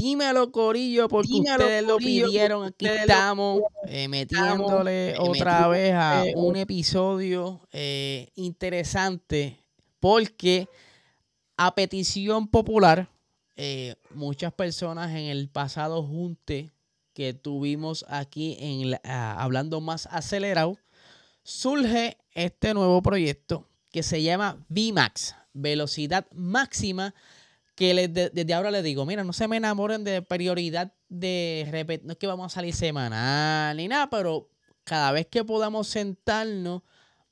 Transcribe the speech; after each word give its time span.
Dímelo, 0.00 0.50
Corillo, 0.50 1.08
porque 1.08 1.28
ustedes 1.30 1.86
lo 1.86 1.98
pidieron. 1.98 2.64
Aquí 2.64 2.86
estamos 2.86 3.60
eh, 3.86 4.08
metiéndole 4.08 5.14
otra 5.18 5.68
vez 5.68 5.92
a 5.94 6.24
un 6.36 6.56
episodio 6.56 7.60
eh, 7.70 8.30
interesante 8.34 9.58
porque 9.98 10.68
a 11.58 11.74
petición 11.74 12.48
popular, 12.48 13.10
eh, 13.56 13.94
muchas 14.14 14.54
personas 14.54 15.10
en 15.10 15.26
el 15.26 15.50
pasado 15.50 16.02
junte 16.02 16.70
que 17.12 17.34
tuvimos 17.34 18.06
aquí 18.08 18.56
en 18.58 18.98
hablando 19.04 19.82
más 19.82 20.06
acelerado, 20.06 20.78
surge 21.42 22.16
este 22.32 22.72
nuevo 22.72 23.02
proyecto 23.02 23.66
que 23.90 24.02
se 24.02 24.22
llama 24.22 24.64
VMAX, 24.70 25.34
velocidad 25.52 26.26
máxima 26.32 27.14
que 27.80 28.08
desde 28.08 28.52
ahora 28.52 28.70
les 28.70 28.84
digo, 28.84 29.06
mira, 29.06 29.24
no 29.24 29.32
se 29.32 29.48
me 29.48 29.56
enamoren 29.56 30.04
de 30.04 30.20
prioridad 30.20 30.92
de 31.08 31.66
repetir, 31.70 32.04
no 32.04 32.12
es 32.12 32.18
que 32.18 32.26
vamos 32.26 32.52
a 32.52 32.54
salir 32.54 32.74
semanal 32.74 33.74
ni 33.78 33.88
nada, 33.88 34.10
pero 34.10 34.50
cada 34.84 35.12
vez 35.12 35.28
que 35.28 35.44
podamos 35.44 35.88
sentarnos 35.88 36.82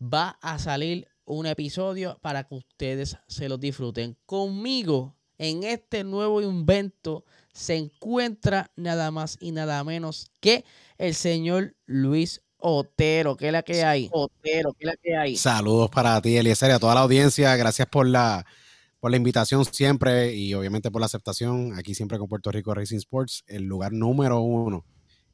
va 0.02 0.38
a 0.40 0.58
salir 0.58 1.06
un 1.26 1.44
episodio 1.44 2.18
para 2.22 2.44
que 2.44 2.54
ustedes 2.54 3.18
se 3.26 3.50
lo 3.50 3.58
disfruten. 3.58 4.16
Conmigo 4.24 5.18
en 5.36 5.64
este 5.64 6.02
nuevo 6.02 6.40
invento 6.40 7.26
se 7.52 7.76
encuentra 7.76 8.70
nada 8.74 9.10
más 9.10 9.36
y 9.42 9.52
nada 9.52 9.84
menos 9.84 10.32
que 10.40 10.64
el 10.96 11.14
señor 11.14 11.76
Luis 11.84 12.40
Otero, 12.56 13.36
¿qué 13.36 13.48
es 13.48 13.52
la 13.52 13.62
que 13.62 13.84
hay? 13.84 14.08
Otero, 14.12 14.72
¿qué 14.72 14.86
es 14.86 14.86
la 14.86 14.96
que 14.96 15.14
hay? 15.14 15.36
Saludos 15.36 15.90
para 15.90 16.22
ti, 16.22 16.38
Eliezer, 16.38 16.70
y 16.70 16.72
a 16.72 16.78
toda 16.78 16.94
la 16.94 17.02
audiencia. 17.02 17.54
Gracias 17.54 17.86
por 17.86 18.06
la 18.06 18.46
por 19.00 19.10
la 19.10 19.16
invitación 19.16 19.64
siempre 19.64 20.34
y 20.34 20.54
obviamente 20.54 20.90
por 20.90 21.00
la 21.00 21.06
aceptación. 21.06 21.74
Aquí 21.78 21.94
siempre 21.94 22.18
con 22.18 22.28
Puerto 22.28 22.50
Rico 22.50 22.74
Racing 22.74 22.98
Sports, 22.98 23.44
el 23.46 23.64
lugar 23.64 23.92
número 23.92 24.40
uno 24.40 24.84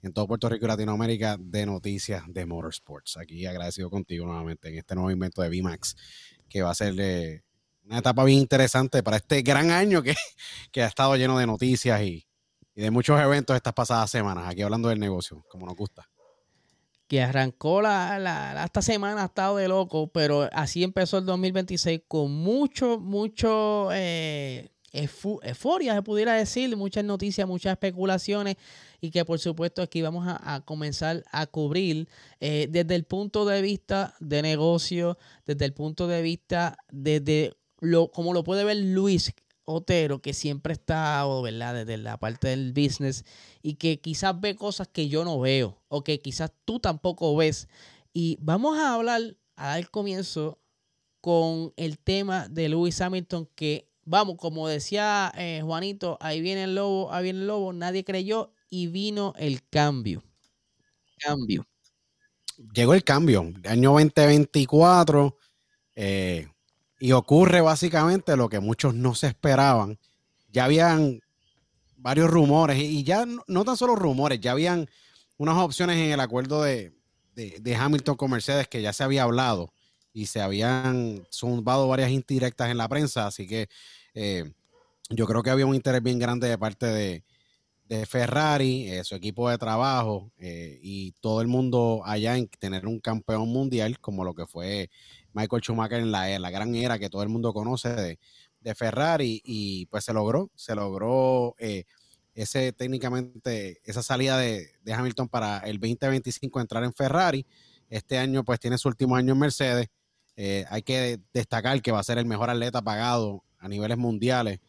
en 0.02 0.12
todo 0.12 0.26
Puerto 0.26 0.48
Rico 0.50 0.66
y 0.66 0.68
Latinoamérica 0.68 1.36
de 1.38 1.64
noticias 1.64 2.24
de 2.28 2.44
motorsports. 2.44 3.16
Aquí 3.16 3.46
agradecido 3.46 3.88
contigo 3.88 4.26
nuevamente 4.26 4.68
en 4.68 4.78
este 4.78 4.94
nuevo 4.94 5.10
invento 5.10 5.40
de 5.40 5.48
VMAX, 5.48 5.96
que 6.48 6.60
va 6.60 6.70
a 6.70 6.74
ser 6.74 6.94
eh, 6.98 7.42
una 7.84 7.98
etapa 7.98 8.22
bien 8.24 8.40
interesante 8.40 9.02
para 9.02 9.16
este 9.16 9.40
gran 9.40 9.70
año 9.70 10.02
que, 10.02 10.14
que 10.72 10.82
ha 10.82 10.86
estado 10.86 11.16
lleno 11.16 11.38
de 11.38 11.46
noticias 11.46 12.02
y, 12.02 12.26
y 12.74 12.82
de 12.82 12.90
muchos 12.90 13.18
eventos 13.18 13.56
estas 13.56 13.72
pasadas 13.72 14.10
semanas, 14.10 14.46
aquí 14.46 14.60
hablando 14.60 14.90
del 14.90 15.00
negocio, 15.00 15.42
como 15.48 15.64
nos 15.64 15.74
gusta 15.74 16.06
que 17.06 17.22
arrancó 17.22 17.82
la, 17.82 18.62
esta 18.64 18.82
semana 18.82 19.22
ha 19.22 19.26
estado 19.26 19.56
de 19.56 19.68
loco, 19.68 20.08
pero 20.08 20.48
así 20.52 20.82
empezó 20.82 21.18
el 21.18 21.26
2026 21.26 22.02
con 22.08 22.32
mucho, 22.32 22.98
mucho 22.98 23.90
eh, 23.92 24.70
euforia, 24.92 25.94
se 25.94 26.02
pudiera 26.02 26.34
decir, 26.34 26.76
muchas 26.76 27.04
noticias, 27.04 27.46
muchas 27.46 27.72
especulaciones 27.72 28.56
y 29.00 29.10
que 29.10 29.24
por 29.24 29.38
supuesto 29.38 29.82
aquí 29.82 30.00
vamos 30.02 30.26
a, 30.26 30.62
comenzar 30.64 31.24
a 31.30 31.46
cubrir 31.46 32.08
eh, 32.40 32.68
desde 32.70 32.94
el 32.94 33.04
punto 33.04 33.44
de 33.44 33.60
vista 33.60 34.14
de 34.20 34.40
negocio, 34.40 35.18
desde 35.44 35.66
el 35.66 35.74
punto 35.74 36.06
de 36.06 36.22
vista 36.22 36.78
desde 36.90 37.54
lo 37.80 38.10
como 38.10 38.32
lo 38.32 38.44
puede 38.44 38.64
ver 38.64 38.78
Luis, 38.78 39.34
Otero 39.66 40.20
que 40.20 40.34
siempre 40.34 40.74
está, 40.74 41.24
¿verdad? 41.42 41.74
Desde 41.74 41.96
la 41.96 42.18
parte 42.18 42.48
del 42.48 42.72
business 42.72 43.24
y 43.62 43.74
que 43.74 44.00
quizás 44.00 44.38
ve 44.40 44.56
cosas 44.56 44.88
que 44.88 45.08
yo 45.08 45.24
no 45.24 45.40
veo 45.40 45.82
o 45.88 46.04
que 46.04 46.18
quizás 46.20 46.52
tú 46.64 46.80
tampoco 46.80 47.34
ves. 47.36 47.68
Y 48.12 48.38
vamos 48.40 48.78
a 48.78 48.94
hablar, 48.94 49.36
a 49.56 49.68
dar 49.68 49.90
comienzo 49.90 50.60
con 51.20 51.72
el 51.76 51.98
tema 51.98 52.48
de 52.48 52.68
Lewis 52.68 53.00
Hamilton 53.00 53.48
que, 53.54 53.90
vamos, 54.04 54.36
como 54.38 54.68
decía 54.68 55.32
eh, 55.36 55.62
Juanito, 55.64 56.18
ahí 56.20 56.40
viene 56.42 56.64
el 56.64 56.74
lobo, 56.74 57.12
ahí 57.12 57.24
viene 57.24 57.40
el 57.40 57.46
lobo, 57.46 57.72
nadie 57.72 58.04
creyó 58.04 58.52
y 58.70 58.88
vino 58.88 59.32
el 59.38 59.66
cambio. 59.68 60.22
Cambio. 61.18 61.66
Llegó 62.74 62.94
el 62.94 63.04
cambio, 63.04 63.52
año 63.64 63.92
2024. 63.92 65.36
Eh, 65.96 66.48
y 67.04 67.12
ocurre 67.12 67.60
básicamente 67.60 68.34
lo 68.34 68.48
que 68.48 68.60
muchos 68.60 68.94
no 68.94 69.14
se 69.14 69.26
esperaban. 69.26 69.98
Ya 70.50 70.64
habían 70.64 71.20
varios 71.98 72.30
rumores, 72.30 72.78
y 72.78 73.04
ya 73.04 73.26
no, 73.46 73.64
tan 73.66 73.76
solo 73.76 73.94
rumores, 73.94 74.40
ya 74.40 74.52
habían 74.52 74.88
unas 75.36 75.58
opciones 75.58 75.98
en 75.98 76.12
el 76.12 76.20
acuerdo 76.20 76.62
de, 76.62 76.94
Hamilton 77.78 78.16
con 78.16 78.30
Mercedes 78.30 78.68
que 78.68 78.80
ya 78.80 78.94
se 78.94 79.04
había 79.04 79.24
hablado 79.24 79.70
y 80.14 80.26
se 80.26 80.40
habían 80.40 81.26
zumbado 81.30 81.88
varias 81.88 82.10
indirectas 82.10 82.70
en 82.70 82.78
la 82.78 82.88
prensa, 82.88 83.26
así 83.26 83.46
que 83.46 83.68
eh, 84.14 84.50
yo 85.10 85.26
creo 85.26 85.42
que 85.42 85.50
había 85.50 85.66
un 85.66 85.74
interés 85.74 86.02
bien 86.02 86.18
grande 86.18 86.48
de 86.48 86.56
parte 86.56 86.86
de, 86.86 87.22
Ferrari, 88.08 88.88
eh, 88.90 89.04
su 89.04 89.14
equipo 89.14 89.50
de 89.50 89.58
trabajo 89.58 90.32
eh, 90.38 90.80
y 90.82 91.12
todo 91.20 91.42
el 91.42 91.48
mundo 91.48 92.02
allá 92.04 92.36
en 92.36 92.48
tener 92.48 92.86
un 92.86 92.98
campeón 92.98 93.46
mundial 93.50 94.00
como 94.00 94.24
lo 94.24 94.34
que 94.34 94.46
fue 94.46 94.90
Michael 95.34 95.62
Schumacher 95.62 95.98
en 95.98 96.10
la, 96.10 96.38
la 96.38 96.50
gran 96.50 96.74
era 96.74 96.98
que 96.98 97.10
todo 97.10 97.22
el 97.22 97.28
mundo 97.28 97.52
conoce 97.52 97.90
de, 97.90 98.18
Ferrari 98.74 99.42
y 99.44 99.84
pues 99.86 100.04
se 100.04 100.14
logró, 100.14 100.50
se 100.54 100.74
logró 100.74 101.54
eh, 101.58 101.84
ese 102.34 102.72
técnicamente, 102.72 103.82
esa 103.84 104.02
salida 104.02 104.38
de, 104.38 104.70
Hamilton 104.90 105.28
para 105.28 105.58
el 105.58 105.78
2025 105.78 106.60
entrar 106.60 106.82
en 106.82 106.94
Ferrari. 106.94 107.44
Este 107.90 108.16
año 108.16 108.42
pues 108.42 108.58
tiene 108.58 108.78
su 108.78 108.88
último 108.88 109.16
año 109.16 109.34
en 109.34 109.38
Mercedes. 109.38 109.88
Eh, 110.36 110.64
hay 110.70 110.80
que 110.80 111.20
destacar 111.34 111.82
que 111.82 111.92
va 111.92 112.00
a 112.00 112.04
ser 112.04 112.16
el 112.16 112.24
mejor 112.24 112.48
atleta 112.48 112.80
pagado 112.80 113.44
a 113.58 113.68
niveles 113.68 113.98
mundiales 113.98 114.60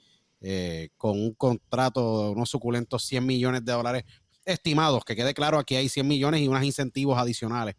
eh, 0.42 0.90
con 0.98 1.12
un 1.12 1.34
contrato 1.34 2.26
de 2.26 2.30
unos 2.32 2.50
suculentos 2.50 3.04
100 3.06 3.26
millones 3.26 3.64
de 3.64 3.72
dólares 3.72 4.04
estimados. 4.44 5.06
Que 5.06 5.16
quede 5.16 5.34
claro, 5.34 5.58
aquí 5.58 5.78
hay 5.78 5.88
100 5.88 6.06
millones 6.06 6.42
y 6.42 6.50
unos 6.50 6.66
incentivos 6.66 7.18
adicionales 7.18 7.76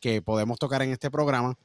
que 0.00 0.20
podemos 0.20 0.58
tocar 0.58 0.82
en 0.82 0.90
este 0.90 1.12
programa 1.12 1.56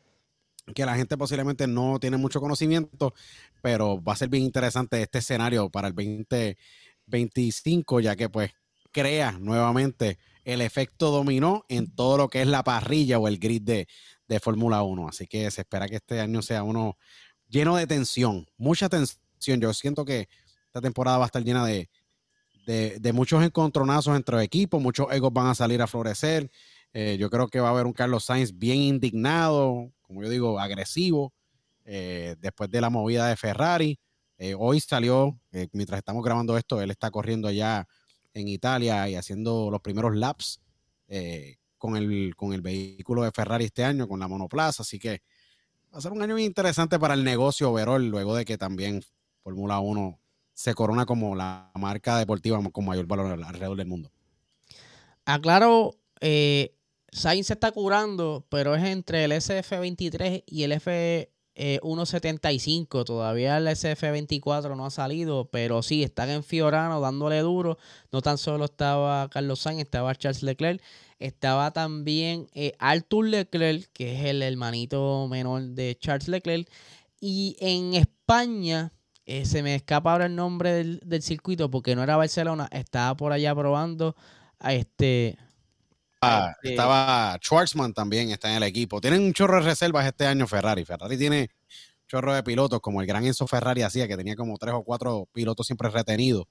que 0.74 0.86
la 0.86 0.96
gente 0.96 1.18
posiblemente 1.18 1.68
no 1.68 2.00
tiene 2.00 2.18
mucho 2.18 2.42
conocimiento, 2.42 3.14
pero 3.62 4.02
va 4.02 4.14
a 4.14 4.18
ser 4.18 4.30
bien 4.30 4.44
interesante 4.44 5.02
este 5.02 5.20
escenario 5.20 5.70
para 5.70 5.90
el 5.90 5.96
2025, 5.96 8.00
ya 8.00 8.16
que 8.16 8.30
pues 8.30 8.52
crea 8.92 9.34
nuevamente 9.34 10.18
el 10.44 10.62
efecto 10.62 11.12
dominó 11.12 11.66
en 11.70 11.94
todo 11.94 12.18
lo 12.18 12.30
que 12.30 12.42
es 12.42 12.48
la 12.48 12.64
parrilla 12.64 13.20
o 13.20 13.28
el 13.28 13.40
grid 13.40 13.62
de, 13.62 13.88
de 14.28 14.40
Fórmula 14.40 14.84
1. 14.84 15.10
Así 15.10 15.28
que 15.28 15.50
se 15.52 15.62
espera 15.62 15.88
que 15.88 15.98
este 15.98 16.20
año 16.20 16.42
sea 16.42 16.64
uno 16.64 16.98
lleno 17.50 17.76
de 17.76 17.88
tensión, 17.88 18.48
mucha 18.58 18.90
tensión. 18.90 19.20
Yo 19.60 19.74
siento 19.74 20.06
que 20.06 20.28
esta 20.68 20.82
temporada 20.82 21.18
va 21.18 21.26
a 21.26 21.28
estar 21.28 21.44
llena 21.44 21.66
de, 21.66 21.90
de, 22.66 23.14
muchos 23.14 23.44
encontronazos 23.44 24.16
entre 24.16 24.42
equipos, 24.44 24.82
muchos 24.82 25.08
egos 25.12 25.32
van 25.32 25.48
a 25.48 25.56
salir 25.56 25.82
a 25.82 25.88
florecer. 25.88 26.50
Eh, 26.94 27.18
yo 27.20 27.30
creo 27.30 27.48
que 27.48 27.60
va 27.60 27.68
a 27.68 27.72
haber 27.72 27.86
un 27.86 27.94
Carlos 27.94 28.26
Sainz 28.26 28.58
bien 28.58 28.78
indignado, 28.78 29.92
como 30.06 30.24
yo 30.24 30.30
digo, 30.30 30.60
agresivo, 30.60 31.34
eh, 31.86 32.36
después 32.40 32.70
de 32.70 32.82
la 32.82 32.90
movida 32.90 33.28
de 33.28 33.36
Ferrari. 33.36 34.00
Eh, 34.38 34.56
hoy 34.58 34.80
salió, 34.80 35.40
mientras 35.72 35.98
estamos 35.98 36.24
grabando 36.24 36.58
esto, 36.58 36.82
él 36.82 36.92
está 36.92 37.10
corriendo 37.10 37.48
allá 37.48 37.88
en 38.34 38.48
Italia 38.48 39.08
y 39.08 39.16
haciendo 39.16 39.70
los 39.72 39.80
primeros 39.82 40.16
laps 40.16 40.60
con, 41.78 41.96
el, 41.96 42.36
con 42.36 42.52
el 42.52 42.62
vehículo 42.62 43.24
de 43.24 43.32
Ferrari 43.32 43.66
este 43.66 43.86
año, 43.86 44.08
con 44.08 44.20
la 44.20 44.28
monoplaza. 44.28 44.84
Así 44.84 45.00
que 45.00 45.22
va 45.94 46.00
a 46.00 46.02
ser 46.02 46.12
un 46.12 46.22
año 46.22 46.34
muy 46.34 46.44
interesante 46.44 47.00
para 47.00 47.14
el 47.14 47.24
negocio 47.24 47.72
overall, 47.72 48.06
luego 48.06 48.36
de 48.36 48.44
que 48.44 48.58
también 48.58 49.02
Fórmula 49.42 49.80
1 49.80 50.20
se 50.56 50.74
corona 50.74 51.06
como 51.06 51.36
la 51.36 51.70
marca 51.76 52.18
deportiva 52.18 52.60
con 52.72 52.86
mayor 52.86 53.06
valor 53.06 53.32
alrededor 53.44 53.78
del 53.78 53.88
mundo. 53.88 54.12
Aclaro, 55.26 55.96
eh, 56.22 56.74
Sainz 57.12 57.48
se 57.48 57.54
está 57.54 57.72
curando, 57.72 58.46
pero 58.50 58.76
es 58.76 58.84
entre 58.84 59.24
el 59.24 59.32
SF23 59.32 60.44
y 60.46 60.64
el 60.64 60.74
F175. 60.74 63.06
Todavía 63.06 63.56
el 63.58 63.68
SF24 63.68 64.76
no 64.76 64.86
ha 64.86 64.90
salido, 64.90 65.50
pero 65.50 65.82
sí, 65.82 66.04
están 66.04 66.30
en 66.30 66.44
Fiorano 66.44 67.00
dándole 67.00 67.40
duro. 67.40 67.78
No 68.12 68.22
tan 68.22 68.38
solo 68.38 68.66
estaba 68.66 69.30
Carlos 69.30 69.62
Sainz, 69.62 69.80
estaba 69.82 70.14
Charles 70.16 70.44
Leclerc. 70.44 70.82
Estaba 71.20 71.72
también 71.72 72.50
eh, 72.54 72.74
Arthur 72.80 73.28
Leclerc, 73.28 73.90
que 73.94 74.16
es 74.16 74.26
el 74.26 74.42
hermanito 74.42 75.28
menor 75.30 75.62
de 75.62 75.98
Charles 76.00 76.28
Leclerc. 76.28 76.68
Y 77.22 77.56
en 77.60 77.94
España, 77.94 78.92
eh, 79.26 79.46
se 79.46 79.64
me 79.64 79.76
escapa 79.76 80.12
ahora 80.12 80.26
el 80.26 80.36
nombre 80.36 80.74
del, 80.74 81.00
del, 81.06 81.22
circuito 81.22 81.72
porque 81.72 81.96
no 81.96 82.04
era 82.04 82.18
Barcelona, 82.18 82.68
estaba 82.72 83.16
por 83.16 83.32
allá 83.32 83.56
probando 83.56 84.18
a 84.60 84.74
este 84.74 85.38
este 86.56 86.72
estaba 86.72 87.38
Schwarzman 87.42 87.94
también, 87.94 88.30
está 88.30 88.50
en 88.50 88.58
el 88.58 88.64
equipo. 88.64 89.02
Tienen 89.02 89.22
un 89.22 89.34
chorro 89.34 89.58
de 89.58 89.70
reservas 89.70 90.06
este 90.06 90.26
año 90.26 90.48
Ferrari. 90.48 90.86
Ferrari 90.86 91.18
tiene 91.18 91.42
un 91.42 92.08
chorro 92.08 92.34
de 92.34 92.44
pilotos, 92.44 92.80
como 92.82 93.02
el 93.02 93.08
gran 93.08 93.26
Enzo 93.26 93.48
Ferrari 93.48 93.82
hacía, 93.82 94.08
que 94.08 94.18
tenía 94.18 94.36
como 94.36 94.58
tres 94.58 94.74
o 94.74 94.84
cuatro 94.84 95.28
pilotos 95.32 95.66
siempre 95.68 95.90
retenidos. 95.90 96.46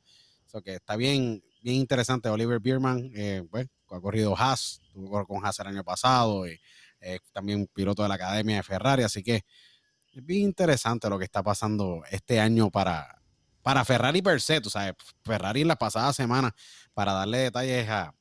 Eso 0.47 0.63
que 0.63 0.75
está 0.75 0.97
bien, 0.97 1.43
bien 1.63 1.77
interesante. 1.77 2.29
Oliver 2.29 2.61
Bierman, 2.61 3.11
eh, 3.15 3.43
pues, 3.51 3.69
ha 3.91 4.01
corrido 4.01 4.37
Haas, 4.37 4.81
tuvo 4.93 5.25
con 5.27 5.45
Haas 5.45 5.59
el 5.61 5.69
año 5.69 5.85
pasado, 5.85 6.47
y, 6.49 6.59
eh, 7.01 7.19
también 7.33 7.69
piloto 7.73 8.03
de 8.03 8.09
la 8.09 8.15
Academia 8.15 8.57
de 8.57 8.63
Ferrari, 8.63 9.03
así 9.03 9.23
que 9.23 9.45
es 10.15 10.25
bien 10.25 10.43
interesante 10.43 11.09
lo 11.11 11.19
que 11.19 11.25
está 11.25 11.43
pasando 11.43 12.03
este 12.11 12.41
año 12.41 12.71
para, 12.71 13.21
para 13.63 13.85
Ferrari 13.85 14.23
per 14.23 14.41
se, 14.41 14.61
tú 14.61 14.71
sabes, 14.71 14.95
Ferrari 15.23 15.63
en 15.63 15.69
la 15.69 15.77
pasada 15.77 16.13
semana, 16.13 16.55
para 16.95 17.13
darle 17.13 17.39
detalles 17.39 17.89
a, 17.89 18.15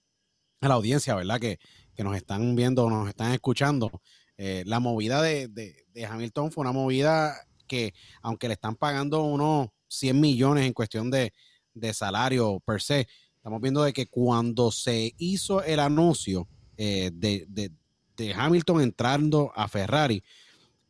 la 0.69 0.75
audiencia, 0.75 1.15
¿verdad? 1.15 1.39
Que, 1.39 1.59
nos 1.97 2.15
están 2.15 2.55
viendo, 2.55 2.89
nos 2.89 3.07
están 3.07 3.31
escuchando. 3.33 3.91
Eh, 4.37 4.63
la 4.65 4.79
movida 4.79 5.21
de, 5.21 5.47
de, 5.47 6.05
Hamilton 6.05 6.51
fue 6.51 6.63
una 6.63 6.71
movida 6.71 7.35
que, 7.67 7.93
aunque 8.21 8.47
le 8.47 8.55
están 8.55 8.75
pagando 8.75 9.23
unos 9.23 9.69
100 9.89 10.19
millones 10.19 10.65
en 10.65 10.73
cuestión 10.73 11.11
de, 11.11 11.33
de 11.73 11.93
salario 11.93 12.59
per 12.65 12.81
se, 12.81 13.07
estamos 13.35 13.61
viendo 13.61 13.83
de 13.83 13.93
que 13.93 14.07
cuando 14.07 14.71
se 14.71 15.13
hizo 15.17 15.63
el 15.63 15.79
anuncio 15.79 16.47
eh, 16.77 17.11
de, 17.13 17.45
de 17.47 18.33
Hamilton 18.33 18.81
entrando 18.81 19.51
a 19.55 19.67
Ferrari, 19.67 20.23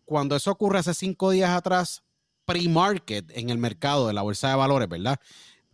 cuando 0.05 0.35
eso 0.35 0.51
ocurre 0.51 0.79
hace 0.79 0.93
cinco 0.93 1.31
días 1.31 1.49
atrás, 1.49 2.03
pre-market 2.45 3.31
en 3.35 3.49
el 3.49 3.57
mercado 3.57 4.07
de 4.07 4.13
la 4.13 4.21
bolsa 4.21 4.49
de 4.49 4.55
valores, 4.55 4.89
¿verdad? 4.89 5.19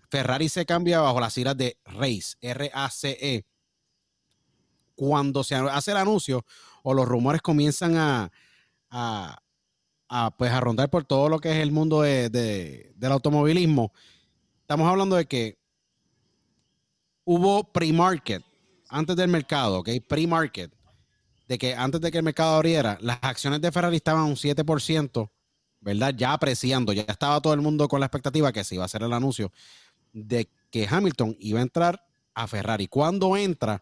Ferrari 0.10 0.50
se 0.50 0.66
cambia 0.66 1.02
bajo 1.02 1.20
las 1.20 1.34
siglas 1.34 1.58
de 1.58 1.78
RACE, 1.86 2.38
R-A-C-E. 2.42 3.46
Cuando 5.00 5.46
se 5.46 5.56
hace 5.56 5.92
el 5.92 5.98
anuncio 5.98 6.46
o 6.84 6.94
los 6.94 7.08
rumores 7.08 7.42
comienzan 7.42 7.96
a, 7.96 8.30
a, 8.90 10.36
pues 10.38 10.52
a 10.52 10.60
rondar 10.60 10.90
por 10.90 11.06
todo 11.06 11.30
lo 11.30 11.40
que 11.40 11.52
es 11.52 11.58
el 11.60 11.72
mundo 11.72 12.02
de, 12.02 12.30
del 12.30 13.12
automovilismo, 13.14 13.94
estamos 14.60 14.90
hablando 14.90 15.16
de 15.16 15.26
que 15.26 15.58
hubo 17.24 17.64
pre-market 17.72 18.44
antes 18.90 19.16
del 19.16 19.30
mercado, 19.30 19.80
¿ok? 19.80 19.90
Pre-market, 20.06 20.74
de 21.48 21.58
que 21.58 21.76
antes 21.76 22.02
de 22.02 22.12
que 22.12 22.18
el 22.18 22.26
mercado 22.26 22.58
abriera, 22.58 22.98
las 23.00 23.20
acciones 23.22 23.62
de 23.62 23.72
Ferrari 23.72 23.96
estaban 23.96 24.24
un 24.24 24.36
7%, 24.36 25.32
¿verdad? 25.80 26.14
Ya 26.14 26.34
apreciando, 26.34 26.92
ya 26.92 27.04
estaba 27.04 27.40
todo 27.40 27.54
el 27.54 27.62
mundo 27.62 27.88
con 27.88 28.02
la 28.02 28.08
expectativa 28.08 28.52
que 28.52 28.66
se 28.66 28.76
iba 28.76 28.84
a 28.84 28.88
hacer 28.88 29.04
el 29.04 29.14
anuncio 29.14 29.54
de 30.12 30.50
que 30.70 30.86
Hamilton 30.90 31.38
iba 31.40 31.60
a 31.60 31.64
entrar 31.64 32.06
a 32.34 32.48
Ferrari. 32.48 32.90
Cuando 32.90 33.38
entra, 33.38 33.82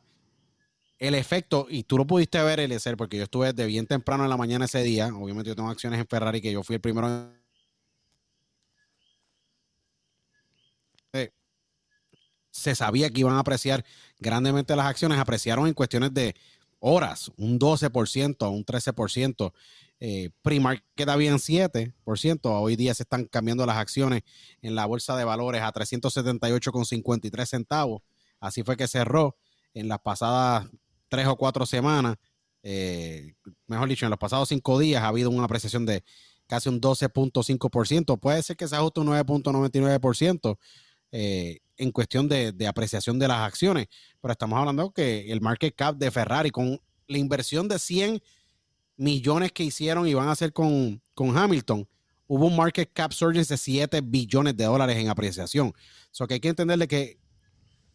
el 1.00 1.16
efecto, 1.16 1.68
y 1.70 1.84
tú 1.84 1.98
lo 1.98 2.08
pudiste 2.08 2.42
ver, 2.42 2.60
Eliezer, 2.60 2.98
porque 2.98 3.18
yo 3.18 3.24
estuve 3.24 3.54
de 3.54 3.66
bien 3.66 3.86
temprano 3.86 4.24
en 4.24 4.30
la 4.30 4.38
mañana 4.38 4.66
ese 4.66 4.82
día, 4.84 5.08
obviamente 5.08 5.50
yo 5.50 5.56
tengo 5.56 5.70
acciones 5.70 6.00
en 6.00 6.08
Ferrari 6.08 6.42
que 6.42 6.52
yo 6.52 6.64
fui 6.64 6.76
el 6.76 6.82
primero. 6.82 7.32
se 12.58 12.74
sabía 12.74 13.12
que 13.12 13.20
iban 13.20 13.36
a 13.36 13.40
apreciar 13.40 13.86
grandemente 14.20 14.76
las 14.76 14.88
acciones, 14.88 15.20
apreciaron 15.20 15.68
en 15.68 15.76
cuestiones 15.76 16.12
de 16.14 16.36
horas, 16.80 17.32
un 17.38 17.60
12%, 17.60 18.52
un 18.52 18.66
13%. 18.66 19.54
Eh, 20.00 20.32
Primar 20.42 20.84
queda 20.96 21.16
bien 21.16 21.36
7%. 21.36 22.40
Hoy 22.44 22.76
día 22.76 22.96
se 22.96 23.04
están 23.04 23.26
cambiando 23.26 23.66
las 23.66 23.78
acciones 23.78 24.24
en 24.62 24.74
la 24.74 24.88
bolsa 24.88 25.16
de 25.16 25.24
valores 25.24 25.62
a 25.62 25.72
378,53 25.72 27.46
centavos. 27.46 28.02
Así 28.40 28.64
fue 28.64 28.76
que 28.76 28.88
cerró 28.88 29.38
en 29.76 29.88
las 29.88 30.00
pasadas 30.00 30.68
tres 31.08 31.28
o 31.28 31.36
cuatro 31.36 31.66
semanas. 31.66 32.16
Eh, 32.64 33.34
mejor 33.68 33.88
dicho, 33.88 34.06
en 34.06 34.10
los 34.10 34.20
pasados 34.20 34.50
cinco 34.50 34.80
días 34.80 35.04
ha 35.04 35.08
habido 35.08 35.30
una 35.30 35.46
apreciación 35.46 35.86
de 35.86 36.04
casi 36.48 36.70
un 36.70 36.82
12.5%. 36.82 38.20
Puede 38.20 38.42
ser 38.44 38.58
que 38.58 38.68
se 38.68 38.76
ajuste 38.76 39.00
un 39.02 39.08
9.99% 39.08 40.58
eh, 41.12 41.60
en 41.78 41.92
cuestión 41.92 42.28
de, 42.28 42.54
apreciación 42.68 43.20
de 43.20 43.28
las 43.28 43.40
acciones. 43.40 43.88
Pero 44.22 44.32
estamos 44.32 44.58
hablando 44.58 44.92
que 44.92 45.32
el 45.32 45.42
market 45.42 45.76
cap 45.76 45.96
de 45.96 46.10
Ferrari 46.10 46.50
con 46.50 46.82
la 47.08 47.18
inversión 47.18 47.68
de 47.68 47.80
100 47.80 48.22
millones 48.98 49.52
que 49.52 49.64
hicieron 49.64 50.08
y 50.08 50.14
van 50.14 50.28
a 50.28 50.32
hacer 50.32 50.52
con, 50.52 51.02
Hamilton, 51.16 51.88
hubo 52.28 52.48
un 52.48 52.56
market 52.56 52.92
cap 52.92 53.12
surge 53.12 53.44
de 53.44 53.58
7 53.58 54.02
billones 54.02 54.58
de 54.58 54.66
dólares 54.66 54.98
en 54.98 55.10
apreciación. 55.10 55.74
So 56.12 56.28
que 56.28 56.36
hay 56.36 56.40
que 56.40 56.50
entenderle 56.50 56.88
que 56.88 57.20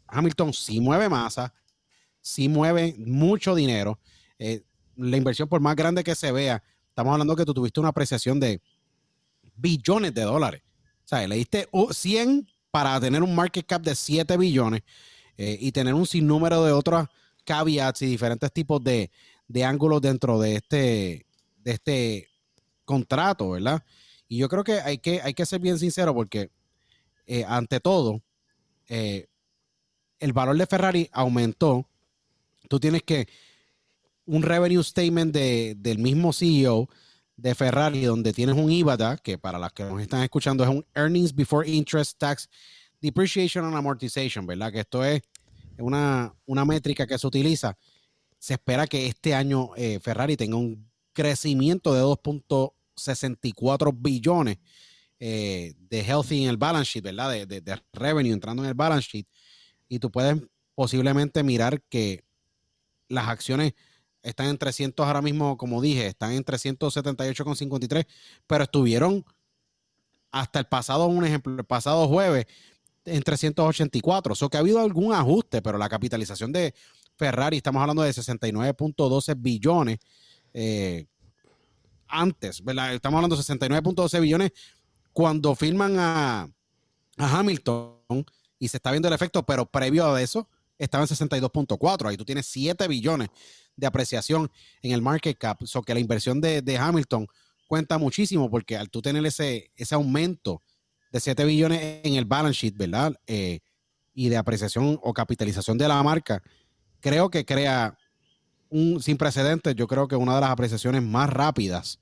Hamilton 0.06 0.52
sí 0.52 0.80
mueve 0.80 1.08
masa, 1.08 1.52
sí 2.22 2.48
mueve 2.48 2.94
mucho 2.98 3.54
dinero. 3.54 3.98
Eh, 4.38 4.62
la 4.96 5.16
inversión, 5.16 5.48
por 5.48 5.60
más 5.60 5.76
grande 5.76 6.04
que 6.04 6.14
se 6.14 6.32
vea, 6.32 6.62
estamos 6.88 7.12
hablando 7.12 7.36
que 7.36 7.44
tú 7.44 7.52
tuviste 7.52 7.80
una 7.80 7.90
apreciación 7.90 8.40
de 8.40 8.62
billones 9.56 10.14
de 10.14 10.22
dólares. 10.22 10.62
O 11.04 11.08
sea, 11.08 11.26
le 11.26 11.36
diste 11.36 11.68
100 11.90 12.48
para 12.70 12.98
tener 13.00 13.22
un 13.22 13.34
market 13.34 13.66
cap 13.66 13.82
de 13.82 13.94
7 13.94 14.36
billones 14.36 14.82
eh, 15.36 15.58
y 15.60 15.72
tener 15.72 15.92
un 15.92 16.06
sinnúmero 16.06 16.64
de 16.64 16.72
otros 16.72 17.06
caveats 17.44 18.00
y 18.02 18.06
diferentes 18.06 18.50
tipos 18.52 18.82
de, 18.82 19.10
de 19.48 19.64
ángulos 19.64 20.00
dentro 20.00 20.38
de 20.38 20.56
este, 20.56 21.26
de 21.58 21.72
este 21.72 22.28
contrato, 22.84 23.50
¿verdad? 23.50 23.82
Y 24.28 24.38
yo 24.38 24.48
creo 24.48 24.64
que 24.64 24.80
hay 24.80 24.98
que, 24.98 25.20
hay 25.20 25.34
que 25.34 25.44
ser 25.44 25.60
bien 25.60 25.78
sincero 25.78 26.14
porque, 26.14 26.50
eh, 27.26 27.44
ante 27.46 27.80
todo, 27.80 28.22
el 28.88 30.32
valor 30.32 30.56
de 30.56 30.66
Ferrari 30.66 31.08
aumentó. 31.12 31.88
Tú 32.72 32.80
tienes 32.80 33.02
que 33.02 33.28
un 34.24 34.42
revenue 34.42 34.82
statement 34.82 35.34
de, 35.34 35.74
del 35.76 35.98
mismo 35.98 36.32
CEO 36.32 36.88
de 37.36 37.54
Ferrari, 37.54 38.04
donde 38.04 38.32
tienes 38.32 38.56
un 38.56 38.72
IVA, 38.72 39.18
que 39.18 39.36
para 39.36 39.58
las 39.58 39.74
que 39.74 39.84
nos 39.84 40.00
están 40.00 40.22
escuchando 40.22 40.64
es 40.64 40.70
un 40.70 40.82
Earnings 40.94 41.34
Before 41.34 41.68
Interest 41.68 42.18
Tax 42.18 42.48
Depreciation 42.98 43.66
and 43.66 43.76
Amortization, 43.76 44.46
¿verdad? 44.46 44.72
Que 44.72 44.80
esto 44.80 45.04
es 45.04 45.20
una, 45.76 46.34
una 46.46 46.64
métrica 46.64 47.06
que 47.06 47.18
se 47.18 47.26
utiliza 47.26 47.76
se 48.38 48.54
espera 48.54 48.86
que 48.86 49.06
este 49.06 49.34
año 49.34 49.72
eh, 49.76 50.00
Ferrari 50.00 50.38
tenga 50.38 50.56
un 50.56 50.90
crecimiento 51.12 51.92
de 51.92 52.00
2.64 52.00 53.92
billones 53.94 54.56
eh, 55.20 55.74
de 55.78 56.00
healthy 56.00 56.44
en 56.44 56.48
el 56.48 56.56
balance 56.56 56.90
sheet, 56.90 57.04
¿verdad? 57.04 57.46
De, 57.46 57.60
de, 57.60 57.82
revenue 57.92 58.32
entrando 58.32 58.62
en 58.62 58.70
el 58.70 58.74
balance 58.74 59.10
sheet. 59.12 59.26
Y 59.90 59.98
tú 59.98 60.10
puedes 60.10 60.40
posiblemente 60.74 61.42
mirar 61.42 61.82
que 61.82 62.24
las 63.12 63.28
acciones 63.28 63.74
están 64.22 64.46
en 64.46 64.58
300 64.58 65.06
ahora 65.06 65.22
mismo, 65.22 65.56
como 65.56 65.80
dije, 65.80 66.06
están 66.06 66.32
en 66.32 66.44
378,53, 66.44 68.06
pero 68.46 68.64
estuvieron 68.64 69.24
hasta 70.30 70.58
el 70.58 70.66
pasado, 70.66 71.06
un 71.06 71.24
ejemplo, 71.24 71.54
el 71.56 71.64
pasado 71.64 72.08
jueves 72.08 72.46
en 73.04 73.22
384. 73.22 74.32
O 74.32 74.36
sea 74.36 74.48
que 74.48 74.56
ha 74.56 74.60
habido 74.60 74.80
algún 74.80 75.12
ajuste, 75.12 75.60
pero 75.60 75.76
la 75.76 75.88
capitalización 75.88 76.52
de, 76.52 76.74
Ferrari, 77.16 77.58
estamos 77.58 77.80
hablando 77.80 78.02
de 78.02 78.10
69.12 78.10 79.34
billones. 79.38 79.98
Eh, 80.54 81.06
antes, 82.08 82.62
¿verdad? 82.62 82.94
Estamos 82.94 83.18
hablando 83.18 83.36
de 83.36 83.42
69.12 83.42 84.20
billones 84.20 84.52
cuando 85.12 85.54
firman 85.54 85.96
a, 85.98 86.48
Hamilton 87.16 88.26
y 88.58 88.68
se 88.68 88.78
está 88.78 88.90
viendo 88.90 89.08
el 89.08 89.14
efecto, 89.14 89.44
pero 89.44 89.66
previo 89.66 90.12
a 90.12 90.20
eso 90.20 90.48
estaba 90.84 91.04
en 91.04 91.08
62.4. 91.08 92.08
Ahí 92.08 92.16
tú 92.16 92.24
tienes 92.24 92.46
7 92.46 92.88
billones 92.88 93.28
de 93.76 93.86
apreciación 93.86 94.50
en 94.82 94.92
el 94.92 95.02
market 95.02 95.36
cap. 95.38 95.62
So 95.64 95.82
que 95.82 95.94
la 95.94 96.00
inversión 96.00 96.40
de, 96.40 96.76
Hamilton 96.78 97.26
cuenta 97.66 97.98
muchísimo 97.98 98.50
porque 98.50 98.76
al 98.76 98.90
tú 98.90 99.00
tener 99.00 99.24
ese, 99.24 99.70
ese 99.76 99.94
aumento 99.94 100.62
de 101.10 101.20
7 101.20 101.44
billones 101.44 102.00
en 102.02 102.14
el 102.14 102.24
balance 102.24 102.58
sheet, 102.58 102.76
¿verdad? 102.76 103.14
Eh, 103.26 103.60
y 104.14 104.28
de 104.28 104.36
apreciación 104.36 104.98
o 105.02 105.12
capitalización 105.14 105.78
de 105.78 105.88
la 105.88 106.02
marca, 106.02 106.42
creo 107.00 107.30
que 107.30 107.44
crea 107.44 107.96
un 108.68 109.02
sin 109.02 109.16
precedentes. 109.16 109.74
Yo 109.74 109.86
creo 109.86 110.08
que 110.08 110.16
una 110.16 110.34
de 110.34 110.40
las 110.40 110.50
apreciaciones 110.50 111.02
más 111.02 111.30
rápidas 111.30 111.98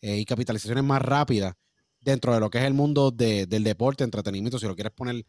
eh, 0.00 0.18
y 0.18 0.24
capitalizaciones 0.24 0.84
más 0.84 1.02
rápidas 1.02 1.54
dentro 2.00 2.34
de 2.34 2.40
lo 2.40 2.50
que 2.50 2.58
es 2.58 2.64
el 2.64 2.74
mundo 2.74 3.10
del 3.10 3.64
deporte, 3.64 4.04
entretenimiento, 4.04 4.58
si 4.58 4.66
lo 4.66 4.74
quieres 4.74 4.92
poner 4.92 5.24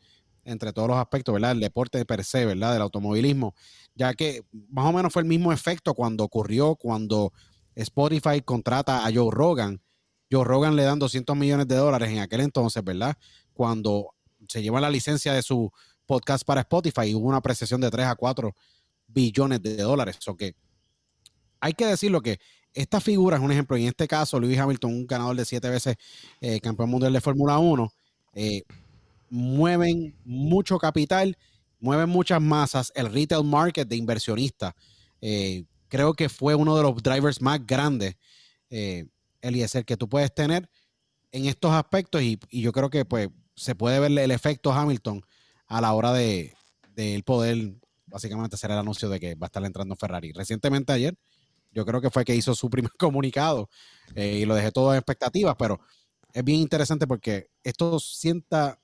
entre 0.46 0.72
todos 0.72 0.88
los 0.88 0.98
aspectos, 0.98 1.34
¿verdad? 1.34 1.52
El 1.52 1.60
deporte 1.60 2.06
per 2.06 2.24
se, 2.24 2.46
¿verdad? 2.46 2.74
Del 2.74 2.82
automovilismo, 2.82 3.54
ya 3.96 4.14
que 4.14 4.44
más 4.70 4.86
o 4.86 4.94
menos 4.94 5.12
fue 5.12 5.24
el 5.24 5.28
mismo 5.28 5.52
efecto 5.52 5.94
cuando 5.94 6.24
ocurrió, 6.24 6.76
cuando 6.76 7.34
Spotify 7.76 8.42
contrata 8.44 9.06
a 9.06 9.12
Joe 9.14 9.30
Rogan. 9.32 9.82
Joe 10.32 10.44
Rogan 10.44 10.76
le 10.76 10.84
dan 10.84 11.00
200 11.00 11.36
millones 11.36 11.68
de 11.68 11.76
dólares 11.76 12.10
en 12.10 12.20
aquel 12.20 12.42
entonces, 12.42 12.84
¿verdad? 12.84 13.18
Cuando 13.54 14.12
se 14.48 14.62
lleva 14.62 14.80
la 14.80 14.90
licencia 14.90 15.34
de 15.34 15.42
su 15.42 15.72
podcast 16.06 16.46
para 16.46 16.62
Spotify 16.62 17.08
y 17.08 17.16
hubo 17.16 17.28
una 17.28 17.38
apreciación 17.38 17.82
de 17.82 17.92
3 17.92 18.08
a 18.08 18.16
4 18.16 18.56
billones 19.08 19.62
de 19.62 19.78
dólares. 19.78 20.18
O 20.28 20.36
que 20.36 20.56
hay 21.60 21.74
que 21.74 21.86
decirlo 21.86 22.22
que 22.22 22.40
esta 22.74 23.00
figura 23.00 23.38
es 23.38 23.44
un 23.44 23.52
ejemplo. 23.52 23.78
En 23.78 23.86
este 23.88 24.08
caso, 24.08 24.40
Lewis 24.40 24.60
Hamilton, 24.60 24.92
un 24.92 25.08
ganador 25.08 25.36
de 25.36 25.46
siete 25.46 25.70
veces 25.70 25.96
eh, 26.42 26.60
campeón 26.60 26.90
mundial 26.90 27.14
de 27.14 27.22
Fórmula 27.22 27.58
1, 27.58 27.92
eh, 28.34 28.64
mueven 29.36 30.18
mucho 30.24 30.78
capital, 30.78 31.38
mueven 31.80 32.10
muchas 32.10 32.42
masas. 32.42 32.92
El 32.96 33.12
retail 33.12 33.44
market 33.44 33.88
de 33.88 33.96
inversionistas 33.96 34.74
eh, 35.22 35.64
creo 35.88 36.14
que 36.14 36.30
fue 36.30 36.56
uno 36.56 36.76
de 36.76 36.84
los 36.84 37.02
drivers 37.02 37.42
más 37.42 37.66
grandes, 37.66 38.16
Eliezer, 39.42 39.86
que 39.86 39.96
tú 39.96 40.10
puedes 40.10 40.34
tener 40.34 40.70
en 41.32 41.46
estos 41.46 41.72
aspectos. 41.72 42.22
Y, 42.22 42.40
yo 42.52 42.72
creo 42.72 42.90
que 42.90 43.06
pues 43.06 43.30
se 43.56 43.76
puede 43.76 44.00
ver 44.00 44.18
el 44.18 44.32
efecto 44.32 44.74
Hamilton 44.74 45.24
a 45.68 45.82
la 45.82 45.94
hora 45.94 46.14
de, 46.14 46.54
de 46.96 47.22
poder 47.26 47.76
básicamente 48.16 48.56
será 48.56 48.76
el 48.76 48.80
anuncio 48.80 49.10
de 49.10 49.20
que 49.20 49.36
va 49.36 49.46
a 49.46 49.48
estar 49.48 49.64
entrando 49.66 49.96
Ferrari. 49.96 50.32
Recientemente 50.32 50.94
ayer, 50.94 51.18
yo 51.72 51.86
creo 51.86 52.00
que 52.00 52.10
fue 52.10 52.24
que 52.24 52.34
hizo 52.34 52.56
su 52.56 52.70
primer 52.72 52.92
comunicado 52.98 53.70
eh, 54.16 54.40
y 54.42 54.46
lo 54.46 54.56
dejé 54.56 54.72
todo 54.72 54.94
en 54.94 55.00
expectativas, 55.00 55.56
pero 55.58 55.80
es 56.32 56.44
bien 56.44 56.60
interesante 56.60 57.08
porque 57.08 57.50
esto 57.64 58.00
sienta 58.00 58.80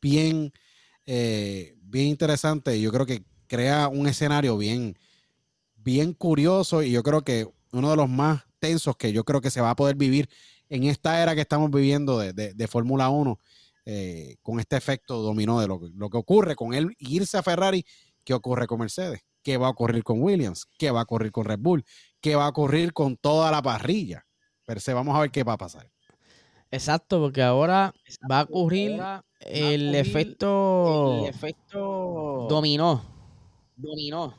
bien, 0.00 0.52
eh, 1.06 1.76
bien 1.82 2.06
interesante. 2.06 2.80
Yo 2.80 2.92
creo 2.92 3.06
que 3.06 3.24
crea 3.46 3.88
un 3.88 4.06
escenario 4.06 4.56
bien, 4.56 4.96
bien 5.76 6.12
curioso 6.12 6.82
y 6.82 6.90
yo 6.90 7.02
creo 7.02 7.22
que 7.22 7.46
uno 7.72 7.90
de 7.90 7.96
los 7.96 8.08
más 8.08 8.44
tensos 8.58 8.96
que 8.96 9.12
yo 9.12 9.24
creo 9.24 9.40
que 9.40 9.50
se 9.50 9.60
va 9.60 9.70
a 9.70 9.76
poder 9.76 9.96
vivir 9.96 10.28
en 10.68 10.84
esta 10.84 11.22
era 11.22 11.34
que 11.34 11.40
estamos 11.40 11.70
viviendo 11.70 12.18
de, 12.18 12.68
Fórmula 12.68 13.08
1, 13.08 13.38
eh, 13.86 14.36
con 14.42 14.60
este 14.60 14.76
efecto 14.76 15.22
dominó 15.22 15.60
de 15.60 15.66
lo, 15.66 15.80
lo, 15.94 16.10
que 16.10 16.18
ocurre 16.18 16.54
con 16.54 16.74
él 16.74 16.94
irse 16.98 17.38
a 17.38 17.42
Ferrari, 17.42 17.86
¿qué 18.22 18.34
ocurre 18.34 18.66
con 18.66 18.80
Mercedes? 18.80 19.22
¿Qué 19.42 19.56
va 19.56 19.68
a 19.68 19.70
ocurrir 19.70 20.04
con 20.04 20.20
Williams? 20.22 20.66
¿Qué 20.78 20.90
va 20.90 21.00
a 21.00 21.04
ocurrir 21.04 21.32
con 21.32 21.46
Red 21.46 21.60
Bull? 21.60 21.84
¿Qué 22.20 22.36
va 22.36 22.44
a 22.44 22.48
ocurrir 22.48 22.92
con 22.92 23.16
toda 23.16 23.50
la 23.50 23.62
parrilla? 23.62 24.26
Pero 24.66 24.80
se 24.80 24.92
vamos 24.92 25.16
a 25.16 25.20
ver 25.20 25.30
qué 25.30 25.42
va 25.42 25.54
a 25.54 25.58
pasar. 25.58 25.90
Exacto, 26.70 27.18
porque 27.18 27.42
ahora 27.42 27.94
va 28.30 28.40
a 28.40 28.42
ocurrir 28.42 29.00
el, 29.40 29.94
efecto, 29.94 31.22
el 31.22 31.30
efecto 31.30 32.46
dominó. 32.48 33.04
Dominó. 33.76 34.34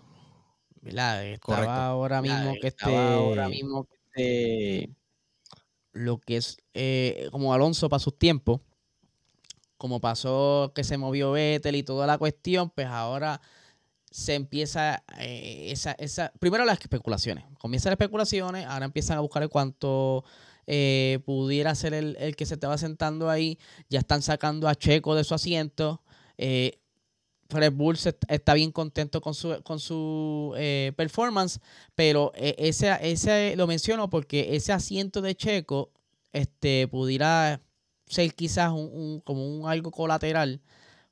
¿Verdad? 0.81 1.25
Estaba 1.25 1.87
ahora 1.87 2.21
mismo 2.21 2.53
que 2.61 2.67
este, 2.67 2.95
ahora 2.95 3.49
mismo 3.49 3.85
que 3.85 3.95
este, 3.95 4.95
lo 5.91 6.19
que 6.19 6.37
es 6.37 6.57
eh, 6.73 7.27
como 7.31 7.53
Alonso 7.53 7.89
para 7.89 7.99
sus 7.99 8.17
tiempos, 8.17 8.61
como 9.77 9.99
pasó 9.99 10.71
que 10.75 10.83
se 10.83 10.97
movió 10.97 11.31
Vettel 11.31 11.75
y 11.75 11.83
toda 11.83 12.07
la 12.07 12.17
cuestión, 12.17 12.69
pues 12.69 12.87
ahora 12.87 13.41
se 14.11 14.35
empieza 14.35 15.03
eh, 15.19 15.67
esa, 15.71 15.91
esa, 15.93 16.31
primero 16.39 16.65
las 16.65 16.79
especulaciones, 16.79 17.45
comienzan 17.59 17.91
las 17.91 17.99
especulaciones, 17.99 18.65
ahora 18.65 18.85
empiezan 18.85 19.17
a 19.17 19.21
buscar 19.21 19.47
cuánto 19.49 20.23
eh, 20.71 21.19
pudiera 21.25 21.73
ser 21.73 21.93
el, 21.93 22.35
que 22.35 22.45
se 22.45 22.53
estaba 22.53 22.77
sentando 22.77 23.29
ahí, 23.29 23.57
ya 23.89 23.99
están 23.99 24.21
sacando 24.21 24.67
a 24.67 24.75
Checo 24.75 25.15
de 25.15 25.23
su 25.23 25.33
asiento, 25.33 26.03
eh, 26.37 26.79
Red 27.49 27.73
Bull 27.73 27.97
está 28.27 28.53
bien 28.53 28.71
contento 28.71 29.21
con 29.21 29.33
su, 29.33 29.59
con 29.63 29.79
su 29.79 30.53
eh, 30.55 30.93
performance, 30.95 31.59
pero 31.95 32.31
ese, 32.35 32.95
ese 33.01 33.55
lo 33.55 33.65
menciono 33.65 34.11
porque 34.11 34.55
ese 34.55 34.71
asiento 34.71 35.21
de 35.21 35.35
Checo 35.35 35.91
este, 36.31 36.87
pudiera 36.87 37.59
ser 38.05 38.35
quizás 38.35 38.71
un, 38.71 39.21
como 39.25 39.47
un 39.47 39.67
algo 39.67 39.89
colateral, 39.89 40.61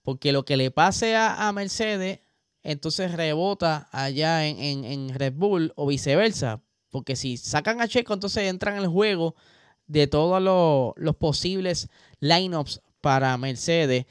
porque 0.03 0.31
lo 0.31 0.45
que 0.45 0.57
le 0.57 0.69
pase 0.69 1.15
a, 1.15 1.47
a 1.47 1.51
Mercedes 1.53 2.19
entonces 2.67 3.13
rebota 3.13 3.87
allá 3.93 4.45
en, 4.45 5.13
Red 5.13 5.33
Bull 5.33 5.71
o 5.77 5.87
viceversa. 5.87 6.61
Porque 6.89 7.15
si 7.15 7.38
sacan 7.38 7.82
a 7.82 7.88
Checo, 7.88 8.13
entonces 8.13 8.44
entran 8.44 8.77
en 8.77 8.84
el 8.84 8.89
juego 8.89 9.36
de 9.88 10.08
todos 10.08 10.41
los, 10.41 11.15
posibles 11.15 11.89
lineups 12.20 12.82
para 13.01 13.38
Mercedes. 13.38 14.06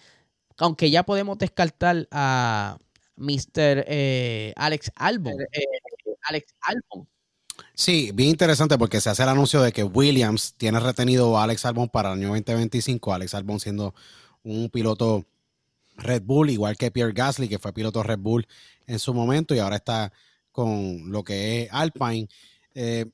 Aunque 0.59 0.90
ya 0.90 1.02
podemos 1.02 1.38
descartar 1.38 2.09
a 2.11 2.78
Mr. 3.16 3.85
Eh, 3.87 4.52
Alex 4.56 4.90
Albon. 4.95 5.35
Eh, 5.52 5.64
Alex 6.23 6.54
Albon. 6.62 7.09
Sí, 7.75 8.11
bien 8.14 8.30
interesante 8.30 8.78
porque 8.78 9.00
se 9.00 9.11
hace 9.11 9.23
el 9.23 9.28
anuncio 9.28 9.61
de 9.62 9.73
que 9.73 9.85
Williams 9.85 10.54
tiene 10.56 10.80
retenido 10.80 11.38
a 11.38 11.45
Alex 11.45 11.64
Albon 11.66 11.88
para 11.88 12.12
el 12.12 12.18
año 12.18 12.28
2025. 12.28 13.12
Alex 13.12 13.35
Albon 13.35 13.61
siendo 13.61 13.95
un 14.42 14.71
piloto 14.71 15.26
Red 15.97 16.23
Bull, 16.23 16.50
igual 16.50 16.76
que 16.76 16.90
Pierre 16.90 17.12
Gasly, 17.12 17.49
que 17.49 17.59
fue 17.59 17.73
piloto 17.73 18.02
Red 18.02 18.18
Bull 18.18 18.47
en 18.87 18.99
su 18.99 19.12
momento 19.14 19.54
y 19.54 19.59
ahora 19.59 19.76
está 19.76 20.12
con 20.52 21.11
lo 21.11 21.23
que 21.25 21.62
es 21.62 21.68
Alpine. 21.73 22.28
Eh, 22.78 23.06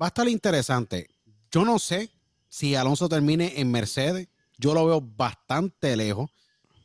va 0.00 0.06
a 0.06 0.08
estar 0.08 0.26
interesante. 0.26 1.10
Yo 1.50 1.62
no 1.66 1.78
sé 1.78 2.10
si 2.48 2.74
Alonso 2.74 3.06
termine 3.06 3.60
en 3.60 3.70
Mercedes. 3.70 4.28
Yo 4.56 4.72
lo 4.72 4.86
veo 4.86 5.02
bastante 5.02 5.94
lejos, 5.94 6.30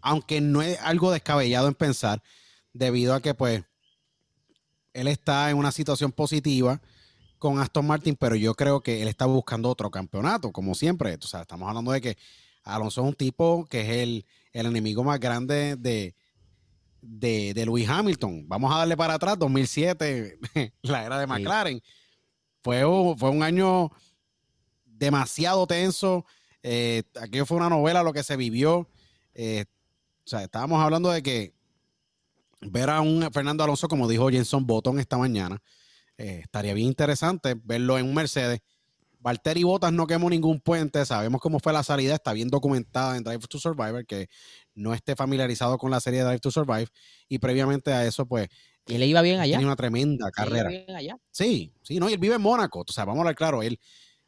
aunque 0.02 0.42
no 0.42 0.62
es 0.62 0.78
algo 0.82 1.12
descabellado 1.12 1.70
en 1.70 1.74
pensar, 1.74 2.22
debido 2.74 3.14
a 3.14 3.22
que 3.22 3.34
pues 3.34 3.64
él 4.94 5.08
está 5.08 5.50
en 5.50 5.58
una 5.58 5.72
situación 5.72 6.12
positiva 6.12 6.82
con 7.40 7.60
Aston 7.60 7.88
Martin, 7.88 8.18
pero 8.18 8.36
yo 8.36 8.54
creo 8.54 8.82
que 8.82 9.02
él 9.02 9.08
está 9.08 9.26
buscando 9.26 9.70
otro 9.70 9.90
campeonato, 9.90 10.52
como 10.52 10.76
siempre. 10.76 11.16
O 11.16 11.28
sea, 11.28 11.42
estamos 11.42 11.70
hablando 11.70 11.92
de 11.94 12.02
que 12.02 12.18
Alonso 12.64 13.02
es 13.02 13.08
un 13.08 13.16
tipo 13.16 13.66
que 13.70 13.82
es 13.82 13.90
el, 14.04 14.26
el 14.52 14.66
enemigo 14.66 15.06
más 15.06 15.22
grande 15.22 15.78
de, 15.78 16.16
de, 17.06 17.54
de 17.54 17.66
Lewis 17.66 17.88
Hamilton. 17.88 18.48
Vamos 18.48 18.74
a 18.74 18.80
darle 18.80 18.98
para 18.98 19.16
atrás, 19.16 19.38
2007, 19.38 20.40
la 20.82 21.06
era 21.06 21.20
de 21.20 21.28
McLaren. 21.28 21.82
Fue, 22.64 22.84
un, 22.84 23.18
fue 23.18 23.30
un 23.30 23.44
año 23.44 23.92
demasiado 24.86 25.68
tenso. 25.68 26.26
Eh, 26.64 27.04
aquello 27.20 27.46
fue 27.46 27.58
una 27.58 27.70
novela 27.70 28.04
lo 28.04 28.14
que 28.14 28.24
se 28.24 28.36
vivió. 28.36 28.90
Eh, 29.34 29.66
o 30.26 30.28
sea, 30.28 30.44
estábamos 30.44 30.82
hablando 30.82 31.12
de 31.12 31.22
que 31.22 31.54
ver 32.62 32.90
a 32.90 33.02
un 33.02 33.30
Fernando 33.32 33.64
Alonso, 33.64 33.88
como 33.88 34.08
dijo 34.08 34.30
Jenson 34.30 34.66
Button 34.66 35.00
esta 35.00 35.18
mañana, 35.18 35.62
eh, 36.18 36.40
estaría 36.44 36.74
bien 36.74 36.88
interesante 36.88 37.56
verlo 37.64 37.98
en 37.98 38.08
un 38.08 38.16
Mercedes 38.16 38.62
Valtteri 39.26 39.64
Bottas 39.64 39.92
no 39.92 40.06
quemó 40.06 40.30
ningún 40.30 40.60
puente, 40.60 41.04
sabemos 41.04 41.42
cómo 41.42 41.60
fue 41.60 41.74
la 41.74 41.82
salida, 41.82 42.14
está 42.14 42.32
bien 42.32 42.48
documentada 42.48 43.18
en 43.18 43.24
Drive 43.24 43.48
to 43.48 43.58
Survivor, 43.58 44.06
que 44.06 44.30
no 44.76 44.94
esté 44.94 45.16
familiarizado 45.16 45.80
con 45.80 45.90
la 45.90 46.00
serie 46.00 46.20
de 46.20 46.26
Drive 46.28 46.42
to 46.42 46.52
Survive, 46.52 46.90
y 47.28 47.40
previamente 47.40 47.92
a 47.92 48.06
eso, 48.06 48.28
pues... 48.28 48.50
¿Y 48.86 49.00
le 49.00 49.08
iba 49.08 49.24
bien 49.24 49.40
allá? 49.40 49.54
Tiene 49.54 49.66
una 49.66 49.76
tremenda 49.76 50.30
carrera. 50.30 50.70
Sí, 51.32 51.74
sí, 51.82 52.00
no, 52.00 52.08
y 52.08 52.14
él 52.14 52.20
vive 52.20 52.36
en 52.36 52.42
Mónaco, 52.42 52.86
o 52.88 52.92
sea, 52.92 53.04
vamos 53.04 53.18
a 53.18 53.22
hablar 53.22 53.36
claro, 53.36 53.64
él, 53.64 53.80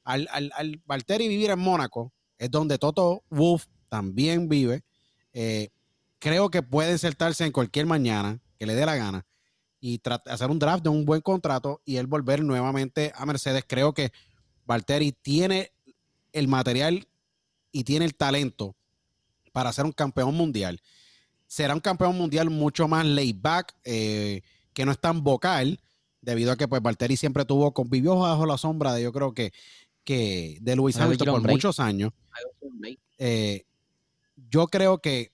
al, 0.04 0.28
al, 0.32 0.52
al 0.56 0.82
Valtteri 0.84 1.28
vivir 1.28 1.52
en 1.52 1.60
Mónaco, 1.60 2.12
es 2.40 2.50
donde 2.50 2.80
Toto 2.80 3.24
Wolf 3.30 3.66
también 3.90 4.50
vive, 4.50 4.82
eh, 5.32 5.70
creo 6.18 6.50
que 6.50 6.64
puede 6.64 6.94
insertarse 6.94 7.46
en 7.46 7.52
cualquier 7.52 7.86
mañana 7.86 8.40
que 8.58 8.66
le 8.66 8.74
dé 8.74 8.84
la 8.84 8.96
gana 8.96 9.28
y 9.80 10.02
hacer 10.26 10.50
un 10.50 10.58
draft 10.58 10.84
de 10.84 10.90
un 10.90 11.06
buen 11.06 11.22
contrato 11.22 11.82
y 11.86 11.98
él 11.98 12.08
volver 12.08 12.44
nuevamente 12.44 13.12
a 13.16 13.28
Mercedes. 13.28 13.64
Creo 13.68 13.94
que 13.94 14.12
Valtteri 14.68 15.14
tiene 15.14 15.72
el 16.34 16.48
material 16.48 17.08
y 17.72 17.86
tiene 17.86 18.06
el 18.06 18.16
talento 18.16 18.76
para 19.54 19.72
ser 19.74 19.86
un 19.86 19.94
campeón 19.94 20.36
mundial. 20.36 20.82
Será 21.48 21.74
un 21.74 21.80
campeón 21.80 22.16
mundial 22.18 22.50
mucho 22.50 22.88
más 22.88 23.06
laid 23.06 23.38
back, 23.40 23.74
eh, 23.86 24.42
que 24.74 24.86
no 24.86 24.92
es 24.92 25.00
tan 25.00 25.24
vocal, 25.24 25.80
debido 26.22 26.52
a 26.52 26.58
que 26.58 26.68
pues 26.68 26.82
Valtteri 26.82 27.16
siempre 27.16 27.46
tuvo, 27.46 27.74
convivió 27.74 28.18
bajo 28.18 28.46
la 28.46 28.58
sombra 28.58 28.94
de 28.94 29.04
yo 29.04 29.14
creo 29.14 29.34
que, 29.34 29.54
que 30.04 30.58
de 30.62 30.76
Luis 30.76 30.98
Hamilton 30.98 31.28
por 31.28 31.50
muchos 31.50 31.80
años. 31.80 32.12
Eh, 33.18 33.66
yo 34.50 34.68
creo 34.68 35.00
que 35.00 35.32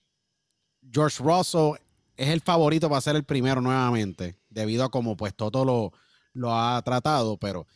George 0.90 1.22
Russell 1.22 1.72
es 2.16 2.28
el 2.28 2.40
favorito 2.40 2.88
para 2.88 3.00
ser 3.00 3.16
el 3.16 3.24
primero 3.24 3.60
nuevamente, 3.60 4.36
debido 4.48 4.84
a 4.84 4.90
cómo 4.90 5.16
pues 5.16 5.34
todo 5.34 5.64
lo, 5.64 5.92
lo 6.32 6.56
ha 6.56 6.80
tratado, 6.82 7.36
pero 7.36 7.66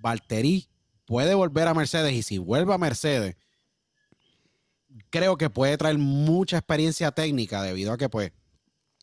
Valtteri 0.00 0.68
puede 1.08 1.34
volver 1.34 1.66
a 1.66 1.72
Mercedes 1.72 2.12
y 2.12 2.22
si 2.22 2.36
vuelve 2.36 2.74
a 2.74 2.78
Mercedes, 2.78 3.34
creo 5.08 5.38
que 5.38 5.48
puede 5.48 5.76
traer 5.78 5.96
mucha 5.96 6.58
experiencia 6.58 7.10
técnica 7.10 7.62
debido 7.62 7.94
a 7.94 7.96
que 7.96 8.10
pues 8.10 8.30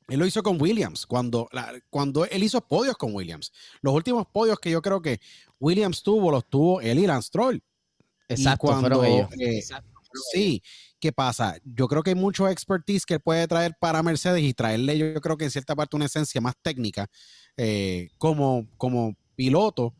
él 0.07 0.19
lo 0.19 0.27
hizo 0.27 0.43
con 0.43 0.61
Williams, 0.61 1.07
cuando, 1.07 1.49
cuando 1.89 2.25
él 2.25 2.43
hizo 2.43 2.61
podios 2.61 2.95
con 2.95 3.15
Williams. 3.15 3.51
Los 3.81 3.95
últimos 3.95 4.27
podios 4.27 4.59
que 4.59 4.69
yo 4.69 4.83
creo 4.83 5.01
que 5.01 5.19
Williams 5.59 6.03
tuvo, 6.03 6.29
los 6.29 6.47
tuvo 6.47 6.79
él 6.79 6.99
y 6.99 7.07
Lance 7.07 7.29
Stroll. 7.29 7.63
Exacto, 8.27 8.67
cuando, 8.67 9.03
eh, 9.03 9.63
sí, 10.31 10.61
¿qué 10.99 11.11
pasa? 11.11 11.57
Yo 11.63 11.87
creo 11.87 12.03
que 12.03 12.11
hay 12.11 12.15
mucho 12.15 12.47
expertise 12.47 13.03
que 13.03 13.15
él 13.15 13.19
puede 13.19 13.47
traer 13.47 13.75
para 13.79 14.03
Mercedes 14.03 14.43
y 14.43 14.53
traerle, 14.53 14.95
yo, 14.95 15.19
creo 15.21 15.37
que 15.37 15.45
en 15.45 15.51
cierta 15.51 15.75
parte 15.75 15.95
una 15.95 16.05
esencia 16.05 16.39
más 16.39 16.53
técnica 16.61 17.07
eh, 17.57 18.09
como, 18.19 18.67
como 18.77 19.15
piloto 19.35 19.95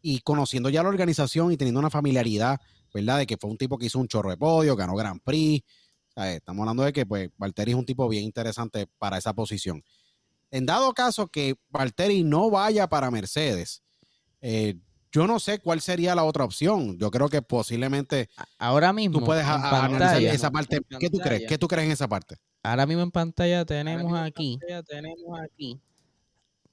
y 0.00 0.20
conociendo 0.20 0.68
ya 0.68 0.82
la 0.82 0.88
organización 0.88 1.52
y 1.52 1.56
teniendo 1.56 1.80
una 1.80 1.90
familiaridad, 1.90 2.60
¿verdad? 2.92 3.18
De 3.18 3.26
que 3.26 3.36
fue 3.36 3.50
un 3.50 3.58
tipo 3.58 3.78
que 3.78 3.86
hizo 3.86 3.98
un 3.98 4.08
chorro 4.08 4.30
de 4.30 4.36
podio, 4.36 4.76
ganó 4.76 4.94
Grand 4.94 5.20
Prix. 5.22 5.64
Estamos 6.16 6.62
hablando 6.62 6.82
de 6.82 6.92
que, 6.92 7.06
pues, 7.06 7.30
Valtteri 7.36 7.72
es 7.72 7.76
un 7.76 7.86
tipo 7.86 8.08
bien 8.08 8.24
interesante 8.24 8.88
para 8.98 9.18
esa 9.18 9.34
posición. 9.34 9.82
En 10.50 10.66
dado 10.66 10.92
caso 10.94 11.28
que 11.28 11.56
Valtteri 11.68 12.24
no 12.24 12.50
vaya 12.50 12.88
para 12.88 13.10
Mercedes, 13.10 13.82
eh, 14.40 14.76
yo 15.10 15.26
no 15.26 15.40
sé 15.40 15.58
cuál 15.58 15.80
sería 15.80 16.14
la 16.14 16.24
otra 16.24 16.44
opción. 16.44 16.98
Yo 16.98 17.10
creo 17.10 17.28
que 17.28 17.42
posiblemente. 17.42 18.28
Ahora 18.58 18.92
mismo. 18.92 19.20
Tú 19.20 19.24
puedes 19.24 19.44
analizar 19.44 20.22
esa 20.22 20.50
parte. 20.50 20.80
¿Qué 20.98 21.10
tú 21.10 21.18
crees? 21.18 21.44
¿Qué 21.48 21.58
tú 21.58 21.68
crees 21.68 21.86
en 21.86 21.92
esa 21.92 22.08
parte? 22.08 22.36
Ahora 22.62 22.86
mismo 22.86 23.02
en 23.02 23.10
pantalla 23.10 23.64
tenemos 23.64 24.18
aquí. 24.18 24.58
tenemos 24.86 25.40
aquí. 25.40 25.80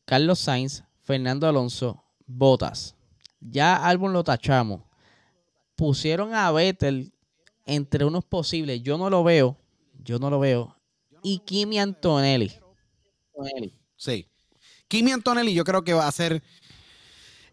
Carlos 0.06 0.40
Sainz, 0.40 0.84
Fernando 1.04 1.48
Alonso, 1.48 2.04
Botas. 2.28 2.96
Ya 3.40 3.76
álbum 3.76 4.12
lo 4.12 4.24
tachamos. 4.24 4.82
Pusieron 5.76 6.34
a 6.34 6.52
Vettel 6.52 7.14
entre 7.66 8.06
unos 8.06 8.26
posibles. 8.26 8.82
Yo 8.82 8.98
no 8.98 9.10
lo 9.10 9.24
veo. 9.24 9.58
Yo 10.04 10.20
no 10.20 10.30
lo 10.30 10.40
veo. 10.40 10.76
Y 11.22 11.40
Kimi 11.40 11.80
Antonelli. 11.80 12.52
Sí. 13.98 14.28
Kimi 14.88 15.12
Antonelli 15.12 15.54
yo 15.54 15.64
creo 15.64 15.84
que 15.84 15.94
va 15.94 16.08
a 16.08 16.12
ser 16.12 16.42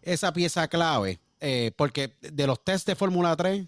esa 0.01 0.31
pieza 0.31 0.67
clave. 0.67 1.19
Eh, 1.39 1.71
porque 1.75 2.15
de 2.21 2.47
los 2.47 2.63
test 2.63 2.87
de 2.87 2.95
Fórmula 2.95 3.35
3, 3.35 3.67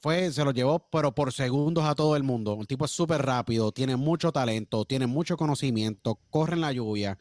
fue, 0.00 0.32
se 0.32 0.44
lo 0.44 0.52
llevó, 0.52 0.80
pero 0.90 1.12
por 1.14 1.32
segundos 1.32 1.84
a 1.84 1.94
todo 1.94 2.16
el 2.16 2.22
mundo. 2.22 2.56
El 2.60 2.66
tipo 2.66 2.84
es 2.84 2.90
súper 2.90 3.22
rápido, 3.22 3.72
tiene 3.72 3.96
mucho 3.96 4.32
talento, 4.32 4.84
tiene 4.84 5.06
mucho 5.06 5.36
conocimiento, 5.36 6.18
corre 6.30 6.54
en 6.54 6.60
la 6.60 6.72
lluvia, 6.72 7.18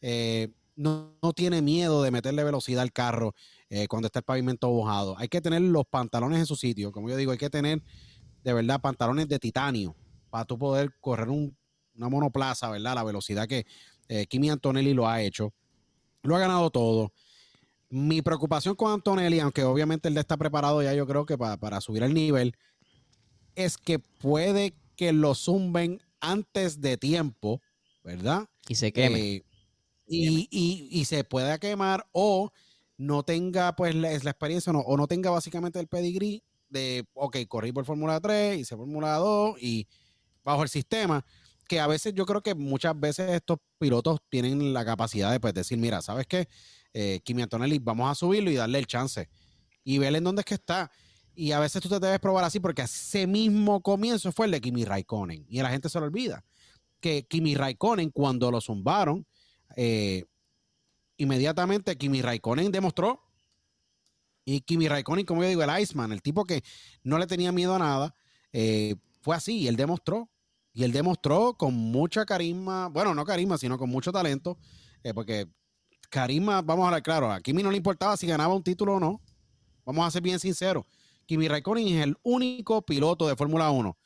eh, 0.00 0.52
no, 0.78 1.16
tiene 1.34 1.60
miedo 1.60 2.02
de 2.02 2.12
meterle 2.12 2.44
velocidad 2.44 2.82
al 2.82 2.92
carro 2.92 3.34
eh, 3.68 3.88
cuando 3.88 4.06
está 4.06 4.20
el 4.20 4.24
pavimento 4.24 4.70
mojado. 4.70 5.18
Hay 5.18 5.28
que 5.28 5.40
tener 5.40 5.60
los 5.60 5.84
pantalones 5.86 6.38
en 6.38 6.46
su 6.46 6.54
sitio, 6.54 6.92
como 6.92 7.10
yo 7.10 7.16
digo, 7.16 7.32
hay 7.32 7.38
que 7.38 7.50
tener 7.50 7.82
de 8.44 8.52
verdad 8.52 8.80
pantalones 8.80 9.28
de 9.28 9.40
titanio 9.40 9.96
para 10.30 10.44
tú 10.44 10.56
poder 10.56 10.92
correr 11.00 11.28
una 11.28 12.08
monoplaza, 12.08 12.70
¿verdad? 12.70 12.94
La 12.94 13.02
velocidad 13.02 13.48
que 13.48 13.66
eh, 14.08 14.26
Kimi 14.26 14.50
Antonelli 14.50 14.94
lo 14.94 15.08
ha 15.08 15.20
hecho. 15.20 15.52
Lo 16.22 16.36
ha 16.36 16.38
ganado 16.38 16.70
todo. 16.70 17.12
Mi 17.90 18.22
preocupación 18.22 18.76
con 18.76 18.92
Antonelli, 18.92 19.40
aunque 19.40 19.64
obviamente 19.64 20.08
él 20.08 20.16
está 20.16 20.36
preparado 20.36 20.80
ya 20.82 20.94
yo 20.94 21.06
creo 21.06 21.26
que 21.26 21.36
para, 21.36 21.80
subir 21.80 22.04
el 22.04 22.14
nivel, 22.14 22.54
es 23.56 23.78
que 23.78 23.98
puede 23.98 24.74
que 24.94 25.12
lo 25.12 25.34
zumben 25.34 26.00
antes 26.20 26.80
de 26.80 26.96
tiempo, 26.96 27.60
¿verdad? 28.04 28.46
Y 28.68 28.76
se 28.76 28.92
queme. 28.92 29.18
Eh, 29.18 29.44
y, 30.08 31.04
se 31.04 31.24
pueda 31.24 31.58
quemar 31.58 32.06
o 32.12 32.50
no 32.96 33.22
tenga 33.22 33.76
pues 33.76 33.94
la, 33.94 34.10
la 34.10 34.30
experiencia 34.30 34.72
o 34.72 34.96
no 34.96 35.06
tenga 35.06 35.30
básicamente 35.30 35.78
el 35.78 35.86
pedigrí 35.86 36.42
de, 36.68 37.06
ok, 37.14 37.36
corrí 37.48 37.72
por 37.72 37.84
Fórmula 37.84 38.20
3, 38.20 38.58
hice 38.58 38.76
Fórmula 38.76 39.14
2 39.14 39.56
y 39.62 39.86
bajo 40.44 40.62
el 40.62 40.68
sistema, 40.68 41.24
que 41.68 41.80
a 41.80 41.86
veces 41.86 42.14
yo 42.14 42.26
creo 42.26 42.42
que 42.42 42.54
muchas 42.54 42.98
veces 42.98 43.30
estos 43.30 43.58
pilotos 43.78 44.20
tienen 44.28 44.72
la 44.72 44.84
capacidad 44.84 45.30
de 45.30 45.40
pues, 45.40 45.54
decir, 45.54 45.78
mira, 45.78 46.02
¿sabes 46.02 46.26
qué? 46.26 46.48
eh, 46.92 47.20
Kimi 47.22 47.42
Antonelli, 47.42 47.78
vamos 47.78 48.10
a 48.10 48.14
subirlo 48.14 48.50
y 48.50 48.56
darle 48.56 48.78
el 48.78 48.86
chance. 48.86 49.28
Y 49.84 49.98
ver 49.98 50.14
en 50.14 50.24
dónde 50.24 50.40
es 50.40 50.46
que 50.46 50.54
está. 50.54 50.90
Y 51.34 51.52
a 51.52 51.60
veces 51.60 51.80
tú 51.80 51.88
te 51.88 52.00
debes 52.00 52.18
probar 52.18 52.44
así, 52.44 52.60
porque 52.60 52.82
ese 52.82 53.26
mismo 53.26 53.80
comienzo 53.80 54.32
fue 54.32 54.46
el 54.46 54.52
de 54.52 54.60
Kimi 54.60 54.84
Raikkonen. 54.84 55.46
Y 55.48 55.60
a 55.60 55.62
la 55.62 55.70
gente 55.70 55.88
se 55.88 56.00
lo 56.00 56.06
olvida. 56.06 56.44
Que 57.00 57.24
Kimi 57.26 57.54
Raikkonen, 57.54 58.10
cuando 58.10 58.50
lo 58.50 58.60
zumbaron, 58.60 59.26
eh, 59.76 60.24
inmediatamente 61.16 61.96
Kimi 61.96 62.22
Raikkonen 62.22 62.72
demostró. 62.72 63.22
Y 64.44 64.60
Kimi 64.62 64.88
Raikkonen, 64.88 65.26
como 65.26 65.42
yo 65.42 65.48
digo, 65.48 65.62
el 65.62 65.80
Iceman, 65.80 66.12
el 66.12 66.22
tipo 66.22 66.44
que 66.44 66.62
no 67.02 67.18
le 67.18 67.26
tenía 67.26 67.52
miedo 67.52 67.74
a 67.74 67.78
nada, 67.78 68.14
eh, 68.52 68.94
fue 69.20 69.36
así. 69.36 69.58
Y 69.58 69.68
él 69.68 69.76
demostró. 69.76 70.30
Y 70.72 70.84
él 70.84 70.92
demostró 70.92 71.54
con 71.54 71.74
mucha 71.74 72.24
carisma, 72.24 72.88
bueno, 72.88 73.14
no 73.14 73.24
carisma, 73.24 73.58
sino 73.58 73.78
con 73.78 73.90
mucho 73.90 74.12
talento, 74.12 74.58
eh, 75.02 75.12
porque 75.12 75.48
carisma, 76.08 76.62
vamos 76.62 76.84
a 76.84 76.88
hablar 76.88 77.02
claro, 77.02 77.32
a 77.32 77.40
Kimi 77.40 77.62
no 77.62 77.70
le 77.70 77.78
importaba 77.78 78.16
si 78.16 78.26
ganaba 78.26 78.54
un 78.54 78.62
título 78.62 78.94
o 78.94 79.00
no. 79.00 79.20
Vamos 79.84 80.06
a 80.06 80.10
ser 80.10 80.22
bien 80.22 80.38
sinceros. 80.38 80.84
Kimi 81.26 81.48
Raikkonen 81.48 81.88
es 81.88 82.04
el 82.04 82.16
único 82.22 82.82
piloto 82.82 83.26
de 83.26 83.34
Fórmula 83.34 83.70
1 83.70 83.96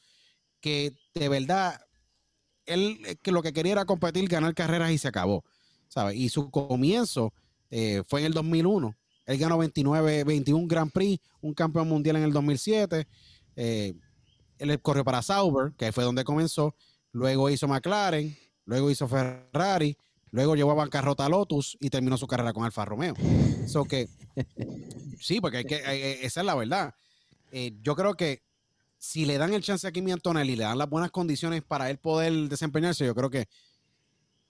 que 0.62 0.94
de 1.14 1.28
verdad, 1.28 1.78
él 2.64 3.18
lo 3.24 3.42
que 3.42 3.52
quería 3.52 3.72
era 3.72 3.84
competir, 3.84 4.26
ganar 4.28 4.54
carreras 4.54 4.92
y 4.92 4.96
se 4.96 5.08
acabó. 5.08 5.44
¿Sabes? 5.92 6.16
Y 6.16 6.28
su 6.28 6.50
comienzo 6.50 7.32
eh, 7.70 8.02
fue 8.06 8.20
en 8.20 8.26
el 8.26 8.32
2001. 8.32 8.96
Él 9.26 9.38
ganó 9.38 9.58
29, 9.58 10.24
21 10.24 10.66
Grand 10.66 10.90
Prix, 10.90 11.20
un 11.40 11.54
campeón 11.54 11.88
mundial 11.88 12.16
en 12.16 12.22
el 12.22 12.32
2007. 12.32 13.06
Eh, 13.56 13.94
él 14.58 14.80
corrió 14.80 15.04
para 15.04 15.22
Sauber, 15.22 15.72
que 15.76 15.92
fue 15.92 16.04
donde 16.04 16.24
comenzó. 16.24 16.74
Luego 17.12 17.50
hizo 17.50 17.68
McLaren, 17.68 18.36
luego 18.64 18.90
hizo 18.90 19.06
Ferrari, 19.06 19.96
Luego 20.32 20.56
llevó 20.56 20.72
a 20.72 20.74
bancarrota 20.74 21.26
a 21.26 21.28
Lotus 21.28 21.76
y 21.78 21.90
terminó 21.90 22.16
su 22.16 22.26
carrera 22.26 22.54
con 22.54 22.64
Alfa 22.64 22.86
Romeo. 22.86 23.14
So 23.66 23.84
que, 23.84 24.08
sí, 25.20 25.42
porque 25.42 25.58
hay 25.58 25.64
que, 25.64 25.76
eh, 25.76 26.24
esa 26.24 26.40
es 26.40 26.46
la 26.46 26.54
verdad. 26.54 26.94
Eh, 27.52 27.76
yo 27.82 27.94
creo 27.94 28.14
que 28.14 28.42
si 28.96 29.26
le 29.26 29.36
dan 29.36 29.52
el 29.52 29.62
chance 29.62 29.86
a 29.86 29.92
Kimi 29.92 30.10
Antonelli 30.10 30.54
y 30.54 30.56
le 30.56 30.64
dan 30.64 30.78
las 30.78 30.88
buenas 30.88 31.10
condiciones 31.10 31.62
para 31.62 31.90
él 31.90 31.98
poder 31.98 32.32
desempeñarse, 32.48 33.04
yo 33.04 33.14
creo 33.14 33.28
que 33.28 33.46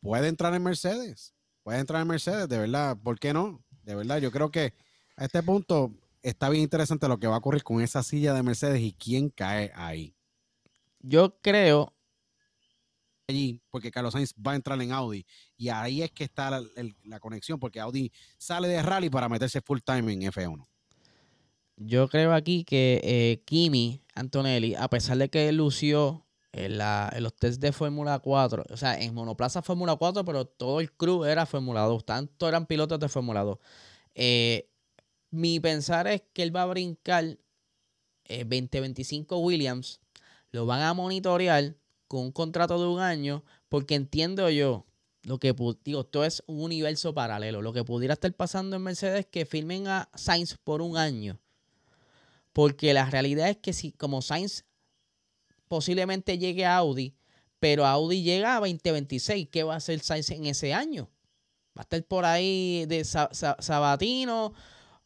puede 0.02 0.28
entrar 0.28 0.52
en 0.54 0.62
Mercedes. 0.62 1.34
Puede 1.62 1.78
entrar 1.78 2.02
en 2.02 2.08
Mercedes, 2.08 2.48
de 2.48 2.58
verdad. 2.58 2.98
¿Por 3.02 3.18
qué 3.18 3.32
no? 3.32 3.64
De 3.84 3.94
verdad, 3.94 4.18
yo 4.18 4.30
creo 4.30 4.50
que 4.50 4.74
a 5.16 5.24
este 5.24 5.42
punto 5.42 5.94
está 6.22 6.50
bien 6.50 6.62
interesante 6.62 7.08
lo 7.08 7.18
que 7.18 7.28
va 7.28 7.36
a 7.36 7.38
ocurrir 7.38 7.62
con 7.62 7.80
esa 7.80 8.02
silla 8.02 8.34
de 8.34 8.42
Mercedes 8.42 8.82
y 8.82 8.92
quién 8.92 9.30
cae 9.30 9.72
ahí. 9.74 10.14
Yo 11.00 11.38
creo 11.40 11.94
allí, 13.28 13.60
porque 13.70 13.90
Carlos 13.90 14.12
Sainz 14.12 14.34
va 14.34 14.52
a 14.52 14.56
entrar 14.56 14.80
en 14.82 14.92
Audi. 14.92 15.24
Y 15.56 15.68
ahí 15.68 16.02
es 16.02 16.10
que 16.10 16.24
está 16.24 16.50
la, 16.50 17.20
conexión, 17.20 17.58
porque 17.58 17.80
Audi 17.80 18.12
sale 18.38 18.68
de 18.68 18.82
rally 18.82 19.08
para 19.08 19.28
meterse 19.28 19.60
full 19.60 19.78
time 19.84 20.12
en 20.12 20.22
F1. 20.22 20.66
Yo 21.76 22.08
creo 22.08 22.34
aquí 22.34 22.64
que 22.64 23.00
eh, 23.02 23.42
Kimi 23.44 24.02
Antonelli, 24.14 24.74
a 24.74 24.88
pesar 24.88 25.16
de 25.18 25.28
que 25.28 25.50
lució 25.52 26.26
en, 26.52 26.78
los 27.22 27.34
test 27.34 27.60
de 27.60 27.72
Fórmula 27.72 28.18
4, 28.18 28.64
o 28.68 28.76
sea, 28.76 29.00
en 29.00 29.14
monoplaza 29.14 29.62
Fórmula 29.62 29.96
4, 29.96 30.24
pero 30.24 30.44
todo 30.44 30.80
el 30.80 30.92
crew 30.92 31.24
era 31.24 31.46
Fórmula 31.46 31.82
2, 31.82 32.04
tanto 32.04 32.48
eran 32.48 32.66
pilotos 32.66 33.00
de 33.00 33.08
Fórmula 33.08 33.42
2. 33.42 33.58
Eh, 34.14 34.68
mi 35.30 35.60
pensar 35.60 36.06
es 36.06 36.22
que 36.32 36.42
él 36.42 36.54
va 36.54 36.62
a 36.62 36.66
brincar 36.66 37.38
2025 38.28 39.34
eh, 39.34 39.38
Williams, 39.38 40.00
lo 40.50 40.66
van 40.66 40.82
a 40.82 40.92
monitorear 40.92 41.74
con 42.06 42.20
un 42.20 42.32
contrato 42.32 42.78
de 42.78 42.86
un 42.86 43.00
año, 43.00 43.42
porque 43.70 43.94
entiendo 43.94 44.50
yo, 44.50 44.84
lo 45.24 45.38
que 45.38 45.54
digo, 45.84 46.00
esto 46.02 46.24
es 46.24 46.42
un 46.46 46.62
universo 46.62 47.14
paralelo. 47.14 47.62
Lo 47.62 47.72
que 47.72 47.84
pudiera 47.84 48.14
estar 48.14 48.32
pasando 48.34 48.76
en 48.76 48.82
Mercedes 48.82 49.20
es 49.20 49.26
que 49.26 49.46
firmen 49.46 49.86
a 49.86 50.10
Sainz 50.14 50.58
por 50.62 50.82
un 50.82 50.96
año. 50.96 51.40
Porque 52.52 52.92
la 52.92 53.08
realidad 53.08 53.48
es 53.48 53.56
que 53.56 53.72
si 53.72 53.92
como 53.92 54.20
Sainz 54.20 54.64
posiblemente 55.72 56.36
llegue 56.36 56.66
Audi, 56.66 57.14
pero 57.58 57.86
Audi 57.86 58.22
llega 58.22 58.56
a 58.56 58.60
2026, 58.60 59.48
¿qué 59.50 59.62
va 59.62 59.72
a 59.72 59.76
hacer 59.78 60.00
Sainz 60.00 60.28
en 60.28 60.44
ese 60.44 60.74
año? 60.74 61.08
¿Va 61.74 61.80
a 61.80 61.84
estar 61.84 62.04
por 62.04 62.26
ahí 62.26 62.84
de 62.84 63.06
sabatino? 63.06 64.52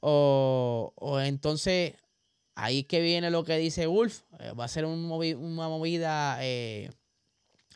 O, 0.01 0.93
o 0.97 1.21
entonces 1.21 1.95
ahí 2.57 2.83
que 2.83 3.01
viene 3.01 3.31
lo 3.31 3.45
que 3.45 3.57
dice 3.59 3.87
Wolf. 3.87 4.23
Eh, 4.41 4.51
va 4.59 4.65
a 4.65 4.69
ser 4.69 4.87
una 4.87 5.69
movida 5.69 6.39
eh, 6.41 6.91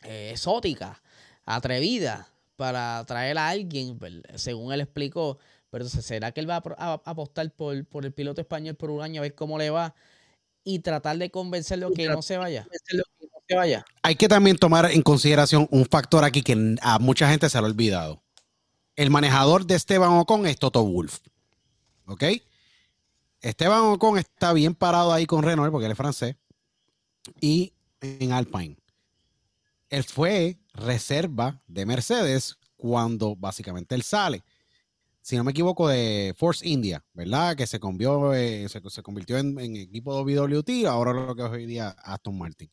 eh, 0.03 0.31
exótica, 0.33 1.01
atrevida, 1.45 2.27
para 2.57 3.05
traer 3.05 3.37
a 3.37 3.47
alguien, 3.47 3.99
pues, 3.99 4.15
según 4.35 4.73
él 4.73 4.81
explicó. 4.81 5.37
Pero 5.69 5.87
¿será 5.87 6.33
que 6.33 6.41
él 6.41 6.49
va 6.49 6.61
a, 6.77 6.93
apostar 7.05 7.49
por, 7.51 7.73
el 7.77 8.11
piloto 8.11 8.41
español 8.41 8.75
por 8.75 8.89
un 8.91 9.01
año 9.01 9.21
a 9.21 9.23
ver 9.23 9.33
cómo 9.33 9.57
le 9.57 9.69
va? 9.69 9.95
Y 10.63 10.79
tratar 10.79 11.17
de 11.17 11.31
convencerlo 11.31 11.91
que 11.91 12.07
no 12.07 12.21
se 12.21 12.37
vaya. 12.37 12.67
Hay 14.01 14.15
que 14.15 14.27
también 14.27 14.57
tomar 14.57 14.91
en 14.91 15.01
consideración 15.01 15.67
un 15.71 15.85
factor 15.85 16.23
aquí 16.23 16.41
que 16.41 16.75
a 16.81 16.99
mucha 16.99 17.29
gente 17.29 17.49
se 17.49 17.57
lo 17.59 17.65
ha 17.65 17.69
olvidado. 17.69 18.21
El 18.95 19.09
manejador 19.09 19.65
de 19.65 19.75
Esteban 19.75 20.11
Ocon 20.11 20.45
es 20.45 20.57
Toto 20.57 20.85
Wolf. 20.85 21.19
¿Ok? 22.05 22.23
Esteban 23.41 23.81
Ocon 23.81 24.17
está 24.17 24.53
bien 24.53 24.75
parado 24.75 25.11
ahí 25.11 25.25
con 25.25 25.43
Renault 25.43 25.71
porque 25.71 25.85
él 25.85 25.91
es 25.91 25.97
francés 25.97 26.35
y 27.39 27.73
en 28.01 28.31
Alpine. 28.31 28.77
Él 29.89 30.03
fue 30.03 30.57
reserva 30.73 31.61
de 31.67 31.85
Mercedes 31.85 32.57
cuando 32.77 33.35
básicamente 33.35 33.95
él 33.95 34.03
sale. 34.03 34.43
Si 35.21 35.37
no 35.37 35.43
me 35.43 35.51
equivoco, 35.51 35.87
de 35.87 36.33
Force 36.37 36.67
India, 36.67 37.03
¿verdad? 37.13 37.55
Que 37.55 37.67
se, 37.67 37.79
convió, 37.79 38.33
eh, 38.33 38.67
se, 38.69 38.81
convirtió 39.03 39.37
en, 39.37 39.57
equipo 39.75 40.25
de 40.25 40.39
WT, 40.39 40.87
ahora 40.87 41.13
lo 41.13 41.35
que 41.35 41.43
es 41.43 41.49
hoy 41.49 41.65
día 41.65 41.89
Aston 41.89 42.37
Martin. 42.37 42.71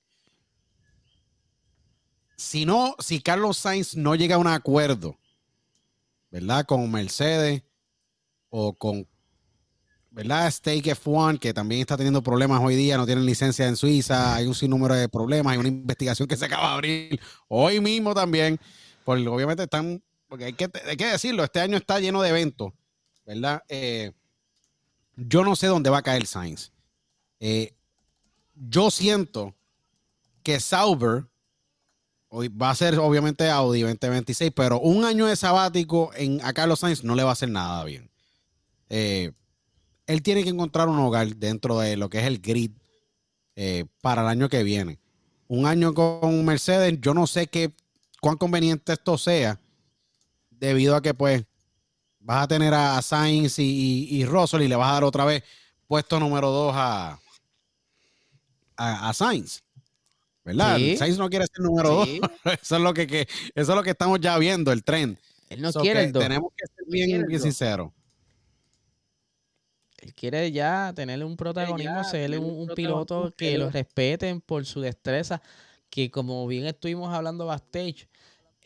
Si 2.36 2.64
no, 2.64 2.94
si 2.98 3.20
Carlos 3.20 3.58
Sainz 3.58 3.96
no 3.96 4.14
llega 4.14 4.36
a 4.36 4.38
un 4.38 4.46
acuerdo, 4.46 5.18
¿verdad? 6.30 6.64
Con 6.64 6.90
Mercedes 6.90 7.62
o 8.48 8.72
con 8.72 9.06
¿verdad? 10.10 10.50
Stake 10.50 10.96
F1, 10.96 11.38
que 11.38 11.54
también 11.54 11.82
está 11.82 11.96
teniendo 11.96 12.22
problemas 12.22 12.60
hoy 12.62 12.74
día, 12.74 12.96
no 12.96 13.06
tienen 13.06 13.24
licencia 13.24 13.68
en 13.68 13.76
Suiza, 13.76 14.34
hay 14.34 14.46
un 14.46 14.54
sinnúmero 14.54 14.94
de 14.94 15.08
problemas, 15.08 15.52
hay 15.52 15.58
una 15.58 15.68
investigación 15.68 16.26
que 16.26 16.36
se 16.36 16.46
acaba 16.46 16.68
de 16.68 16.74
abrir 16.74 17.20
hoy 17.46 17.80
mismo 17.80 18.14
también, 18.14 18.58
porque 19.04 19.28
obviamente 19.28 19.62
están, 19.62 20.02
porque 20.28 20.44
hay 20.44 20.52
que, 20.52 21.06
decirlo, 21.06 21.42
este 21.42 21.60
año 21.60 21.76
está 21.76 21.98
lleno 21.98 22.22
de 22.22 22.28
eventos, 22.28 22.72
¿verdad? 23.26 23.62
Eh, 23.68 24.12
yo 25.16 25.42
no 25.42 25.56
sé 25.56 25.66
dónde 25.66 25.90
va 25.90 25.98
a 25.98 26.02
caer 26.02 26.26
Sainz. 26.26 26.70
Eh, 27.40 27.74
yo 28.54 28.90
siento 28.90 29.54
que 30.42 30.60
Sauber 30.60 31.24
hoy 32.28 32.48
va 32.48 32.70
a 32.70 32.74
ser 32.74 32.98
obviamente 32.98 33.48
Audi 33.48 33.80
2026, 33.80 34.52
pero 34.54 34.80
un 34.80 35.04
año 35.04 35.26
de 35.26 35.34
sabático 35.34 36.10
en 36.14 36.44
a 36.44 36.52
Carlos 36.52 36.80
Sainz 36.80 37.02
no 37.02 37.14
le 37.14 37.22
va 37.22 37.30
a 37.30 37.32
hacer 37.32 37.48
nada 37.48 37.82
bien. 37.84 38.10
Eh, 38.90 39.32
él 40.06 40.22
tiene 40.22 40.42
que 40.42 40.50
encontrar 40.50 40.88
un 40.88 40.98
hogar 40.98 41.34
dentro 41.36 41.78
de 41.78 41.96
lo 41.96 42.10
que 42.10 42.18
es 42.18 42.26
el 42.26 42.38
grid 42.38 42.72
para 44.00 44.22
el 44.22 44.28
año 44.28 44.48
que 44.48 44.62
viene. 44.62 45.00
Un 45.48 45.66
año 45.66 45.92
con 45.92 46.44
Mercedes, 46.44 46.96
yo 47.00 47.12
no 47.12 47.26
sé 47.26 47.48
qué, 47.48 47.74
cuán 48.20 48.36
conveniente 48.36 48.92
esto 48.92 49.18
sea, 49.18 49.58
debido 50.58 50.96
a 50.96 51.02
que 51.02 51.14
pues 51.14 51.44
vas 52.20 52.44
a 52.44 52.48
tener 52.48 52.74
a 52.74 53.00
Sainz 53.02 53.58
y, 53.58 54.08
y, 54.10 54.24
Russell 54.24 54.62
y 54.62 54.68
le 54.68 54.76
vas 54.76 54.90
a 54.90 54.94
dar 54.94 55.04
otra 55.04 55.24
vez 55.24 55.42
puesto 55.86 56.20
número 56.20 56.50
dos 56.50 56.74
a, 56.76 57.18
a, 58.76 59.12
Sainz. 59.12 59.62
¿Verdad? 60.44 60.78
Sainz 60.96 61.18
no 61.18 61.28
quiere 61.28 61.46
ser 61.46 61.60
número 61.60 61.90
dos. 61.90 62.08
eso, 62.60 62.76
es 62.76 62.82
lo 62.82 62.94
que, 62.94 63.28
eso 63.54 63.72
es 63.72 63.76
lo 63.76 63.82
que 63.82 63.90
estamos 63.90 64.20
ya 64.20 64.38
viendo, 64.38 64.72
el 64.72 64.84
tren. 64.84 65.18
Él 65.48 65.62
no 65.62 65.72
quiere 65.72 66.04
el. 66.04 66.12
Tenemos 66.12 66.52
que 66.56 66.66
ser 66.66 66.84
bien, 66.86 67.26
bien 67.26 67.40
sinceros. 67.40 67.90
Él 69.98 70.14
quiere 70.14 70.50
ya 70.52 70.92
tener 70.94 71.24
un 71.24 71.36
protagonismo, 71.36 72.04
ser 72.04 72.38
un, 72.38 72.68
piloto 72.68 73.32
que 73.36 73.58
lo 73.58 73.70
respeten 73.70 74.40
por 74.40 74.64
su 74.64 74.80
destreza, 74.80 75.42
que 75.90 76.10
como 76.10 76.46
bien 76.46 76.66
estuvimos 76.66 77.12
hablando 77.12 77.46
backstage, 77.46 78.08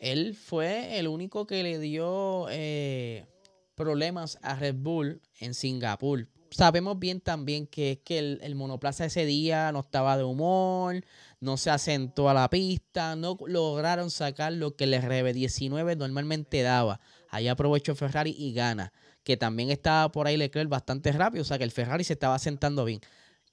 él 0.03 0.35
fue 0.35 0.99
el 0.99 1.07
único 1.07 1.47
que 1.47 1.63
le 1.63 1.79
dio 1.79 2.47
eh, 2.49 3.25
problemas 3.73 4.37
a 4.41 4.53
Red 4.55 4.75
Bull 4.75 5.21
en 5.39 5.53
Singapur. 5.53 6.27
Sabemos 6.51 6.99
bien 6.99 7.21
también 7.21 7.67
que 7.67 7.93
es 7.93 7.99
que 7.99 8.19
el, 8.19 8.55
monoplaza 8.55 9.05
ese 9.05 9.25
día 9.25 9.71
no 9.71 9.79
estaba 9.79 10.17
de 10.17 10.25
humor, 10.25 11.05
no 11.39 11.55
se 11.55 11.69
asentó 11.69 12.29
a 12.29 12.33
la 12.33 12.49
pista, 12.49 13.15
no 13.15 13.37
lograron 13.47 14.11
sacar 14.11 14.51
lo 14.51 14.75
que 14.75 14.83
el 14.83 14.93
RB19 14.93 15.95
normalmente 15.95 16.61
daba. 16.63 16.99
Ahí 17.29 17.47
aprovechó 17.47 17.95
Ferrari 17.95 18.35
y 18.37 18.53
gana 18.53 18.91
que 19.23 19.37
también 19.37 19.71
estaba 19.71 20.11
por 20.11 20.27
ahí 20.27 20.35
Leclerc 20.35 20.67
bastante 20.67 21.13
rápido, 21.13 21.43
o 21.43 21.45
sea 21.45 21.57
que 21.57 21.63
el 21.63 21.71
Ferrari 21.71 22.03
se 22.03 22.11
estaba 22.11 22.37
sentando 22.39 22.83
bien. 22.83 22.99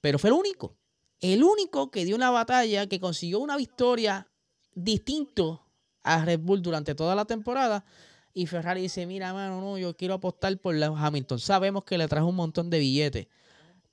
Pero 0.01 0.19
fue 0.19 0.31
el 0.31 0.33
único, 0.33 0.75
el 1.21 1.45
único 1.45 1.91
que 1.91 2.03
dio 2.03 2.13
una 2.13 2.29
batalla, 2.29 2.87
que 2.87 2.99
consiguió 2.99 3.39
una 3.39 3.55
victoria 3.55 4.27
distinto 4.75 5.70
a 6.03 6.23
Red 6.25 6.39
Bull 6.39 6.61
durante 6.61 6.95
toda 6.95 7.15
la 7.15 7.25
temporada. 7.25 7.83
Y 8.33 8.45
Ferrari 8.45 8.81
dice, 8.81 9.05
mira, 9.05 9.33
mano, 9.33 9.59
no, 9.59 9.77
yo 9.77 9.95
quiero 9.95 10.13
apostar 10.15 10.57
por 10.57 10.75
Hamilton. 10.81 11.39
Sabemos 11.39 11.83
que 11.83 11.97
le 11.97 12.07
trajo 12.07 12.27
un 12.27 12.35
montón 12.35 12.69
de 12.69 12.79
billetes, 12.79 13.27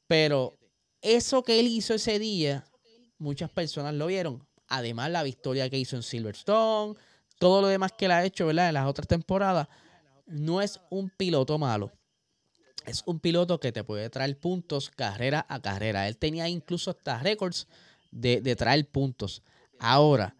pero 0.06 0.58
eso 1.02 1.42
que 1.42 1.60
él 1.60 1.66
hizo 1.66 1.94
ese 1.94 2.18
día, 2.18 2.64
muchas 3.18 3.50
personas 3.50 3.94
lo 3.94 4.06
vieron. 4.06 4.46
Además, 4.68 5.10
la 5.10 5.22
victoria 5.22 5.68
que 5.70 5.78
hizo 5.78 5.96
en 5.96 6.02
Silverstone, 6.02 6.94
todo 7.38 7.62
lo 7.62 7.68
demás 7.68 7.92
que 7.92 8.04
él 8.04 8.12
ha 8.12 8.24
hecho, 8.24 8.46
¿verdad? 8.46 8.68
En 8.68 8.74
las 8.74 8.86
otras 8.86 9.08
temporadas 9.08 9.68
no 10.26 10.60
es 10.60 10.80
un 10.90 11.10
piloto 11.10 11.58
malo. 11.58 11.92
Es 12.86 13.02
un 13.06 13.20
piloto 13.20 13.60
que 13.60 13.72
te 13.72 13.84
puede 13.84 14.08
traer 14.08 14.38
puntos 14.38 14.90
carrera 14.90 15.44
a 15.48 15.60
carrera. 15.60 16.08
Él 16.08 16.16
tenía 16.16 16.48
incluso 16.48 16.90
hasta 16.90 17.18
récords 17.18 17.66
de, 18.10 18.56
traer 18.56 18.88
puntos. 18.88 19.42
Ahora, 19.78 20.34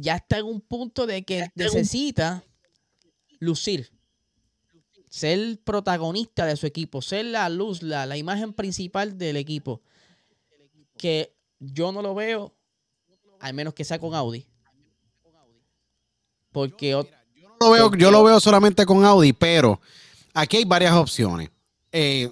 ya 0.00 0.16
está 0.16 0.38
en 0.38 0.46
un 0.46 0.60
punto 0.60 1.06
de 1.06 1.22
que 1.24 1.50
necesita 1.54 2.44
lucir, 3.38 3.90
ser 5.08 5.58
protagonista 5.64 6.46
de 6.46 6.56
su 6.56 6.66
equipo, 6.66 7.02
ser 7.02 7.26
la 7.26 7.48
luz, 7.48 7.82
la, 7.82 8.06
la 8.06 8.16
imagen 8.16 8.52
principal 8.52 9.18
del 9.18 9.36
equipo. 9.36 9.82
Que 10.96 11.34
yo 11.58 11.92
no 11.92 12.02
lo 12.02 12.14
veo, 12.14 12.54
al 13.40 13.54
menos 13.54 13.74
que 13.74 13.84
sea 13.84 13.98
con 13.98 14.14
Audi. 14.14 14.46
Porque 16.50 16.94
veo, 17.60 17.94
yo 17.94 18.10
lo 18.10 18.24
veo 18.24 18.40
solamente 18.40 18.86
con 18.86 19.04
Audi, 19.04 19.32
pero 19.32 19.80
aquí 20.34 20.58
hay 20.58 20.64
varias 20.64 20.94
opciones. 20.94 21.50
Eh, 21.92 22.30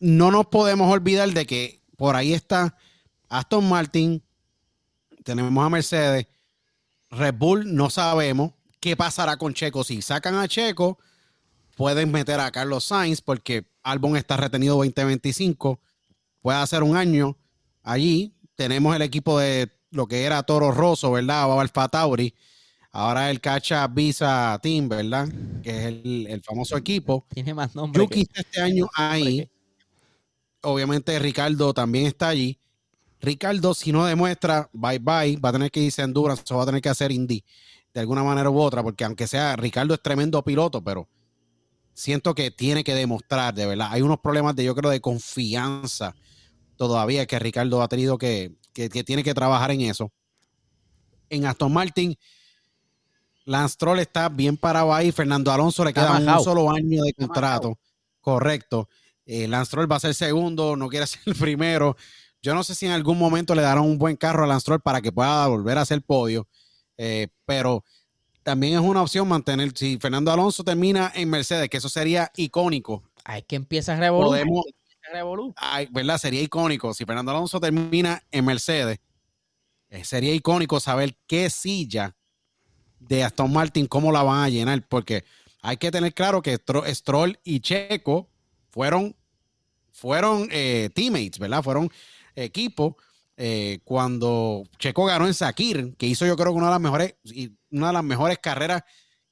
no 0.00 0.30
nos 0.30 0.46
podemos 0.46 0.90
olvidar 0.92 1.30
de 1.32 1.46
que 1.46 1.80
por 1.96 2.16
ahí 2.16 2.32
está 2.32 2.76
Aston 3.28 3.68
Martin, 3.68 4.22
tenemos 5.24 5.64
a 5.64 5.68
Mercedes, 5.68 6.26
Red 7.12 7.34
Bull, 7.34 7.74
no 7.74 7.90
sabemos 7.90 8.52
qué 8.80 8.96
pasará 8.96 9.36
con 9.36 9.54
Checo. 9.54 9.84
Si 9.84 10.02
sacan 10.02 10.34
a 10.34 10.48
Checo, 10.48 10.98
pueden 11.76 12.10
meter 12.10 12.40
a 12.40 12.50
Carlos 12.50 12.84
Sainz 12.84 13.20
porque 13.20 13.64
Albon 13.82 14.16
está 14.16 14.36
retenido 14.36 14.76
2025, 14.76 15.80
puede 16.40 16.58
hacer 16.58 16.82
un 16.82 16.96
año 16.96 17.36
allí. 17.82 18.34
Tenemos 18.56 18.96
el 18.96 19.02
equipo 19.02 19.38
de 19.38 19.70
lo 19.90 20.08
que 20.08 20.24
era 20.24 20.42
Toro 20.42 20.72
Rosso, 20.72 21.12
¿verdad? 21.12 21.48
O 21.48 21.60
Alfa 21.60 21.88
Tauri 21.88 22.34
Ahora 22.94 23.30
el 23.30 23.40
Cacha 23.40 23.86
Visa 23.88 24.58
Team, 24.62 24.90
¿verdad? 24.90 25.26
Que 25.62 25.70
es 25.70 25.86
el, 25.86 26.42
famoso 26.44 26.76
equipo. 26.76 27.26
Tiene 27.32 27.54
más 27.54 27.74
nombres. 27.74 28.04
Yuki 28.04 28.20
está 28.20 28.42
este 28.42 28.60
año 28.60 28.86
ahí. 28.94 29.48
Obviamente 30.60 31.18
Ricardo 31.18 31.72
también 31.72 32.06
está 32.06 32.28
allí. 32.28 32.58
Ricardo, 33.22 33.72
si 33.72 33.92
no 33.92 34.04
demuestra, 34.04 34.68
bye 34.72 34.98
bye, 34.98 35.36
va 35.36 35.48
a 35.48 35.52
tener 35.52 35.70
que 35.70 35.80
irse 35.80 36.02
a 36.02 36.04
Endurance 36.04 36.42
o 36.52 36.56
va 36.56 36.64
a 36.64 36.66
tener 36.66 36.82
que 36.82 36.88
hacer 36.88 37.12
Indy 37.12 37.42
de 37.94 38.00
alguna 38.00 38.22
manera 38.22 38.50
u 38.50 38.58
otra, 38.58 38.82
porque 38.82 39.04
aunque 39.04 39.26
sea 39.26 39.54
Ricardo 39.56 39.94
es 39.94 40.02
tremendo 40.02 40.42
piloto, 40.42 40.82
pero 40.82 41.08
siento 41.94 42.34
que 42.34 42.50
tiene 42.50 42.84
que 42.84 42.94
demostrar, 42.94 43.54
de 43.54 43.66
verdad. 43.66 43.88
Hay 43.90 44.02
unos 44.02 44.18
problemas 44.18 44.56
de, 44.56 44.64
yo 44.64 44.74
creo, 44.74 44.90
de 44.90 45.00
confianza 45.00 46.14
todavía 46.76 47.26
que 47.26 47.38
Ricardo 47.38 47.82
ha 47.82 47.88
tenido 47.88 48.18
que, 48.18 48.56
que, 48.72 48.88
que 48.88 49.04
tiene 49.04 49.22
que 49.22 49.34
trabajar 49.34 49.70
en 49.70 49.82
eso. 49.82 50.10
En 51.30 51.46
Aston 51.46 51.72
Martin, 51.72 52.16
Lance 53.44 53.76
Troll 53.78 54.00
está 54.00 54.28
bien 54.28 54.56
parado 54.56 54.92
ahí. 54.92 55.12
Fernando 55.12 55.52
Alonso 55.52 55.84
le 55.84 55.92
queda 55.92 56.18
un 56.18 56.44
solo 56.44 56.70
año 56.70 57.02
de 57.02 57.12
contrato. 57.12 57.78
Correcto. 58.20 58.88
Eh, 59.24 59.46
Lance 59.48 59.70
Troll 59.70 59.90
va 59.90 59.96
a 59.96 60.00
ser 60.00 60.14
segundo, 60.14 60.76
no 60.76 60.88
quiere 60.88 61.06
ser 61.06 61.20
el 61.26 61.34
primero. 61.34 61.96
Yo 62.42 62.54
no 62.54 62.64
sé 62.64 62.74
si 62.74 62.86
en 62.86 62.92
algún 62.92 63.18
momento 63.18 63.54
le 63.54 63.62
darán 63.62 63.84
un 63.84 63.98
buen 63.98 64.16
carro 64.16 64.42
a 64.44 64.46
Lance 64.46 64.64
Troll 64.64 64.80
para 64.80 65.00
que 65.00 65.12
pueda 65.12 65.46
volver 65.46 65.78
a 65.78 65.82
hacer 65.82 66.02
podio. 66.02 66.48
Eh, 66.98 67.28
pero 67.44 67.84
también 68.42 68.74
es 68.74 68.80
una 68.80 69.02
opción 69.02 69.28
mantener. 69.28 69.72
Si 69.76 69.96
Fernando 69.98 70.32
Alonso 70.32 70.64
termina 70.64 71.12
en 71.14 71.30
Mercedes, 71.30 71.68
que 71.68 71.76
eso 71.76 71.88
sería 71.88 72.32
icónico. 72.36 73.04
Hay 73.24 73.42
que 73.42 73.56
empieza 73.56 73.92
a 73.92 73.96
revolucionar. 73.96 74.64
¿verdad? 75.90 76.18
Sería 76.18 76.42
icónico. 76.42 76.92
Si 76.94 77.04
Fernando 77.04 77.30
Alonso 77.30 77.60
termina 77.60 78.22
en 78.32 78.44
Mercedes, 78.44 78.98
eh, 79.90 80.04
sería 80.04 80.34
icónico 80.34 80.80
saber 80.80 81.16
qué 81.26 81.48
silla 81.48 82.16
de 82.98 83.22
Aston 83.22 83.52
Martin, 83.52 83.86
cómo 83.86 84.10
la 84.10 84.22
van 84.22 84.44
a 84.44 84.48
llenar, 84.48 84.86
porque 84.88 85.24
hay 85.60 85.76
que 85.76 85.90
tener 85.90 86.14
claro 86.14 86.42
que 86.42 86.58
Stroll 86.88 87.38
y 87.44 87.60
Checo 87.60 88.28
fueron, 88.70 89.14
fueron 89.92 90.48
eh, 90.50 90.90
teammates, 90.94 91.38
¿verdad? 91.38 91.62
Fueron 91.62 91.90
equipo. 92.36 92.96
Eh, 93.36 93.80
cuando 93.84 94.64
Checo 94.78 95.06
ganó 95.06 95.26
en 95.26 95.34
Sakir, 95.34 95.94
que 95.96 96.06
hizo 96.06 96.26
yo 96.26 96.36
creo 96.36 96.52
que 96.52 96.58
una 96.58 96.66
de 96.66 96.72
las 96.72 96.80
mejores, 96.80 97.14
una 97.70 97.88
de 97.88 97.92
las 97.92 98.04
mejores 98.04 98.38
carreras 98.38 98.82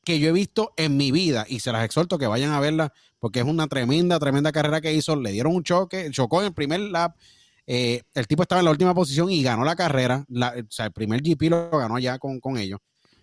que 0.02 0.18
yo 0.18 0.30
he 0.30 0.32
visto 0.32 0.72
en 0.76 0.96
mi 0.96 1.12
vida, 1.12 1.44
y 1.48 1.60
se 1.60 1.70
las 1.70 1.84
exhorto 1.84 2.18
que 2.18 2.26
vayan 2.26 2.52
a 2.52 2.60
verla, 2.60 2.92
porque 3.18 3.40
es 3.40 3.44
una 3.44 3.68
tremenda, 3.68 4.18
tremenda 4.18 4.50
carrera 4.50 4.80
que 4.80 4.94
hizo. 4.94 5.14
Le 5.16 5.32
dieron 5.32 5.54
un 5.54 5.62
choque, 5.62 6.10
chocó 6.10 6.40
en 6.40 6.46
el 6.46 6.54
primer 6.54 6.80
lap. 6.80 7.16
Eh, 7.66 8.02
el 8.14 8.26
tipo 8.26 8.42
estaba 8.42 8.60
en 8.60 8.64
la 8.64 8.70
última 8.70 8.94
posición 8.94 9.30
y 9.30 9.42
ganó 9.42 9.64
la 9.64 9.76
carrera. 9.76 10.24
o 10.28 10.70
sea, 10.70 10.86
el 10.86 10.92
primer 10.92 11.20
GP 11.22 11.42
lo 11.50 11.70
ganó 11.70 11.96
allá 11.96 12.18
con, 12.18 12.40
con 12.40 12.56
ellos. 12.56 12.80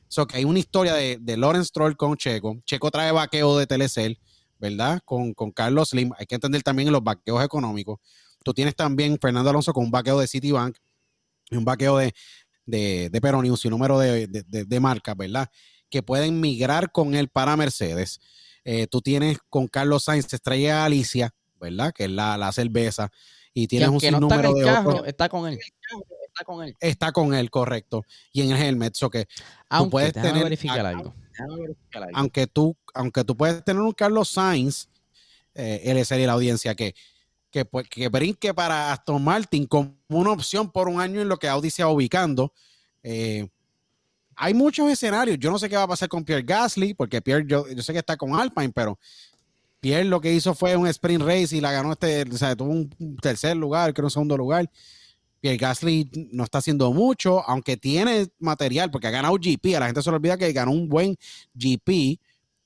So 0.08 0.26
que 0.26 0.38
hay 0.38 0.46
una 0.46 0.60
historia 0.60 0.94
de, 0.94 1.18
de 1.20 1.38
Lawrence 1.38 1.68
Stroll 1.68 1.98
con 1.98 2.16
Checo. 2.16 2.58
Checo 2.66 2.92
trae 2.92 3.12
vaqueo 3.12 3.58
de 3.58 3.68
Telecel, 3.68 4.20
¿verdad? 4.60 5.02
Con, 5.04 5.34
Carlos 5.54 5.90
Slim. 5.90 6.12
Hay 6.18 6.26
que 6.26 6.36
entender 6.36 6.64
también 6.64 6.92
los 6.92 7.04
vaqueos 7.04 7.44
económicos. 7.44 8.00
Tú 8.48 8.54
tienes 8.54 8.78
también 8.78 9.18
Fernando 9.22 9.50
Alonso 9.50 9.74
con 9.74 9.84
un 9.84 9.92
vaqueo 9.92 10.22
de 10.22 10.26
Citibank 10.26 10.78
y 11.50 11.58
un 11.58 11.66
vaqueo 11.66 11.98
de, 11.98 12.14
de, 12.66 13.10
de 13.10 13.20
Peronius 13.20 13.66
y 13.66 13.68
un 13.68 13.74
número 13.74 14.00
de, 14.00 14.26
de, 14.26 14.80
marcas, 14.80 15.18
¿verdad? 15.18 15.50
Que 15.90 16.02
pueden 16.02 16.40
migrar 16.40 16.94
con 16.94 17.14
él 17.14 17.28
para 17.28 17.58
Mercedes. 17.58 18.22
Eh, 18.64 18.88
tú 18.88 19.02
tienes 19.02 19.40
con 19.50 19.68
Carlos 19.68 20.06
Sainz, 20.06 20.32
Estrella 20.34 20.86
Alicia, 20.86 21.36
¿verdad? 21.60 21.92
Que 21.94 22.06
es 22.06 22.10
la, 22.10 22.38
la 22.38 22.54
cerveza. 22.54 23.12
Y 23.54 23.68
tienes 23.68 23.90
un 23.90 24.00
sinnúmero 24.00 24.54
de 24.54 24.64
carro, 24.64 25.04
Está 25.04 25.28
con 25.28 25.46
él 25.50 25.60
está 26.38 26.46
con 26.46 26.64
él. 26.64 26.76
Está 26.80 27.12
con 27.12 27.34
él, 27.34 27.50
correcto. 27.50 28.06
Y 28.32 28.44
en 28.44 28.52
el 28.52 28.62
helmet, 28.62 28.96
so 28.96 29.10
que 29.10 29.28
tú 29.78 29.90
puedes 29.90 30.14
tener 30.14 30.42
verificar 30.42 30.86
algo. 30.86 31.14
Aunque 32.14 32.48
tú, 32.48 32.78
aunque 32.94 33.26
tú 33.26 33.36
puedes 33.36 33.62
tener 33.66 33.82
un 33.82 33.92
Carlos 33.92 34.30
Sainz, 34.30 34.88
eh, 35.54 35.82
él 35.84 36.06
sería 36.06 36.28
la 36.28 36.34
audiencia 36.34 36.76
que, 36.76 36.96
que, 37.58 37.66
pues, 37.66 37.90
que 37.90 38.08
brinque 38.08 38.54
para 38.54 38.92
Aston 38.92 39.24
Martin 39.24 39.66
como 39.66 39.96
una 40.10 40.32
opción 40.32 40.72
por 40.72 40.88
un 40.88 41.02
año 41.02 41.22
en 41.22 41.28
lo 41.28 41.38
que 41.38 41.48
Audi 41.48 41.72
se 41.72 41.84
va 41.84 41.90
ubicando. 41.90 42.54
Eh, 43.02 43.48
hay 44.36 44.54
muchos 44.54 44.92
escenarios. 44.92 45.40
Yo 45.40 45.50
no 45.50 45.58
sé 45.58 45.68
qué 45.68 45.76
va 45.76 45.84
a 45.84 45.88
pasar 45.88 46.08
con 46.08 46.24
Pierre 46.24 46.44
Gasly, 46.44 46.94
porque 46.94 47.20
Pierre, 47.20 47.46
yo, 47.48 47.66
sé 47.82 47.94
que 47.94 48.00
está 48.00 48.16
con 48.16 48.36
Alpine, 48.36 48.72
pero 48.72 49.00
Pierre 49.80 50.06
lo 50.06 50.22
que 50.22 50.32
hizo 50.32 50.54
fue 50.54 50.76
un 50.76 50.88
sprint 50.88 51.24
race 51.24 51.56
y 51.56 51.62
la 51.62 51.72
ganó 51.72 51.94
este, 51.94 52.24
o 52.24 52.38
sea, 52.38 52.56
tuvo 52.56 52.70
un 52.70 53.18
tercer 53.22 53.58
lugar, 53.58 53.92
creo 53.94 54.06
un 54.06 54.12
segundo 54.12 54.38
lugar. 54.38 54.70
Pierre 55.40 55.58
Gasly 55.58 56.30
no 56.32 56.44
está 56.44 56.60
haciendo 56.60 56.94
mucho, 56.94 57.44
aunque 57.50 57.76
tiene 57.76 58.28
material, 58.38 58.92
porque 58.92 59.08
ha 59.08 59.12
ganado 59.12 59.36
GP. 59.36 59.76
A 59.76 59.80
la 59.80 59.86
gente 59.88 60.04
se 60.04 60.12
le 60.12 60.18
olvida 60.18 60.38
que 60.38 60.54
ganó 60.54 60.72
un 60.72 60.88
buen 60.88 61.18
GP 61.56 62.20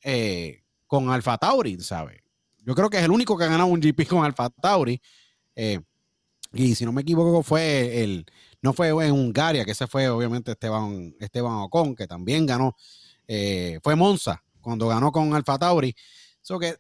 eh, 0.04 0.64
con 0.86 1.10
Alfa 1.10 1.38
Tauri, 1.38 1.80
¿sabes? 1.80 2.21
Yo 2.64 2.76
creo 2.76 2.90
que 2.90 2.98
es 2.98 3.04
el 3.04 3.12
único 3.12 3.38
que 3.38 3.44
ha 3.44 3.48
ganado 3.48 3.68
un 3.68 3.80
GP 3.80 4.08
con 4.08 4.24
Alfa 4.24 4.50
Tauri. 4.50 5.02
Eh, 5.56 5.80
y 6.54 6.76
si 6.76 6.86
no 6.86 6.92
me 6.92 7.02
equivoco, 7.02 7.44
fue 7.44 8.04
el. 8.04 8.26
No 8.62 8.74
fue 8.74 8.90
en 8.90 9.12
Hungaria, 9.14 9.66
que 9.66 9.72
ese 9.72 9.88
fue 9.88 10.08
obviamente 10.10 10.52
Esteban, 10.52 11.16
Esteban 11.20 11.54
Ocon, 11.54 11.96
que 11.96 12.08
también 12.08 12.46
ganó. 12.46 12.76
Eh, 13.28 13.80
fue 13.82 13.96
Monza, 13.96 14.44
cuando 14.60 14.88
ganó 14.88 15.12
con 15.12 15.34
Alfa 15.34 15.58
Tauri. 15.58 15.96
So 16.42 16.60
que 16.60 16.78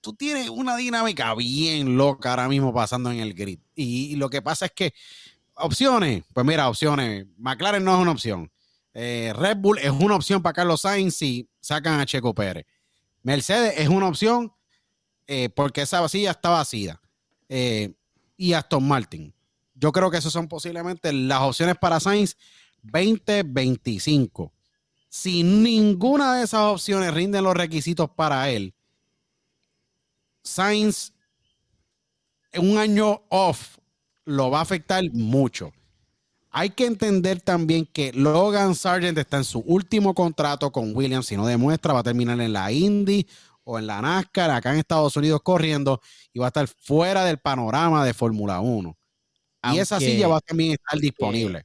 tú 0.00 0.14
tienes 0.14 0.48
una 0.50 0.76
dinámica 0.76 1.34
bien 1.34 1.96
loca 1.96 2.30
ahora 2.30 2.48
mismo 2.48 2.74
pasando 2.74 3.10
en 3.10 3.20
el 3.20 3.34
grid. 3.34 3.60
Y, 3.74 4.16
lo 4.16 4.28
que 4.28 4.42
pasa 4.42 4.66
es 4.66 4.72
que 4.72 4.94
opciones, 5.54 6.24
pues 6.34 6.44
mira, 6.44 6.68
opciones. 6.68 7.26
McLaren 7.38 7.84
no 7.84 7.94
es 7.94 8.00
una 8.00 8.10
opción. 8.10 8.50
Eh, 8.94 9.32
Red 9.34 9.58
Bull 9.58 9.78
es 9.78 9.90
una 9.90 10.16
opción 10.16 10.42
para 10.42 10.52
Carlos 10.52 10.82
Sainz 10.82 11.14
si 11.14 11.48
sacan 11.60 12.00
a 12.00 12.06
Checo 12.06 12.34
Pérez. 12.34 12.66
Mercedes 13.22 13.74
es 13.78 13.88
una 13.88 14.08
opción 14.08 14.52
eh, 15.26 15.48
porque 15.48 15.82
esa 15.82 16.00
vacía 16.00 16.30
está 16.30 16.50
vacía. 16.50 17.00
Eh, 17.48 17.92
y 18.36 18.54
Aston 18.54 18.86
Martin. 18.86 19.32
Yo 19.74 19.92
creo 19.92 20.10
que 20.10 20.16
esas 20.16 20.32
son 20.32 20.48
posiblemente 20.48 21.12
las 21.12 21.42
opciones 21.42 21.76
para 21.76 22.00
Sainz 22.00 22.36
2025. 22.82 24.52
Si 25.08 25.42
ninguna 25.42 26.36
de 26.36 26.44
esas 26.44 26.62
opciones 26.62 27.12
rinden 27.12 27.44
los 27.44 27.54
requisitos 27.54 28.10
para 28.10 28.50
él, 28.50 28.74
Sainz 30.42 31.12
un 32.54 32.78
año 32.78 33.22
off 33.28 33.78
lo 34.24 34.50
va 34.50 34.60
a 34.60 34.62
afectar 34.62 35.02
mucho. 35.12 35.72
Hay 36.50 36.70
que 36.70 36.84
entender 36.86 37.40
también 37.40 37.86
que 37.86 38.12
Logan 38.12 38.74
Sargent 38.74 39.16
está 39.16 39.38
en 39.38 39.44
su 39.44 39.60
último 39.60 40.14
contrato 40.14 40.70
con 40.70 40.94
Williams. 40.94 41.26
Si 41.26 41.36
no 41.36 41.46
demuestra, 41.46 41.94
va 41.94 42.00
a 42.00 42.04
terminar 42.04 42.40
en 42.40 42.52
la 42.52 42.70
Indy 42.70 43.26
o 43.64 43.78
en 43.78 43.86
la 43.86 44.00
NASCAR, 44.00 44.50
acá 44.50 44.72
en 44.72 44.78
Estados 44.78 45.16
Unidos 45.16 45.40
corriendo 45.42 46.00
y 46.32 46.38
va 46.38 46.46
a 46.46 46.48
estar 46.48 46.66
fuera 46.66 47.24
del 47.24 47.38
panorama 47.38 48.04
de 48.04 48.14
Fórmula 48.14 48.60
1. 48.60 48.96
y 49.72 49.78
esa 49.78 50.00
silla 50.00 50.28
va 50.28 50.38
a 50.38 50.40
también 50.40 50.72
estar 50.72 50.98
disponible 50.98 51.64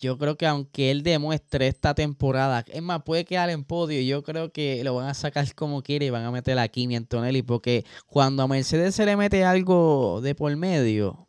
yo 0.00 0.16
creo 0.16 0.36
que 0.36 0.46
aunque 0.46 0.90
él 0.90 1.02
demuestre 1.02 1.68
esta 1.68 1.94
temporada, 1.94 2.64
es 2.68 2.82
más, 2.82 3.02
puede 3.02 3.26
quedar 3.26 3.50
en 3.50 3.64
podio, 3.64 4.00
yo 4.00 4.22
creo 4.22 4.50
que 4.50 4.82
lo 4.82 4.94
van 4.94 5.08
a 5.08 5.14
sacar 5.14 5.54
como 5.54 5.82
quiere 5.82 6.06
y 6.06 6.10
van 6.10 6.24
a 6.24 6.30
meter 6.30 6.58
a 6.58 6.68
Kimi 6.68 6.96
Antonelli, 6.96 7.42
porque 7.42 7.84
cuando 8.06 8.42
a 8.42 8.48
Mercedes 8.48 8.94
se 8.94 9.04
le 9.04 9.16
mete 9.16 9.44
algo 9.44 10.20
de 10.22 10.34
por 10.34 10.56
medio, 10.56 11.28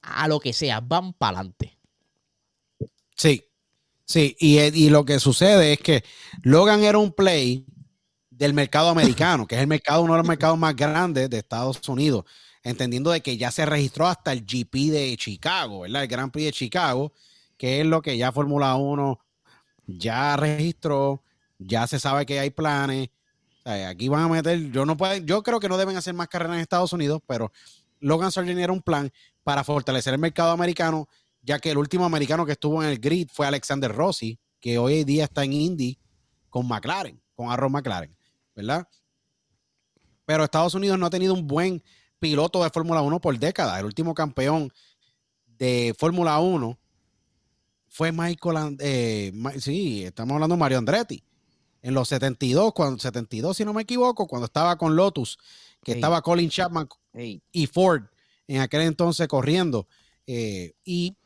a 0.00 0.28
lo 0.28 0.38
que 0.38 0.52
sea, 0.52 0.80
van 0.80 1.12
para 1.12 1.38
adelante. 1.38 1.76
Sí, 3.16 3.42
sí, 4.04 4.36
y, 4.38 4.58
y 4.60 4.90
lo 4.90 5.04
que 5.04 5.18
sucede 5.18 5.72
es 5.72 5.80
que 5.80 6.04
Logan 6.42 6.84
era 6.84 6.98
un 6.98 7.12
play 7.12 7.66
del 8.38 8.54
mercado 8.54 8.88
americano, 8.88 9.46
que 9.46 9.56
es 9.56 9.60
el 9.60 9.66
mercado, 9.66 10.02
uno 10.02 10.14
de 10.14 10.18
los 10.18 10.28
mercados 10.28 10.58
más 10.58 10.76
grandes 10.76 11.28
de 11.28 11.38
Estados 11.38 11.86
Unidos, 11.88 12.24
entendiendo 12.62 13.10
de 13.10 13.20
que 13.20 13.36
ya 13.36 13.50
se 13.50 13.66
registró 13.66 14.06
hasta 14.06 14.32
el 14.32 14.44
GP 14.44 14.90
de 14.90 15.16
Chicago, 15.16 15.80
¿verdad? 15.80 16.02
El 16.02 16.08
Grand 16.08 16.32
Prix 16.32 16.46
de 16.46 16.52
Chicago 16.52 17.12
que 17.58 17.80
es 17.80 17.86
lo 17.86 18.00
que 18.00 18.16
ya 18.16 18.32
Fórmula 18.32 18.76
1 18.76 19.18
ya 19.86 20.36
registró, 20.36 21.22
ya 21.58 21.86
se 21.86 21.98
sabe 21.98 22.24
que 22.24 22.38
hay 22.38 22.50
planes. 22.50 23.10
aquí 23.64 24.08
van 24.08 24.22
a 24.22 24.28
meter, 24.28 24.70
yo 24.70 24.86
no 24.86 24.96
puedo, 24.96 25.16
yo 25.16 25.42
creo 25.42 25.60
que 25.60 25.68
no 25.68 25.76
deben 25.76 25.96
hacer 25.96 26.14
más 26.14 26.28
carreras 26.28 26.54
en 26.54 26.60
Estados 26.60 26.92
Unidos, 26.92 27.20
pero 27.26 27.52
Logan 28.00 28.30
Sargent 28.30 28.60
era 28.60 28.72
un 28.72 28.80
plan 28.80 29.10
para 29.42 29.64
fortalecer 29.64 30.14
el 30.14 30.20
mercado 30.20 30.52
americano, 30.52 31.08
ya 31.42 31.58
que 31.58 31.70
el 31.70 31.78
último 31.78 32.04
americano 32.04 32.46
que 32.46 32.52
estuvo 32.52 32.82
en 32.82 32.88
el 32.88 32.98
grid 32.98 33.28
fue 33.32 33.46
Alexander 33.46 33.92
Rossi, 33.92 34.38
que 34.60 34.78
hoy 34.78 35.04
día 35.04 35.24
está 35.24 35.44
en 35.44 35.52
Indy 35.52 35.98
con 36.48 36.66
McLaren, 36.68 37.20
con 37.34 37.50
Aaron 37.50 37.72
McLaren, 37.72 38.14
¿verdad? 38.58 38.88
Pero 40.26 40.42
Estados 40.42 40.74
Unidos 40.74 40.98
no 40.98 41.06
ha 41.06 41.10
tenido 41.10 41.32
un 41.32 41.46
buen 41.46 41.80
piloto 42.18 42.64
de 42.64 42.70
Fórmula 42.70 43.00
1 43.02 43.20
por 43.20 43.38
décadas. 43.38 43.78
El 43.78 43.84
último 43.84 44.14
campeón 44.14 44.72
de 45.46 45.94
Fórmula 45.96 46.40
1 46.40 46.76
fue 47.86 48.10
Michael, 48.10 48.76
eh, 48.80 49.32
sí, 49.60 50.04
estamos 50.04 50.34
hablando 50.34 50.56
de 50.56 50.60
Mario 50.60 50.78
Andretti. 50.78 51.22
En 51.82 51.94
los 51.94 52.08
72, 52.08 52.72
cuando 52.74 52.98
72, 52.98 53.56
si 53.56 53.64
no 53.64 53.72
me 53.72 53.82
equivoco, 53.82 54.26
cuando 54.26 54.46
estaba 54.46 54.76
con 54.76 54.96
Lotus, 54.96 55.38
que 55.84 55.92
estaba 55.92 56.20
Colin 56.20 56.50
Chapman 56.50 56.88
y 57.14 57.66
Ford 57.68 58.02
en 58.48 58.60
aquel 58.60 58.82
entonces 58.82 59.28
corriendo. 59.28 59.86
Eh, 60.26 60.72
y 60.84 61.16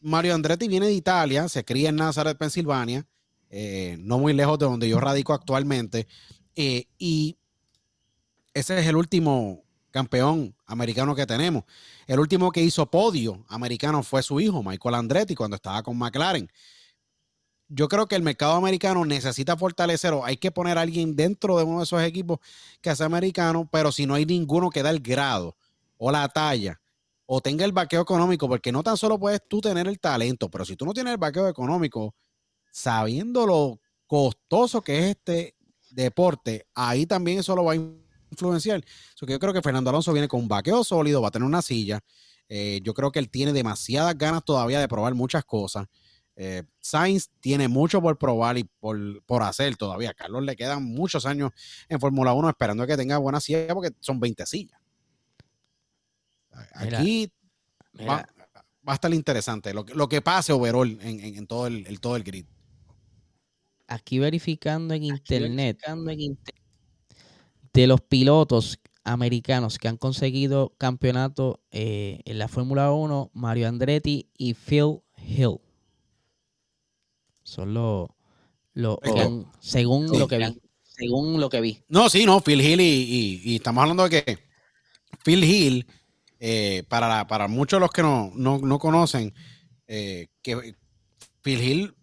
Mario 0.00 0.34
Andretti 0.34 0.68
viene 0.68 0.86
de 0.86 0.92
Italia, 0.92 1.48
se 1.48 1.64
cría 1.64 1.88
en 1.88 1.96
Nazareth, 1.96 2.36
Pensilvania, 2.36 3.06
eh, 3.48 3.96
no 4.00 4.18
muy 4.18 4.34
lejos 4.34 4.58
de 4.58 4.66
donde 4.66 4.86
yo 4.86 5.00
radico 5.00 5.32
actualmente. 5.32 6.06
Y 6.54 7.36
ese 8.54 8.78
es 8.78 8.86
el 8.86 8.96
último 8.96 9.64
campeón 9.94 10.56
americano 10.66 11.14
que 11.14 11.24
tenemos. 11.24 11.62
El 12.08 12.18
último 12.18 12.50
que 12.50 12.60
hizo 12.60 12.90
podio 12.90 13.44
americano 13.48 14.02
fue 14.02 14.24
su 14.24 14.40
hijo, 14.40 14.60
Michael 14.60 14.96
Andretti, 14.96 15.36
cuando 15.36 15.54
estaba 15.54 15.84
con 15.84 15.96
McLaren. 15.96 16.50
Yo 17.68 17.88
creo 17.88 18.08
que 18.08 18.16
el 18.16 18.22
mercado 18.22 18.54
americano 18.54 19.04
necesita 19.04 19.56
fortalecerlo. 19.56 20.24
Hay 20.24 20.36
que 20.36 20.50
poner 20.50 20.78
a 20.78 20.80
alguien 20.80 21.14
dentro 21.14 21.58
de 21.58 21.62
uno 21.62 21.78
de 21.78 21.84
esos 21.84 22.02
equipos 22.02 22.40
que 22.80 22.94
sea 22.96 23.06
americano, 23.06 23.68
pero 23.70 23.92
si 23.92 24.04
no 24.04 24.14
hay 24.14 24.26
ninguno 24.26 24.68
que 24.68 24.82
da 24.82 24.90
el 24.90 24.98
grado 24.98 25.56
o 25.96 26.10
la 26.10 26.28
talla 26.28 26.80
o 27.26 27.40
tenga 27.40 27.64
el 27.64 27.70
vaqueo 27.70 28.02
económico, 28.02 28.48
porque 28.48 28.72
no 28.72 28.82
tan 28.82 28.96
solo 28.96 29.16
puedes 29.18 29.42
tú 29.48 29.60
tener 29.60 29.86
el 29.86 30.00
talento, 30.00 30.50
pero 30.50 30.64
si 30.64 30.74
tú 30.74 30.84
no 30.84 30.92
tienes 30.92 31.12
el 31.12 31.18
vaqueo 31.18 31.48
económico, 31.48 32.16
sabiendo 32.72 33.46
lo 33.46 33.80
costoso 34.08 34.82
que 34.82 34.98
es 34.98 35.04
este 35.16 35.53
deporte, 35.94 36.66
ahí 36.74 37.06
también 37.06 37.38
eso 37.38 37.54
lo 37.54 37.64
va 37.64 37.72
a 37.72 37.76
influencial. 38.30 38.84
yo 39.20 39.38
creo 39.38 39.52
que 39.52 39.62
Fernando 39.62 39.90
Alonso 39.90 40.12
viene 40.12 40.28
con 40.28 40.40
un 40.40 40.48
vaqueo 40.48 40.82
sólido, 40.84 41.22
va 41.22 41.28
a 41.28 41.30
tener 41.30 41.46
una 41.46 41.62
silla. 41.62 42.00
Eh, 42.48 42.80
yo 42.82 42.92
creo 42.92 43.10
que 43.10 43.18
él 43.18 43.30
tiene 43.30 43.52
demasiadas 43.52 44.16
ganas 44.18 44.44
todavía 44.44 44.80
de 44.80 44.88
probar 44.88 45.14
muchas 45.14 45.44
cosas. 45.44 45.86
Eh, 46.36 46.64
Sainz 46.80 47.30
tiene 47.40 47.68
mucho 47.68 48.02
por 48.02 48.18
probar 48.18 48.58
y 48.58 48.64
por, 48.64 49.42
hacer 49.42 49.76
todavía. 49.76 50.10
A 50.10 50.14
Carlos 50.14 50.42
le 50.42 50.56
quedan 50.56 50.84
muchos 50.84 51.26
años 51.26 51.52
en 51.88 52.00
Fórmula 52.00 52.32
1 52.32 52.48
esperando 52.48 52.86
que 52.86 52.96
tenga 52.96 53.18
buena 53.18 53.40
silla 53.40 53.72
porque 53.72 53.90
son 54.00 54.18
20 54.20 54.44
sillas. 54.46 54.80
Aquí 56.74 57.32
Va, 58.08 58.26
a 58.86 58.94
estar 58.94 59.12
interesante 59.14 59.72
lo, 59.72 59.84
lo 59.94 60.08
que 60.08 60.20
pase 60.20 60.52
overall 60.52 60.98
en, 61.00 61.46
todo, 61.46 61.66
el, 61.68 62.00
todo 62.00 62.16
el 62.16 62.24
grid. 62.24 62.44
Aquí 63.86 64.18
verificando 64.18 64.94
en 64.94 65.04
internet. 65.04 65.78
Verificando 65.80 66.10
en 66.10 66.20
internet 66.20 66.64
de 67.74 67.88
los 67.88 68.00
pilotos 68.00 68.78
americanos 69.02 69.78
que 69.78 69.88
han 69.88 69.98
conseguido 69.98 70.74
campeonato 70.78 71.60
eh, 71.72 72.20
en 72.24 72.38
la 72.38 72.48
Fórmula 72.48 72.92
1, 72.92 73.32
Mario 73.34 73.68
Andretti 73.68 74.30
y 74.38 74.54
Phil 74.54 75.00
Hill. 75.18 75.58
Son 77.42 77.74
los, 77.74 78.08
según 79.60 80.18
lo 80.18 80.26
que 80.28 80.38
vi. 80.38 80.60
Según 80.82 81.40
lo 81.40 81.50
que 81.50 81.60
vi. 81.60 81.82
No, 81.88 82.08
sí, 82.08 82.24
no, 82.24 82.40
Phil 82.40 82.60
Hill 82.60 82.80
y, 82.80 83.56
estamos 83.56 83.82
hablando 83.82 84.08
de 84.08 84.22
que 84.22 84.38
Phil 85.24 85.44
Hill, 85.44 85.86
eh, 86.38 86.84
para, 86.88 87.26
para 87.26 87.48
muchos 87.48 87.78
de 87.78 87.80
los 87.80 87.90
que 87.90 88.02
no, 88.02 88.78
conocen, 88.78 89.34
eh, 89.88 90.28
que 90.40 90.76
Phil 91.42 91.60
Hill 91.60 91.94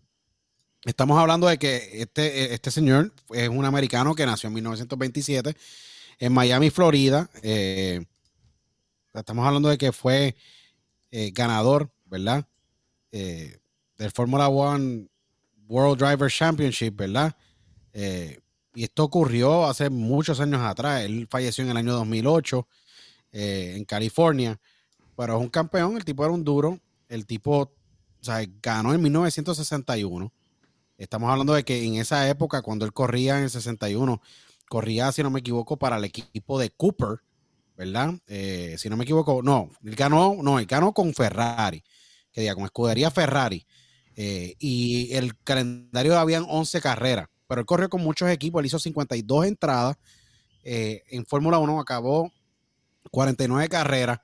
Estamos 0.83 1.19
hablando 1.19 1.47
de 1.47 1.59
que 1.59 2.01
este, 2.01 2.55
este 2.55 2.71
señor 2.71 3.13
es 3.29 3.49
un 3.49 3.65
americano 3.65 4.15
que 4.15 4.25
nació 4.25 4.47
en 4.47 4.55
1927 4.55 5.55
en 6.17 6.33
Miami, 6.33 6.71
Florida. 6.71 7.29
Eh, 7.43 8.03
estamos 9.13 9.45
hablando 9.45 9.69
de 9.69 9.77
que 9.77 9.91
fue 9.91 10.35
eh, 11.11 11.29
ganador, 11.35 11.91
¿verdad? 12.05 12.47
Eh, 13.11 13.59
del 13.95 14.09
Fórmula 14.09 14.47
One 14.47 15.07
World 15.67 16.01
Driver 16.01 16.31
Championship, 16.31 16.95
¿verdad? 16.95 17.35
y 18.73 18.85
esto 18.85 19.03
ocurrió 19.03 19.65
hace 19.65 19.89
muchos 19.89 20.39
años 20.39 20.61
atrás. 20.61 21.03
Él 21.03 21.27
falleció 21.29 21.63
en 21.63 21.71
el 21.71 21.77
año 21.77 21.91
2008 21.93 22.67
en 23.33 23.83
California, 23.83 24.59
pero 25.15 25.35
es 25.35 25.41
un 25.41 25.49
campeón. 25.49 25.97
El 25.97 26.05
tipo 26.05 26.23
era 26.23 26.33
un 26.33 26.43
duro. 26.43 26.79
El 27.09 27.25
tipo, 27.25 27.59
o 27.59 28.23
sea, 28.23 28.43
ganó 28.61 28.93
en 28.93 29.01
1961 29.01 30.31
Estamos 31.01 31.31
hablando 31.31 31.53
de 31.55 31.63
que 31.63 31.83
en 31.83 31.95
esa 31.95 32.29
época, 32.29 32.61
cuando 32.61 32.85
él 32.85 32.93
corría 32.93 33.39
en 33.39 33.45
el 33.45 33.49
61, 33.49 34.21
corría, 34.69 35.11
si 35.11 35.23
no 35.23 35.31
me 35.31 35.39
equivoco, 35.39 35.75
para 35.77 35.97
el 35.97 36.03
equipo 36.03 36.59
de 36.59 36.69
Cooper, 36.69 37.21
¿verdad? 37.75 38.13
Eh, 38.27 38.75
si 38.77 38.87
no 38.87 38.97
me 38.97 39.03
equivoco, 39.05 39.41
no, 39.41 39.71
él 39.83 39.95
ganó, 39.95 40.35
no, 40.43 40.59
él 40.59 40.67
ganó 40.67 40.93
con 40.93 41.11
Ferrari, 41.15 41.83
que 42.31 42.41
diga, 42.41 42.53
con 42.53 42.65
escudería 42.65 43.09
Ferrari. 43.09 43.65
Eh, 44.15 44.53
y 44.59 45.11
el 45.15 45.35
calendario 45.39 46.19
habían 46.19 46.45
11 46.47 46.79
carreras, 46.81 47.29
pero 47.47 47.61
él 47.61 47.65
corrió 47.65 47.89
con 47.89 48.03
muchos 48.03 48.29
equipos, 48.29 48.59
él 48.59 48.67
hizo 48.67 48.77
52 48.77 49.47
entradas. 49.47 49.97
Eh, 50.63 51.01
en 51.09 51.25
Fórmula 51.25 51.57
1 51.57 51.79
acabó 51.79 52.31
49 53.09 53.69
carreras, 53.69 54.19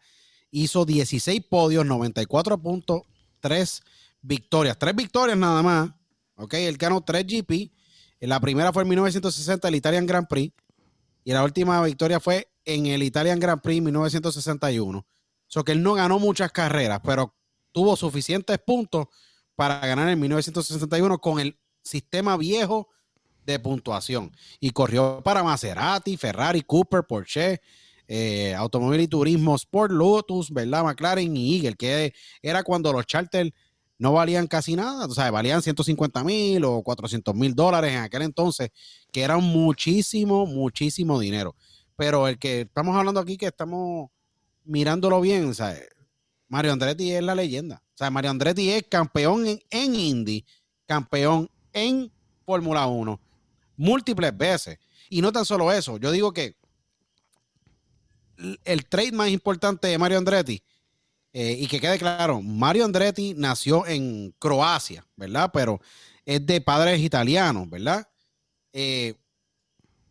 hizo 0.51 0.85
16 0.85 1.41
podios, 1.49 1.87
94.3 1.87 3.81
victorias, 4.21 4.77
tres 4.77 4.95
victorias 4.95 5.37
nada 5.39 5.63
más, 5.63 5.89
¿ok? 6.38 6.54
Él 6.56 6.78
ganó 6.78 7.02
tres 7.02 7.26
GP. 7.28 7.71
La 8.21 8.39
primera 8.39 8.71
fue 8.71 8.84
en 8.84 8.89
1960, 8.89 9.67
el 9.67 9.76
Italian 9.76 10.06
Grand 10.06 10.28
Prix. 10.28 10.54
Y 11.23 11.34
la 11.34 11.43
última 11.43 11.84
victoria 11.84 12.19
fue 12.19 12.50
en 12.63 12.86
el 12.86 13.04
Italian 13.04 13.39
Grand 13.39 13.62
Prix 13.62 13.82
1961. 13.82 15.06
So 15.47 15.63
que 15.63 15.73
él 15.73 15.84
no 15.84 15.93
ganó 15.93 16.19
muchas 16.19 16.52
carreras, 16.52 17.02
pero 17.04 17.36
tuvo 17.71 17.95
suficientes 17.95 18.58
puntos 18.60 19.08
para 19.56 19.80
ganar 19.86 20.10
en 20.10 20.19
1961 20.19 21.19
con 21.19 21.39
el 21.39 21.58
sistema 21.84 22.38
viejo 22.38 22.89
de 23.45 23.60
puntuación. 23.60 24.32
Y 24.60 24.71
corrió 24.71 25.21
para 25.23 25.43
Maserati, 25.43 26.17
Ferrari, 26.17 26.62
Cooper, 26.62 27.04
Porsche, 27.04 27.62
eh, 28.08 28.54
Automóvil 28.56 29.02
y 29.02 29.08
Turismo, 29.08 29.56
Sport, 29.56 29.91
Lotus, 29.91 30.52
¿verdad? 30.52 30.84
McLaren 30.84 31.36
y 31.36 31.56
Eagle, 31.56 31.76
que 31.76 32.13
era 32.41 32.63
cuando 32.63 32.93
los 32.93 33.06
charters 33.06 33.52
no 33.99 34.13
valían 34.13 34.47
casi 34.47 34.75
nada, 34.75 35.05
o 35.05 35.12
sea, 35.12 35.31
valían 35.31 35.62
150 35.62 36.23
mil 36.23 36.63
o 36.65 36.83
400 36.83 37.33
mil 37.36 37.55
dólares 37.55 37.91
en 37.91 37.99
aquel 37.99 38.21
entonces, 38.21 38.69
que 39.12 39.21
era 39.21 39.38
muchísimo, 39.38 40.45
muchísimo 40.45 41.19
dinero. 41.19 41.55
Pero 41.95 42.27
el 42.27 42.38
que 42.38 42.62
estamos 42.62 42.95
hablando 42.95 43.19
aquí, 43.19 43.38
que 43.38 43.47
estamos 43.47 44.10
mirándolo 44.63 45.19
bien, 45.19 45.49
o 45.49 45.53
sea, 45.53 45.75
Mario 46.47 46.73
Andretti 46.73 47.12
es 47.12 47.23
la 47.23 47.36
leyenda. 47.36 47.81
O 47.95 47.97
sea, 47.97 48.12
Mario 48.12 48.31
Andretti 48.31 48.69
es 48.69 48.83
campeón 48.83 49.47
en, 49.47 49.60
en 49.71 49.95
Indy, 49.95 50.45
campeón 50.86 51.49
en 51.73 52.12
Fórmula 52.45 52.86
1, 52.86 53.19
múltiples 53.77 54.38
veces. 54.38 54.77
Y 55.10 55.21
no 55.21 55.31
tan 55.31 55.45
solo 55.45 55.71
eso, 55.71 55.97
yo 55.97 56.12
digo 56.12 56.33
que 56.33 56.55
el 58.65 58.86
trade 58.86 59.13
más 59.13 59.29
importante 59.29 59.88
de 59.88 59.97
Mario 59.97 60.19
Andretti 60.19 60.62
eh, 61.39 61.56
y 61.60 61.67
que 61.67 61.80
quede 61.80 62.00
claro, 62.00 62.41
Mario 62.41 62.84
Andretti 62.84 63.36
nació 63.38 63.86
en 63.86 64.34
Croacia, 64.39 65.06
¿verdad? 65.15 65.52
Pero 65.54 65.80
es 66.26 66.43
de 66.43 66.62
padres 66.62 67.00
italianos, 67.00 67.69
¿verdad? 67.69 68.10
Eh, 68.73 69.13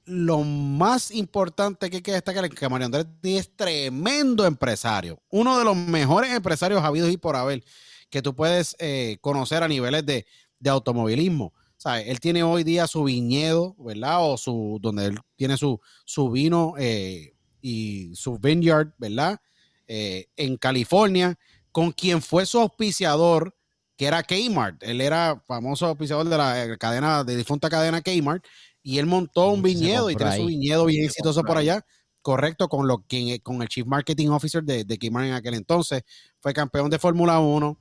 lo 0.05 0.45
más 0.45 1.11
importante 1.11 1.91
que 1.91 1.97
hay 1.97 2.03
que 2.03 2.13
destacar 2.13 2.45
es 2.45 2.53
que 2.53 2.69
Mario 2.69 2.87
Andretti 2.87 3.39
es 3.39 3.51
tremendo 3.57 4.47
empresario, 4.47 5.21
uno 5.29 5.59
de 5.59 5.65
los 5.65 5.77
mejores 5.77 6.33
empresarios 6.33 6.81
habidos 6.85 7.11
y 7.11 7.17
por 7.17 7.35
haber 7.35 7.65
que 8.09 8.23
tú 8.23 8.33
puedes 8.33 8.77
eh, 8.79 9.19
conocer 9.21 9.65
a 9.65 9.69
niveles 9.69 10.07
de, 10.07 10.25
automovilismo. 10.65 11.53
O 11.85 11.91
él 11.91 12.21
tiene 12.21 12.45
hoy 12.45 12.63
día 12.63 12.87
su 12.87 13.03
viñedo, 13.03 13.75
¿verdad? 13.81 14.19
O 14.21 14.37
su, 14.37 14.79
donde 14.81 15.07
él 15.07 15.19
tiene 15.35 15.57
su, 15.57 15.81
su 16.05 16.31
vino 16.31 16.75
y 17.61 18.13
su 18.15 18.39
vineyard, 18.39 18.93
¿verdad? 18.97 19.41
Eh, 19.89 20.27
en 20.37 20.57
California, 20.57 21.39
con 21.73 21.93
quien 21.93 22.23
fue 22.23 22.47
su 22.47 22.59
auspiciador, 22.59 23.55
que 23.97 24.07
era 24.07 24.23
Kmart. 24.23 24.83
Él 24.83 25.01
era 25.01 25.43
famoso 25.47 25.87
auspiciador 25.87 26.29
de 26.29 26.37
la 26.37 26.65
eh, 26.65 26.79
cadena, 26.79 27.25
de 27.25 27.37
difunta 27.37 27.71
cadena 27.71 28.03
Kmart, 28.03 28.45
y 28.83 28.99
él 28.99 29.07
montó 29.07 29.49
un 29.51 29.63
viñedo 29.63 30.11
y 30.11 30.17
tiene 30.17 30.37
su 30.37 30.47
viñedo 30.47 30.87
bien 30.87 31.05
exitoso 31.05 31.43
por 31.43 31.57
allá. 31.57 31.85
Correcto, 32.23 32.69
con, 32.69 32.89
lo, 32.89 33.05
que, 33.07 33.41
con 33.41 33.63
el 33.63 33.69
Chief 33.69 33.87
Marketing 33.87 34.29
Officer 34.29 34.63
de, 34.65 34.85
de 34.85 34.99
Kmart 34.99 35.27
en 35.27 35.35
aquel 35.35 35.55
entonces. 35.55 36.03
Fue 36.41 36.53
campeón 36.53 36.91
de 36.91 36.99
Fórmula 36.99 37.39
1, 37.39 37.79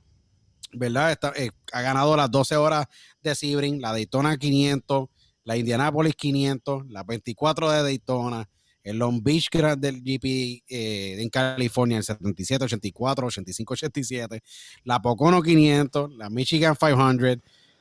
¿verdad? 0.72 1.18
Eh, 1.36 1.50
ha 1.72 1.80
ganado 1.80 2.16
las 2.16 2.30
12 2.30 2.56
horas 2.56 2.86
de 3.20 3.34
Sebring, 3.34 3.80
la 3.80 3.92
Daytona 3.92 4.36
500, 4.36 5.08
la 5.44 5.56
Indianapolis 5.56 6.14
500, 6.14 6.86
la 6.88 7.02
24 7.02 7.70
de 7.70 7.82
Daytona, 7.82 8.48
el 8.86 8.98
Long 8.98 9.20
Beach 9.20 9.48
Grand 9.50 9.82
del 9.82 10.00
GP 10.00 10.62
eh, 10.68 11.16
en 11.20 11.28
California, 11.28 11.98
el 11.98 12.04
77, 12.04 12.64
84, 12.64 13.26
85, 13.26 13.74
87, 13.74 14.42
la 14.84 15.02
Pocono 15.02 15.42
500, 15.42 16.12
la 16.14 16.30
Michigan 16.30 16.76
500, 16.76 17.38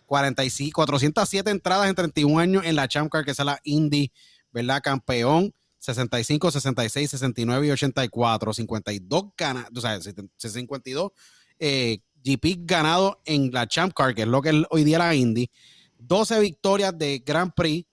45, 0.08 0.74
407 0.74 1.52
entradas 1.52 1.90
en 1.90 1.96
31 1.96 2.40
años 2.40 2.66
en 2.66 2.76
la 2.76 2.88
Champ 2.88 3.12
Car, 3.12 3.24
que 3.24 3.32
es 3.32 3.40
la 3.40 3.60
Indy, 3.64 4.12
¿verdad? 4.52 4.82
Campeón, 4.84 5.54
65, 5.78 6.50
66, 6.50 7.12
69 7.12 7.68
y 7.68 7.72
84, 7.72 8.54
52 8.54 9.24
ganados, 9.38 9.72
o 9.76 9.82
sea, 9.82 10.00
52 10.02 11.12
eh, 11.60 12.00
GP 12.24 12.66
ganado 12.66 13.22
en 13.26 13.52
la 13.52 13.68
Champ 13.68 13.94
Car, 13.94 14.16
que 14.16 14.24
es 14.24 14.28
lo 14.28 14.42
que 14.42 14.50
es 14.50 14.56
hoy 14.72 14.84
día 14.84 14.98
la 14.98 15.14
Indy, 15.14 15.52
12 16.00 16.40
victorias 16.40 16.98
de 16.98 17.22
Grand 17.24 17.54
Prix, 17.56 17.86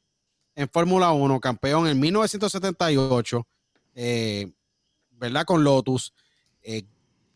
en 0.54 0.68
Fórmula 0.68 1.12
1, 1.12 1.40
campeón 1.40 1.86
en 1.88 1.98
1978, 1.98 3.46
eh, 3.94 4.52
¿verdad? 5.12 5.44
Con 5.44 5.64
Lotus. 5.64 6.12
Eh, 6.62 6.84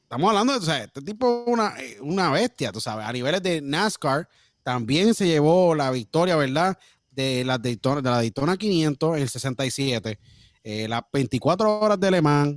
estamos 0.02 0.28
hablando 0.28 0.52
de, 0.52 0.58
o 0.58 0.62
sea, 0.62 0.84
este 0.84 1.02
tipo 1.02 1.44
una, 1.46 1.74
una 2.00 2.30
bestia, 2.30 2.72
tú 2.72 2.80
sabes, 2.80 3.06
a 3.06 3.12
niveles 3.12 3.42
de 3.42 3.60
NASCAR, 3.60 4.28
también 4.62 5.14
se 5.14 5.26
llevó 5.26 5.74
la 5.74 5.90
victoria, 5.90 6.36
¿verdad? 6.36 6.78
De 7.10 7.44
la 7.44 7.58
Daytona, 7.58 8.02
de 8.02 8.10
la 8.10 8.16
Daytona 8.16 8.56
500 8.56 9.16
en 9.16 9.22
el 9.22 9.28
67. 9.28 10.18
Eh, 10.64 10.88
las 10.88 11.02
24 11.12 11.80
horas 11.80 12.00
de 12.00 12.10
Le 12.10 12.20
Mans 12.20 12.56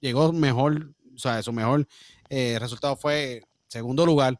llegó 0.00 0.32
mejor, 0.32 0.94
o 1.14 1.18
sea, 1.18 1.42
su 1.42 1.52
mejor 1.52 1.86
resultado 2.30 2.96
fue 2.96 3.42
segundo 3.66 4.06
lugar. 4.06 4.38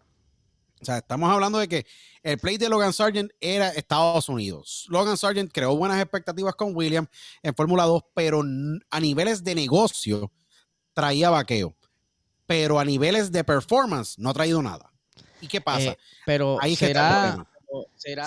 O 0.80 0.84
sea, 0.84 0.98
estamos 0.98 1.30
hablando 1.30 1.58
de 1.58 1.68
que 1.68 1.86
el 2.22 2.38
play 2.38 2.56
de 2.56 2.68
Logan 2.68 2.92
Sargent 2.92 3.30
era 3.40 3.70
Estados 3.70 4.28
Unidos. 4.28 4.86
Logan 4.88 5.16
Sargent 5.16 5.52
creó 5.52 5.76
buenas 5.76 6.00
expectativas 6.00 6.54
con 6.54 6.74
Williams 6.74 7.08
en 7.42 7.54
Fórmula 7.54 7.84
2, 7.84 8.02
pero 8.14 8.42
a 8.90 9.00
niveles 9.00 9.44
de 9.44 9.54
negocio 9.54 10.32
traía 10.92 11.30
vaqueo. 11.30 11.74
Pero 12.46 12.78
a 12.78 12.84
niveles 12.84 13.30
de 13.30 13.44
performance 13.44 14.18
no 14.18 14.30
ha 14.30 14.34
traído 14.34 14.62
nada. 14.62 14.92
¿Y 15.40 15.46
qué 15.46 15.60
pasa? 15.60 15.90
Eh, 15.90 15.98
pero 16.24 16.58
Ahí 16.60 16.74
será, 16.76 17.46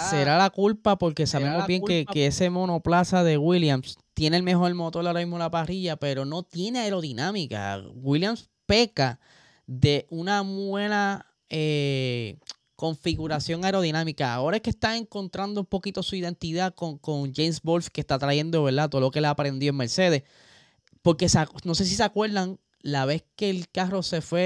será, 0.10 0.38
la 0.38 0.50
culpa 0.50 0.98
porque 0.98 1.26
sabemos 1.28 1.66
bien 1.68 1.84
que, 1.84 2.06
que, 2.06 2.28
ese 2.28 2.50
monoplaza 2.50 3.24
de 3.24 3.38
Williams 3.38 3.98
tiene 4.14 4.38
el 4.38 4.44
mejor 4.44 4.74
motor 4.76 5.06
ahora 5.06 5.20
mismo 5.20 5.38
en 5.38 5.42
la 5.42 5.52
parrilla, 5.52 5.96
pero 5.96 6.26
no 6.26 6.44
tiene 6.44 6.80
aerodinámica. 6.80 7.82
Williams 7.96 8.50
peca 8.66 9.20
de 9.66 10.06
una 10.10 10.42
buena 10.42 11.31
eh, 11.52 12.40
configuración 12.78 13.64
aerodinámica. 13.66 14.34
Ahora 14.34 14.58
es 14.58 14.64
que 14.64 14.72
está 14.72 14.98
encontrando 14.98 15.60
un 15.62 15.68
poquito 15.68 16.02
su 16.02 16.16
identidad 16.16 16.74
con, 16.74 17.00
James 17.36 17.62
Wolf, 17.62 17.90
que 17.90 18.02
está 18.02 18.18
trayendo, 18.18 18.64
¿verdad? 18.64 18.90
Todo 18.90 19.02
lo 19.02 19.12
que 19.12 19.22
le 19.22 19.28
ha 19.28 19.32
aprendido 19.32 19.70
en 19.72 19.78
Mercedes. 19.78 20.24
Porque 21.02 21.28
no 21.66 21.76
sé 21.76 21.86
si 21.86 21.96
se 21.96 22.04
acuerdan, 22.04 22.58
la 22.80 23.06
vez 23.06 23.24
que 23.36 23.50
el 23.50 23.70
carro 23.70 24.02
se 24.02 24.22
fue, 24.22 24.42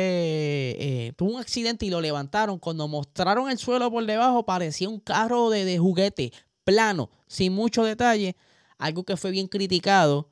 eh, 0.79 1.13
tuvo 1.15 1.35
un 1.35 1.39
accidente 1.39 1.85
y 1.85 1.89
lo 1.89 2.01
levantaron. 2.01 2.59
Cuando 2.59 2.87
mostraron 2.87 3.49
el 3.49 3.57
suelo 3.57 3.89
por 3.91 4.05
debajo, 4.05 4.45
parecía 4.45 4.89
un 4.89 4.99
carro 4.99 5.49
de, 5.49 5.63
de 5.63 5.77
juguete, 5.77 6.33
plano, 6.63 7.09
sin 7.27 7.53
mucho 7.53 7.83
detalle. 7.83 8.35
Algo 8.77 9.03
que 9.03 9.15
fue 9.15 9.31
bien 9.31 9.47
criticado 9.47 10.29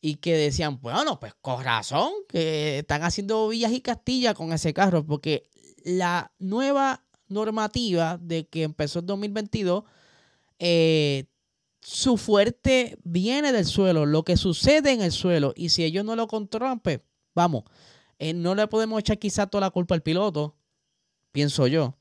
y 0.00 0.16
que 0.16 0.36
decían, 0.36 0.80
bueno, 0.80 1.20
pues 1.20 1.34
con 1.40 1.62
razón, 1.62 2.12
que 2.28 2.80
están 2.80 3.02
haciendo 3.04 3.46
villas 3.48 3.72
y 3.72 3.80
castillas 3.80 4.34
con 4.34 4.52
ese 4.52 4.74
carro, 4.74 5.04
porque 5.06 5.48
la 5.84 6.32
nueva 6.38 7.04
normativa 7.28 8.18
de 8.18 8.48
que 8.48 8.64
empezó 8.64 8.98
en 8.98 9.06
2022, 9.06 9.84
eh, 10.58 11.26
su 11.80 12.16
fuerte 12.16 12.96
viene 13.04 13.52
del 13.52 13.66
suelo, 13.66 14.06
lo 14.06 14.24
que 14.24 14.36
sucede 14.36 14.92
en 14.92 15.02
el 15.02 15.12
suelo. 15.12 15.52
Y 15.54 15.68
si 15.68 15.84
ellos 15.84 16.04
no 16.04 16.16
lo 16.16 16.26
controlan, 16.26 16.80
pues 16.80 17.00
vamos, 17.34 17.64
eh, 18.18 18.32
no 18.32 18.54
le 18.54 18.66
podemos 18.66 18.98
echar 18.98 19.18
quizá 19.18 19.46
toda 19.46 19.62
la 19.62 19.70
culpa 19.70 19.94
al 19.94 20.02
piloto, 20.02 20.56
pienso 21.30 21.66
yo. 21.66 21.94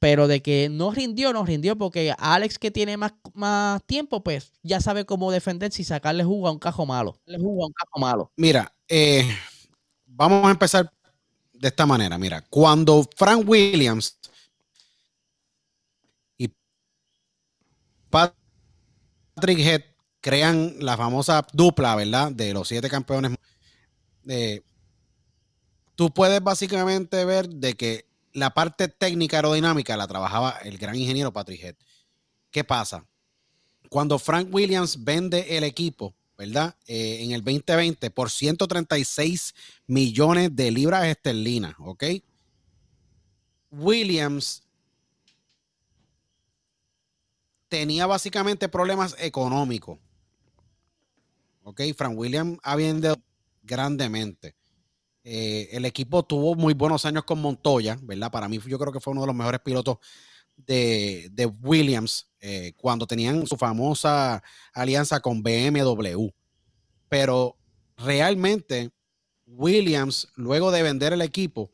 Pero 0.00 0.28
de 0.28 0.40
que 0.40 0.68
no 0.70 0.92
rindió, 0.92 1.32
no 1.32 1.44
rindió, 1.44 1.76
porque 1.76 2.14
Alex 2.18 2.58
que 2.58 2.70
tiene 2.70 2.96
más, 2.96 3.12
más 3.34 3.84
tiempo, 3.84 4.24
pues 4.24 4.50
ya 4.62 4.80
sabe 4.80 5.04
cómo 5.04 5.30
defenderse 5.30 5.82
y 5.82 5.84
sacarle 5.84 6.24
jugo 6.24 6.48
a 6.48 6.52
un 6.52 6.58
cajo 6.58 6.86
malo. 6.86 7.20
Le 7.26 7.38
jugo 7.38 7.64
a 7.64 7.66
un 7.66 7.72
cajo 7.74 8.00
malo. 8.00 8.32
Mira, 8.34 8.74
eh, 8.88 9.28
vamos 10.06 10.46
a 10.46 10.50
empezar 10.50 10.90
de 11.60 11.68
esta 11.68 11.86
manera. 11.86 12.18
Mira, 12.18 12.42
cuando 12.48 13.08
Frank 13.16 13.46
Williams 13.46 14.18
y 16.38 16.50
Patrick 18.08 19.58
Head 19.58 19.82
crean 20.20 20.76
la 20.78 20.96
famosa 20.96 21.46
dupla, 21.52 21.94
¿verdad? 21.94 22.32
De 22.32 22.52
los 22.54 22.66
siete 22.66 22.88
campeones. 22.88 23.36
Eh, 24.26 24.62
tú 25.94 26.12
puedes 26.12 26.42
básicamente 26.42 27.24
ver 27.26 27.48
de 27.48 27.74
que 27.74 28.06
la 28.32 28.54
parte 28.54 28.88
técnica 28.88 29.36
aerodinámica 29.36 29.96
la 29.96 30.08
trabajaba 30.08 30.52
el 30.62 30.78
gran 30.78 30.96
ingeniero 30.96 31.32
Patrick 31.32 31.62
Head. 31.62 31.76
¿Qué 32.50 32.64
pasa? 32.64 33.06
Cuando 33.90 34.18
Frank 34.18 34.48
Williams 34.50 35.04
vende 35.04 35.58
el 35.58 35.64
equipo, 35.64 36.14
¿verdad? 36.40 36.74
Eh, 36.86 37.18
en 37.20 37.32
el 37.32 37.44
2020 37.44 38.10
por 38.10 38.30
136 38.30 39.54
millones 39.86 40.56
de 40.56 40.70
libras 40.70 41.04
esterlinas, 41.04 41.74
¿ok? 41.78 42.04
Williams 43.70 44.62
tenía 47.68 48.06
básicamente 48.06 48.70
problemas 48.70 49.14
económicos. 49.18 49.98
¿Ok? 51.62 51.82
Frank 51.94 52.16
Williams 52.16 52.58
ha 52.62 52.74
vendido 52.74 53.16
grandemente. 53.62 54.56
Eh, 55.22 55.68
el 55.72 55.84
equipo 55.84 56.22
tuvo 56.22 56.54
muy 56.54 56.72
buenos 56.72 57.04
años 57.04 57.24
con 57.24 57.42
Montoya, 57.42 57.98
¿verdad? 58.00 58.30
Para 58.30 58.48
mí 58.48 58.58
yo 58.66 58.78
creo 58.78 58.94
que 58.94 59.00
fue 59.00 59.10
uno 59.10 59.20
de 59.20 59.26
los 59.26 59.36
mejores 59.36 59.60
pilotos 59.60 59.98
de, 60.66 61.52
Williams 61.62 62.28
eh, 62.40 62.72
cuando 62.76 63.06
tenían 63.06 63.46
su 63.46 63.56
famosa 63.56 64.42
alianza 64.72 65.20
con 65.20 65.42
BMW. 65.42 66.28
Pero 67.08 67.56
realmente 67.96 68.90
Williams, 69.46 70.28
luego 70.36 70.70
de 70.70 70.82
vender 70.82 71.12
el 71.12 71.22
equipo, 71.22 71.70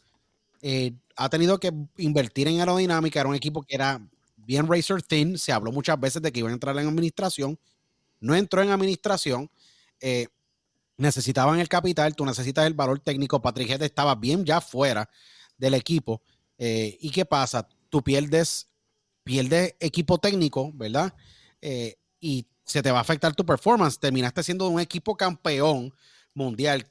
eh, 0.62 0.92
ha 1.16 1.28
tenido 1.28 1.58
que 1.58 1.72
invertir 1.98 2.48
en 2.48 2.60
aerodinámica. 2.60 3.20
Era 3.20 3.28
un 3.28 3.34
equipo 3.34 3.62
que 3.62 3.74
era 3.74 4.00
bien 4.36 4.66
Razor 4.68 5.02
Thin, 5.02 5.38
se 5.38 5.52
habló 5.52 5.72
muchas 5.72 5.98
veces 5.98 6.22
de 6.22 6.32
que 6.32 6.40
iban 6.40 6.52
a 6.52 6.54
entrar 6.54 6.78
en 6.78 6.88
administración, 6.88 7.58
no 8.20 8.34
entró 8.34 8.62
en 8.62 8.70
administración, 8.70 9.50
eh, 10.00 10.28
necesitaban 10.96 11.58
el 11.58 11.68
capital, 11.68 12.14
tú 12.14 12.24
necesitas 12.24 12.66
el 12.66 12.74
valor 12.74 13.00
técnico, 13.00 13.42
Patrick 13.42 13.70
estaba 13.82 14.14
bien 14.14 14.44
ya 14.44 14.60
fuera 14.60 15.08
del 15.58 15.74
equipo, 15.74 16.22
¿y 16.58 17.10
qué 17.10 17.26
pasa? 17.26 17.68
Tú 17.90 18.02
pierdes, 18.02 18.68
pierdes 19.26 19.74
equipo 19.80 20.18
técnico, 20.18 20.70
¿verdad? 20.72 21.12
Eh, 21.60 21.96
y 22.20 22.46
se 22.64 22.80
te 22.80 22.92
va 22.92 22.98
a 22.98 23.00
afectar 23.00 23.34
tu 23.34 23.44
performance, 23.44 23.98
terminaste 23.98 24.40
siendo 24.44 24.68
un 24.68 24.80
equipo 24.80 25.16
campeón 25.16 25.92
mundial, 26.32 26.86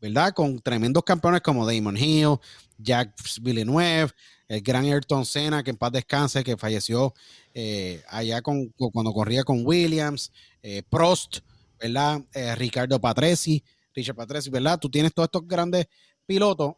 ¿verdad? 0.00 0.32
Con 0.32 0.60
tremendos 0.60 1.02
campeones 1.02 1.40
como 1.40 1.66
Damon 1.66 1.96
Hill, 1.96 2.36
Jack 2.78 3.12
Villeneuve, 3.42 4.12
el 4.46 4.60
gran 4.62 4.84
Ayrton 4.84 5.26
Senna, 5.26 5.64
que 5.64 5.70
en 5.70 5.76
paz 5.76 5.90
descanse, 5.90 6.44
que 6.44 6.56
falleció 6.56 7.12
eh, 7.52 8.04
allá 8.08 8.40
con, 8.40 8.68
cuando 8.92 9.12
corría 9.12 9.42
con 9.42 9.66
Williams, 9.66 10.30
eh, 10.62 10.84
Prost, 10.88 11.38
¿verdad? 11.80 12.22
Ricardo 12.56 13.00
Patrese, 13.00 13.64
Richard 13.92 14.14
Patrese, 14.14 14.48
¿verdad? 14.48 14.78
Tú 14.78 14.88
tienes 14.88 15.12
todos 15.12 15.26
estos 15.26 15.48
grandes 15.48 15.88
pilotos 16.24 16.74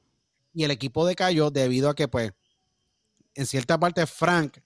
y 0.55 0.65
el 0.65 0.71
equipo 0.71 1.07
decayó 1.07 1.51
debido 1.51 1.91
a 1.91 1.95
que, 1.95 2.09
pues, 2.09 2.33
en 3.35 3.45
cierta 3.45 3.79
parte, 3.79 4.07
Frank 4.07 4.57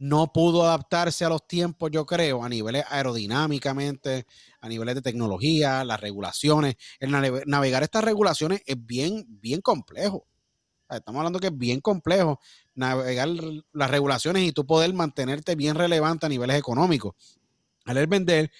no 0.00 0.32
pudo 0.32 0.64
adaptarse 0.64 1.26
a 1.26 1.28
los 1.28 1.46
tiempos, 1.46 1.90
yo 1.92 2.06
creo, 2.06 2.42
a 2.42 2.48
niveles 2.48 2.84
aerodinámicamente, 2.88 4.24
a 4.58 4.66
niveles 4.66 4.94
de 4.94 5.02
tecnología, 5.02 5.84
las 5.84 6.00
regulaciones. 6.00 6.76
El 6.98 7.10
navegar 7.46 7.82
estas 7.82 8.02
regulaciones 8.02 8.62
es 8.64 8.76
bien, 8.78 9.26
bien 9.28 9.60
complejo. 9.60 10.26
Estamos 10.88 11.18
hablando 11.18 11.38
que 11.38 11.48
es 11.48 11.56
bien 11.56 11.82
complejo 11.82 12.40
navegar 12.74 13.28
las 13.72 13.90
regulaciones 13.90 14.42
y 14.42 14.52
tú 14.52 14.64
poder 14.66 14.94
mantenerte 14.94 15.54
bien 15.54 15.74
relevante 15.74 16.24
a 16.24 16.30
niveles 16.30 16.56
económicos. 16.56 17.14
Al 17.84 18.06
vender 18.06 18.50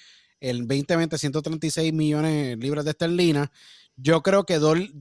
el 0.40 0.68
2020 0.68 1.16
136 1.16 1.90
millones 1.94 2.48
de 2.48 2.56
libras 2.56 2.84
de 2.84 2.90
esterlina, 2.90 3.50
yo 3.96 4.22
creo 4.22 4.44
que 4.44 4.58
Dol, 4.58 4.92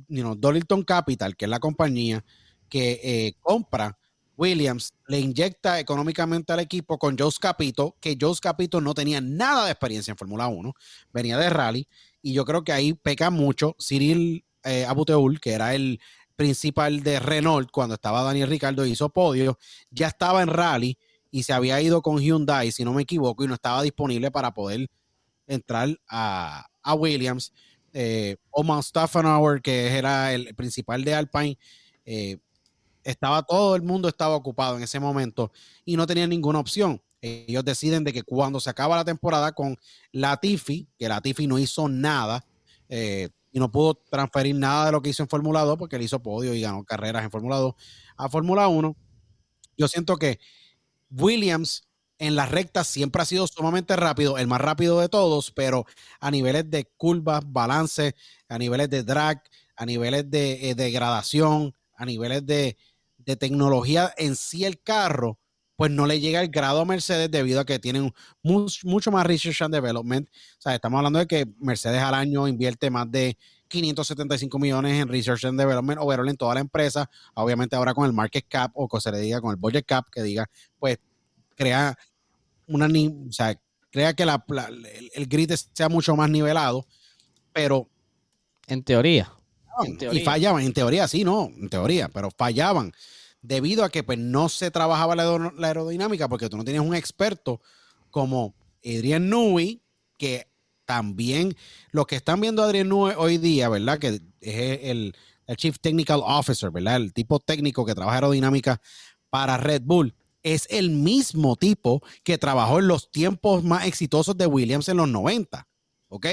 Capital, 0.88 1.36
que 1.36 1.46
es 1.46 1.52
la 1.52 1.60
compañía 1.60 2.24
que 2.70 3.02
eh, 3.04 3.34
compra 3.42 3.98
Williams, 4.40 4.94
le 5.08 5.20
inyecta 5.20 5.82
económicamente 5.82 6.54
al 6.54 6.62
equipo 6.62 6.98
con 6.98 7.18
Joe 7.18 7.30
Capito, 7.42 7.98
que 8.00 8.18
Joe 8.20 8.34
Capito 8.42 8.80
no 8.80 8.94
tenía 8.94 9.20
nada 9.20 9.66
de 9.66 9.72
experiencia 9.72 10.12
en 10.12 10.18
Fórmula 10.18 10.48
1, 10.48 10.74
venía 11.12 11.38
de 11.38 11.50
rally, 11.50 11.88
y 12.22 12.32
yo 12.32 12.46
creo 12.46 12.64
que 12.64 12.72
ahí 12.72 12.94
peca 12.94 13.30
mucho 13.32 13.76
Cyril 13.86 14.46
eh, 14.64 14.86
Abuteul, 14.86 15.42
que 15.42 15.52
era 15.52 15.76
el 15.76 16.00
principal 16.38 17.04
de 17.04 17.20
Renault 17.20 17.70
cuando 17.70 17.96
estaba 17.96 18.24
Daniel 18.24 18.50
Ricardo 18.50 18.86
hizo 18.86 19.10
podio, 19.10 19.60
ya 19.92 20.08
estaba 20.08 20.42
en 20.42 20.48
rally 20.48 20.98
y 21.32 21.44
se 21.44 21.52
había 21.52 21.82
ido 21.82 22.02
con 22.02 22.20
Hyundai, 22.20 22.72
si 22.72 22.86
no 22.86 22.94
me 22.94 23.02
equivoco, 23.02 23.44
y 23.44 23.48
no 23.48 23.56
estaba 23.56 23.84
disponible 23.84 24.32
para 24.32 24.54
poder 24.54 24.88
entrar 25.48 26.00
a, 26.08 26.66
Williams. 26.98 27.52
Eh, 27.92 28.38
Oman 28.52 28.82
Staffenauer, 28.82 29.62
que 29.62 29.88
era 29.98 30.34
el 30.34 30.56
principal 30.56 31.04
de 31.04 31.14
Alpine, 31.14 31.58
eh, 32.06 32.38
estaba 33.10 33.43
todo 33.43 33.76
el 33.76 33.82
mundo 33.82 34.07
estaba 34.07 34.36
ocupado 34.36 34.78
en 34.78 34.84
ese 34.84 34.99
momento 34.99 35.51
y 35.86 35.97
no 35.97 36.05
tenía 36.07 36.28
ninguna 36.28 36.60
opción. 36.60 37.01
Ellos 37.22 37.66
deciden 37.66 38.03
de 38.03 38.14
que 38.14 38.24
cuando 38.24 38.60
se 38.60 38.70
acaba 38.70 38.95
la 38.95 39.03
temporada 39.03 39.51
con 39.51 39.78
Latifi, 40.12 40.88
que 40.97 41.10
Latifi 41.10 41.47
no 41.47 41.60
hizo 41.60 41.89
nada, 41.89 42.45
eh, 42.88 43.30
y 43.51 43.60
no 43.60 43.72
pudo 43.72 43.95
transferir 44.10 44.55
nada 44.55 44.86
de 44.88 44.91
lo 44.91 45.01
que 45.01 45.10
hizo 45.10 45.24
en 45.24 45.30
Fórmula 45.30 45.62
2 45.62 45.78
porque 45.78 45.95
él 45.95 46.03
hizo 46.03 46.22
podio 46.22 46.53
y 46.53 46.62
ganó 46.62 46.84
carreras 46.84 47.24
en 47.24 47.32
Fórmula 47.32 47.57
2 47.57 47.74
a 48.18 48.30
Fórmula 48.30 48.68
1. 48.68 48.95
Yo 49.78 49.88
siento 49.88 50.18
que 50.18 50.39
Williams 51.10 51.88
en 52.20 52.36
las 52.36 52.51
rectas 52.51 52.88
siempre 52.88 53.22
ha 53.22 53.26
sido 53.26 53.47
sumamente 53.47 53.95
rápido, 53.95 54.38
el 54.38 54.47
más 54.47 54.60
rápido 54.60 54.99
de 54.99 55.07
todos, 55.07 55.51
pero 55.51 55.86
a 56.20 56.30
niveles 56.32 56.70
de 56.70 56.86
curvas, 56.97 57.43
balance, 57.45 58.14
a 58.49 58.57
niveles 58.57 58.89
de 58.89 59.03
drag, 59.03 59.41
a 59.78 59.86
niveles 59.86 60.30
de 60.30 60.70
eh, 60.70 60.76
degradación, 60.76 61.74
a 61.95 62.05
niveles 62.05 62.45
de, 62.45 62.78
de 63.30 63.36
tecnología 63.36 64.11
en 64.17 64.36
sí 64.36 64.65
el 64.65 64.82
carro, 64.82 65.38
pues 65.75 65.91
no 65.91 66.07
le 66.07 66.19
llega 66.19 66.41
el 66.41 66.49
grado 66.49 66.82
a 66.82 66.86
Mercedes 66.86 67.30
debido 67.30 67.59
a 67.59 67.65
que 67.65 67.77
tienen 67.77 68.11
mucho 68.41 69.11
más 69.11 69.25
research 69.27 69.61
and 69.61 69.71
development. 69.71 70.27
O 70.27 70.61
sea, 70.61 70.73
estamos 70.73 70.97
hablando 70.97 71.19
de 71.19 71.27
que 71.27 71.47
Mercedes 71.59 72.01
al 72.01 72.15
año 72.15 72.47
invierte 72.47 72.89
más 72.89 73.09
de 73.11 73.38
575 73.67 74.57
millones 74.57 74.99
en 74.99 75.07
research 75.07 75.45
and 75.45 75.59
development 75.59 76.01
overall 76.01 76.27
en 76.27 76.38
toda 76.38 76.55
la 76.55 76.61
empresa. 76.61 77.07
Obviamente 77.36 77.75
ahora 77.75 77.93
con 77.93 78.07
el 78.07 78.13
market 78.13 78.45
cap 78.49 78.71
o 78.73 78.89
que 78.89 78.99
se 78.99 79.11
le 79.11 79.19
diga 79.19 79.41
con 79.41 79.51
el 79.51 79.57
budget 79.57 79.86
cap, 79.86 80.07
que 80.11 80.23
diga, 80.23 80.49
pues 80.80 80.97
crea 81.55 81.95
una, 82.65 82.88
o 82.88 83.32
sea, 83.32 83.55
crea 83.91 84.15
que 84.15 84.25
la, 84.25 84.43
el, 85.13 85.27
grid 85.27 85.53
sea 85.73 85.88
mucho 85.88 86.15
más 86.15 86.32
nivelado, 86.32 86.84
pero... 87.53 87.88
En 88.65 88.84
teoría. 88.84 89.32
Y 90.11 90.19
fallaban, 90.21 90.63
en 90.63 90.73
teoría 90.73 91.07
sí, 91.07 91.23
no, 91.23 91.51
en 91.55 91.69
teoría, 91.69 92.09
pero 92.09 92.30
fallaban 92.36 92.91
debido 93.42 93.84
a 93.84 93.90
que 93.90 94.04
pues, 94.04 94.18
no 94.18 94.50
se 94.50 94.72
trabajaba 94.72 95.16
la, 95.16 95.52
aerodinámica 95.68 96.28
porque 96.28 96.50
tú 96.50 96.58
no 96.58 96.64
tienes 96.64 96.82
un 96.82 96.96
experto 96.96 97.62
como 98.12 98.56
Adrian 98.84 99.30
Newey, 99.30 99.82
que 100.18 100.48
también 100.86 101.56
los 101.92 102.08
que 102.08 102.16
están 102.16 102.42
viendo 102.42 102.64
a 102.64 102.66
Adrian 102.66 102.90
Newey 102.90 103.16
hoy 103.18 103.38
día, 103.38 103.70
¿verdad? 103.70 104.00
Que 104.00 104.22
es 104.42 104.80
el, 104.84 105.16
Chief 105.56 105.80
Technical 105.80 106.22
Officer, 106.24 106.70
¿verdad? 106.70 106.98
El 106.98 107.12
tipo 107.12 107.40
técnico 107.40 107.84
que 107.84 107.96
trabaja 107.96 108.18
aerodinámica 108.18 108.80
para 109.32 109.58
Red 109.58 109.82
Bull. 109.84 110.14
Es 110.44 110.68
el 110.70 110.92
mismo 110.92 111.56
tipo 111.56 112.04
que 112.24 112.38
trabajó 112.38 112.78
en 112.78 112.88
los 112.88 113.10
tiempos 113.10 113.64
más 113.64 113.88
exitosos 113.88 114.38
de 114.38 114.46
Williams 114.46 114.90
en 114.90 114.98
los 114.98 115.10
90, 115.10 115.68
¿ok? 116.10 116.28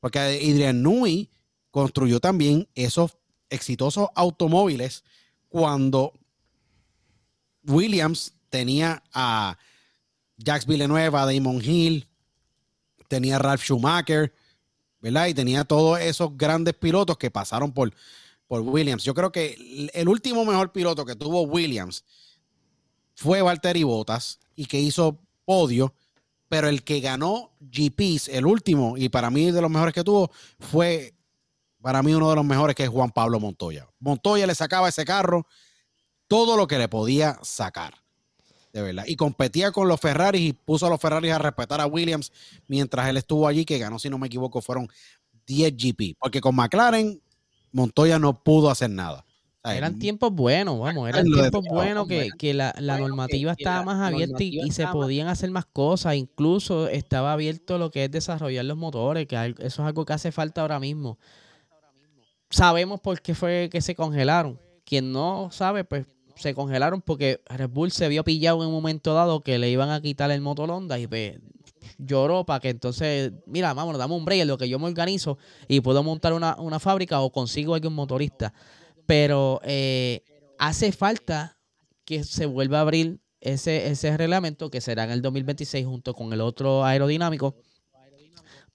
Porque 0.00 0.18
Adrian 0.18 0.82
Newey 0.82 1.30
construyó 1.70 2.18
también 2.18 2.68
esos 2.74 3.18
exitosos 3.50 4.08
automóviles 4.14 5.04
cuando 5.48 6.12
Williams 7.64 8.32
tenía 8.50 9.02
a 9.12 9.56
Jacques 10.38 10.66
Villeneuve, 10.66 11.16
a 11.16 11.26
Damon 11.26 11.60
Hill, 11.62 12.06
tenía 13.08 13.36
a 13.36 13.38
Ralph 13.38 13.62
Schumacher, 13.62 14.32
¿verdad? 15.00 15.26
Y 15.26 15.34
tenía 15.34 15.64
todos 15.64 16.00
esos 16.00 16.36
grandes 16.36 16.74
pilotos 16.74 17.16
que 17.16 17.30
pasaron 17.30 17.72
por, 17.72 17.92
por 18.46 18.60
Williams. 18.60 19.04
Yo 19.04 19.14
creo 19.14 19.32
que 19.32 19.90
el 19.92 20.08
último 20.08 20.44
mejor 20.44 20.72
piloto 20.72 21.04
que 21.04 21.16
tuvo 21.16 21.42
Williams 21.42 22.04
fue 23.14 23.42
Valtteri 23.42 23.82
Bottas 23.82 24.38
y 24.54 24.66
que 24.66 24.80
hizo 24.80 25.18
podio, 25.44 25.94
pero 26.48 26.68
el 26.68 26.82
que 26.82 27.00
ganó 27.00 27.50
GPs, 27.60 28.28
el 28.28 28.46
último, 28.46 28.96
y 28.96 29.08
para 29.08 29.30
mí 29.30 29.50
de 29.50 29.60
los 29.60 29.70
mejores 29.70 29.94
que 29.94 30.04
tuvo, 30.04 30.30
fue 30.60 31.15
para 31.86 32.02
mí 32.02 32.12
uno 32.12 32.30
de 32.30 32.34
los 32.34 32.44
mejores 32.44 32.74
que 32.74 32.82
es 32.82 32.88
Juan 32.88 33.12
Pablo 33.12 33.38
Montoya. 33.38 33.88
Montoya 34.00 34.44
le 34.44 34.56
sacaba 34.56 34.88
ese 34.88 35.04
carro 35.04 35.46
todo 36.26 36.56
lo 36.56 36.66
que 36.66 36.78
le 36.78 36.88
podía 36.88 37.38
sacar. 37.42 37.94
De 38.72 38.82
verdad. 38.82 39.04
Y 39.06 39.14
competía 39.14 39.70
con 39.70 39.86
los 39.86 40.00
Ferraris 40.00 40.48
y 40.48 40.52
puso 40.52 40.88
a 40.88 40.90
los 40.90 41.00
Ferraris 41.00 41.30
a 41.30 41.38
respetar 41.38 41.80
a 41.80 41.86
Williams 41.86 42.32
mientras 42.66 43.08
él 43.08 43.18
estuvo 43.18 43.46
allí, 43.46 43.64
que 43.64 43.78
ganó, 43.78 44.00
si 44.00 44.10
no 44.10 44.18
me 44.18 44.26
equivoco, 44.26 44.60
fueron 44.60 44.88
10 45.46 45.76
GP. 45.76 46.16
Porque 46.18 46.40
con 46.40 46.56
McLaren, 46.56 47.22
Montoya 47.70 48.18
no 48.18 48.42
pudo 48.42 48.68
hacer 48.68 48.90
nada. 48.90 49.24
eran 49.62 50.00
tiempos 50.00 50.32
buenos, 50.32 50.80
vamos, 50.80 51.08
eran 51.08 51.24
tiempos 51.24 51.64
buenos 51.70 52.08
que, 52.08 52.52
la, 52.52 52.74
normativa 52.98 53.52
estaba 53.52 53.84
más 53.84 54.12
abierta 54.12 54.42
y, 54.42 54.72
se 54.72 54.88
podían 54.88 55.28
hacer 55.28 55.52
más 55.52 55.66
cosas. 55.66 56.16
Incluso 56.16 56.88
estaba 56.88 57.32
abierto 57.32 57.78
lo 57.78 57.92
que 57.92 58.06
es 58.06 58.10
desarrollar 58.10 58.64
los 58.64 58.76
motores, 58.76 59.28
que 59.28 59.36
eso 59.36 59.64
es 59.64 59.78
algo 59.78 60.04
que 60.04 60.14
hace 60.14 60.32
falta 60.32 60.62
ahora 60.62 60.80
mismo 60.80 61.16
sabemos 62.50 63.00
por 63.00 63.20
qué 63.20 63.34
fue 63.34 63.68
que 63.70 63.80
se 63.80 63.94
congelaron. 63.94 64.60
Quien 64.84 65.12
no 65.12 65.50
sabe, 65.50 65.84
pues 65.84 66.06
se 66.36 66.54
congelaron 66.54 67.00
porque 67.00 67.40
Red 67.48 67.70
Bull 67.70 67.90
se 67.90 68.08
vio 68.08 68.22
pillado 68.22 68.62
en 68.62 68.68
un 68.68 68.74
momento 68.74 69.14
dado 69.14 69.40
que 69.40 69.58
le 69.58 69.70
iban 69.70 69.90
a 69.90 70.00
quitar 70.00 70.30
el 70.30 70.40
motor 70.40 70.70
Honda 70.70 70.98
y 70.98 71.06
pues, 71.06 71.38
lloró 71.98 72.44
para 72.44 72.60
que 72.60 72.68
entonces, 72.68 73.32
mira, 73.46 73.72
vámonos, 73.74 73.98
dame 73.98 74.14
un 74.14 74.24
break 74.24 74.42
en 74.42 74.48
lo 74.48 74.58
que 74.58 74.68
yo 74.68 74.78
me 74.78 74.86
organizo 74.86 75.38
y 75.66 75.80
puedo 75.80 76.02
montar 76.02 76.32
una, 76.32 76.80
fábrica 76.80 77.20
o 77.20 77.32
consigo 77.32 77.74
algún 77.74 77.94
motorista. 77.94 78.52
Pero 79.06 79.60
eh, 79.64 80.22
hace 80.58 80.92
falta 80.92 81.58
que 82.04 82.22
se 82.22 82.46
vuelva 82.46 82.78
a 82.78 82.82
abrir 82.82 83.20
ese, 83.40 83.88
ese 83.88 84.16
reglamento 84.16 84.70
que 84.70 84.80
será 84.80 85.04
en 85.04 85.10
el 85.10 85.22
2026 85.22 85.86
junto 85.86 86.14
con 86.14 86.32
el 86.32 86.40
otro 86.40 86.84
aerodinámico 86.84 87.56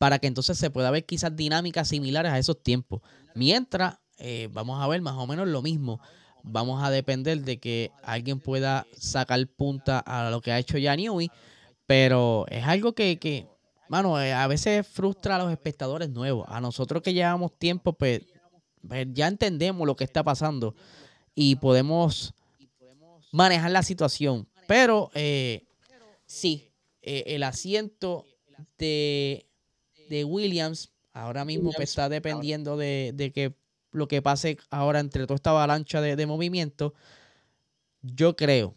para 0.02 0.18
que 0.18 0.26
entonces 0.26 0.58
se 0.58 0.72
pueda 0.72 0.89
ver 0.89 1.06
quizás 1.06 1.36
dinámicas 1.36 1.89
similares 1.89 2.32
a 2.32 2.39
esos 2.39 2.64
tiempos. 2.64 3.04
Mientras, 3.36 3.99
eh, 4.18 4.49
vamos 4.52 4.82
a 4.82 4.88
ver 4.88 4.99
más 4.99 5.14
o 5.14 5.28
menos 5.28 5.47
lo 5.47 5.62
mismo. 5.62 6.02
Vamos 6.41 6.84
a 6.84 6.89
depender 6.89 7.41
de 7.41 7.60
que 7.60 7.91
alguien 8.02 8.39
pueda 8.39 8.88
sacar 8.97 9.45
punta 9.45 9.99
a 9.99 10.32
lo 10.32 10.41
que 10.41 10.52
ha 10.52 10.58
hecho 10.58 10.80
ya 10.80 10.95
pero 11.86 12.47
es 12.49 12.66
algo 12.66 12.93
que, 12.93 13.20
que 13.20 13.47
mano, 13.89 14.20
eh, 14.20 14.34
a 14.34 14.47
veces 14.47 14.88
frustra 14.88 15.36
a 15.36 15.38
los 15.38 15.52
espectadores 15.52 16.10
nuevos. 16.10 16.47
A 16.49 16.60
nosotros 16.60 17.04
que 17.04 17.14
llevamos 17.14 17.56
tiempo, 17.60 17.93
pues, 17.93 18.22
pues 18.88 19.06
ya 19.12 19.28
entendemos 19.28 19.86
lo 19.86 19.95
que 19.95 20.04
está 20.04 20.24
pasando 20.24 20.74
y 21.36 21.58
podemos 21.58 22.34
manejar 23.32 23.70
la 23.70 23.84
situación 23.84 24.47
pero 24.68 25.12
eh, 25.14 25.68
sí, 26.26 26.72
el 27.04 27.43
asiento 27.43 28.26
de, 28.80 29.45
Williams 30.26 30.91
ahora 31.14 31.45
mismo 31.45 31.72
está 31.80 32.09
dependiendo 32.09 32.78
de, 32.78 33.32
que 33.34 33.55
lo 33.91 34.07
que 34.07 34.22
pase 34.22 34.57
ahora 34.70 34.99
entre 34.99 35.26
toda 35.26 35.36
esta 35.36 35.49
avalancha 35.51 36.01
de, 36.01 36.26
movimiento. 36.26 36.93
Yo 38.01 38.36
creo 38.36 38.76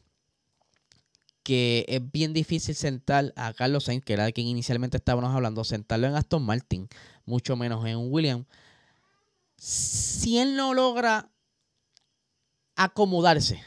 que 1.42 1.84
es 1.88 2.00
bien 2.10 2.32
difícil 2.32 2.74
sentar 2.74 3.32
a 3.36 3.52
Carlos 3.52 3.84
Sainz, 3.84 4.04
que 4.04 4.14
era 4.14 4.24
de 4.24 4.32
quien 4.32 4.46
inicialmente 4.46 4.96
estábamos 4.96 5.34
hablando, 5.34 5.62
sentarlo 5.64 6.06
en 6.06 6.14
Aston 6.14 6.42
Martin, 6.44 6.88
mucho 7.26 7.56
menos 7.56 7.84
en 7.86 7.96
un 7.96 8.12
Williams. 8.12 8.46
Si 9.56 10.38
él 10.38 10.56
no 10.56 10.74
logra 10.74 11.30
acomodarse 12.76 13.62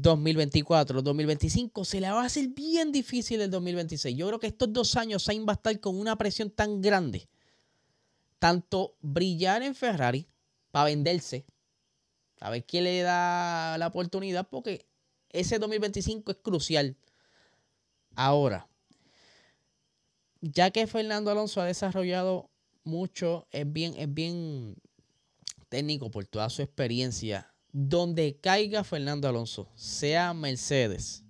2024, 0.00 1.02
2025, 1.02 1.84
se 1.84 2.00
le 2.00 2.10
va 2.10 2.22
a 2.22 2.26
hacer 2.26 2.48
bien 2.48 2.92
difícil 2.92 3.42
el 3.42 3.50
2026. 3.50 4.16
Yo 4.16 4.26
creo 4.26 4.40
que 4.40 4.46
estos 4.46 4.72
dos 4.72 4.96
años 4.96 5.22
Sainz 5.22 5.46
va 5.46 5.52
a 5.52 5.56
estar 5.56 5.78
con 5.80 6.00
una 6.00 6.16
presión 6.16 6.50
tan 6.50 6.80
grande, 6.80 7.28
tanto 8.38 8.96
brillar 9.02 9.62
en 9.62 9.74
Ferrari 9.74 10.26
para 10.70 10.86
venderse, 10.86 11.44
a 12.40 12.48
ver 12.48 12.64
quién 12.64 12.84
le 12.84 13.02
da 13.02 13.76
la 13.76 13.88
oportunidad, 13.88 14.48
porque 14.48 14.86
ese 15.28 15.58
2025 15.58 16.30
es 16.32 16.38
crucial. 16.38 16.96
Ahora, 18.14 18.68
ya 20.40 20.70
que 20.70 20.86
Fernando 20.86 21.30
Alonso 21.30 21.60
ha 21.60 21.66
desarrollado 21.66 22.50
mucho, 22.82 23.46
es 23.50 23.70
bien, 23.70 23.94
es 23.98 24.12
bien 24.12 24.74
técnico 25.68 26.10
por 26.10 26.24
toda 26.24 26.48
su 26.48 26.62
experiencia 26.62 27.51
donde 27.72 28.38
caiga 28.40 28.84
Fernando 28.84 29.28
Alonso, 29.28 29.68
sea 29.74 30.34
Mercedes, 30.34 31.24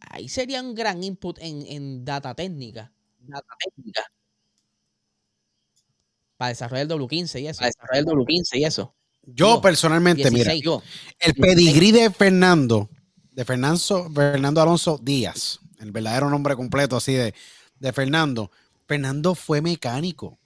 ahí 0.00 0.28
sería 0.28 0.62
un 0.62 0.74
gran 0.74 1.04
input 1.04 1.38
en, 1.40 2.04
data 2.04 2.34
técnica. 2.34 2.92
Data 3.20 3.54
técnica. 3.64 4.02
Para 6.36 6.48
desarrollar 6.48 6.90
el 6.90 6.98
W15 6.98 7.42
y 7.42 7.48
eso. 7.48 7.58
Para 7.58 7.68
desarrollar 7.68 7.98
el 7.98 8.06
W15 8.06 8.58
y 8.58 8.64
eso. 8.64 8.94
Yo 9.22 9.60
personalmente, 9.60 10.30
mira, 10.30 10.52
el 10.52 11.34
pedigrí 11.34 11.92
de 11.92 12.10
Fernando, 12.10 12.88
de 13.30 13.44
Fernando, 13.44 14.10
Fernando 14.12 14.62
Alonso 14.62 14.98
Díaz, 15.00 15.60
el 15.78 15.92
verdadero 15.92 16.30
nombre 16.30 16.56
completo 16.56 16.96
así 16.96 17.12
de, 17.12 17.34
de 17.78 17.92
Fernando, 17.92 18.50
Fernando 18.86 19.34
fue 19.34 19.60
mecánico. 19.60 20.38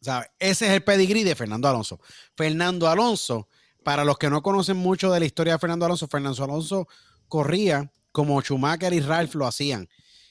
O 0.00 0.04
sea, 0.04 0.30
ese 0.38 0.66
es 0.66 0.72
el 0.72 0.84
pedigrí 0.84 1.24
de 1.24 1.34
Fernando 1.34 1.66
Alonso. 1.66 1.98
Fernando 2.36 2.86
Alonso 2.86 3.48
para 3.84 4.04
los 4.04 4.18
que 4.18 4.30
no 4.30 4.42
conocen 4.42 4.76
mucho 4.76 5.12
de 5.12 5.20
la 5.20 5.26
historia 5.26 5.52
de 5.54 5.58
Fernando 5.58 5.84
Alonso, 5.84 6.08
Fernando 6.08 6.42
Alonso 6.42 6.88
corría 7.28 7.92
como 8.10 8.40
Schumacher 8.40 8.92
y 8.92 9.00
Ralph 9.00 9.34
lo 9.34 9.46
hacían. 9.46 9.88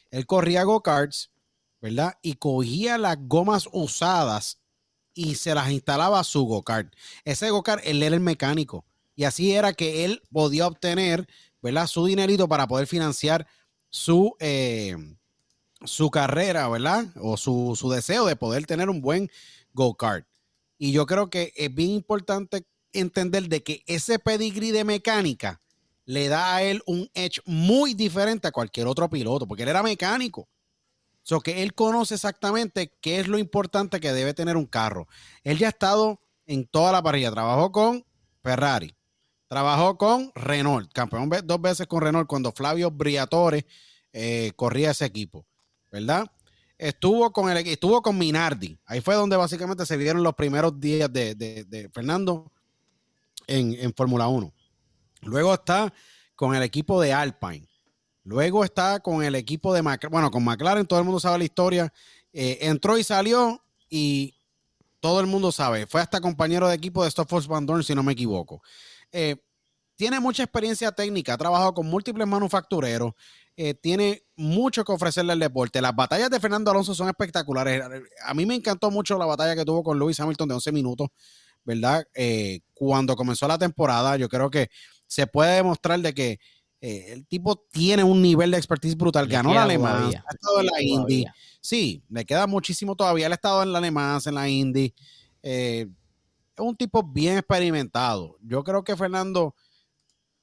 Él 0.09 0.25
corría 0.25 0.63
go-karts, 0.63 1.31
¿verdad? 1.81 2.17
Y 2.21 2.35
cogía 2.35 2.97
las 2.97 3.17
gomas 3.19 3.69
usadas 3.71 4.59
y 5.13 5.35
se 5.35 5.53
las 5.53 5.71
instalaba 5.71 6.19
a 6.19 6.23
su 6.23 6.43
go-kart. 6.45 6.93
Ese 7.23 7.49
go-kart, 7.49 7.83
él 7.85 8.01
era 8.01 8.15
el 8.15 8.21
mecánico. 8.21 8.85
Y 9.15 9.25
así 9.25 9.53
era 9.53 9.73
que 9.73 10.05
él 10.05 10.21
podía 10.31 10.67
obtener, 10.67 11.27
¿verdad? 11.61 11.87
Su 11.87 12.05
dinerito 12.05 12.47
para 12.47 12.67
poder 12.67 12.87
financiar 12.87 13.47
su, 13.89 14.35
eh, 14.39 14.95
su 15.83 16.09
carrera, 16.09 16.67
¿verdad? 16.67 17.05
O 17.21 17.37
su, 17.37 17.75
su 17.75 17.89
deseo 17.91 18.25
de 18.25 18.35
poder 18.35 18.65
tener 18.65 18.89
un 18.89 19.01
buen 19.01 19.29
go-kart. 19.73 20.27
Y 20.77 20.91
yo 20.91 21.05
creo 21.05 21.29
que 21.29 21.53
es 21.55 21.73
bien 21.73 21.91
importante 21.91 22.65
entender 22.93 23.49
de 23.49 23.63
que 23.63 23.83
ese 23.87 24.19
pedigrí 24.19 24.71
de 24.71 24.83
mecánica 24.83 25.61
le 26.05 26.27
da 26.27 26.55
a 26.55 26.63
él 26.63 26.81
un 26.85 27.09
edge 27.13 27.41
muy 27.45 27.93
diferente 27.93 28.47
a 28.47 28.51
cualquier 28.51 28.87
otro 28.87 29.09
piloto, 29.09 29.47
porque 29.47 29.63
él 29.63 29.69
era 29.69 29.83
mecánico. 29.83 30.47
So 31.21 31.39
que 31.39 31.63
él 31.63 31.73
conoce 31.73 32.15
exactamente 32.15 32.97
qué 33.01 33.19
es 33.19 33.27
lo 33.27 33.37
importante 33.37 34.01
que 34.01 34.11
debe 34.11 34.33
tener 34.33 34.57
un 34.57 34.65
carro. 34.65 35.07
Él 35.43 35.57
ya 35.57 35.67
ha 35.67 35.69
estado 35.69 36.19
en 36.45 36.67
toda 36.67 36.91
la 36.91 37.01
parrilla. 37.01 37.31
Trabajó 37.31 37.71
con 37.71 38.05
Ferrari, 38.43 38.93
trabajó 39.47 39.97
con 39.97 40.31
Renault, 40.35 40.91
campeón 40.91 41.29
dos 41.45 41.61
veces 41.61 41.87
con 41.87 42.01
Renault 42.01 42.27
cuando 42.27 42.51
Flavio 42.51 42.91
Briatore 42.91 43.65
eh, 44.11 44.51
corría 44.57 44.91
ese 44.91 45.05
equipo, 45.05 45.45
¿verdad? 45.89 46.29
Estuvo 46.77 47.31
con, 47.31 47.49
el, 47.49 47.65
estuvo 47.67 48.01
con 48.01 48.17
Minardi. 48.17 48.77
Ahí 48.85 48.99
fue 48.99 49.15
donde 49.15 49.37
básicamente 49.37 49.85
se 49.85 49.95
vieron 49.95 50.23
los 50.23 50.35
primeros 50.35 50.77
días 50.77 51.11
de 51.13 51.89
Fernando 51.93 52.51
en, 53.47 53.93
Fórmula 53.93 54.27
1. 54.27 54.53
Luego 55.21 55.53
está 55.53 55.93
con 56.35 56.55
el 56.55 56.63
equipo 56.63 57.01
de 57.01 57.13
Alpine. 57.13 57.67
Luego 58.23 58.63
está 58.63 58.99
con 58.99 59.23
el 59.23 59.35
equipo 59.35 59.73
de 59.73 59.81
McLaren. 59.81 60.11
Bueno, 60.11 60.31
con 60.31 60.43
McLaren 60.43 60.85
todo 60.85 60.99
el 60.99 61.05
mundo 61.05 61.19
sabe 61.19 61.39
la 61.39 61.43
historia. 61.43 61.93
Eh, 62.31 62.59
entró 62.61 62.97
y 62.97 63.03
salió 63.03 63.63
y 63.89 64.35
todo 64.99 65.19
el 65.19 65.27
mundo 65.27 65.51
sabe. 65.51 65.85
Fue 65.85 66.01
hasta 66.01 66.21
compañero 66.21 66.67
de 66.67 66.75
equipo 66.75 67.03
de 67.03 67.11
Stoffels 67.11 67.47
Van 67.47 67.65
Dorn, 67.65 67.83
si 67.83 67.93
no 67.93 68.03
me 68.03 68.13
equivoco. 68.13 68.61
Eh, 69.11 69.35
tiene 69.95 70.19
mucha 70.19 70.43
experiencia 70.43 70.91
técnica, 70.91 71.33
ha 71.33 71.37
trabajado 71.37 71.73
con 71.73 71.85
múltiples 71.85 72.27
manufactureros, 72.27 73.13
eh, 73.55 73.75
tiene 73.75 74.23
mucho 74.35 74.83
que 74.83 74.91
ofrecerle 74.91 75.33
al 75.33 75.39
deporte. 75.39 75.81
Las 75.81 75.95
batallas 75.95 76.29
de 76.29 76.39
Fernando 76.39 76.71
Alonso 76.71 76.95
son 76.95 77.09
espectaculares. 77.09 77.83
A 78.25 78.33
mí 78.33 78.45
me 78.45 78.55
encantó 78.55 78.89
mucho 78.89 79.17
la 79.17 79.25
batalla 79.25 79.55
que 79.55 79.65
tuvo 79.65 79.83
con 79.83 79.99
Lewis 79.99 80.19
Hamilton 80.19 80.47
de 80.47 80.55
11 80.55 80.71
minutos. 80.71 81.09
¿Verdad? 81.65 82.05
Eh, 82.13 82.61
cuando 82.73 83.15
comenzó 83.15 83.47
la 83.47 83.57
temporada, 83.57 84.17
yo 84.17 84.29
creo 84.29 84.49
que 84.49 84.69
se 85.07 85.27
puede 85.27 85.55
demostrar 85.55 85.99
de 85.99 86.13
que 86.13 86.39
eh, 86.81 87.13
el 87.13 87.25
tipo 87.25 87.65
tiene 87.71 88.03
un 88.03 88.21
nivel 88.21 88.51
de 88.51 88.57
expertise 88.57 88.97
brutal. 88.97 89.27
Ganó 89.27 89.53
la 89.53 89.63
Alemán, 89.63 90.03
ha 90.03 90.33
estado 90.33 90.59
en 90.59 90.65
la 90.65 90.81
Indy. 90.81 91.25
Sí, 91.61 92.03
le 92.09 92.25
queda 92.25 92.45
muchísimo 92.45 92.95
todavía. 92.95 93.27
Él 93.27 93.31
ha 93.31 93.35
estado 93.35 93.63
en 93.63 93.71
la 93.71 93.77
Alemán, 93.77 94.19
en 94.25 94.35
la 94.35 94.49
Indy. 94.49 94.93
Eh, 95.41 95.87
es 96.55 96.59
un 96.59 96.75
tipo 96.75 97.01
bien 97.01 97.37
experimentado. 97.37 98.37
Yo 98.41 98.63
creo 98.63 98.83
que 98.83 98.97
Fernando 98.97 99.55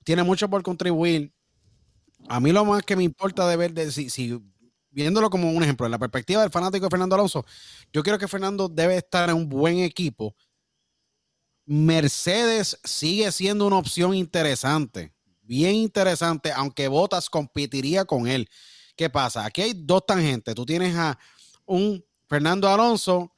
tiene 0.03 0.23
mucho 0.23 0.49
por 0.49 0.63
contribuir. 0.63 1.33
A 2.29 2.41
mí 2.41 2.53
lo 2.53 2.65
más 2.65 2.83
que 2.85 2.97
me 2.97 3.05
importa 3.05 3.47
de 3.47 3.57
ver, 3.57 3.75
de, 3.75 3.91
si, 3.93 4.41
viéndolo 4.91 5.31
como 5.31 5.51
un 5.51 5.63
ejemplo, 5.63 5.87
en 5.87 5.93
la 5.93 5.99
perspectiva 5.99 6.41
del 6.41 6.51
fanático 6.51 6.87
de 6.87 6.91
Fernando 6.91 7.15
Alonso, 7.17 7.45
yo 7.93 8.03
creo 8.03 8.19
que 8.19 8.29
Fernando 8.29 8.69
debe 8.69 8.97
estar 8.97 9.29
en 9.29 9.37
un 9.37 9.49
buen 9.49 9.79
equipo 9.81 10.35
Mercedes 11.73 12.81
sigue 12.83 13.31
siendo 13.31 13.65
una 13.65 13.77
opción 13.77 14.13
interesante, 14.13 15.15
bien 15.43 15.77
interesante, 15.77 16.51
aunque 16.51 16.89
Bottas 16.89 17.31
competiría 17.31 18.05
con 18.05 18.27
él. 18.27 18.51
¿Qué 18.97 19.09
pasa? 19.09 19.45
Aquí 19.45 19.63
hay 19.63 19.75
dos 19.77 20.05
tangentes. 20.05 20.53
Tú 20.57 20.67
tienes 20.67 20.97
a 20.97 21.17
un 21.65 22.05
Fernando 22.29 22.69
Alonso 22.69 23.33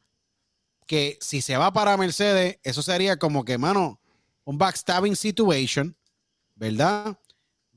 que 0.86 1.18
si 1.20 1.42
se 1.42 1.58
va 1.58 1.74
para 1.74 1.94
Mercedes, 1.98 2.58
eso 2.62 2.80
sería 2.80 3.18
como 3.18 3.44
que, 3.44 3.58
mano, 3.58 4.00
un 4.44 4.56
backstabbing 4.56 5.14
situation, 5.14 5.94
¿verdad? 6.54 7.18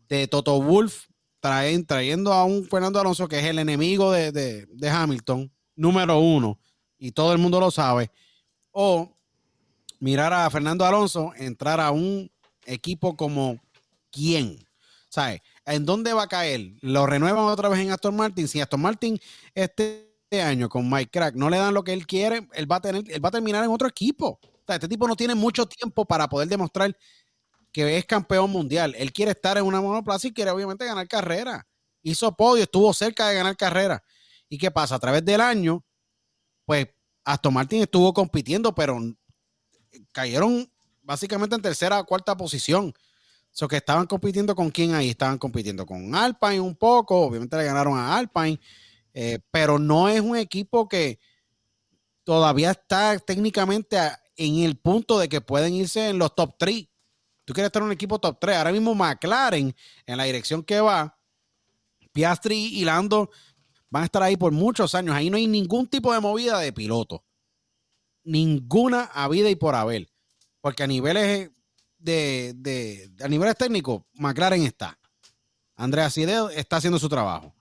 De 0.07 0.25
Toto 0.25 0.61
Wolf 0.61 1.07
trayendo 1.41 2.31
a 2.31 2.45
un 2.45 2.65
Fernando 2.65 2.97
Alonso 3.01 3.27
que 3.27 3.39
es 3.39 3.45
el 3.45 3.59
enemigo 3.59 4.09
de, 4.09 4.31
de 4.31 4.89
Hamilton, 4.89 5.51
número 5.75 6.17
uno, 6.17 6.57
y 6.97 7.11
todo 7.11 7.33
el 7.33 7.39
mundo 7.39 7.59
lo 7.59 7.71
sabe. 7.71 8.09
O 8.71 9.14
mirar 9.99 10.33
a 10.33 10.49
Fernando 10.49 10.85
Alonso 10.85 11.33
entrar 11.37 11.79
a 11.79 11.91
un 11.91 12.31
equipo 12.65 13.15
como 13.15 13.59
quién. 14.11 14.65
¿Sabes? 15.09 15.41
¿En 15.65 15.85
dónde 15.85 16.13
va 16.13 16.23
a 16.23 16.27
caer? 16.27 16.73
¿Lo 16.81 17.05
renuevan 17.05 17.45
otra 17.45 17.69
vez 17.69 17.79
en 17.79 17.91
Aston 17.91 18.15
Martin? 18.15 18.47
Si 18.47 18.59
Aston 18.59 18.81
Martin 18.81 19.19
este 19.53 20.05
año 20.41 20.67
con 20.67 20.89
Mike 20.89 21.11
Crack 21.11 21.35
no 21.35 21.49
le 21.49 21.57
dan 21.57 21.73
lo 21.73 21.83
que 21.83 21.93
él 21.93 22.05
quiere, 22.05 22.47
él 22.53 22.69
va 22.69 22.77
a, 22.77 22.81
tener, 22.81 23.03
él 23.09 23.23
va 23.23 23.29
a 23.29 23.31
terminar 23.31 23.63
en 23.63 23.71
otro 23.71 23.87
equipo. 23.87 24.39
este 24.67 24.87
tipo 24.87 25.07
no 25.07 25.15
tiene 25.15 25.35
mucho 25.35 25.65
tiempo 25.65 26.05
para 26.05 26.27
poder 26.27 26.47
demostrar 26.49 26.95
que 27.71 27.97
es 27.97 28.05
campeón 28.05 28.51
mundial. 28.51 28.95
Él 28.97 29.11
quiere 29.11 29.31
estar 29.31 29.57
en 29.57 29.63
una 29.63 29.81
monoplaza 29.81 30.27
y 30.27 30.33
quiere 30.33 30.51
obviamente 30.51 30.85
ganar 30.85 31.07
carrera. 31.07 31.67
Hizo 32.01 32.35
podio, 32.35 32.63
estuvo 32.63 32.93
cerca 32.93 33.27
de 33.27 33.35
ganar 33.35 33.55
carrera. 33.57 34.03
¿Y 34.47 34.57
qué 34.57 34.71
pasa? 34.71 34.95
A 34.95 34.99
través 34.99 35.25
del 35.25 35.41
año, 35.41 35.83
pues 36.65 36.87
Aston 37.23 37.53
Martin 37.53 37.81
estuvo 37.81 38.13
compitiendo, 38.13 38.73
pero 38.73 38.99
cayeron 40.11 40.69
básicamente 41.05 41.55
en 41.55 41.61
tercera 41.61 41.99
o 41.99 42.05
cuarta 42.05 42.35
posición. 42.35 42.93
So 43.51 43.67
que 43.67 43.77
estaban 43.77 44.05
compitiendo 44.05 44.53
con 44.53 44.69
quién 44.69 44.93
ahí, 44.93 45.11
estaban 45.11 45.37
compitiendo 45.37 45.85
con 45.85 46.13
Alpine 46.13 46.59
un 46.59 46.75
poco, 46.75 47.21
obviamente 47.21 47.55
le 47.55 47.63
ganaron 47.63 47.97
a 47.97 48.17
Alpine, 48.17 48.59
eh, 49.13 49.39
pero 49.49 49.79
no 49.79 50.09
es 50.09 50.19
un 50.19 50.35
equipo 50.35 50.89
que 50.89 51.19
todavía 52.25 52.71
está 52.71 53.17
técnicamente 53.19 53.97
en 54.35 54.57
el 54.57 54.75
punto 54.75 55.17
de 55.17 55.29
que 55.29 55.39
pueden 55.39 55.73
irse 55.73 56.09
en 56.09 56.17
los 56.17 56.35
top 56.35 56.55
3. 56.57 56.85
Tú 57.45 57.53
quieres 57.53 57.67
estar 57.67 57.81
en 57.81 57.87
un 57.87 57.93
equipo 57.93 58.19
top 58.19 58.37
3. 58.41 58.57
Ahora 58.57 58.73
mismo 58.73 58.93
McLaren, 58.93 59.73
en 60.05 60.17
la 60.17 60.25
dirección 60.25 60.61
que 60.61 60.81
va, 60.81 61.17
Piastri 62.11 62.57
y 62.57 62.83
Lando 62.83 63.29
van 63.89 64.01
a 64.03 64.05
estar 64.05 64.21
ahí 64.21 64.35
por 64.35 64.51
muchos 64.51 64.95
años. 64.95 65.15
Ahí 65.15 65.29
no 65.29 65.37
hay 65.37 65.47
ningún 65.47 65.87
tipo 65.87 66.11
de 66.11 66.19
movida 66.19 66.59
de 66.59 66.73
piloto 66.73 67.23
ninguna 68.25 69.03
a 69.13 69.29
vida 69.29 69.49
y 69.49 69.55
por 69.55 69.75
haber. 69.75 70.09
Porque 70.59 70.83
a 70.83 70.87
niveles 70.87 71.51
de, 71.97 72.53
de, 72.55 73.11
a 73.23 73.27
niveles 73.27 73.55
técnicos, 73.55 74.03
McLaren 74.13 74.63
está. 74.63 74.99
Andrea 75.75 76.09
Sidel 76.09 76.47
está 76.55 76.77
haciendo 76.77 76.99
su 76.99 77.09
trabajo, 77.09 77.53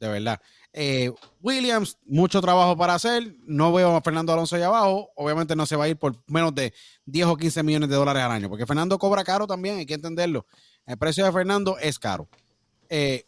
de 0.00 0.08
verdad. 0.08 0.40
Eh, 0.72 1.12
Williams, 1.40 1.98
mucho 2.04 2.40
trabajo 2.40 2.76
para 2.76 2.94
hacer. 2.94 3.34
No 3.42 3.72
veo 3.72 3.96
a 3.96 4.00
Fernando 4.00 4.32
Alonso 4.32 4.56
allá 4.56 4.66
abajo. 4.66 5.10
Obviamente 5.16 5.56
no 5.56 5.66
se 5.66 5.76
va 5.76 5.84
a 5.84 5.88
ir 5.88 5.96
por 5.96 6.22
menos 6.26 6.54
de 6.54 6.72
10 7.06 7.26
o 7.26 7.36
15 7.36 7.62
millones 7.62 7.88
de 7.88 7.96
dólares 7.96 8.22
al 8.22 8.32
año, 8.32 8.48
porque 8.48 8.66
Fernando 8.66 8.98
cobra 8.98 9.24
caro 9.24 9.46
también, 9.46 9.78
hay 9.78 9.86
que 9.86 9.94
entenderlo. 9.94 10.46
El 10.86 10.98
precio 10.98 11.24
de 11.24 11.32
Fernando 11.32 11.78
es 11.78 11.98
caro. 11.98 12.28
Eh, 12.88 13.26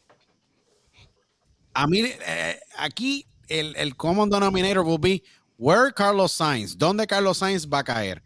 a 1.74 1.86
mí, 1.86 2.03
eh, 2.05 2.61
aquí 2.78 3.26
el, 3.49 3.74
el, 3.76 3.97
common 3.97 4.30
denominator 4.30 4.84
will 4.84 4.99
be 5.01 5.22
where 5.61 5.92
Carlos 5.92 6.32
Sainz, 6.32 6.76
¿dónde 6.76 7.06
Carlos 7.06 7.38
Sainz 7.38 7.68
va 7.68 7.80
a 7.80 7.84
caer? 7.84 8.22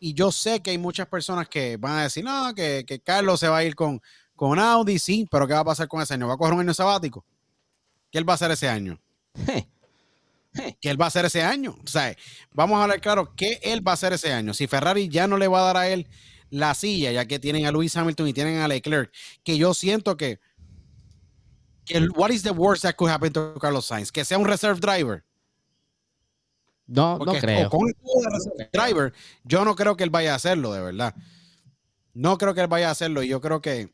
Y 0.00 0.14
yo 0.14 0.32
sé 0.32 0.60
que 0.60 0.70
hay 0.70 0.78
muchas 0.78 1.06
personas 1.06 1.46
que 1.46 1.76
van 1.76 1.98
a 1.98 2.02
decir, 2.04 2.24
no, 2.24 2.54
que, 2.54 2.84
que 2.86 2.98
Carlos 2.98 3.38
se 3.38 3.48
va 3.48 3.58
a 3.58 3.64
ir 3.64 3.74
con, 3.74 4.00
con 4.34 4.58
Audi, 4.58 4.98
sí, 4.98 5.28
pero 5.30 5.46
¿qué 5.46 5.52
va 5.52 5.60
a 5.60 5.64
pasar 5.64 5.86
con 5.88 6.00
ese 6.00 6.14
año? 6.14 6.26
¿Va 6.26 6.34
a 6.34 6.36
coger 6.38 6.54
un 6.54 6.60
año 6.60 6.72
sabático? 6.72 7.22
¿Qué 8.10 8.18
él 8.18 8.26
va 8.26 8.32
a 8.32 8.36
hacer 8.36 8.50
ese 8.50 8.66
año? 8.66 8.98
¿Qué 10.80 10.90
él 10.90 10.98
va 10.98 11.04
a 11.04 11.08
hacer 11.08 11.26
ese 11.26 11.42
año? 11.42 11.76
O 11.84 11.86
sea, 11.86 12.16
vamos 12.52 12.78
a 12.78 12.84
hablar 12.84 13.00
claro, 13.02 13.34
¿qué 13.36 13.60
él 13.62 13.86
va 13.86 13.92
a 13.92 13.94
hacer 13.94 14.14
ese 14.14 14.32
año? 14.32 14.54
Si 14.54 14.66
Ferrari 14.66 15.10
ya 15.10 15.28
no 15.28 15.36
le 15.36 15.48
va 15.48 15.60
a 15.60 15.64
dar 15.64 15.76
a 15.76 15.88
él 15.88 16.08
la 16.48 16.74
silla, 16.74 17.12
ya 17.12 17.26
que 17.26 17.38
tienen 17.38 17.66
a 17.66 17.72
Lewis 17.72 17.94
Hamilton 17.94 18.26
y 18.26 18.32
tienen 18.32 18.58
a 18.60 18.68
Leclerc, 18.68 19.12
que 19.44 19.58
yo 19.58 19.74
siento 19.74 20.16
que, 20.16 20.40
que 21.84 22.08
what 22.16 22.30
is 22.30 22.42
the 22.42 22.50
worst 22.50 22.82
that 22.84 22.94
could 22.96 23.10
happen 23.10 23.30
to 23.34 23.54
Carlos 23.60 23.84
Sainz? 23.84 24.10
Que 24.10 24.24
sea 24.24 24.38
un 24.38 24.46
reserve 24.46 24.80
driver. 24.80 25.22
No, 26.90 27.18
no 27.18 27.32
creo. 27.34 27.70
Con 27.70 27.88
el 27.88 28.68
driver, 28.72 29.12
yo 29.44 29.64
no 29.64 29.76
creo 29.76 29.96
que 29.96 30.04
él 30.04 30.10
vaya 30.10 30.32
a 30.32 30.36
hacerlo, 30.36 30.72
de 30.72 30.80
verdad. 30.80 31.14
No 32.14 32.36
creo 32.36 32.52
que 32.52 32.60
él 32.62 32.66
vaya 32.66 32.88
a 32.88 32.90
hacerlo 32.90 33.22
y 33.22 33.28
yo 33.28 33.40
creo 33.40 33.62
que 33.62 33.92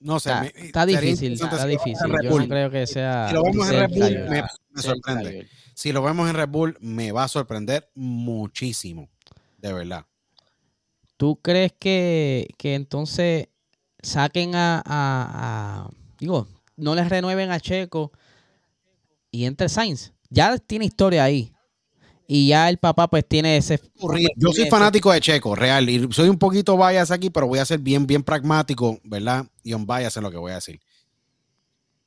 no 0.00 0.18
sé. 0.18 0.32
Está, 0.56 0.86
difícil, 0.86 1.34
está 1.34 1.66
difícil. 1.66 2.10
Yo 2.24 2.38
no 2.38 2.48
creo 2.48 2.70
que 2.70 2.86
sea. 2.86 3.28
Si 3.28 3.34
lo 3.34 3.42
vemos 3.42 3.70
en 3.70 3.78
Red 3.78 3.90
Bull, 3.90 4.28
me, 4.28 4.82
sorprende. 4.82 5.48
Si 5.74 5.92
lo 5.92 6.02
vemos 6.02 6.28
en 6.28 6.36
Red 6.36 6.48
Bull, 6.48 6.76
me 6.80 7.12
va 7.12 7.24
a 7.24 7.28
sorprender 7.28 7.90
muchísimo. 7.94 9.10
De 9.58 9.72
verdad. 9.72 10.06
¿Tú 11.18 11.38
crees 11.40 11.72
que, 11.78 12.48
entonces 12.62 13.48
saquen 14.02 14.52
a, 14.54 15.88
Digo, 16.18 16.48
no 16.76 16.94
les 16.94 17.08
renueven 17.10 17.50
a 17.50 17.60
Checo 17.60 18.10
y 19.30 19.44
entre 19.44 19.68
Sainz? 19.68 20.14
Ya 20.30 20.56
tiene 20.58 20.86
historia 20.86 21.24
ahí 21.24 21.52
y 22.32 22.46
ya 22.46 22.68
el 22.68 22.78
papá 22.78 23.08
pues 23.08 23.26
tiene 23.26 23.56
ese... 23.56 23.80
Yo 24.36 24.52
soy 24.52 24.70
fanático 24.70 25.10
de 25.10 25.20
Checo, 25.20 25.56
real, 25.56 25.90
y 25.90 26.12
soy 26.12 26.28
un 26.28 26.38
poquito 26.38 26.76
bias 26.76 27.10
aquí, 27.10 27.28
pero 27.28 27.48
voy 27.48 27.58
a 27.58 27.64
ser 27.64 27.80
bien, 27.80 28.06
bien 28.06 28.22
pragmático, 28.22 29.00
¿verdad? 29.02 29.46
Y 29.64 29.74
un 29.74 29.84
bias 29.84 30.16
en 30.16 30.22
lo 30.22 30.30
que 30.30 30.36
voy 30.36 30.52
a 30.52 30.54
decir. 30.54 30.80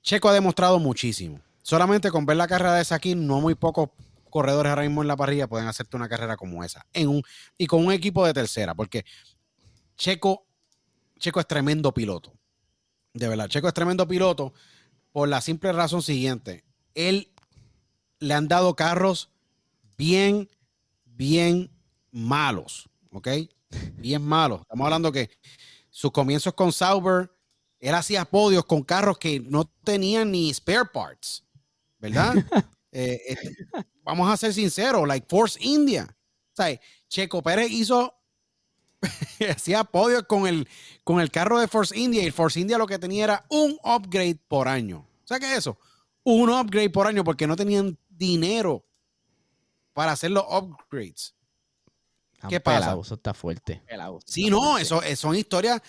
Checo 0.01 0.29
ha 0.29 0.33
demostrado 0.33 0.79
muchísimo. 0.79 1.41
Solamente 1.61 2.09
con 2.09 2.25
ver 2.25 2.37
la 2.37 2.47
carrera 2.47 2.75
de 2.75 2.85
aquí, 2.95 3.15
no 3.15 3.41
muy 3.41 3.55
pocos 3.55 3.89
corredores 4.29 4.69
ahora 4.69 4.83
mismo 4.83 5.01
en 5.01 5.09
la 5.09 5.17
parrilla 5.17 5.47
pueden 5.47 5.67
hacerte 5.67 5.97
una 5.97 6.07
carrera 6.07 6.37
como 6.37 6.63
esa. 6.63 6.85
En 6.93 7.09
un, 7.09 7.21
y 7.57 7.67
con 7.67 7.85
un 7.85 7.91
equipo 7.91 8.25
de 8.25 8.33
tercera, 8.33 8.73
porque 8.73 9.03
Checo, 9.97 10.45
Checo 11.19 11.41
es 11.41 11.47
tremendo 11.47 11.93
piloto. 11.93 12.31
De 13.13 13.27
verdad, 13.27 13.49
Checo 13.49 13.67
es 13.67 13.73
tremendo 13.73 14.07
piloto 14.07 14.53
por 15.11 15.27
la 15.27 15.41
simple 15.41 15.73
razón 15.73 16.01
siguiente. 16.01 16.63
Él 16.95 17.32
le 18.23 18.33
han 18.33 18.47
dado 18.47 18.75
carros 18.75 19.29
bien, 19.97 20.49
bien 21.05 21.69
malos, 22.11 22.89
¿ok? 23.11 23.27
Bien 23.97 24.21
malos. 24.21 24.61
Estamos 24.61 24.85
hablando 24.85 25.11
que 25.11 25.29
sus 25.89 26.11
comienzos 26.11 26.53
con 26.53 26.71
Sauber, 26.71 27.31
él 27.79 27.93
hacía 27.93 28.25
podios 28.25 28.65
con 28.65 28.83
carros 28.83 29.17
que 29.17 29.39
no 29.39 29.65
tenían 29.83 30.31
ni 30.31 30.53
spare 30.53 30.85
parts, 30.91 31.43
¿verdad? 31.99 32.35
Eh, 32.95 33.19
este, 33.25 33.67
vamos 34.03 34.31
a 34.31 34.37
ser 34.37 34.53
sinceros, 34.53 35.07
like 35.07 35.25
Force 35.27 35.57
India. 35.59 36.15
O 36.51 36.55
sea, 36.55 36.79
Checo 37.09 37.41
Pérez 37.41 37.71
hizo, 37.71 38.13
hacía 39.49 39.83
podios 39.83 40.25
con 40.27 40.45
el, 40.45 40.67
con 41.03 41.19
el 41.19 41.31
carro 41.31 41.59
de 41.59 41.67
Force 41.67 41.97
India 41.97 42.21
y 42.21 42.29
Force 42.29 42.59
India 42.59 42.77
lo 42.77 42.85
que 42.85 42.99
tenía 42.99 43.23
era 43.23 43.45
un 43.49 43.79
upgrade 43.83 44.37
por 44.47 44.67
año. 44.67 45.07
O 45.23 45.27
sea, 45.27 45.39
¿qué 45.39 45.51
es 45.51 45.57
eso? 45.57 45.79
Un 46.21 46.51
upgrade 46.51 46.91
por 46.91 47.07
año 47.07 47.23
porque 47.23 47.47
no 47.47 47.55
tenían 47.55 47.97
dinero 48.17 48.85
para 49.93 50.11
hacer 50.13 50.31
los 50.31 50.43
upgrades. 50.49 51.35
¿Qué 52.49 52.59
pasa? 52.59 52.97
Eso 52.99 53.13
está 53.13 53.33
fuerte. 53.33 53.81
sí, 54.25 54.49
no, 54.49 54.77
eso, 54.77 55.01
son 55.15 55.35
historias 55.35 55.81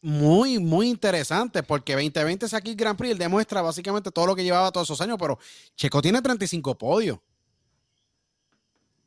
muy, 0.00 0.58
muy 0.58 0.88
interesantes 0.88 1.62
porque 1.62 1.92
2020 1.92 2.46
es 2.46 2.54
aquí 2.54 2.70
el 2.70 2.76
Grand 2.76 2.98
Prix, 2.98 3.12
él 3.12 3.18
demuestra 3.18 3.62
básicamente 3.62 4.10
todo 4.10 4.26
lo 4.26 4.34
que 4.34 4.42
llevaba 4.42 4.72
todos 4.72 4.88
esos 4.88 5.00
años, 5.00 5.16
pero 5.18 5.38
Checo 5.76 6.02
tiene 6.02 6.20
35 6.20 6.76
podios. 6.76 7.18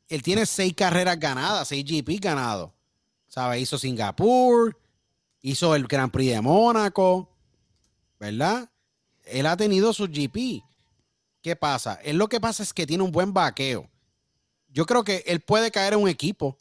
Él 0.08 0.22
tiene 0.22 0.46
seis 0.46 0.72
carreras 0.74 1.18
ganadas, 1.18 1.68
seis 1.68 1.84
GP 1.84 2.20
ganados. 2.20 2.70
¿Sabes? 3.26 3.60
Hizo 3.60 3.76
Singapur, 3.76 4.78
hizo 5.42 5.74
el 5.74 5.86
Grand 5.86 6.12
Prix 6.12 6.32
de 6.32 6.40
Mónaco, 6.40 7.28
¿verdad? 8.18 8.70
Él 9.24 9.46
ha 9.46 9.56
tenido 9.56 9.92
su 9.92 10.06
GP. 10.06 10.62
¿Qué 11.46 11.54
pasa? 11.54 12.00
Él 12.02 12.16
lo 12.16 12.26
que 12.26 12.40
pasa 12.40 12.64
es 12.64 12.74
que 12.74 12.88
tiene 12.88 13.04
un 13.04 13.12
buen 13.12 13.32
vaqueo 13.32 13.88
yo 14.68 14.84
creo 14.84 15.04
que 15.04 15.22
él 15.28 15.38
puede 15.38 15.70
caer 15.70 15.92
en 15.92 16.00
un 16.00 16.08
equipo. 16.08 16.58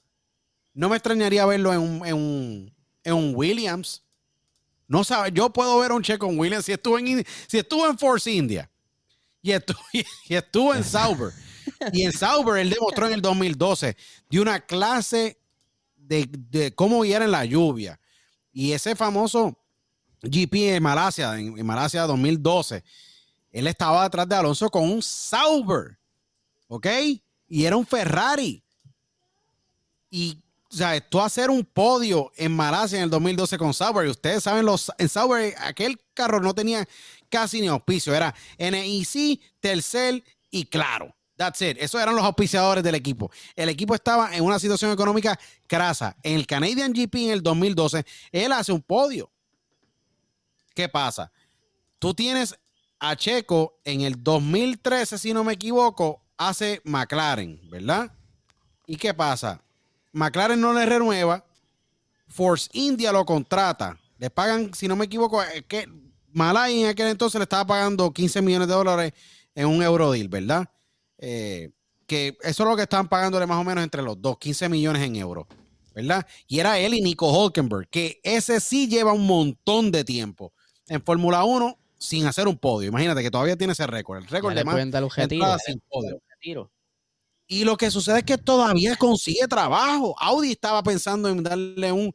No 0.76 0.90
me 0.90 0.96
extrañaría 0.96 1.44
verlo 1.48 1.74
en 1.74 2.14
un, 2.14 2.72
en 3.04 3.36
Williams. 3.36 4.04
No 4.88 5.04
sabe, 5.04 5.32
yo 5.34 5.50
puedo 5.50 5.80
ver 5.80 5.90
a 5.90 5.96
un 5.96 6.04
Checo 6.04 6.30
en 6.30 6.38
Williams 6.38 6.66
si 6.66 6.74
estuvo 6.74 7.00
en, 7.00 7.26
si 7.48 7.58
en 7.58 7.98
Force 7.98 8.32
India 8.32 8.70
y 9.42 9.52
estuvo, 10.36 10.76
en 10.76 10.84
Sauber. 10.84 11.34
y 11.92 12.04
en 12.04 12.12
Sauber 12.12 12.62
él 12.62 12.70
demostró 12.70 13.08
en 13.08 13.14
el 13.14 13.22
2012 13.24 13.98
de 14.30 14.40
una 14.40 14.60
clase 14.60 15.40
de, 15.96 16.30
de 16.30 16.76
cómo 16.76 17.02
guiar 17.02 17.24
en 17.24 17.32
la 17.32 17.44
lluvia. 17.44 18.00
Y 18.54 18.74
ese 18.74 18.96
famoso 18.96 19.58
GP 20.22 20.76
en 20.76 20.84
Malasia, 20.84 21.40
en, 21.40 21.58
en 21.58 21.66
Malasia 21.66 22.04
2012, 22.04 22.84
él 23.60 23.68
estaba 23.68 24.04
detrás 24.04 24.28
de 24.28 24.36
Alonso 24.36 24.70
con 24.70 24.84
un 24.84 25.02
Sauber. 25.02 25.98
¿Ok? 26.68 26.88
y 27.48 27.66
era 27.66 27.78
un 27.78 27.86
Ferrari. 27.86 28.64
Y, 30.10 30.38
o 30.72 30.76
sea, 30.76 31.00
tú 31.02 31.22
hacer 31.22 31.50
un 31.50 31.64
podio 31.64 32.32
en 32.36 32.56
Malasia 32.56 32.98
en 32.98 33.06
el 33.06 33.10
2012 33.10 33.58
con 33.58 33.74
Sauber, 33.74 34.06
y 34.08 34.10
ustedes 34.10 34.44
saben, 34.44 34.66
los, 34.66 34.92
en 34.98 35.10
Sauber 35.10 35.56
aquel 35.60 36.00
carro 36.14 36.40
no 36.40 36.54
tenía 36.54 36.88
casi 37.30 37.62
ni 37.62 37.68
auspicio, 37.68 38.14
era 38.14 38.34
NEC, 38.58 39.40
Telcel 39.60 40.24
y 40.50 40.66
Claro. 40.66 41.14
That's 41.38 41.62
it. 41.62 41.76
Esos 41.82 42.02
eran 42.02 42.16
los 42.16 42.24
auspiciadores 42.24 42.82
del 42.82 42.96
equipo. 42.96 43.30
El 43.58 43.68
equipo 43.68 43.94
estaba 43.94 44.34
en 44.34 44.42
una 44.42 44.58
situación 44.58 44.94
económica 44.94 45.38
crasa. 45.68 46.16
En 46.24 46.36
el 46.36 46.48
Canadian 46.48 46.94
GP 46.94 47.16
en 47.16 47.32
el 47.32 47.44
2012, 47.44 48.06
él 48.32 48.54
hace 48.54 48.72
un 48.72 48.82
podio. 48.82 49.30
¿Qué 50.74 50.88
pasa? 50.88 51.30
Tú 52.00 52.14
tienes 52.14 52.58
a 53.00 53.16
Checo 53.16 53.80
en 53.84 54.02
el 54.02 54.24
2013, 54.24 55.18
si 55.18 55.34
no 55.34 55.44
me 55.44 55.54
equivoco, 55.54 56.22
hace 56.38 56.82
McLaren, 56.84 57.60
¿verdad? 57.70 58.12
¿Y 58.88 58.98
qué 58.98 59.14
pasa? 59.14 59.62
McLaren 60.12 60.60
no 60.60 60.74
le 60.74 60.86
renueva, 60.86 61.46
Force 62.28 62.70
India 62.74 63.12
lo 63.12 63.26
contrata, 63.26 64.00
le 64.18 64.30
pagan, 64.30 64.74
si 64.74 64.88
no 64.88 64.96
me 64.96 65.06
equivoco, 65.06 65.42
que 65.68 65.88
Malay 66.32 66.84
en 66.84 66.90
aquel 66.90 67.08
entonces 67.08 67.40
le 67.40 67.44
estaba 67.44 67.66
pagando 67.66 68.12
15 68.12 68.42
millones 68.42 68.68
de 68.68 68.74
dólares 68.74 69.14
en 69.54 69.68
un 69.68 69.82
Eurodeal, 69.82 70.28
¿verdad? 70.28 70.70
Eh, 71.18 71.72
que 72.06 72.38
eso 72.42 72.64
es 72.64 72.70
lo 72.70 72.76
que 72.76 72.84
estaban 72.84 73.08
pagándole 73.08 73.46
más 73.46 73.58
o 73.60 73.64
menos 73.64 73.84
entre 73.84 74.02
los 74.02 74.22
dos, 74.22 74.38
15 74.38 74.70
millones 74.70 75.02
en 75.02 75.16
euros, 75.16 75.48
¿verdad? 75.94 76.26
Y 76.48 76.60
era 76.60 76.78
él 76.78 76.94
y 76.94 77.02
Nico 77.02 77.32
Hulkenberg, 77.32 77.90
que 77.90 78.20
ese 78.24 78.60
sí 78.60 78.88
lleva 78.88 79.14
un 79.14 79.26
montón 79.26 79.92
de 79.92 80.04
tiempo 80.04 80.54
en 80.88 81.02
Fórmula 81.02 81.44
1 81.44 81.78
sin 81.98 82.26
hacer 82.26 82.48
un 82.48 82.58
podio. 82.58 82.90
Imagínate 82.90 83.22
que 83.22 83.32
todavía 83.32 83.56
tiene 83.56 83.74
ese 83.74 83.88
récord, 83.88 84.20
el 84.20 84.28
récord 84.28 84.54
de 84.54 84.64
más 84.64 85.62
sin 85.66 85.82
podio. 85.90 86.22
Y 87.48 87.64
lo 87.64 87.78
que 87.78 87.92
sucede 87.92 88.20
es 88.20 88.24
que 88.24 88.38
todavía 88.38 88.96
consigue 88.96 89.48
trabajo. 89.48 90.16
Audi 90.20 90.52
estaba 90.52 90.82
pensando 90.82 91.30
en 91.30 91.44
darle 91.44 91.92
un, 91.92 92.14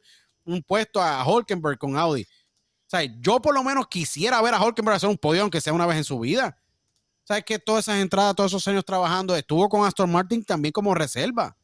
puesto 0.67 1.01
a 1.01 1.23
Holkenberg 1.25 1.77
con 1.77 1.95
Audi. 1.95 2.23
O 2.23 2.89
sea, 2.91 3.03
yo 3.03 3.41
por 3.41 3.53
lo 3.53 3.63
menos 3.63 3.87
quisiera 3.87 4.41
ver 4.41 4.53
a 4.53 4.61
Holkenberg 4.61 4.97
hacer 4.97 5.09
un 5.09 5.17
podio, 5.17 5.43
aunque 5.43 5.61
sea 5.61 5.71
una 5.71 5.85
vez 5.85 5.97
en 5.97 6.03
su 6.03 6.19
vida. 6.19 6.57
¿Sabes 7.23 7.45
que 7.45 7.59
todas 7.59 7.85
esas 7.87 8.01
entradas, 8.01 8.35
todos 8.35 8.51
esos 8.51 8.67
años 8.67 8.83
trabajando, 8.83 9.35
estuvo 9.35 9.69
con 9.69 9.85
Aston 9.85 10.11
Martin 10.11 10.43
también 10.43 10.73
como 10.73 10.93
reserva. 10.93 11.57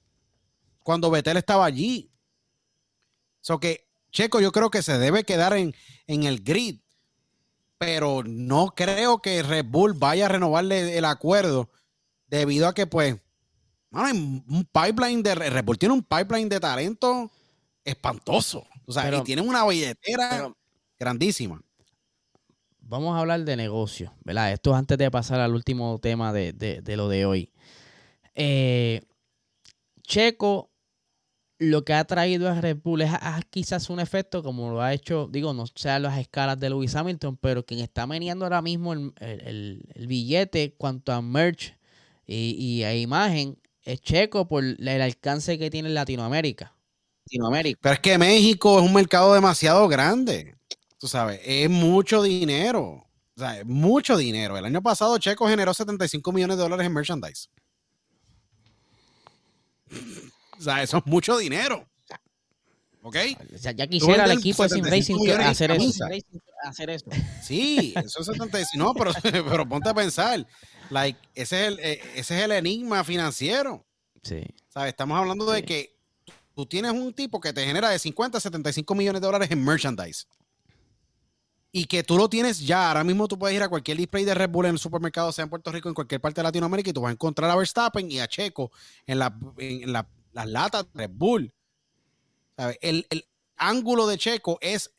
Cuando 0.84 1.12
Vettel 1.12 1.36
estaba 1.36 1.66
allí. 1.66 2.10
So 3.42 3.60
que, 3.60 3.90
Checo, 4.12 4.40
yo 4.40 4.54
creo 4.54 4.70
que 4.70 4.82
se 4.82 4.98
debe 4.98 5.26
quedar 5.26 5.54
en, 5.54 5.76
en 6.06 6.24
el 6.24 6.42
grid. 6.42 6.80
Pero 7.78 8.24
no 8.26 8.74
creo 8.76 9.20
que 9.20 9.44
Red 9.44 9.66
Bull 9.66 9.94
vaya 9.94 10.26
a 10.26 10.30
renovarle 10.30 10.98
el 10.98 11.06
acuerdo 11.06 11.70
debido 12.28 12.68
a 12.68 12.74
que, 12.74 12.88
pues, 12.88 13.18
hay 13.92 14.12
un 14.12 14.68
pipeline 14.72 15.24
de 15.24 15.36
Red 15.36 15.66
tiene 15.78 15.94
un 15.94 16.04
pipeline 16.04 16.50
de 16.50 16.60
talento 16.60 17.32
espantoso. 17.84 18.66
O 18.86 18.92
sea, 18.92 19.16
y 19.16 19.24
tienen 19.24 19.48
una 19.48 19.66
billetera 19.66 20.52
grandísima. 21.00 21.62
Vamos 22.80 23.16
a 23.16 23.20
hablar 23.20 23.44
de 23.44 23.58
negocio, 23.58 24.14
¿verdad? 24.24 24.54
Esto 24.54 24.74
antes 24.74 24.98
de 24.98 25.12
pasar 25.12 25.40
al 25.40 25.54
último 25.54 26.00
tema 26.00 26.32
de, 26.32 26.82
lo 26.96 27.10
de 27.10 27.26
hoy. 27.26 27.52
Eh, 28.34 29.02
Checo, 30.04 30.70
lo 31.60 31.84
que 31.84 31.94
ha 31.94 32.04
traído 32.06 32.50
a 32.50 32.62
Red 32.62 32.78
Bull 32.84 33.02
es 33.02 33.12
quizás 33.50 33.90
un 33.90 34.00
efecto 34.00 34.44
como 34.44 34.70
lo 34.70 34.82
ha 34.82 34.94
hecho, 34.94 35.28
digo, 35.32 35.54
no 35.54 35.66
sea 35.68 36.00
las 36.00 36.18
escalas 36.20 36.60
de 36.60 36.70
Lewis 36.70 36.96
Hamilton, 36.96 37.38
pero 37.38 37.66
quien 37.66 37.80
está 37.80 38.06
meneando 38.06 38.46
ahora 38.46 38.62
mismo 38.62 38.94
el, 38.94 39.84
billete 40.08 40.76
cuanto 40.78 41.12
a 41.12 41.22
merch 41.22 41.76
y, 42.26 42.84
a 42.84 42.96
imagen 42.96 43.58
es 43.84 44.02
Checo 44.02 44.48
por 44.48 44.64
el 44.64 45.02
alcance 45.02 45.58
que 45.58 45.70
tiene 45.70 45.88
en 45.88 45.96
Latinoamérica. 45.96 46.76
Latinoamérica. 47.26 47.80
Pero 47.82 47.94
es 47.94 48.00
que 48.02 48.18
México 48.18 48.80
es 48.80 48.86
un 48.86 48.94
mercado 48.94 49.34
demasiado 49.34 49.88
grande. 49.88 50.56
Tú 51.00 51.08
sabes, 51.08 51.40
es 51.44 51.70
mucho 51.70 52.22
dinero. 52.22 53.06
O 53.36 53.40
sea, 53.40 53.60
es 53.60 53.66
mucho 53.66 54.18
dinero. 54.18 54.58
El 54.58 54.66
año 54.66 54.82
pasado 54.82 55.18
Checo 55.18 55.48
generó 55.48 55.74
75 55.74 56.32
millones 56.32 56.58
de 56.58 56.64
dólares 56.64 56.86
en 56.86 56.94
merchandise. 56.94 57.50
O 60.58 60.62
sea, 60.62 60.84
eso 60.84 60.98
es 60.98 61.06
mucho 61.06 61.38
dinero. 61.38 61.88
¿Ok? 63.04 63.16
ya 63.62 63.88
quisiera 63.88 64.26
el 64.26 64.32
equipo 64.32 64.64
de 64.64 64.70
Sim 64.70 64.84
Racing 64.84 65.16
hacer 66.64 66.90
eso. 66.90 67.10
Sí, 67.42 67.94
eso 67.96 68.20
es 68.20 68.26
75. 68.26 68.68
No, 68.76 68.94
pero, 68.94 69.12
pero 69.50 69.68
ponte 69.68 69.90
a 69.90 69.94
pensar. 69.94 70.46
Like, 70.90 71.20
ese, 71.36 71.62
es 71.62 71.68
el, 71.68 71.80
eh, 71.80 72.02
ese 72.16 72.38
es 72.38 72.44
el 72.44 72.52
enigma 72.52 73.04
financiero. 73.04 73.86
Sí. 74.24 74.44
¿Sabes? 74.68 74.90
Estamos 74.90 75.18
hablando 75.18 75.50
de 75.50 75.64
que 75.64 75.96
tú 76.54 76.66
tienes 76.66 76.92
un 76.92 77.14
tipo 77.14 77.40
que 77.40 77.54
te 77.54 77.66
genera 77.66 77.90
de 77.90 78.00
50 78.00 78.38
a 78.38 78.42
75 78.42 78.96
millones 78.96 79.22
de 79.22 79.28
dólares 79.28 79.52
en 79.52 79.64
merchandise. 79.64 80.26
Y 81.72 81.86
que 81.86 82.04
tú 82.04 82.18
lo 82.18 82.30
tienes 82.30 82.60
ya. 82.60 82.88
Ahora 82.88 83.04
mismo 83.04 83.28
tú 83.28 83.38
puedes 83.38 83.56
ir 83.56 83.64
a 83.64 83.70
cualquier 83.70 83.98
display 83.98 84.26
de 84.26 84.34
Red 84.34 84.50
Bull 84.50 84.66
en 84.66 84.72
el 84.72 84.80
supermercado, 84.80 85.32
sea 85.32 85.44
en 85.44 85.50
Puerto 85.50 85.72
Rico, 85.72 85.90
en 85.90 85.96
cualquier 85.96 86.20
parte 86.20 86.42
de 86.42 86.44
Latinoamérica, 86.44 86.90
y 86.90 86.94
tú 86.94 87.02
vas 87.02 87.10
a 87.10 87.14
encontrar 87.14 87.50
a 87.52 87.56
Verstappen 87.56 88.12
y 88.12 88.20
a 88.20 88.28
Checo 88.28 88.72
en, 89.06 89.20
la, 89.20 89.38
en 89.58 89.94
las 90.38 90.48
latas 90.48 90.86
Red 90.94 91.10
Bull. 91.14 91.52
El, 92.82 93.08
el 93.10 93.28
ángulo 93.56 94.06
de 94.06 94.20
Checo 94.20 94.60
es 94.62 94.94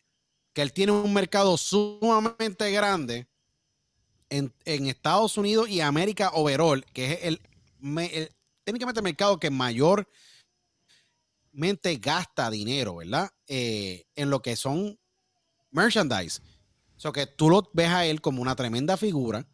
que 0.53 0.63
él 0.63 0.73
tiene 0.73 0.91
un 0.91 1.13
mercado 1.13 1.57
sumamente 1.57 2.73
grande 2.73 3.29
en, 4.31 4.53
Estados 4.65 5.39
Unidos 5.39 5.69
y 5.69 5.81
América 5.81 6.33
overall, 6.35 6.85
que 6.87 7.13
es 7.13 7.19
el, 7.23 7.41
técnicamente 8.65 8.99
el 8.99 9.05
mercado 9.05 9.39
que 9.39 9.51
mayormente 9.51 10.09
gasta 12.01 12.51
dinero, 12.51 12.97
¿verdad? 12.97 13.31
Eh, 13.47 14.07
en 14.17 14.31
lo 14.31 14.43
que 14.43 14.57
son 14.57 14.99
merchandise. 15.71 16.41
O 16.97 17.01
sea, 17.01 17.13
que 17.13 17.29
tú 17.29 17.49
lo 17.49 17.71
ves 17.73 17.91
a 17.91 18.05
él 18.07 18.21
como 18.21 18.43
una 18.43 18.57
tremenda 18.57 18.97
figura. 18.97 19.47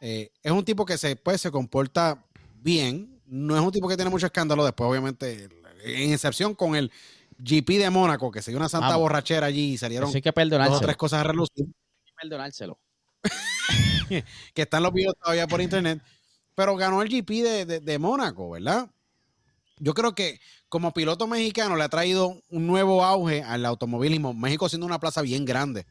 Eh, 0.00 0.32
es 0.42 0.50
un 0.50 0.64
tipo 0.64 0.84
que 0.84 0.98
se, 0.98 1.14
pues, 1.14 1.40
se 1.40 1.52
comporta 1.52 2.26
bien. 2.56 3.11
No 3.32 3.56
es 3.56 3.62
un 3.62 3.72
tipo 3.72 3.88
que 3.88 3.96
tiene 3.96 4.10
mucho 4.10 4.26
escándalo. 4.26 4.62
Después, 4.62 4.90
obviamente, 4.90 5.48
en 5.84 6.12
excepción 6.12 6.54
con 6.54 6.76
el 6.76 6.92
GP 7.38 7.78
de 7.78 7.88
Mónaco, 7.88 8.30
que 8.30 8.42
se 8.42 8.50
dio 8.50 8.58
una 8.58 8.68
santa 8.68 8.94
borrachera 8.96 9.46
allí 9.46 9.72
y 9.72 9.78
salieron 9.78 10.12
que 10.12 10.20
dos 10.20 10.70
o 10.70 10.80
tres 10.80 10.98
cosas 10.98 11.20
a 11.20 11.24
relucir. 11.24 11.64
Hay 11.64 12.04
que 12.04 12.12
perdonárselo. 12.20 12.78
que 14.54 14.62
están 14.62 14.82
los 14.82 14.92
videos 14.92 15.14
todavía 15.18 15.46
por 15.46 15.62
internet. 15.62 16.02
Pero 16.54 16.76
ganó 16.76 17.00
el 17.00 17.08
GP 17.08 17.30
de, 17.30 17.80
de, 17.80 17.98
Mónaco, 17.98 18.50
¿verdad? 18.50 18.90
Yo 19.78 19.94
creo 19.94 20.14
que 20.14 20.38
como 20.68 20.92
piloto 20.92 21.26
mexicano 21.26 21.74
le 21.74 21.84
ha 21.84 21.88
traído 21.88 22.42
un 22.50 22.66
nuevo 22.66 23.02
auge 23.02 23.42
al 23.42 23.64
automovilismo. 23.64 24.34
México 24.34 24.68
siendo 24.68 24.84
una 24.84 25.00
plaza 25.00 25.22
bien 25.22 25.46
grande, 25.46 25.86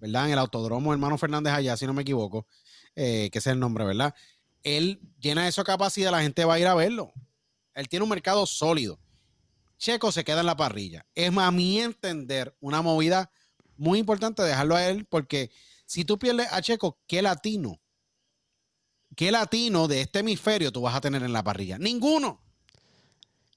¿verdad? 0.00 0.26
En 0.26 0.32
el 0.32 0.40
Autódromo 0.40 0.92
Hermano 0.92 1.16
Fernández 1.18 1.52
allá, 1.52 1.76
si 1.76 1.86
no 1.86 1.92
me 1.92 2.02
equivoco, 2.02 2.48
eh, 2.96 3.30
que 3.30 3.38
es 3.38 3.46
el 3.46 3.60
nombre, 3.60 3.84
¿verdad? 3.84 4.12
Él 4.62 5.00
llena 5.18 5.48
esa 5.48 5.64
capacidad, 5.64 6.10
la 6.10 6.22
gente 6.22 6.44
va 6.44 6.54
a 6.54 6.58
ir 6.58 6.66
a 6.66 6.74
verlo. 6.74 7.12
Él 7.74 7.88
tiene 7.88 8.02
un 8.02 8.10
mercado 8.10 8.46
sólido. 8.46 8.98
Checo 9.78 10.12
se 10.12 10.24
queda 10.24 10.40
en 10.40 10.46
la 10.46 10.56
parrilla. 10.56 11.06
Es 11.14 11.34
a 11.36 11.50
mi 11.50 11.80
entender 11.80 12.54
una 12.60 12.82
movida 12.82 13.30
muy 13.76 13.98
importante 13.98 14.42
dejarlo 14.42 14.76
a 14.76 14.86
él 14.86 15.06
porque 15.06 15.50
si 15.86 16.04
tú 16.04 16.18
pierdes 16.18 16.52
a 16.52 16.60
Checo, 16.60 16.98
¿qué 17.06 17.22
latino? 17.22 17.80
¿Qué 19.16 19.32
latino 19.32 19.88
de 19.88 20.02
este 20.02 20.20
hemisferio 20.20 20.70
tú 20.70 20.82
vas 20.82 20.94
a 20.94 21.00
tener 21.00 21.22
en 21.22 21.32
la 21.32 21.42
parrilla? 21.42 21.78
Ninguno. 21.78 22.42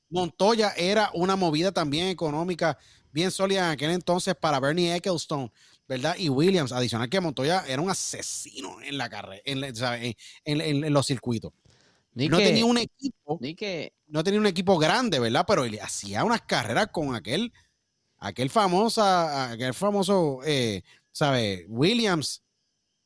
Montoya 0.09 0.73
era 0.77 1.11
una 1.13 1.35
movida 1.35 1.71
también 1.71 2.07
económica 2.07 2.77
bien 3.11 3.31
sólida 3.31 3.65
en 3.65 3.71
aquel 3.71 3.91
entonces 3.91 4.35
para 4.35 4.59
Bernie 4.59 4.95
Ecclestone, 4.95 5.51
¿verdad? 5.87 6.15
Y 6.17 6.29
Williams, 6.29 6.71
adicional 6.71 7.09
que 7.09 7.21
Montoya 7.21 7.63
era 7.67 7.81
un 7.81 7.89
asesino 7.89 8.81
en 8.81 8.97
la 8.97 9.09
carrera, 9.09 9.41
en, 9.45 10.93
los 10.93 11.05
circuitos. 11.05 11.51
no 12.13 12.37
tenía 12.37 12.65
un 12.65 12.77
equipo, 12.77 13.39
no 14.07 14.23
tenía 14.23 14.39
un 14.39 14.47
equipo 14.47 14.77
grande, 14.77 15.19
¿verdad? 15.19 15.45
Pero 15.47 15.65
él 15.65 15.79
hacía 15.81 16.23
unas 16.23 16.41
carreras 16.41 16.87
con 16.91 17.15
aquel, 17.15 17.51
aquel 18.17 18.49
famosa, 18.49 19.51
aquel 19.51 19.73
famoso 19.73 20.39
eh, 20.45 20.83
¿sabes? 21.13 21.65
Williams, 21.69 22.43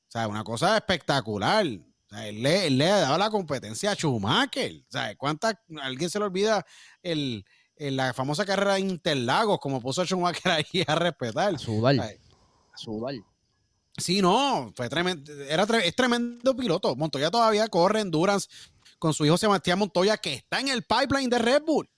¿sabes? 0.08 0.30
Una 0.30 0.44
cosa 0.44 0.78
espectacular. 0.78 1.66
él, 1.66 2.42
le, 2.42 2.90
ha 2.90 3.00
dado 3.02 3.18
la 3.18 3.30
competencia 3.30 3.92
a 3.92 3.96
Schumacher. 3.96 4.84
¿Sabes? 4.90 5.16
¿Cuántas? 5.18 5.56
Alguien 5.82 6.10
se 6.10 6.18
le 6.18 6.26
olvida 6.26 6.66
el, 7.04 7.46
la 7.76 8.14
famosa 8.14 8.46
carrera 8.46 8.76
de 8.76 8.82
Interlagos, 8.82 9.60
como 9.60 9.82
puso 9.82 10.06
Schumacher 10.06 10.52
ahí 10.52 10.84
a 10.88 10.96
respetar. 10.96 11.54
A. 11.56 12.12
A 12.78 12.84
sudar. 12.84 13.16
Sí, 13.98 14.22
no, 14.22 14.72
fue 14.76 14.90
tremendo, 14.90 15.32
era 15.44 15.64
es 15.64 15.96
tremendo 15.96 16.56
piloto. 16.56 16.96
Montoya 16.96 17.32
todavía 17.32 17.68
corre 17.68 18.02
en 18.02 18.12
Durance 18.12 18.48
con 19.00 19.14
su 19.14 19.26
hijo 19.26 19.38
Sebastián 19.38 19.80
Montoya, 19.80 20.18
que 20.18 20.34
está 20.34 20.60
en 20.60 20.68
el 20.68 20.84
pipeline 20.84 21.30
de 21.30 21.40
Red 21.40 21.64
Bull. 21.64 21.90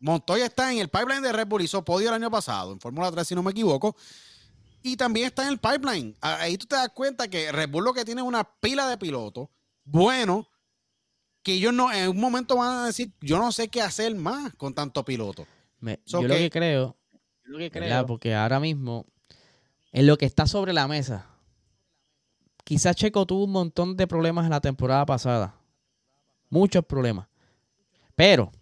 Montoya 0.00 0.46
está 0.46 0.72
en 0.72 0.78
el 0.78 0.88
pipeline 0.88 1.22
de 1.22 1.32
Red 1.32 1.46
Bull, 1.46 1.62
hizo 1.62 1.84
podio 1.84 2.08
el 2.08 2.14
año 2.14 2.30
pasado 2.30 2.72
en 2.72 2.80
Fórmula 2.80 3.10
3, 3.10 3.26
si 3.26 3.34
no 3.34 3.42
me 3.42 3.50
equivoco. 3.50 3.96
Y 4.82 4.96
también 4.96 5.26
está 5.26 5.42
en 5.42 5.48
el 5.48 5.58
pipeline. 5.58 6.16
Ahí 6.20 6.58
tú 6.58 6.66
te 6.66 6.76
das 6.76 6.90
cuenta 6.90 7.28
que 7.28 7.52
Red 7.52 7.70
Bull 7.70 7.84
lo 7.84 7.94
que 7.94 8.04
tiene 8.04 8.20
es 8.20 8.26
una 8.26 8.44
pila 8.44 8.88
de 8.88 8.98
pilotos 8.98 9.48
bueno 9.84 10.48
que 11.42 11.52
ellos 11.52 11.74
no, 11.74 11.92
en 11.92 12.08
un 12.08 12.18
momento 12.18 12.56
van 12.56 12.78
a 12.78 12.86
decir, 12.86 13.12
yo 13.20 13.38
no 13.38 13.52
sé 13.52 13.68
qué 13.68 13.82
hacer 13.82 14.14
más 14.14 14.54
con 14.54 14.74
tanto 14.74 15.04
piloto. 15.04 15.46
yo, 16.06 16.22
lo 16.22 16.34
que 16.34 16.48
creo, 16.48 16.96
lo 17.44 17.58
que 17.58 17.70
creo, 17.70 18.06
porque 18.06 18.34
ahora 18.34 18.60
mismo, 18.60 19.06
en 19.92 20.06
lo 20.06 20.16
que 20.16 20.26
está 20.26 20.46
sobre 20.46 20.72
la 20.72 20.88
mesa, 20.88 21.26
quizás 22.64 22.96
Checo 22.96 23.26
tuvo 23.26 23.44
un 23.44 23.52
montón 23.52 23.96
de 23.96 24.06
problemas 24.06 24.44
en 24.44 24.50
la 24.50 24.60
temporada 24.60 25.04
pasada. 25.06 25.54
Muchos 26.50 26.84
problemas. 26.84 27.28
Pero 28.14 28.52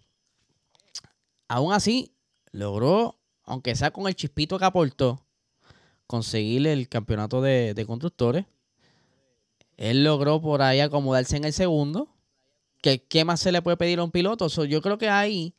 aún 1.47 1.73
así, 1.73 2.13
logró, 2.51 3.19
aunque 3.43 3.75
sea 3.75 3.91
con 3.91 4.07
el 4.07 4.15
chispito 4.15 4.59
que 4.59 4.65
aportó, 4.65 5.25
conseguir 6.07 6.67
el 6.67 6.89
campeonato 6.89 7.41
de, 7.41 7.83
constructores. 7.87 8.45
Él 9.77 10.03
logró 10.03 10.41
por 10.41 10.61
ahí 10.61 10.79
acomodarse 10.79 11.37
en 11.37 11.45
el 11.45 11.53
segundo. 11.53 12.09
¿Qué, 12.81 13.01
¿Qué, 13.03 13.25
más 13.25 13.39
se 13.39 13.51
le 13.51 13.61
puede 13.61 13.77
pedir 13.77 13.99
a 13.99 14.03
un 14.03 14.11
piloto? 14.11 14.47
yo 14.65 14.81
creo 14.81 14.97
que 14.97 15.09
ahí 15.09 15.55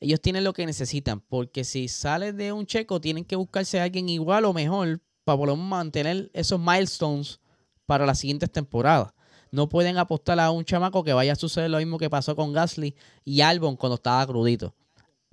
ellos 0.00 0.20
tienen 0.20 0.44
lo 0.44 0.52
que 0.52 0.66
necesitan. 0.66 1.20
Porque 1.20 1.64
si 1.64 1.88
sale 1.88 2.32
de 2.32 2.52
un 2.52 2.66
checo, 2.66 3.00
tienen 3.00 3.24
que 3.24 3.36
buscarse 3.36 3.80
a 3.80 3.84
alguien 3.84 4.08
igual 4.08 4.44
o 4.44 4.52
mejor 4.52 5.00
para 5.24 5.38
poder 5.38 5.56
mantener 5.56 6.30
esos 6.32 6.58
milestones 6.60 7.40
para 7.86 8.06
las 8.06 8.18
siguientes 8.18 8.50
temporadas. 8.50 9.12
No 9.50 9.68
pueden 9.68 9.96
apostar 9.96 10.38
a 10.40 10.50
un 10.50 10.64
chamaco 10.64 11.02
que 11.04 11.12
vaya 11.12 11.32
a 11.32 11.36
suceder 11.36 11.70
lo 11.70 11.78
mismo 11.78 11.98
que 11.98 12.10
pasó 12.10 12.36
con 12.36 12.52
Gasly 12.52 12.94
y 13.24 13.40
Albon 13.40 13.76
cuando 13.76 13.94
estaba 13.94 14.26
crudito. 14.26 14.74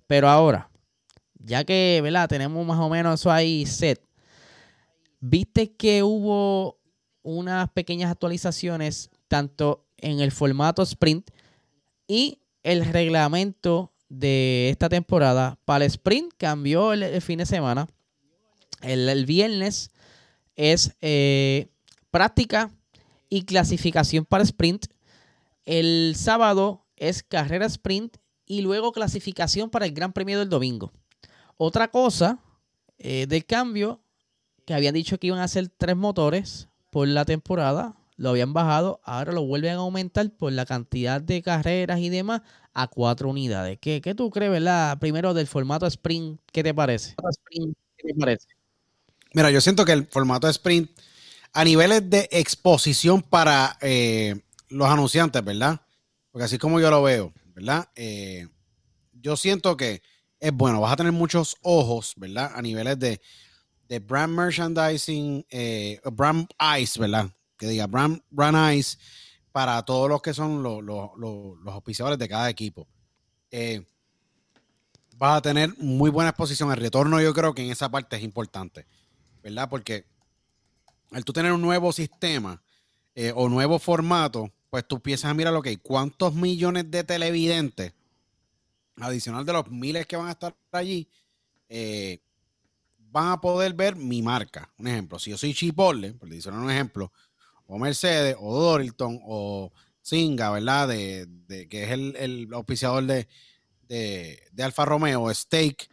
Pero 0.07 0.30
ahora, 0.30 0.70
ya 1.34 1.63
que, 1.63 1.99
¿verdad? 2.01 2.30
Tenemos 2.30 2.66
más 2.66 2.80
o 2.80 2.89
menos 2.89 3.20
eso 3.20 3.32
ahí 3.32 3.66
set. 3.66 4.01
Viste 5.20 5.74
que 5.76 6.03
hubo 6.03 6.80
unas 7.24 7.70
pequeñas 7.72 8.11
actualizaciones 8.11 9.09
tanto 9.28 9.86
en 9.97 10.20
el 10.20 10.32
formato 10.32 10.82
sprint 10.84 11.30
y 12.07 12.39
el 12.63 12.86
reglamento 12.86 13.91
de 14.10 14.70
esta 14.70 14.89
temporada. 14.89 15.58
Para 15.66 15.86
el 15.86 15.91
sprint 15.91 16.34
cambió 16.38 16.93
el, 16.93 17.22
fin 17.22 17.39
de 17.39 17.45
semana. 17.45 17.88
El, 18.82 19.26
viernes 19.26 19.91
es 20.56 20.95
eh, 21.01 21.70
práctica 22.12 22.72
y 23.30 23.43
clasificación 23.43 24.26
para 24.26 24.43
sprint. 24.43 24.88
El 25.66 26.14
sábado 26.16 26.86
es 26.95 27.24
carrera 27.24 27.66
sprint 27.66 28.18
y 28.45 28.62
luego 28.62 28.91
clasificación 28.91 29.70
para 29.70 29.86
el 29.86 29.93
Gran 29.93 30.14
Premio 30.14 30.39
del 30.39 30.49
domingo. 30.49 30.91
Otra 31.58 31.89
cosa 31.89 32.39
eh, 32.97 33.26
del 33.28 33.45
cambio, 33.45 34.01
que 34.66 34.74
habían 34.74 34.93
dicho 34.93 35.18
que 35.18 35.28
iban 35.28 35.39
a 35.39 35.47
ser 35.47 35.70
tres 35.70 35.95
motores 35.95 36.68
por 36.89 37.08
la 37.08 37.26
temporada, 37.26 37.95
lo 38.18 38.30
habían 38.30 38.53
bajado, 38.53 39.01
ahora 39.03 39.34
lo 39.34 39.45
vuelven 39.45 39.74
a 39.74 39.78
aumentar 39.78 40.30
por 40.32 40.51
la 40.53 40.66
cantidad 40.66 41.22
de 41.22 41.41
carreras 41.41 41.99
y 41.99 42.09
demás 42.09 42.41
a 42.74 42.88
cuatro 42.88 43.30
unidades. 43.30 43.78
¿Qué, 43.80 44.01
qué 44.01 44.16
tú 44.16 44.30
crees, 44.30 44.51
verdad? 44.51 44.97
Primero 44.99 45.34
del 45.34 45.47
formato 45.47 45.86
sprint, 45.88 46.39
¿qué 46.51 46.63
te 46.63 46.74
parece? 46.74 47.16
¿Qué 47.49 48.07
te 48.07 48.13
parece? 48.20 48.47
Mira, 49.34 49.51
yo 49.51 49.59
siento 49.59 49.84
que 49.86 49.91
el 49.91 50.05
formato 50.05 50.47
de 50.47 50.51
sprint, 50.51 50.89
a 51.53 51.63
niveles 51.63 52.09
de 52.09 52.28
exposición 52.32 53.22
para 53.22 53.78
eh, 53.82 54.41
los 54.70 54.88
anunciantes, 54.88 55.43
¿verdad? 55.43 55.82
Porque 56.32 56.45
así 56.45 56.57
como 56.57 56.80
yo 56.80 56.89
lo 56.89 57.03
veo, 57.03 57.34
¿verdad? 57.53 57.89
Eh, 57.95 58.47
yo 59.13 59.36
siento 59.38 59.76
que 59.76 60.01
es 60.39 60.53
bueno, 60.53 60.82
vas 60.82 60.93
a 60.93 60.97
tener 60.97 61.11
muchos 61.11 61.57
ojos, 61.61 62.13
¿verdad? 62.18 62.51
A 62.55 62.61
niveles 62.61 62.99
de, 62.99 63.20
brand 63.99 64.34
merchandising, 64.34 65.45
eh, 65.49 65.99
brand 66.11 66.47
eyes, 66.59 66.97
¿verdad? 66.97 67.30
Diga 67.68 67.88
brand, 67.88 68.22
brand 68.30 68.57
eyes 68.72 68.97
para 69.51 69.82
todos 69.84 70.09
los 70.09 70.22
que 70.22 70.34
son 70.34 70.61
los, 70.61 70.84
los, 70.84 71.57
auspiciadores 71.68 72.20
de 72.20 72.28
cada 72.28 72.49
equipo. 72.49 72.88
Eh, 73.51 73.86
vas 75.18 75.38
a 75.38 75.41
tener 75.41 75.74
muy 75.78 76.09
buena 76.09 76.32
exposición. 76.32 76.72
El 76.72 76.78
retorno 76.78 77.22
yo 77.22 77.34
creo 77.34 77.53
que 77.53 77.63
en 77.63 77.72
esa 77.72 77.89
parte 77.89 78.18
es 78.18 78.24
importante, 78.24 78.86
¿verdad? 79.41 79.70
Porque 79.70 80.05
al 81.11 81.24
tú 81.24 81.32
tener 81.32 81.53
un 81.53 81.61
nuevo 81.61 81.93
sistema 81.93 82.61
eh, 83.16 83.32
o 83.34 83.47
nuevo 83.47 83.80
formato, 83.80 84.51
pues 84.70 84.86
tú 84.86 84.95
empiezas 84.95 85.32
a 85.32 85.34
mirar 85.34 85.53
lo 85.53 85.61
que 85.61 85.70
hay. 85.70 85.78
¿Cuántos 85.78 86.34
millones 86.34 86.91
de 86.91 87.05
televidentes, 87.05 87.93
adicional 88.97 89.45
de 89.45 89.53
los 89.53 89.72
miles 89.72 90.05
que 90.05 90.18
van 90.18 90.28
a 90.28 90.32
estar 90.32 90.53
allí, 90.74 91.07
eh, 91.70 92.20
van 92.97 93.30
a 93.30 93.39
poder 93.39 93.74
ver 93.74 93.95
mi 93.95 94.22
marca? 94.22 94.70
Un 94.78 94.89
ejemplo, 94.89 95.18
si 95.18 95.32
yo 95.32 95.38
soy 95.38 95.53
Chipotle, 95.53 96.13
por 96.13 96.28
decir 96.28 96.51
un 96.51 96.70
ejemplo, 96.70 97.13
o 97.68 97.78
Mercedes, 97.78 98.36
o 98.39 98.53
Dorilton, 98.53 99.20
o 99.24 99.72
Singa, 100.01 100.51
¿verdad? 100.51 100.88
De, 100.88 101.68
que 101.70 101.84
es 101.84 101.91
el, 101.91 102.16
el 102.18 102.49
auspiciador 102.53 103.03
de, 103.05 103.28
de, 103.88 104.63
Alfa 104.63 104.86
Romeo, 104.86 105.34
Steak, 105.34 105.89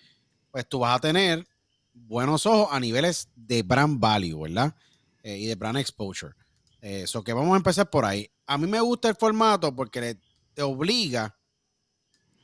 pues 0.50 0.68
tú 0.68 0.80
vas 0.80 0.96
a 0.96 1.00
tener 1.00 1.46
buenos 1.92 2.46
ojos 2.46 2.68
a 2.70 2.80
niveles 2.80 3.28
de 3.34 3.62
brand 3.62 3.98
value, 3.98 4.42
¿verdad? 4.42 4.74
Eh, 5.22 5.38
y 5.38 5.46
de 5.46 5.54
brand 5.54 5.78
exposure. 5.78 6.34
Eso 6.80 7.20
eh, 7.20 7.24
que 7.24 7.32
vamos 7.32 7.54
a 7.54 7.56
empezar 7.56 7.88
por 7.88 8.04
ahí. 8.04 8.30
A 8.46 8.58
mí 8.58 8.66
me 8.66 8.80
gusta 8.80 9.08
el 9.08 9.16
formato 9.16 9.74
porque 9.74 10.18
te 10.54 10.62
obliga 10.62 11.36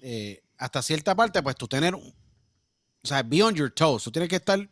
eh, 0.00 0.42
hasta 0.56 0.82
cierta 0.82 1.14
parte, 1.14 1.42
pues 1.42 1.56
tú 1.56 1.66
tener, 1.66 1.94
o 1.94 2.02
sea, 3.02 3.22
beyond 3.22 3.56
your 3.56 3.70
toes, 3.70 4.04
tú 4.04 4.12
tienes 4.12 4.28
que 4.28 4.36
estar 4.36 4.68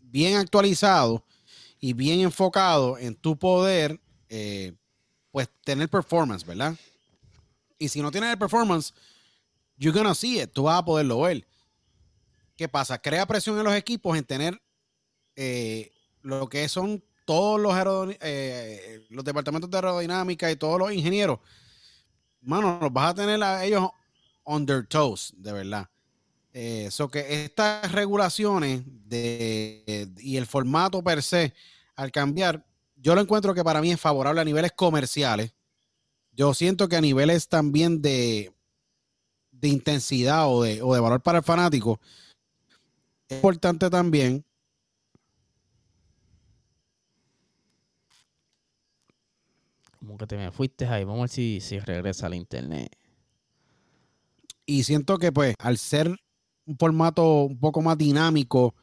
bien 0.00 0.36
actualizado 0.36 1.24
y 1.80 1.92
bien 1.92 2.20
enfocado 2.20 2.98
en 2.98 3.14
tu 3.14 3.38
poder, 3.38 4.00
pues 5.30 5.48
tener 5.62 5.88
performance, 5.88 6.44
¿verdad? 6.44 6.74
Y 7.78 7.88
si 7.88 8.00
no 8.00 8.10
tienes 8.10 8.30
el 8.30 8.38
performance, 8.38 8.94
you're 9.76 9.96
gonna 9.96 10.14
see 10.14 10.40
it, 10.40 10.50
tú 10.52 10.64
vas 10.64 10.78
a 10.78 10.84
poderlo 10.84 11.20
ver. 11.20 11.46
¿Qué 12.56 12.68
pasa? 12.68 12.98
Crea 12.98 13.26
presión 13.26 13.58
en 13.58 13.64
los 13.64 13.74
equipos 13.74 14.16
en 14.16 14.24
tener 14.24 14.60
eh, 15.34 15.92
lo 16.22 16.48
que 16.48 16.68
son 16.68 17.04
todos 17.26 17.60
los, 17.60 17.74
eh, 18.20 19.04
los 19.10 19.24
departamentos 19.24 19.70
de 19.70 19.76
aerodinámica 19.76 20.50
y 20.50 20.56
todos 20.56 20.78
los 20.78 20.92
ingenieros. 20.92 21.38
Mano, 22.40 22.78
los 22.80 22.92
vas 22.92 23.10
a 23.10 23.14
tener 23.14 23.42
a 23.42 23.64
ellos 23.64 23.90
on 24.44 24.64
their 24.64 24.86
toes, 24.86 25.34
de 25.36 25.52
verdad. 25.52 25.88
Eso 26.56 27.04
eh, 27.04 27.08
que 27.12 27.44
estas 27.44 27.92
regulaciones 27.92 28.82
de, 28.86 30.10
y 30.16 30.38
el 30.38 30.46
formato 30.46 31.04
per 31.04 31.22
se, 31.22 31.52
al 31.96 32.10
cambiar, 32.10 32.64
yo 32.96 33.14
lo 33.14 33.20
encuentro 33.20 33.52
que 33.52 33.62
para 33.62 33.82
mí 33.82 33.92
es 33.92 34.00
favorable 34.00 34.40
a 34.40 34.44
niveles 34.44 34.72
comerciales. 34.72 35.54
Yo 36.32 36.54
siento 36.54 36.88
que 36.88 36.96
a 36.96 37.02
niveles 37.02 37.48
también 37.48 38.00
de, 38.00 38.54
de 39.50 39.68
intensidad 39.68 40.46
o 40.48 40.62
de, 40.62 40.80
valor 40.80 41.20
para 41.20 41.38
el 41.38 41.44
fanático, 41.44 42.00
es 43.28 43.36
importante 43.36 43.90
también 43.90 44.42
como 49.98 50.16
que 50.16 50.26
te 50.26 50.38
me 50.38 50.50
fuiste 50.52 50.86
ahí. 50.86 51.04
Vamos 51.04 51.18
a 51.18 51.22
ver 51.24 51.30
si, 51.30 51.60
si 51.60 51.78
regresa 51.80 52.26
al 52.26 52.34
internet. 52.34 52.96
Y 54.64 54.84
siento 54.84 55.18
que, 55.18 55.32
pues, 55.32 55.54
al 55.58 55.76
ser 55.76 56.16
un 56.66 56.76
formato 56.76 57.44
un 57.44 57.58
poco 57.58 57.80
más 57.80 57.96
dinámico, 57.96 58.74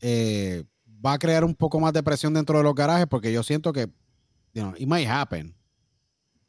eh, 0.00 0.64
va 1.04 1.14
a 1.14 1.18
crear 1.18 1.44
un 1.44 1.54
poco 1.54 1.80
más 1.80 1.92
de 1.92 2.02
presión 2.02 2.34
dentro 2.34 2.58
de 2.58 2.64
los 2.64 2.74
garajes, 2.74 3.06
porque 3.06 3.32
yo 3.32 3.42
siento 3.42 3.72
que, 3.72 3.88
you 4.52 4.62
know, 4.62 4.74
it 4.76 4.86
might 4.86 5.08
happen. 5.08 5.54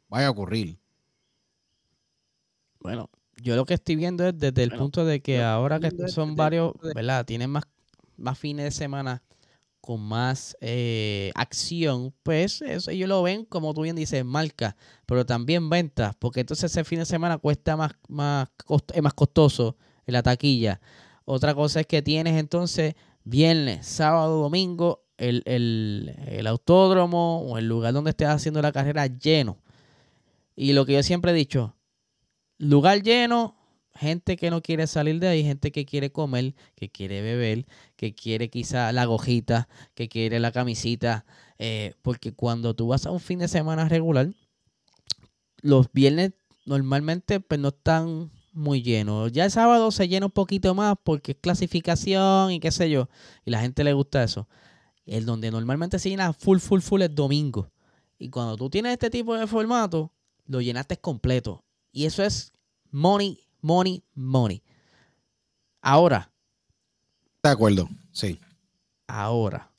Vaya 0.08 0.26
a 0.26 0.30
ocurrir. 0.30 0.78
Bueno, 2.80 3.08
yo 3.42 3.56
lo 3.56 3.64
que 3.64 3.74
estoy 3.74 3.96
viendo 3.96 4.26
es 4.26 4.38
desde 4.38 4.62
el 4.62 4.72
punto 4.72 5.04
de 5.04 5.22
que 5.22 5.42
ahora 5.42 5.80
que 5.80 5.90
son 6.08 6.36
varios, 6.36 6.74
¿verdad? 6.94 7.24
Tienen 7.24 7.50
más, 7.50 7.64
más 8.16 8.38
fines 8.38 8.64
de 8.64 8.70
semana 8.70 9.22
con 9.80 10.00
más 10.00 10.56
eh, 10.60 11.32
acción, 11.34 12.14
pues 12.22 12.62
eso 12.62 12.90
ellos 12.92 13.08
lo 13.08 13.20
ven, 13.22 13.44
como 13.44 13.74
tú 13.74 13.82
bien 13.82 13.96
dices, 13.96 14.24
marca, 14.24 14.76
pero 15.06 15.26
también 15.26 15.68
ventas, 15.70 16.14
porque 16.16 16.40
entonces 16.40 16.70
ese 16.70 16.84
fin 16.84 17.00
de 17.00 17.04
semana 17.04 17.38
cuesta 17.38 17.76
más, 17.76 17.92
más, 18.08 18.48
es 18.94 19.02
más 19.02 19.14
costoso 19.14 19.76
en 20.06 20.12
la 20.12 20.22
taquilla. 20.22 20.80
Otra 21.24 21.54
cosa 21.54 21.80
es 21.80 21.86
que 21.86 22.02
tienes 22.02 22.38
entonces 22.38 22.94
viernes, 23.24 23.86
sábado, 23.86 24.40
domingo, 24.42 25.04
el, 25.16 25.42
el, 25.46 26.14
el 26.26 26.46
autódromo 26.46 27.42
o 27.42 27.58
el 27.58 27.68
lugar 27.68 27.92
donde 27.92 28.10
estés 28.10 28.28
haciendo 28.28 28.60
la 28.60 28.72
carrera 28.72 29.06
lleno. 29.06 29.58
Y 30.56 30.72
lo 30.72 30.84
que 30.84 30.94
yo 30.94 31.02
siempre 31.02 31.30
he 31.30 31.34
dicho, 31.34 31.76
lugar 32.58 33.02
lleno, 33.02 33.56
gente 33.94 34.36
que 34.36 34.50
no 34.50 34.62
quiere 34.62 34.86
salir 34.86 35.20
de 35.20 35.28
ahí, 35.28 35.44
gente 35.44 35.70
que 35.72 35.84
quiere 35.84 36.10
comer, 36.10 36.54
que 36.74 36.90
quiere 36.90 37.22
beber, 37.22 37.66
que 37.96 38.14
quiere 38.14 38.50
quizá 38.50 38.92
la 38.92 39.04
gojita, 39.04 39.68
que 39.94 40.08
quiere 40.08 40.40
la 40.40 40.52
camisita, 40.52 41.24
eh, 41.58 41.94
porque 42.02 42.32
cuando 42.32 42.74
tú 42.74 42.88
vas 42.88 43.06
a 43.06 43.10
un 43.10 43.20
fin 43.20 43.38
de 43.38 43.48
semana 43.48 43.88
regular, 43.88 44.32
los 45.60 45.92
viernes 45.92 46.32
normalmente 46.66 47.40
pues, 47.40 47.60
no 47.60 47.68
están 47.68 48.30
muy 48.52 48.82
llenos. 48.82 49.32
Ya 49.32 49.44
el 49.44 49.50
sábado 49.50 49.90
se 49.90 50.08
llena 50.08 50.26
un 50.26 50.32
poquito 50.32 50.74
más 50.74 50.94
porque 51.02 51.32
es 51.32 51.38
clasificación 51.40 52.52
y 52.52 52.60
qué 52.60 52.70
sé 52.70 52.90
yo, 52.90 53.08
y 53.44 53.50
la 53.50 53.60
gente 53.60 53.84
le 53.84 53.92
gusta 53.92 54.22
eso. 54.22 54.48
El 55.04 55.26
donde 55.26 55.50
normalmente 55.50 55.98
se 55.98 56.10
llena 56.10 56.32
full, 56.32 56.58
full, 56.58 56.80
full 56.80 57.02
es 57.02 57.14
domingo. 57.14 57.70
Y 58.18 58.28
cuando 58.28 58.56
tú 58.56 58.70
tienes 58.70 58.92
este 58.92 59.10
tipo 59.10 59.34
de 59.34 59.46
formato, 59.46 60.12
lo 60.46 60.60
llenaste 60.60 60.96
completo. 60.96 61.64
Y 61.90 62.04
eso 62.04 62.22
es 62.22 62.52
money, 62.90 63.40
money, 63.60 64.04
money. 64.14 64.62
Ahora. 65.80 66.30
De 67.42 67.50
acuerdo, 67.50 67.88
sí. 68.12 68.38
Ahora. 69.08 69.72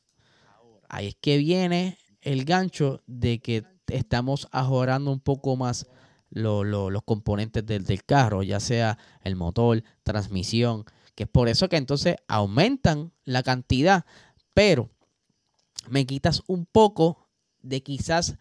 Ahí 0.90 1.08
es 1.08 1.16
que 1.16 1.38
viene 1.38 1.98
el 2.22 2.44
gancho 2.44 3.02
de 3.08 3.40
que 3.40 3.64
estamos 3.88 4.48
ajorando 4.52 5.12
un 5.12 5.20
poco 5.20 5.56
más 5.56 5.88
los 6.34 7.04
componentes 7.04 7.66
del, 7.66 7.86
del, 7.86 8.04
carro, 8.04 8.44
ya 8.44 8.60
sea 8.60 8.98
el 9.24 9.36
motor, 9.36 9.84
transmisión, 10.04 10.86
que 11.16 11.24
es 11.24 11.30
por 11.30 11.48
eso 11.48 11.70
que 11.70 11.78
entonces 11.78 12.16
aumentan 12.28 13.12
la 13.24 13.44
cantidad, 13.44 14.06
pero 14.54 14.90
me 15.90 16.06
quitas 16.06 16.44
un 16.48 16.66
poco 16.66 17.28
de 17.62 17.82
quizás 17.82 18.36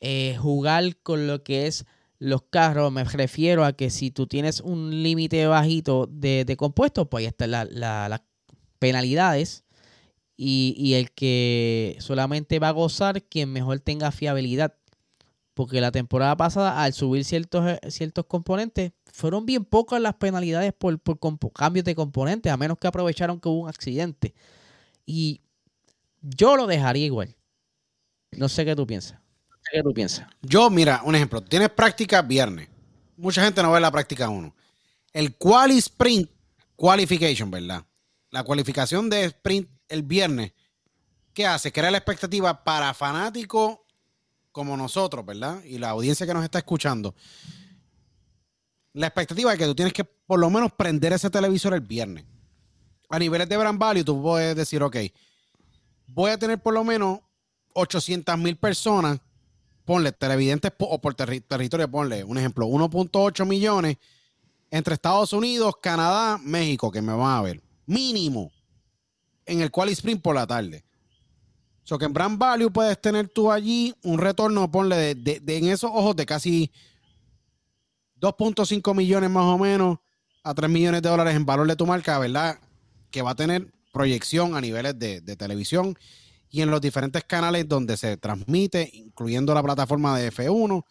eh, 0.00 0.36
jugar 0.38 0.96
con 1.02 1.26
lo 1.26 1.42
que 1.42 1.66
es 1.66 1.84
los 2.18 2.42
carros, 2.42 2.92
me 2.92 3.04
refiero 3.04 3.64
a 3.64 3.72
que 3.72 3.90
si 3.90 4.10
tú 4.10 4.26
tienes 4.26 4.60
un 4.60 5.02
límite 5.02 5.46
bajito 5.46 6.06
de, 6.06 6.54
compuestos, 6.58 7.08
pues 7.10 7.22
ahí 7.22 7.26
están 7.26 7.50
las 7.50 8.20
penalidades. 8.78 9.64
Y, 10.36 10.94
el 10.94 11.10
que 11.12 11.98
solamente 12.00 12.58
va 12.58 12.68
a 12.68 12.72
gozar 12.72 13.22
quien 13.24 13.52
mejor 13.52 13.80
tenga 13.80 14.10
fiabilidad. 14.10 14.74
Porque 15.54 15.80
la 15.80 15.90
temporada 15.90 16.36
pasada, 16.36 16.82
al 16.82 16.92
subir 16.92 17.24
ciertos, 17.24 17.66
eh, 17.66 17.90
ciertos 17.90 18.26
componentes, 18.26 18.92
fueron 19.12 19.46
bien 19.46 19.64
pocas 19.64 20.00
las 20.00 20.14
penalidades 20.14 20.72
por, 20.72 20.98
por 20.98 21.18
cambios 21.52 21.84
de 21.84 21.94
componentes, 21.94 22.52
a 22.52 22.56
menos 22.56 22.78
que 22.78 22.86
aprovecharon 22.86 23.40
que 23.40 23.48
hubo 23.48 23.62
un 23.62 23.68
accidente. 23.68 24.34
Y 25.04 25.40
yo 26.20 26.56
lo 26.56 26.66
dejaría 26.66 27.06
igual. 27.06 27.34
No 28.32 28.48
sé 28.48 28.64
qué 28.64 28.76
tú 28.76 28.86
piensas. 28.86 29.18
¿Qué 29.72 29.82
tú 29.82 29.92
piensas? 29.92 30.26
Yo, 30.42 30.70
mira, 30.70 31.02
un 31.04 31.14
ejemplo. 31.14 31.42
Tienes 31.42 31.70
práctica 31.70 32.22
viernes. 32.22 32.68
Mucha 33.16 33.44
gente 33.44 33.62
no 33.62 33.72
ve 33.72 33.80
la 33.80 33.90
práctica 33.90 34.28
1. 34.28 34.54
El 35.12 35.36
quali 35.36 35.78
sprint 35.78 36.30
qualification, 36.76 37.50
¿verdad? 37.50 37.84
La 38.30 38.44
cualificación 38.44 39.10
de 39.10 39.24
sprint 39.24 39.68
el 39.88 40.02
viernes. 40.02 40.52
¿Qué 41.34 41.46
hace? 41.46 41.72
Crea 41.72 41.90
la 41.90 41.98
expectativa 41.98 42.64
para 42.64 42.94
fanáticos 42.94 43.78
como 44.52 44.76
nosotros, 44.76 45.24
¿verdad? 45.24 45.62
Y 45.64 45.78
la 45.78 45.90
audiencia 45.90 46.26
que 46.26 46.34
nos 46.34 46.44
está 46.44 46.58
escuchando. 46.58 47.14
La 48.92 49.06
expectativa 49.06 49.52
es 49.52 49.58
que 49.58 49.66
tú 49.66 49.74
tienes 49.74 49.92
que 49.92 50.04
por 50.04 50.40
lo 50.40 50.50
menos 50.50 50.72
prender 50.72 51.12
ese 51.12 51.30
televisor 51.30 51.74
el 51.74 51.80
viernes. 51.80 52.24
A 53.08 53.18
niveles 53.18 53.48
de 53.48 53.56
brand 53.56 53.78
value, 53.78 54.04
tú 54.04 54.20
puedes 54.22 54.56
decir, 54.56 54.82
ok, 54.82 54.96
voy 56.08 56.30
a 56.30 56.38
tener 56.38 56.60
por 56.60 56.74
lo 56.74 56.84
menos 56.84 57.20
800 57.74 58.38
mil 58.38 58.56
personas 58.56 59.20
ponle 59.90 60.12
televidentes 60.12 60.72
o 60.78 61.00
por 61.00 61.16
territorio, 61.16 61.90
ponle 61.90 62.22
un 62.22 62.38
ejemplo, 62.38 62.64
1.8 62.64 63.44
millones 63.44 63.96
entre 64.70 64.94
Estados 64.94 65.32
Unidos, 65.32 65.74
Canadá, 65.82 66.38
México, 66.38 66.92
que 66.92 67.02
me 67.02 67.12
van 67.12 67.38
a 67.38 67.42
ver. 67.42 67.60
Mínimo. 67.86 68.52
en 69.46 69.62
el 69.62 69.72
quali 69.72 69.90
sprint 69.90 70.22
por 70.22 70.36
la 70.36 70.46
tarde. 70.46 70.84
So 71.90 71.98
que 71.98 72.04
en 72.04 72.12
Brand 72.12 72.38
Value 72.38 72.70
puedes 72.70 73.00
tener 73.00 73.26
tú 73.26 73.50
allí 73.50 73.92
un 74.04 74.20
retorno, 74.20 74.70
ponle 74.70 75.16
de, 75.16 75.42
en 75.44 75.66
esos 75.66 75.90
ojos 75.92 76.14
de 76.14 76.24
casi 76.24 76.70
2.5 78.20 78.94
millones 78.94 79.28
más 79.28 79.42
o 79.42 79.58
menos 79.58 79.98
a 80.44 80.54
3 80.54 80.70
millones 80.70 81.02
de 81.02 81.08
dólares 81.08 81.34
en 81.34 81.44
valor 81.44 81.66
de 81.66 81.74
tu 81.74 81.86
marca, 81.86 82.16
¿verdad? 82.20 82.60
Que 83.10 83.22
va 83.22 83.32
a 83.32 83.34
tener 83.34 83.72
proyección 83.92 84.54
a 84.54 84.60
niveles 84.60 85.00
de, 85.00 85.20
de 85.20 85.34
televisión 85.34 85.98
y 86.48 86.60
en 86.62 86.70
los 86.70 86.80
diferentes 86.80 87.24
canales 87.24 87.68
donde 87.68 87.96
se 87.96 88.16
transmite, 88.16 88.88
incluyendo 88.92 89.52
la 89.52 89.62
plataforma 89.64 90.16
de 90.16 90.30
F1 90.30 90.84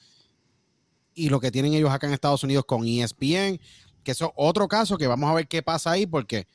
y 1.14 1.30
lo 1.30 1.40
que 1.40 1.50
tienen 1.50 1.76
ellos 1.76 1.92
acá 1.92 2.08
en 2.08 2.14
Estados 2.14 2.44
Unidos 2.44 2.66
con 2.66 2.86
ESPN, 2.86 3.58
que 4.04 4.12
eso 4.12 4.26
es 4.26 4.32
otro 4.36 4.68
caso 4.68 4.98
que 4.98 5.08
vamos 5.08 5.30
a 5.30 5.34
ver 5.36 5.48
qué 5.48 5.64
pasa 5.64 5.92
ahí 5.92 6.06
porque 6.06 6.46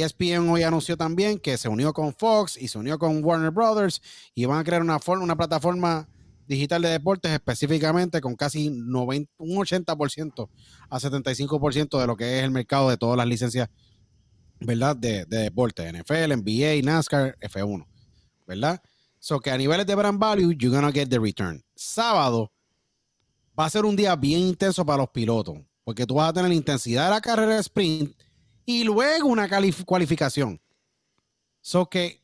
ESPN 0.00 0.48
hoy 0.48 0.62
anunció 0.62 0.96
también 0.96 1.38
que 1.38 1.58
se 1.58 1.68
unió 1.68 1.92
con 1.92 2.14
Fox 2.14 2.56
y 2.56 2.68
se 2.68 2.78
unió 2.78 2.98
con 2.98 3.22
Warner 3.22 3.50
Brothers 3.50 4.00
y 4.34 4.46
van 4.46 4.58
a 4.58 4.64
crear 4.64 4.80
una, 4.80 4.98
una 5.06 5.36
plataforma 5.36 6.08
digital 6.46 6.82
de 6.82 6.88
deportes 6.88 7.30
específicamente 7.32 8.20
con 8.20 8.34
casi 8.34 8.70
90, 8.70 9.30
un 9.38 9.56
80% 9.58 10.48
a 10.88 10.98
75% 10.98 12.00
de 12.00 12.06
lo 12.06 12.16
que 12.16 12.38
es 12.38 12.44
el 12.44 12.50
mercado 12.50 12.90
de 12.90 12.96
todas 12.96 13.16
las 13.16 13.26
licencias, 13.26 13.68
¿verdad? 14.60 14.96
De, 14.96 15.24
de 15.26 15.38
deportes, 15.38 15.92
NFL, 15.92 16.36
NBA, 16.36 16.82
NASCAR, 16.82 17.36
F1, 17.40 17.86
¿verdad? 18.46 18.80
So 19.18 19.40
que 19.40 19.50
a 19.50 19.58
niveles 19.58 19.86
de 19.86 19.94
brand 19.94 20.18
value, 20.18 20.52
you're 20.52 20.74
gonna 20.74 20.90
get 20.90 21.08
the 21.08 21.18
return. 21.18 21.62
Sábado 21.74 22.50
va 23.58 23.66
a 23.66 23.70
ser 23.70 23.84
un 23.84 23.94
día 23.94 24.16
bien 24.16 24.40
intenso 24.40 24.84
para 24.84 24.98
los 24.98 25.10
pilotos, 25.10 25.58
porque 25.84 26.06
tú 26.06 26.14
vas 26.14 26.30
a 26.30 26.32
tener 26.32 26.48
la 26.48 26.54
intensidad 26.54 27.04
de 27.04 27.10
la 27.10 27.20
carrera 27.20 27.54
de 27.54 27.60
sprint 27.60 28.16
y 28.64 28.84
luego 28.84 29.28
una 29.28 29.48
cualificación. 29.84 30.60
So 31.60 31.86
que 31.86 32.22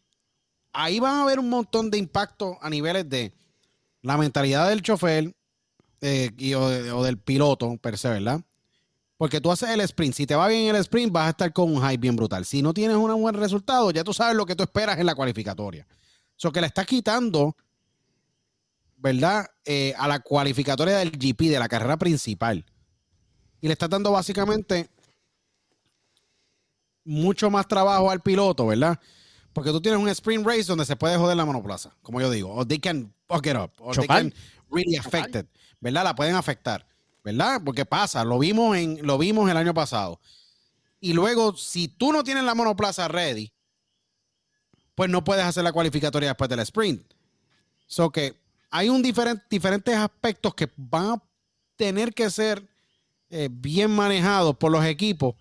ahí 0.73 1.01
van 1.01 1.15
a 1.15 1.23
haber 1.23 1.39
un 1.39 1.49
montón 1.49 1.91
de 1.91 1.99
impacto 1.99 2.59
a 2.61 2.71
niveles 2.71 3.09
de 3.09 3.33
la 4.03 4.17
mentalidad 4.17 4.69
del 4.69 4.83
chofer 4.83 5.35
eh, 6.01 6.55
o, 6.55 7.03
del 7.03 7.19
piloto 7.19 7.77
per 7.79 7.99
se, 7.99 8.09
¿verdad? 8.09 8.41
Porque 9.17 9.41
tú 9.41 9.51
haces 9.51 9.71
el 9.71 9.81
sprint. 9.81 10.15
Si 10.15 10.27
te 10.27 10.37
va 10.37 10.47
bien 10.47 10.75
el 10.75 10.81
sprint, 10.81 11.13
vas 11.13 11.27
a 11.27 11.31
estar 11.31 11.53
con 11.53 11.73
un 11.73 11.81
high 11.81 11.97
bien 11.97 12.15
brutal. 12.15 12.45
Si 12.45 12.63
no 12.63 12.73
tienes 12.73 12.97
un 12.97 13.21
buen 13.21 13.35
resultado, 13.35 13.91
ya 13.91 14.05
tú 14.05 14.13
sabes 14.13 14.37
lo 14.37 14.47
que 14.47 14.55
tú 14.55 14.63
esperas 14.63 14.99
en 14.99 15.07
la 15.07 15.17
cualificatoria. 15.17 15.87
So 16.37 16.53
que 16.53 16.61
le 16.61 16.69
estás 16.69 16.87
quitando, 16.87 17.57
¿verdad? 18.97 19.47
Eh, 19.65 19.93
a 19.99 20.07
la 20.07 20.21
cualificatoria 20.21 20.99
del 20.99 21.11
GP, 21.11 21.51
de 21.51 21.59
la 21.59 21.69
carrera 21.69 21.97
principal. 21.97 22.65
Y 23.61 23.67
le 23.67 23.73
estás 23.73 23.91
dando 23.91 24.13
básicamente 24.13 24.89
mucho 27.09 27.51
más 27.51 27.67
trabajo 27.67 28.11
al 28.11 28.21
piloto, 28.21 28.67
¿verdad? 28.67 29.01
Porque 29.53 29.71
tú 29.71 29.81
tienes 29.81 30.01
un 30.01 30.09
sprint 30.11 30.47
race 30.47 30.65
donde 30.65 30.85
se 30.85 30.95
puede 30.95 31.17
joder 31.17 31.37
la 31.37 31.45
monoplaza, 31.45 31.97
como 32.03 32.21
yo 32.21 32.31
digo. 32.31 32.55
O 32.55 32.67
they 32.67 32.79
can 32.79 33.13
fuck 33.27 33.47
it 33.47 33.57
up. 33.57 33.73
O 33.79 33.93
they 33.93 34.07
can 34.07 34.33
really 34.71 34.97
affect 34.97 35.35
it, 35.35 35.47
¿verdad? 35.81 36.05
La 36.05 36.15
pueden 36.15 36.35
afectar, 36.35 36.87
¿verdad? 37.25 37.63
Porque 37.65 37.87
pasa, 37.87 38.25
lo 38.25 38.39
vimos, 38.39 38.77
en, 38.77 39.05
lo 39.07 39.17
vimos 39.17 39.51
el 39.51 39.57
año 39.57 39.73
pasado. 39.73 40.21
Y 41.01 41.15
luego, 41.15 41.57
si 41.57 41.89
tú 41.89 42.13
no 42.13 42.23
tienes 42.23 42.45
la 42.45 42.55
monoplaza 42.55 43.09
ready, 43.09 43.53
pues 44.95 45.09
no 45.09 45.25
puedes 45.25 45.45
hacer 45.45 45.65
la 45.65 45.73
cualificatoria 45.73 46.29
después 46.29 46.51
del 46.51 46.61
sprint. 46.61 47.03
So 47.87 48.11
que 48.11 48.37
hay 48.71 48.91
un 48.91 49.03
diferentes 49.03 49.97
aspectos 49.97 50.55
que 50.55 50.69
van 50.77 51.13
a 51.13 51.23
tener 51.77 52.13
que 52.13 52.29
ser 52.29 52.69
eh, 53.31 53.49
bien 53.51 53.91
manejados 53.91 54.57
por 54.57 54.71
los 54.71 54.85
equipos. 54.85 55.35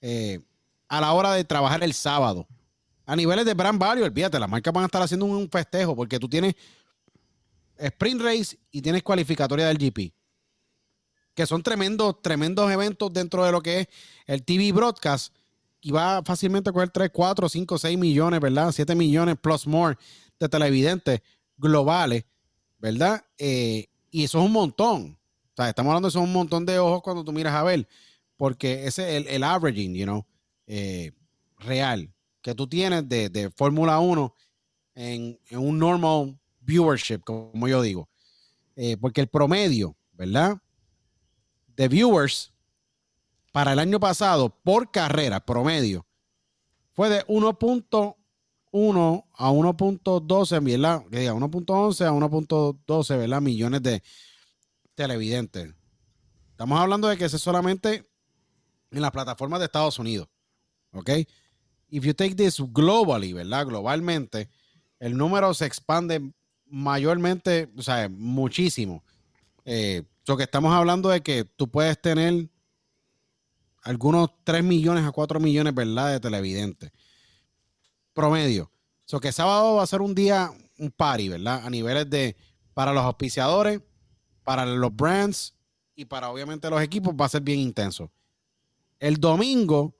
Eh, 0.00 0.40
a 0.90 1.00
la 1.00 1.12
hora 1.12 1.32
de 1.32 1.44
trabajar 1.44 1.82
el 1.84 1.94
sábado. 1.94 2.46
A 3.06 3.14
niveles 3.16 3.46
de 3.46 3.54
brand 3.54 3.78
value, 3.78 4.04
olvídate, 4.04 4.38
las 4.38 4.48
marcas 4.48 4.74
van 4.74 4.82
a 4.82 4.86
estar 4.86 5.00
haciendo 5.00 5.24
un 5.24 5.48
festejo 5.48 5.94
porque 5.94 6.18
tú 6.18 6.28
tienes 6.28 6.54
sprint 7.78 8.20
race 8.20 8.58
y 8.72 8.82
tienes 8.82 9.02
cualificatoria 9.04 9.68
del 9.68 9.78
GP. 9.78 10.12
Que 11.32 11.46
son 11.46 11.62
tremendos, 11.62 12.20
tremendos 12.20 12.70
eventos 12.70 13.12
dentro 13.12 13.44
de 13.44 13.52
lo 13.52 13.62
que 13.62 13.80
es 13.80 13.88
el 14.26 14.42
TV 14.42 14.72
broadcast. 14.72 15.32
Y 15.80 15.92
va 15.92 16.22
fácilmente 16.24 16.70
a 16.70 16.72
coger 16.72 16.90
3, 16.90 17.10
4, 17.12 17.48
5, 17.48 17.78
6 17.78 17.96
millones, 17.96 18.40
¿verdad? 18.40 18.72
7 18.72 18.94
millones 18.96 19.36
plus 19.40 19.66
more 19.66 19.96
de 20.38 20.48
televidentes 20.48 21.20
globales, 21.56 22.24
¿verdad? 22.78 23.24
Eh, 23.38 23.86
y 24.10 24.24
eso 24.24 24.40
es 24.40 24.44
un 24.44 24.52
montón. 24.52 25.16
O 25.52 25.56
sea, 25.56 25.68
estamos 25.68 25.90
hablando 25.90 26.08
de 26.08 26.10
eso 26.10 26.20
un 26.20 26.32
montón 26.32 26.66
de 26.66 26.78
ojos 26.80 27.00
cuando 27.00 27.24
tú 27.24 27.32
miras 27.32 27.54
a 27.54 27.62
ver. 27.62 27.88
Porque 28.36 28.86
ese 28.86 29.16
es 29.16 29.22
el, 29.22 29.28
el 29.28 29.44
averaging, 29.44 29.94
you 29.94 30.04
know. 30.04 30.26
Eh, 30.72 31.10
real 31.58 32.14
que 32.42 32.54
tú 32.54 32.68
tienes 32.68 33.08
de, 33.08 33.50
Fórmula 33.56 33.98
1 33.98 34.32
en, 34.94 35.36
un 35.50 35.80
normal 35.80 36.38
viewership, 36.60 37.22
como 37.24 37.66
yo 37.66 37.82
digo. 37.82 38.08
Eh, 38.76 38.96
porque 38.96 39.20
el 39.20 39.26
promedio, 39.26 39.96
¿verdad? 40.12 40.58
De 41.74 41.88
viewers 41.88 42.54
para 43.50 43.72
el 43.72 43.80
año 43.80 43.98
pasado 43.98 44.48
por 44.62 44.92
carrera, 44.92 45.44
promedio, 45.44 46.06
fue 46.92 47.08
de 47.08 47.26
1.1 47.26 49.24
a 49.32 49.50
1.12, 49.50 50.64
¿verdad? 50.64 51.02
Que 51.10 51.18
diga, 51.18 51.34
1.11 51.34 52.06
a 52.06 52.12
1.12, 52.12 53.18
¿verdad? 53.18 53.40
Millones 53.40 53.82
de 53.82 54.04
televidentes. 54.94 55.74
Estamos 56.52 56.78
hablando 56.78 57.08
de 57.08 57.16
que 57.16 57.24
es 57.24 57.32
solamente 57.32 58.08
en 58.92 59.02
las 59.02 59.10
plataformas 59.10 59.58
de 59.58 59.66
Estados 59.66 59.98
Unidos. 59.98 60.28
¿Ok? 60.92 61.10
If 61.88 62.04
you 62.04 62.14
take 62.14 62.34
this 62.34 62.60
globally, 62.72 63.32
¿verdad? 63.32 63.66
Globalmente, 63.66 64.48
el 64.98 65.16
número 65.16 65.52
se 65.54 65.66
expande 65.66 66.32
mayormente, 66.66 67.68
o 67.76 67.82
sea, 67.82 68.08
muchísimo. 68.08 69.02
Eh, 69.64 70.04
lo 70.26 70.36
que 70.36 70.44
estamos 70.44 70.72
hablando 70.72 71.08
de 71.08 71.22
que 71.22 71.44
tú 71.44 71.68
puedes 71.68 72.00
tener 72.00 72.48
algunos 73.82 74.30
3 74.44 74.62
millones 74.62 75.04
a 75.04 75.10
4 75.10 75.40
millones, 75.40 75.74
¿verdad? 75.74 76.12
De 76.12 76.20
televidentes. 76.20 76.92
Promedio. 78.12 78.70
So 79.04 79.18
que 79.18 79.32
sábado 79.32 79.74
va 79.74 79.82
a 79.82 79.88
ser 79.88 80.02
un 80.02 80.14
día, 80.14 80.52
un 80.78 80.92
party, 80.92 81.30
¿verdad? 81.30 81.66
A 81.66 81.70
niveles 81.70 82.08
de, 82.08 82.36
para 82.74 82.92
los 82.92 83.02
auspiciadores, 83.02 83.80
para 84.44 84.64
los 84.66 84.94
brands 84.94 85.54
y 85.96 86.04
para 86.04 86.30
obviamente 86.30 86.70
los 86.70 86.80
equipos 86.80 87.14
va 87.20 87.26
a 87.26 87.30
ser 87.30 87.42
bien 87.42 87.58
intenso. 87.58 88.12
El 89.00 89.16
domingo 89.16 89.96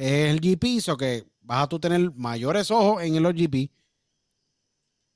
es 0.00 0.30
el 0.30 0.40
GP, 0.40 0.80
so 0.80 0.96
que 0.96 1.26
vas 1.42 1.64
a 1.64 1.68
tú 1.68 1.78
tener 1.78 2.10
mayores 2.14 2.70
ojos 2.70 3.02
en 3.02 3.16
el 3.16 3.22
GP, 3.34 3.70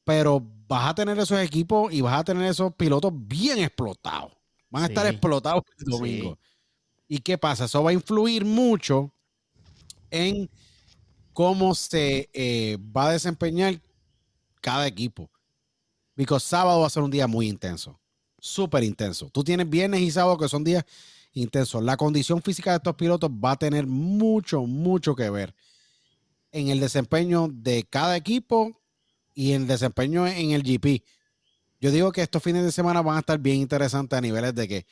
pero 0.05 0.45
vas 0.69 0.91
a 0.91 0.95
tener 0.95 1.19
esos 1.19 1.41
equipos 1.41 1.91
y 1.91 2.03
vas 2.03 2.21
a 2.21 2.25
tener 2.25 2.45
esos 2.45 2.75
pilotos 2.75 3.11
bien 3.15 3.59
explotados. 3.61 4.33
Van 4.69 4.83
a 4.83 4.87
estar 4.87 5.07
explotados 5.07 5.63
el 5.79 5.87
domingo. 5.87 6.39
¿Y 7.09 7.19
qué 7.19 7.39
pasa? 7.39 7.65
Eso 7.65 7.83
va 7.83 7.91
a 7.91 7.95
influir 7.95 8.45
mucho 8.45 9.11
en 10.11 10.51
cómo 11.33 11.75
se 11.75 12.29
eh, 12.35 12.77
va 12.95 13.07
a 13.07 13.13
desempeñar 13.13 13.81
cada 14.61 14.87
equipo. 14.87 15.31
Porque 16.15 16.41
sábado 16.41 16.81
va 16.81 16.89
a 16.89 16.91
ser 16.91 17.03
un 17.03 17.11
día 17.11 17.27
muy 17.27 17.49
intenso, 17.49 17.99
súper 18.39 18.85
intenso. 18.85 19.31
Tú 19.31 19.43
tienes 19.43 19.69
viernes 19.69 20.03
y 20.03 20.11
sábado 20.11 20.37
que 20.37 20.49
son 20.49 20.63
días 20.63 20.85
intenso. 21.35 21.81
La 21.81 21.97
condición 21.97 22.41
física 22.43 22.71
de 22.71 22.77
estos 22.77 22.95
pilotos 22.95 23.31
va 23.31 23.53
a 23.53 23.57
tener 23.57 23.87
mucho, 23.87 24.63
mucho 24.63 25.15
que 25.15 25.29
ver 25.31 25.55
en 26.53 26.69
el 26.69 26.81
desempeño 26.81 27.49
de 27.53 27.85
cada 27.85 28.17
equipo 28.17 28.81
y 29.35 29.53
en 29.53 29.63
el 29.63 29.69
desempeño 29.69 30.27
en 30.27 30.53
el 30.53 30.63
GP. 30.63 31.05
Yo 31.81 31.91
digo 31.91 32.13
que 32.13 32.23
estos 32.23 32.43
fines 32.43 32.65
de 32.65 32.73
semana 32.73 33.03
van 33.03 33.17
a 33.17 33.21
estar 33.21 33.39
bien 33.39 33.59
interesantes 33.59 34.17
a 34.17 34.23
niveles 34.23 34.55
de 34.55 34.69
que 34.69 34.87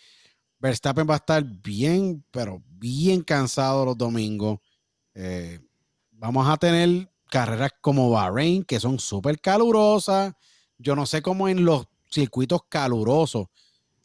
Verstappen 0.58 1.08
va 1.08 1.14
a 1.14 1.16
estar 1.16 1.42
bien, 1.42 2.24
pero 2.30 2.62
bien 2.68 3.22
cansado 3.22 3.84
los 3.84 3.96
domingos. 3.96 4.58
Eh, 5.14 5.60
vamos 6.10 6.48
a 6.48 6.56
tener 6.56 7.10
carreras 7.30 7.72
como 7.80 8.10
Bahrein, 8.10 8.64
que 8.64 8.78
son 8.78 8.98
súper 8.98 9.40
calurosas. 9.40 10.34
Yo 10.78 10.94
no 10.94 11.06
sé 11.06 11.22
cómo 11.22 11.48
en 11.48 11.64
los 11.64 11.86
circuitos 12.10 12.62
calurosos 12.68 13.46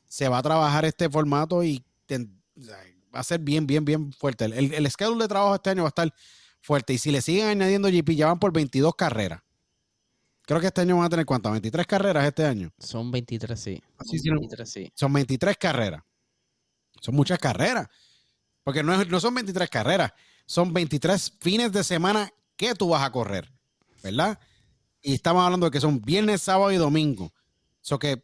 se 0.07 0.29
va 0.29 0.37
a 0.37 0.43
trabajar 0.43 0.85
este 0.85 1.09
formato 1.09 1.63
y 1.63 1.83
va 2.15 3.19
a 3.19 3.23
ser 3.23 3.39
bien, 3.39 3.67
bien, 3.67 3.85
bien 3.85 4.11
fuerte. 4.13 4.45
El, 4.45 4.73
el, 4.73 4.91
schedule 4.91 5.23
de 5.23 5.27
trabajo 5.27 5.55
este 5.55 5.69
año 5.69 5.83
va 5.83 5.87
a 5.87 5.89
estar 5.89 6.13
fuerte. 6.61 6.93
Y 6.93 6.97
si 6.97 7.11
le 7.11 7.21
siguen 7.21 7.47
añadiendo 7.47 7.89
GP, 7.89 8.15
ya 8.15 8.27
van 8.27 8.39
por 8.39 8.51
22 8.51 8.95
carreras. 8.95 9.41
Creo 10.43 10.61
que 10.61 10.67
este 10.67 10.81
año 10.81 10.95
van 10.95 11.05
a 11.05 11.09
tener 11.09 11.25
cuántas, 11.25 11.51
23 11.51 11.85
carreras 11.85 12.25
este 12.25 12.45
año. 12.45 12.71
Son 12.79 13.11
23, 13.11 13.59
sí. 13.59 13.81
Son 14.95 15.11
23, 15.11 15.57
carreras. 15.57 16.01
Son 17.01 17.13
muchas 17.13 17.37
carreras. 17.37 17.87
Porque 18.63 18.81
no, 18.81 19.03
no 19.05 19.19
son 19.19 19.33
23 19.33 19.69
carreras, 19.69 20.11
son 20.45 20.73
23 20.73 21.33
fines 21.39 21.71
de 21.71 21.83
semana 21.83 22.29
que 22.57 22.73
tú 22.75 22.89
vas 22.89 23.03
a 23.03 23.11
correr, 23.11 23.49
¿verdad? 24.03 24.39
Y 25.01 25.13
estamos 25.13 25.43
hablando 25.43 25.67
de 25.67 25.71
que 25.71 25.79
son 25.79 26.01
viernes, 26.01 26.41
sábado 26.41 26.71
y 26.71 26.75
domingo. 26.75 27.31
Eso 27.81 27.97
que, 27.97 28.23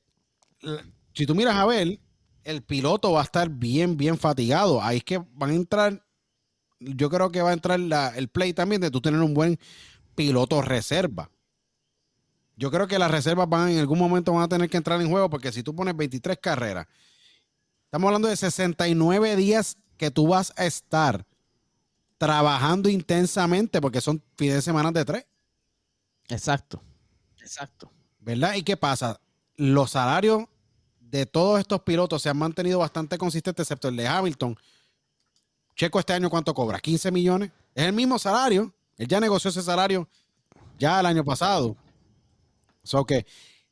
si 1.14 1.26
tú 1.26 1.36
miras 1.36 1.56
a 1.56 1.66
ver, 1.66 1.98
el 2.44 2.62
piloto 2.64 3.12
va 3.12 3.22
a 3.22 3.24
estar 3.24 3.50
bien, 3.50 3.98
bien 3.98 4.18
fatigado. 4.18 4.82
Ahí 4.82 4.98
es 4.98 5.04
que 5.04 5.18
van 5.34 5.52
a 5.52 5.54
entrar, 5.54 6.06
yo 6.80 7.10
creo 7.10 7.32
que 7.32 7.41
va 7.41 7.52
a 7.52 7.54
entrar 7.54 7.80
el 8.16 8.28
play 8.30 8.54
también 8.54 8.82
de 8.82 8.91
tú 8.91 9.02
tener 9.02 9.22
un 9.22 9.34
buen 9.34 9.60
pilotos 10.16 10.66
reserva. 10.66 11.30
Yo 12.56 12.70
creo 12.70 12.88
que 12.88 13.00
las 13.00 13.10
reservas 13.10 13.50
van 13.50 13.70
en 13.70 13.80
algún 13.80 13.98
momento 13.98 14.32
van 14.34 14.44
a 14.44 14.48
tener 14.48 14.70
que 14.70 14.78
entrar 14.78 15.02
en 15.02 15.10
juego 15.10 15.30
porque 15.30 15.52
si 15.52 15.64
tú 15.64 15.76
pones 15.76 15.96
23 15.96 16.38
carreras, 16.38 16.88
estamos 17.86 18.08
hablando 18.08 18.28
de 18.28 18.38
69 18.38 19.36
días 19.36 19.78
que 19.98 20.12
tú 20.12 20.28
vas 20.28 20.54
a 20.56 20.66
estar 20.66 21.26
trabajando 22.18 22.89
intensamente 22.89 23.82
porque 23.82 24.02
son 24.02 24.24
fines 24.38 24.56
de 24.56 24.62
semana 24.62 24.91
de 24.91 25.04
tres. 25.04 25.26
Exacto, 26.30 26.82
exacto. 27.41 27.91
¿Verdad? 28.20 28.56
¿Y 28.56 28.64
qué 28.64 28.78
pasa? 28.78 29.20
Los 29.56 29.91
salarios 29.91 30.46
de 31.14 31.28
todos 31.28 31.59
estos 31.59 31.80
pilotos 31.82 32.24
se 32.24 32.30
han 32.30 32.38
mantenido 32.38 32.80
bastante 32.80 33.20
consistentes, 33.20 33.66
excepto 33.66 33.88
el 33.88 33.95
de 33.95 34.07
Hamilton. 34.07 34.57
Checo 35.76 35.99
este 35.99 36.14
año 36.14 36.28
cuánto 36.28 36.55
cobra, 36.55 36.80
15 36.80 37.11
millones. 37.11 37.51
Es 37.76 37.86
el 37.86 37.93
mismo 37.93 38.18
salario. 38.18 38.74
Él 38.97 39.07
ya 39.07 39.20
negoció 39.20 39.51
ese 39.51 39.61
salario 39.61 40.09
ya 40.80 40.99
el 40.99 41.05
año 41.05 41.24
pasado. 41.24 41.78
O 42.84 42.88
sea 42.88 43.01
que 43.07 43.28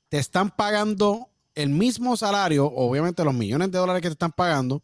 te 0.07 0.19
están 0.19 0.51
pagando 0.51 1.29
el 1.55 1.69
mismo 1.69 2.15
salario, 2.15 2.67
obviamente 2.67 3.23
los 3.23 3.33
millones 3.33 3.71
de 3.71 3.79
dólares 3.79 4.03
que 4.03 4.09
te 4.09 4.13
están 4.13 4.31
pagando, 4.31 4.83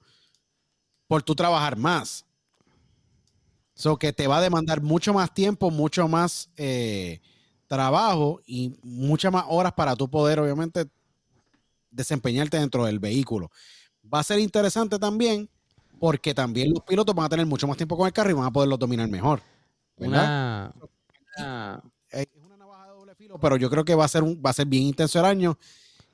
por 1.06 1.22
tu 1.22 1.36
trabajar 1.36 1.78
más. 1.78 2.26
So 3.76 3.98
que 3.98 4.14
te 4.14 4.26
va 4.26 4.40
a 4.40 4.42
demandar 4.42 4.82
mucho 4.82 5.14
más 5.14 5.32
tiempo, 5.32 5.70
mucho 5.70 6.08
más 6.08 6.50
eh, 6.58 7.22
trabajo 7.68 8.42
y 8.48 8.80
muchas 8.82 9.32
más 9.32 9.46
horas 9.48 9.74
para 9.74 9.96
tú 9.96 10.10
poder, 10.10 10.40
obviamente, 10.40 10.88
desempeñarte 11.98 12.58
dentro 12.58 12.86
del 12.86 13.00
vehículo. 13.00 13.52
Va 14.12 14.20
a 14.20 14.24
ser 14.24 14.40
interesante 14.40 14.98
también 14.98 15.50
porque 16.00 16.34
también 16.34 16.72
los 16.72 16.84
pilotos 16.84 17.14
van 17.14 17.26
a 17.26 17.30
tener 17.30 17.46
mucho 17.46 17.68
más 17.68 17.76
tiempo 17.76 17.98
con 17.98 18.08
el 18.08 18.14
carro 18.14 18.30
y 18.30 18.34
van 18.34 18.46
a 18.46 18.52
poderlo 18.52 18.78
dominar 18.78 19.10
mejor. 19.10 19.42
Una, 19.98 20.74
Es 22.10 22.28
una 22.46 22.56
navaja 22.56 22.86
de 22.86 22.92
doble 22.92 23.16
filo, 23.16 23.40
pero 23.40 23.58
yo 23.58 23.70
creo 23.70 23.84
que 23.84 23.96
va 23.96 24.06
a 24.06 24.08
ser 24.08 24.24
un, 24.24 24.42
va 24.46 24.52
a 24.52 24.54
ser 24.54 24.68
bien 24.68 24.84
intenso 24.84 25.20
el 25.20 25.26
año 25.26 25.58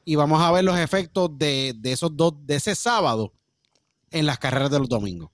y 0.06 0.16
vamos 0.16 0.42
a 0.42 0.52
ver 0.52 0.64
los 0.64 0.78
efectos 0.78 1.30
de, 1.38 1.78
esos 1.84 2.16
dos, 2.16 2.34
de 2.46 2.56
ese 2.56 2.76
sábado 2.76 3.34
en 4.12 4.26
las 4.26 4.40
carreras 4.40 4.72
de 4.72 4.80
los 4.80 4.90
domingos. 4.90 5.30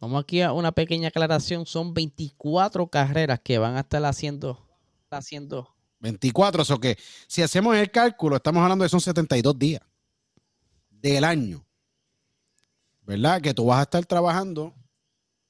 Vamos 0.00 0.22
aquí 0.22 0.40
a 0.40 0.52
una 0.52 0.72
pequeña 0.72 1.08
aclaración. 1.08 1.66
Son 1.66 1.92
24 1.92 2.88
carreras 2.88 3.40
que 3.40 3.58
van 3.58 3.76
a 3.76 3.80
estar 3.80 4.02
haciendo. 4.06 4.66
haciendo. 5.10 5.68
24, 6.00 6.62
eso 6.62 6.80
que 6.80 6.98
si 7.26 7.42
hacemos 7.42 7.76
el 7.76 7.90
cálculo, 7.90 8.36
estamos 8.36 8.62
hablando 8.62 8.82
de 8.82 8.88
son 8.88 9.00
72 9.00 9.58
días 9.58 9.82
del 10.90 11.24
año. 11.24 11.64
¿verdad? 13.10 13.40
Que 13.40 13.52
tú 13.52 13.66
vas 13.66 13.80
a 13.80 13.82
estar 13.82 14.06
trabajando 14.06 14.72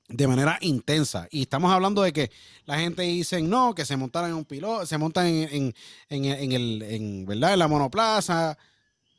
de 0.09 0.27
manera 0.27 0.57
intensa. 0.63 1.29
Y 1.31 1.43
estamos 1.43 1.71
hablando 1.71 2.01
de 2.01 2.11
que 2.11 2.31
la 2.65 2.79
gente 2.79 3.03
dice, 3.03 3.43
no, 3.43 3.75
que 3.75 3.85
se 3.85 3.99
montaran 3.99 4.31
en 4.31 4.37
un 4.37 4.47
piloto, 4.47 4.87
se 4.87 4.97
montan 4.97 5.27
en, 5.27 5.75
el, 6.09 6.83
en, 6.83 7.27
¿verdad? 7.27 7.53
En 7.53 7.59
la 7.59 7.69
monoplaza. 7.69 8.57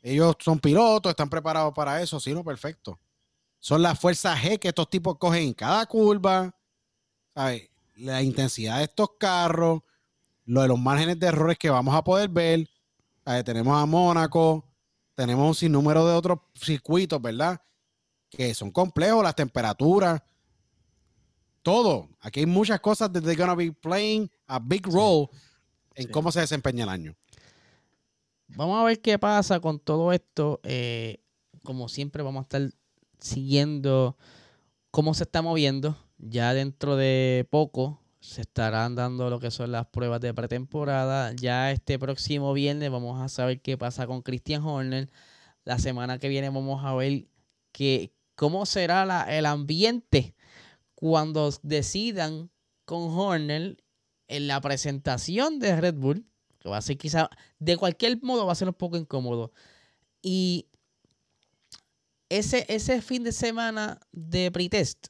Ellos 0.02 0.34
son 0.40 0.58
pilotos, 0.58 1.10
están 1.10 1.30
preparados 1.30 1.72
para 1.72 2.02
eso. 2.02 2.18
Sí, 2.18 2.34
no, 2.34 2.42
perfecto. 2.42 2.98
Son 3.60 3.80
las 3.80 3.98
fuerzas 4.00 4.36
G 4.42 4.58
que 4.58 4.68
estos 4.68 4.90
tipos 4.90 5.16
cogen 5.18 5.44
en 5.44 5.54
cada 5.54 5.86
curva. 5.86 6.52
La 7.94 8.22
intensidad 8.22 8.78
de 8.78 8.84
estos 8.84 9.10
carros, 9.20 9.82
lo 10.44 10.62
de 10.62 10.68
los 10.68 10.78
márgenes 10.78 11.18
de 11.18 11.26
errores 11.26 11.58
que 11.58 11.70
vamos 11.70 11.94
a 11.94 12.02
poder 12.02 12.28
ver. 12.28 12.68
Tenemos 13.44 13.80
a 13.80 13.86
Mónaco, 13.86 14.64
tenemos 15.14 15.46
un 15.46 15.54
sinnúmero 15.54 16.06
de 16.06 16.14
otros 16.14 16.40
circuitos, 16.54 17.20
¿verdad? 17.22 17.60
que 18.32 18.54
son 18.54 18.70
complejos, 18.70 19.22
las 19.22 19.36
temperaturas, 19.36 20.22
todo. 21.62 22.08
Aquí 22.20 22.40
hay 22.40 22.46
muchas 22.46 22.80
cosas 22.80 23.10
que 23.10 23.20
they're 23.20 23.36
gonna 23.36 23.54
be 23.54 23.70
playing 23.70 24.30
a 24.46 24.58
big 24.58 24.86
role 24.86 25.28
en 25.94 26.08
cómo 26.08 26.32
se 26.32 26.40
desempeña 26.40 26.84
el 26.84 26.90
año. 26.90 27.14
Vamos 28.48 28.80
a 28.80 28.84
ver 28.84 29.00
qué 29.00 29.18
pasa 29.18 29.60
con 29.60 29.78
todo 29.78 30.12
esto. 30.12 30.60
Eh, 30.64 31.22
como 31.62 31.88
siempre, 31.88 32.22
vamos 32.22 32.40
a 32.40 32.44
estar 32.44 32.70
siguiendo 33.20 34.16
cómo 34.90 35.14
se 35.14 35.24
está 35.24 35.42
moviendo. 35.42 35.96
Ya 36.18 36.54
dentro 36.54 36.96
de 36.96 37.46
poco 37.50 38.00
se 38.22 38.42
estarán 38.42 38.94
dando 38.94 39.28
lo 39.30 39.40
que 39.40 39.50
son 39.50 39.72
las 39.72 39.86
pruebas 39.88 40.20
de 40.20 40.32
pretemporada. 40.32 41.32
Ya 41.32 41.72
este 41.72 41.98
próximo 41.98 42.52
viernes 42.52 42.88
vamos 42.88 43.20
a 43.20 43.28
saber 43.28 43.60
qué 43.60 43.76
pasa 43.76 44.06
con 44.06 44.22
Christian 44.22 44.62
Horner. 44.62 45.10
La 45.64 45.80
semana 45.80 46.18
que 46.18 46.28
viene 46.28 46.48
vamos 46.48 46.84
a 46.84 46.94
ver 46.94 47.26
qué, 47.72 48.12
cómo 48.36 48.64
será 48.64 49.26
el 49.28 49.44
ambiente 49.44 50.36
cuando 50.94 51.52
decidan 51.62 52.50
con 52.84 53.10
Horner 53.10 53.82
en 54.28 54.46
la 54.46 54.60
presentación 54.60 55.58
de 55.58 55.80
Red 55.80 55.94
Bull, 55.96 56.24
que 56.60 56.68
va 56.68 56.76
a 56.76 56.82
ser 56.82 56.98
quizá, 56.98 57.28
de 57.58 57.76
cualquier 57.76 58.22
modo 58.22 58.46
va 58.46 58.52
a 58.52 58.56
ser 58.56 58.68
un 58.68 58.74
poco 58.74 58.96
incómodo. 58.96 59.52
Y 60.22 60.68
ese, 62.28 62.66
ese 62.68 63.02
fin 63.02 63.24
de 63.24 63.32
semana 63.32 63.98
de 64.12 64.52
pretest 64.52 65.08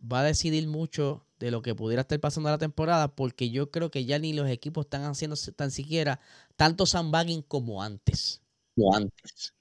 va 0.00 0.20
a 0.20 0.24
decidir 0.24 0.66
mucho 0.66 1.24
de 1.44 1.50
lo 1.50 1.60
que 1.60 1.74
pudiera 1.74 2.00
estar 2.00 2.18
pasando 2.20 2.48
la 2.48 2.56
temporada, 2.56 3.08
porque 3.08 3.50
yo 3.50 3.70
creo 3.70 3.90
que 3.90 4.06
ya 4.06 4.18
ni 4.18 4.32
los 4.32 4.48
equipos 4.48 4.86
están 4.86 5.04
haciendo 5.04 5.36
tan 5.54 5.70
siquiera 5.70 6.18
tanto 6.56 6.86
sandbagging 6.86 7.42
como 7.42 7.82
antes. 7.82 8.40
Como 8.74 8.96
antes. 8.96 9.52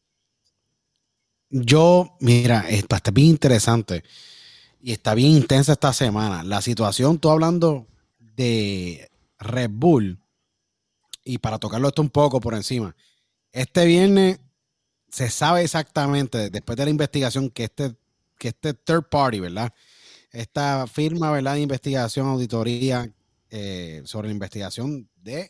Yo, 1.50 2.16
mira, 2.22 2.62
está, 2.70 3.02
bien 3.12 3.28
interesante 3.28 4.02
y 4.82 4.94
está 4.94 5.14
bien 5.14 5.32
intensa 5.32 5.74
esta 5.74 5.92
semana. 5.92 6.42
La 6.44 6.62
situación, 6.62 7.20
tú 7.20 7.30
hablando 7.30 7.86
de 8.18 9.12
Red 9.38 9.72
Bull, 9.74 10.20
y 11.26 11.40
para 11.40 11.60
tocarlo 11.60 11.90
esto 11.90 12.02
un 12.02 12.10
poco 12.10 12.40
por 12.40 12.54
encima, 12.54 12.96
este 13.52 13.86
viernes 13.86 14.40
se 15.10 15.30
sabe 15.30 15.64
exactamente, 15.64 16.50
después 16.50 16.78
de 16.78 16.86
la 16.86 16.92
investigación, 16.92 17.50
que 17.50 17.66
este, 17.66 17.94
que 18.38 18.48
este 18.48 18.74
third 18.74 19.10
party, 19.10 19.42
¿verdad? 19.42 19.74
Esta 20.34 20.86
firma, 20.88 21.32
¿verdad? 21.32 21.54
De 21.54 21.62
investigación, 21.62 22.28
auditoría 22.28 23.10
eh, 23.50 24.02
sobre 24.04 24.28
la 24.28 24.34
investigación 24.34 25.10
de 25.16 25.50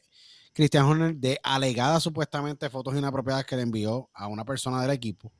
Christian 0.53 0.85
Horner 0.85 1.15
de 1.15 1.39
alegadas 1.41 2.03
supuestamente 2.03 2.69
fotos 2.69 2.95
inapropiadas 2.95 3.45
que 3.45 3.55
le 3.55 3.63
envió 3.63 4.11
a 4.13 4.27
una 4.27 4.45
persona 4.45 4.79
del 4.81 4.91
equipo 4.91 5.31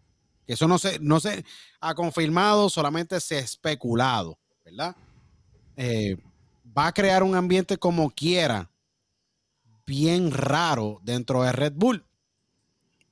eso 0.48 0.68
no 0.68 0.78
se, 0.78 1.00
no 1.00 1.20
se 1.20 1.46
ha 1.80 1.96
confirmado, 1.96 2.70
solamente 2.70 3.20
se 3.20 3.38
ha 3.38 3.40
especulado, 3.40 4.38
¿verdad? 4.66 4.96
Eh, 5.78 6.18
va 6.78 6.88
a 6.88 6.94
crear 6.94 7.24
un 7.24 7.36
ambiente 7.36 7.78
como 7.78 8.10
quiera, 8.12 8.70
bien 9.86 10.32
raro 10.32 11.00
dentro 11.04 11.44
de 11.44 11.52
Red 11.52 11.74
Bull. 11.76 12.06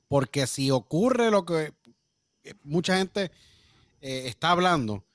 Porque 0.08 0.46
si 0.46 0.72
ocurre 0.72 1.32
lo 1.32 1.46
que 1.46 1.74
mucha 2.64 2.98
gente 2.98 3.32
eh, 4.02 4.24
está 4.26 4.52
hablando, 4.52 5.06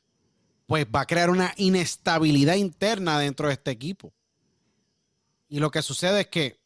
pues 0.66 0.86
va 0.86 1.02
a 1.02 1.06
crear 1.06 1.30
una 1.30 1.54
inestabilidad 1.56 2.56
interna 2.56 3.18
dentro 3.18 3.46
de 3.46 3.54
este 3.54 3.70
equipo. 3.70 4.12
Y 5.48 5.60
lo 5.60 5.70
que 5.70 5.82
sucede 5.82 6.22
es 6.22 6.26
que, 6.26 6.60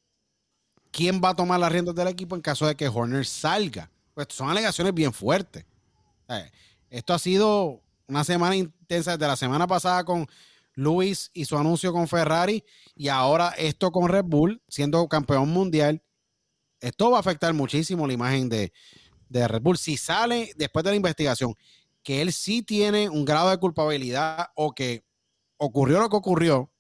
¿quién 0.91 1.21
va 1.23 1.31
a 1.31 1.37
tomar 1.37 1.61
las 1.61 1.71
riendas 1.71 1.95
del 1.95 2.09
equipo 2.09 2.35
en 2.35 2.41
caso 2.41 2.67
de 2.67 2.77
que 2.77 2.89
Horner 2.89 3.27
salga? 3.27 3.91
Pues 4.15 4.29
son 4.31 4.49
alegaciones 4.49 4.95
bien 4.95 5.13
fuertes. 5.13 5.67
Esto 6.89 7.13
ha 7.13 7.19
sido 7.19 7.83
una 8.07 8.25
semana 8.25 8.57
intensa 8.57 9.13
desde 9.13 9.29
la 9.29 9.37
semana 9.37 9.67
pasada 9.67 10.05
con 10.05 10.27
Luis 10.75 11.31
y 11.35 11.45
su 11.45 11.59
anuncio 11.59 11.93
con 11.93 12.09
Ferrari 12.09 12.65
y 12.95 13.09
ahora 13.09 13.51
esto 13.51 13.91
con 13.91 14.09
Red 14.09 14.25
Bull 14.25 14.63
siendo 14.69 15.07
campeón 15.09 15.51
mundial. 15.51 16.03
Esto 16.81 17.11
va 17.11 17.19
a 17.19 17.21
afectar 17.21 17.53
muchísimo 17.53 18.07
la 18.07 18.15
imagen 18.15 18.49
de, 18.49 18.73
de 19.29 19.47
Red 19.47 19.61
Bull. 19.61 19.77
Si 19.77 19.97
sale 19.97 20.53
después 20.57 20.85
de 20.85 20.91
la 20.91 20.97
investigación 20.97 21.55
que 22.03 22.23
él 22.23 22.33
sí 22.33 22.63
tiene 22.63 23.09
un 23.09 23.25
grado 23.25 23.51
de 23.51 23.59
culpabilidad 23.59 24.49
o 24.55 24.73
que 24.73 25.05
ocurrió 25.57 26.01
lo 26.01 26.09
que 26.09 26.17
ocurrió, 26.17 26.71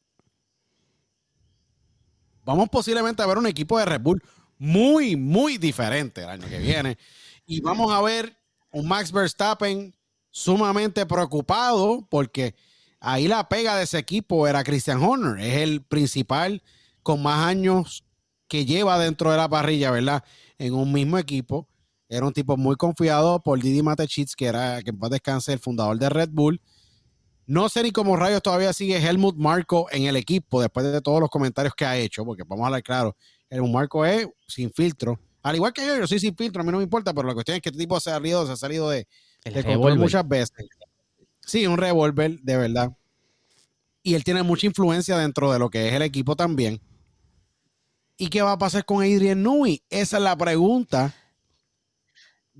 vamos 2.44 2.68
posiblemente 2.68 3.22
a 3.22 3.26
ver 3.26 3.38
un 3.38 3.46
equipo 3.46 3.78
de 3.78 3.84
Red 3.84 4.00
Bull 4.00 4.22
muy, 4.58 5.16
muy 5.16 5.58
diferente 5.58 6.22
el 6.22 6.28
año 6.28 6.48
que 6.48 6.58
viene. 6.58 6.98
Y 7.46 7.60
vamos 7.60 7.92
a 7.92 8.00
ver 8.02 8.36
un 8.72 8.86
Max 8.86 9.10
Verstappen 9.10 9.94
sumamente 10.30 11.06
preocupado 11.06 12.06
porque 12.08 12.54
ahí 13.00 13.26
la 13.26 13.48
pega 13.48 13.76
de 13.76 13.84
ese 13.84 13.98
equipo 13.98 14.46
era 14.46 14.62
Christian 14.62 15.02
Horner. 15.02 15.44
Es 15.44 15.56
el 15.62 15.82
principal 15.82 16.62
con 17.02 17.22
más 17.22 17.46
años 17.46 18.04
que 18.48 18.66
lleva 18.66 18.98
dentro 18.98 19.30
de 19.30 19.38
la 19.38 19.48
parrilla, 19.48 19.90
¿verdad? 19.90 20.24
En 20.58 20.74
un 20.74 20.92
mismo 20.92 21.16
equipo. 21.18 21.69
Era 22.10 22.26
un 22.26 22.34
tipo 22.34 22.58
muy 22.58 22.76
confiado 22.76 23.40
por 23.40 23.58
Didi 23.58 23.82
Matechitz, 23.82 24.34
que 24.34 24.44
era, 24.44 24.82
que 24.82 24.90
en 24.90 24.98
paz 24.98 25.10
descanse, 25.10 25.54
el 25.54 25.60
fundador 25.60 25.98
de 25.98 26.10
Red 26.10 26.28
Bull. 26.30 26.60
No 27.46 27.70
sé 27.70 27.82
ni 27.82 27.90
cómo 27.90 28.16
rayos 28.16 28.42
todavía 28.42 28.74
sigue 28.74 28.98
Helmut 28.98 29.36
Marco 29.36 29.86
en 29.90 30.02
el 30.02 30.16
equipo 30.16 30.60
después 30.60 30.84
de 30.92 31.00
todos 31.00 31.20
los 31.20 31.30
comentarios 31.30 31.74
que 31.74 31.86
ha 31.86 31.96
hecho, 31.96 32.26
porque 32.26 32.42
vamos 32.46 32.64
a 32.64 32.66
hablar 32.66 32.82
claro, 32.82 33.16
Helmut 33.48 33.70
Marco 33.70 34.04
es 34.04 34.28
sin 34.46 34.70
filtro 34.70 35.18
al 35.42 35.56
igual 35.56 35.72
que 35.72 35.86
yo, 35.86 35.98
yo 35.98 36.06
soy 36.06 36.18
sin 36.20 36.36
filtro, 36.36 36.60
a 36.60 36.64
mí 36.64 36.70
no 36.70 36.78
me 36.78 36.84
importa, 36.84 37.14
pero 37.14 37.26
la 37.26 37.34
cuestión 37.34 37.56
es 37.56 37.62
que 37.62 37.70
este 37.70 37.78
tipo 37.78 37.98
se 37.98 38.10
ha 38.10 38.14
salido, 38.14 38.46
se 38.46 38.52
ha 38.52 38.56
salido 38.56 38.90
de, 38.90 39.06
de 39.44 39.64
control 39.64 39.98
muchas 39.98 40.26
veces. 40.26 40.68
Sí, 41.46 41.66
un 41.66 41.78
revólver, 41.78 42.38
de 42.40 42.56
verdad. 42.56 42.92
y 44.02 44.14
él 44.14 44.24
tiene 44.24 44.42
mucha 44.42 44.66
influencia 44.66 45.16
dentro 45.16 45.52
de 45.52 45.58
lo 45.58 45.70
que 45.70 45.88
es 45.88 45.94
el 45.94 46.02
equipo 46.02 46.36
también. 46.36 46.80
¿Y 48.18 48.28
qué 48.28 48.42
va 48.42 48.52
a 48.52 48.58
pasar 48.58 48.84
con 48.84 49.02
Adrian 49.02 49.42
Newey? 49.42 49.82
Esa 49.88 50.18
es 50.18 50.22
la 50.22 50.36
pregunta 50.36 51.14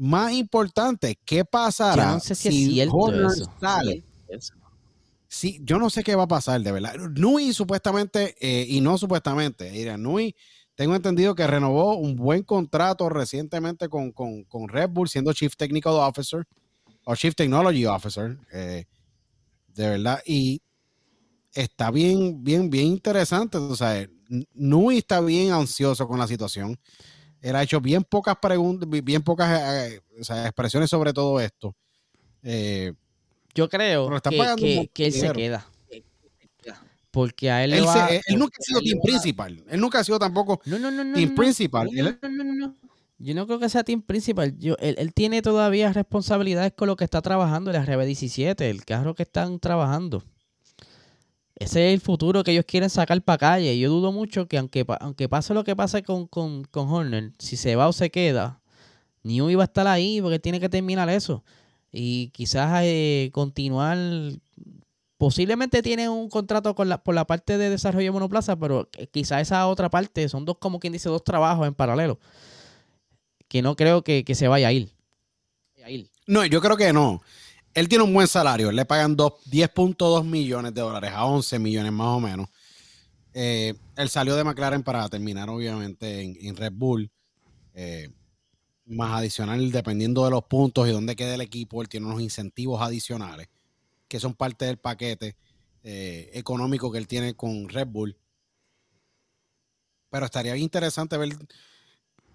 más 0.01 0.33
importante. 0.33 1.19
¿Qué 1.27 1.45
pasará 1.45 2.05
yo 2.05 2.13
no 2.15 2.21
sé 2.21 2.35
si, 2.35 2.81
Horner 2.91 3.31
sale? 3.61 4.03
Sí, 5.29 5.61
yo 5.63 5.79
no 5.79 5.91
sé 5.91 6.03
qué 6.03 6.17
va 6.17 6.25
a 6.25 6.29
pasar, 6.29 6.61
de 6.63 6.73
verdad. 6.73 6.95
Nui 6.97 7.53
supuestamente, 7.53 8.35
eh, 8.41 8.67
y 8.67 8.81
no 8.81 8.99
supuestamente, 8.99 9.69
Adrian 9.69 10.03
Nui, 10.03 10.35
tengo 10.75 10.97
entendido 10.97 11.35
que 11.35 11.47
renovó 11.47 11.97
un 11.97 12.17
buen 12.17 12.43
contrato 12.43 13.09
recientemente 13.11 13.89
con, 13.89 14.13
Red 14.69 14.89
Bull, 14.89 15.09
siendo 15.09 15.33
Chief 15.35 15.55
Technical 15.55 15.93
Officer 15.93 16.45
o 17.05 17.15
Chief 17.15 17.35
Technology 17.35 17.85
Officer, 17.85 18.39
eh, 18.53 18.87
de 19.69 19.91
verdad. 19.91 20.21
Y 20.25 20.63
está 21.53 21.91
bien, 21.91 22.43
bien, 22.43 22.71
bien 22.71 22.87
interesante. 22.87 23.59
O 23.59 23.77
sea, 23.77 24.09
Nui 24.55 24.97
está 24.97 25.21
bien 25.21 25.53
ansioso 25.53 26.09
con 26.09 26.19
la 26.19 26.27
situación. 26.27 26.79
Él 27.43 27.57
ha 27.57 27.63
hecho 27.63 27.81
bien 27.81 28.05
pocas 28.05 28.37
preguntas, 28.37 28.89
bien 28.89 29.23
pocas 29.23 29.93
eh, 29.93 30.01
expresiones 30.45 30.91
sobre 30.91 31.13
todo 31.13 31.41
esto. 31.41 31.75
Eh, 32.43 32.93
Yo 33.55 33.69
creo 33.69 34.11
que, 34.93 35.07
él 35.07 35.13
se 35.13 35.33
queda. 35.33 35.67
Porque 37.11 37.51
a 37.51 37.65
él, 37.65 37.73
él, 37.73 37.85
él 38.27 38.39
nunca 38.39 38.57
ha 38.61 38.63
sido 38.63 38.81
team 38.81 39.01
principal. 39.03 39.65
Él 39.69 39.81
nunca 39.81 39.99
ha 39.99 40.05
sido 40.05 40.19
tampoco 40.19 40.59
team 40.59 41.35
principal. 41.35 41.91
Yo 43.23 43.35
no 43.35 43.47
creo 43.47 43.59
que 43.59 43.69
sea 43.69 43.85
team 43.85 44.01
principal. 44.01 44.57
Yo, 44.59 44.77
él, 44.79 45.13
tiene 45.13 45.43
todavía 45.43 45.93
responsabilidades 45.93 46.73
con 46.73 46.89
lo 46.89 46.97
que 46.97 47.05
está 47.05 47.21
trabajando 47.21 47.71
el 47.71 47.77
RB17, 47.77 48.63
el 48.63 48.85
carro 48.85 49.15
que 49.15 49.25
están 49.25 49.59
trabajando. 49.59 50.23
Ese 51.61 51.89
es 51.89 51.95
el 51.95 52.01
futuro 52.01 52.43
que 52.43 52.53
ellos 52.53 52.65
quieren 52.67 52.89
sacar 52.89 53.21
para 53.21 53.37
calle. 53.37 53.79
Yo 53.79 53.91
dudo 53.91 54.13
mucho 54.13 54.49
que 54.49 54.57
aunque, 54.57 54.87
aunque 54.99 55.29
pase 55.29 55.53
lo 55.53 55.63
que 55.63 55.77
pase 55.77 56.03
con, 56.03 56.27
con, 56.27 56.67
Horner, 56.73 57.33
si 57.39 57.59
se 57.59 57.77
va 57.77 57.87
o 57.87 57.93
se 57.93 58.11
queda, 58.11 58.63
New 59.25 59.51
iba 59.51 59.63
a 59.63 59.67
estar 59.67 59.87
ahí 59.87 60.23
porque 60.23 60.39
tiene 60.39 60.59
que 60.59 60.71
terminar 60.71 61.11
eso. 61.11 61.45
Y 61.93 62.29
quizás 62.31 62.81
eh, 62.85 63.29
continuar. 63.35 63.99
Posiblemente 65.19 65.83
tiene 65.83 66.09
un 66.09 66.31
contrato 66.31 66.75
con 66.75 66.89
la, 66.89 67.05
por 67.05 67.15
la 67.15 67.27
parte 67.27 67.59
de 67.59 67.69
desarrollo 67.69 68.07
de 68.07 68.13
monoplaza, 68.13 68.57
pero 68.57 68.89
quizás 69.13 69.43
esa 69.43 69.67
otra 69.67 69.91
parte 69.91 70.31
son 70.31 70.47
dos, 70.47 70.57
como 70.59 70.81
quien 70.81 70.95
dice, 70.95 71.11
dos 71.11 71.25
trabajos 71.25 71.69
en 71.69 71.75
paralelo. 71.75 72.19
Que 73.49 73.61
no 73.61 73.77
creo 73.77 74.03
que, 74.03 74.25
que 74.25 74.35
se 74.35 74.49
vaya 74.49 74.69
a 74.69 74.73
ir. 74.73 74.95
No, 76.27 76.47
yo 76.47 76.63
creo 76.63 76.79
que 76.79 76.95
no 76.95 77.21
él 77.75 77.89
tiene 77.89 78.05
un 78.05 78.13
buen 78.13 78.27
salario. 78.27 78.73
Le 78.73 78.85
pagan 78.85 79.17
10.2 79.17 80.25
millones 80.25 80.75
de 80.75 80.81
dólares 80.81 81.13
a 81.15 81.25
11 81.25 81.59
millones 81.59 81.93
más 81.93 82.09
o 82.09 82.21
menos. 82.21 82.49
Eh, 83.33 83.75
él 83.97 84.09
salió 84.09 84.35
de 84.35 84.45
McLaren 84.45 84.83
para 84.83 85.09
terminar, 85.09 85.49
obviamente, 85.51 86.23
en, 86.23 86.57
Red 86.57 86.73
Bull. 86.73 87.11
Eh, 87.75 88.11
más 88.87 89.19
adicional, 89.19 89.71
dependiendo 89.71 90.25
de 90.25 90.31
los 90.33 90.45
puntos 90.45 90.89
y 90.89 90.91
dónde 90.91 91.15
quede 91.15 91.35
el 91.35 91.41
equipo, 91.41 91.81
él 91.81 91.89
tiene 91.89 92.07
unos 92.07 92.21
incentivos 92.21 92.83
adicionales 92.83 93.49
que 94.09 94.19
son 94.19 94.35
parte 94.35 94.65
del 94.65 94.77
paquete 94.77 95.37
eh, 95.85 96.31
económico 96.35 96.91
que 96.91 96.99
él 96.99 97.07
tiene 97.07 97.35
con 97.35 97.69
Red 97.69 97.87
Bull. 97.87 98.17
Pero 100.11 100.27
estaría 100.27 100.57
interesante 100.57 101.17
ver 101.17 101.37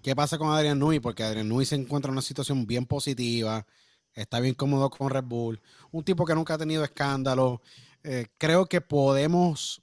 qué 0.02 0.16
pasa 0.16 0.38
con 0.38 0.50
Adrian 0.52 0.80
Nui, 0.80 1.02
porque 1.02 1.24
Adrian 1.24 1.50
Nui 1.50 1.66
se 1.66 1.76
encuentra 1.76 2.08
en 2.10 2.14
una 2.14 2.22
situación 2.22 2.66
bien 2.66 2.86
positiva 2.86 3.66
está 4.16 4.40
bien 4.40 4.56
cómodo 4.56 4.90
con 4.90 5.10
Red 5.10 5.26
Bull, 5.26 5.62
un 5.92 6.04
tipo 6.04 6.26
que 6.26 6.34
nunca 6.34 6.56
ha 6.56 6.58
tenido 6.58 6.84
escándalo. 6.84 7.62
Eh, 8.04 8.28
creo 8.38 8.66
que 8.66 8.82
podemos. 8.82 9.82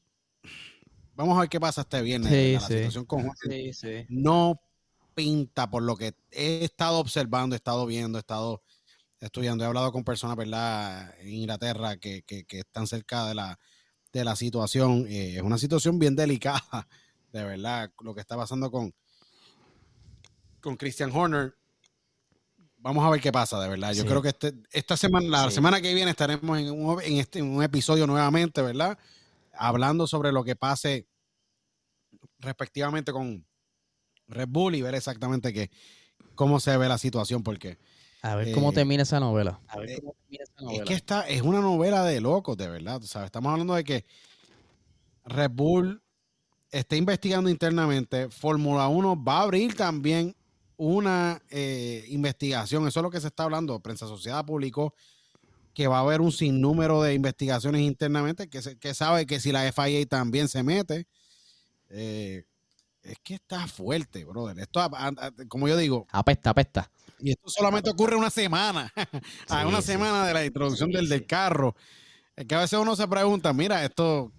Vamos 1.15 1.37
a 1.37 1.41
ver 1.41 1.49
qué 1.49 1.61
pasa 1.61 1.83
este 1.83 2.01
viernes. 2.03 2.33
la 2.55 2.67
situación 2.67 3.05
con 3.05 3.31
no 4.09 4.61
pinta 5.15 5.71
por 5.71 5.83
lo 5.83 5.95
que 5.97 6.15
he 6.31 6.65
estado 6.65 6.99
observando, 6.99 7.55
he 7.55 7.59
estado 7.59 7.85
viendo, 7.85 8.19
he 8.19 8.21
estado 8.21 8.63
estudiando, 9.21 9.63
he 9.63 9.67
hablado 9.67 9.93
con 9.93 10.05
personas, 10.05 10.37
¿verdad?, 10.37 11.15
en 11.21 11.35
Inglaterra 11.35 11.99
que, 11.99 12.25
están 12.49 12.87
cerca 12.87 13.27
de 13.27 13.35
la, 13.35 13.59
de 14.13 14.25
la 14.25 14.35
situación. 14.35 15.07
Eh, 15.09 15.37
es 15.37 15.43
una 15.43 15.59
situación 15.59 15.99
bien 15.99 16.17
delicada, 16.17 16.89
de 17.33 17.45
verdad, 17.45 17.93
lo 18.01 18.15
que 18.15 18.23
está 18.23 18.37
pasando 18.37 18.71
con, 18.71 18.95
con 20.61 20.77
Christian 20.77 21.11
Horner 21.13 21.55
vamos 22.83 23.05
a 23.05 23.11
ver 23.11 23.21
qué 23.21 23.33
pasa, 23.33 23.61
de 23.61 23.69
verdad. 23.69 23.93
Yo 23.95 24.05
creo 24.05 24.21
que 24.21 24.29
este, 24.29 24.53
esta 24.73 24.97
semana, 24.97 25.45
la 25.45 25.51
semana 25.51 25.81
que 25.81 25.95
viene 25.95 26.11
estaremos 26.11 26.59
en 26.59 26.71
un, 26.71 27.01
en 27.01 27.19
este, 27.19 27.41
un 27.41 27.63
episodio 27.63 28.07
nuevamente, 28.07 28.61
¿verdad? 28.61 28.99
Hablando 29.55 30.07
sobre 30.07 30.33
lo 30.33 30.45
que 30.45 30.57
pase 30.57 31.07
respectivamente 32.41 33.13
con 33.13 33.47
Red 34.27 34.49
Bull 34.49 34.75
y 34.75 34.83
ver 34.83 34.95
exactamente 34.95 35.53
qué, 35.53 35.71
cómo 36.35 36.61
se 36.61 36.77
ve 36.77 36.89
la 36.89 36.99
situación, 36.99 37.43
porque... 37.43 37.79
A 38.25 38.37
ver 38.37 38.53
cómo 38.53 38.71
eh, 38.71 38.75
termina 38.75 39.03
esa 39.03 39.19
novela. 39.19 39.61
A 39.69 39.79
ver 39.79 40.01
cómo 40.01 40.15
termina 40.15 40.45
esa 40.45 40.63
novela. 40.63 40.83
Es 40.83 40.89
que 40.89 40.95
esta 40.95 41.29
es 41.29 41.43
una 41.43 41.61
novela 41.61 42.05
de 42.05 42.21
locos, 42.21 42.57
de 42.57 42.69
verdad. 42.69 43.01
¿sabes? 43.03 43.27
Estamos 43.27 43.53
hablando 43.53 43.75
de 43.75 43.85
que 43.85 44.05
Red 45.25 45.51
Bull 45.51 46.03
está 46.71 46.97
investigando 46.97 47.49
internamente. 47.49 48.29
Fórmula 48.29 48.89
1 48.89 49.25
va 49.25 49.39
a 49.39 49.43
abrir 49.43 49.75
también 49.75 50.37
una 50.83 51.41
eh, 51.49 52.05
investigación, 52.09 52.89
eso 52.89 52.99
es 52.99 53.05
lo 53.05 53.11
que 53.11 53.21
se 53.21 53.29
está 53.29 53.45
hablando, 53.45 53.79
Prensa 53.79 54.09
Sociedad 54.09 54.45
publicó 54.45 54.95
que 55.75 55.87
va 55.87 55.99
a 55.99 56.01
haber 56.01 56.21
un 56.21 56.33
sinnúmero 56.33 57.01
de 57.03 57.15
investigaciones 57.15 57.83
internamente, 57.83 58.51
que, 58.51 58.61
que 58.81 58.93
sabe 58.93 59.25
que 59.25 59.39
si 59.39 59.53
la 59.53 59.71
FIA 59.73 60.05
también 60.07 60.49
se 60.49 60.65
mete, 60.65 61.07
eh, 61.89 62.45
es 63.03 63.17
que 63.23 63.35
está 63.35 63.69
fuerte, 63.69 64.25
brother. 64.25 64.59
Esto, 64.59 64.81
como 65.49 65.69
yo 65.69 65.77
digo... 65.77 66.07
Apesta, 66.11 66.51
apesta. 66.51 66.91
Y 67.21 67.31
esto 67.31 67.49
solamente 67.49 67.89
ocurre 67.89 68.17
una 68.17 68.31
semana, 68.31 68.93
a 69.49 69.67
una 69.67 69.83
semana 69.83 70.27
de 70.27 70.35
la 70.35 70.45
introducción 70.45 70.91
del, 70.91 71.09
del 71.09 71.27
carro. 71.27 71.77
Es 72.35 72.45
que 72.45 72.57
a 72.57 72.61
veces 72.61 72.79
uno 72.79 72.97
se 72.97 73.07
pregunta, 73.07 73.53
mira, 73.53 73.85
esto, 73.85 74.33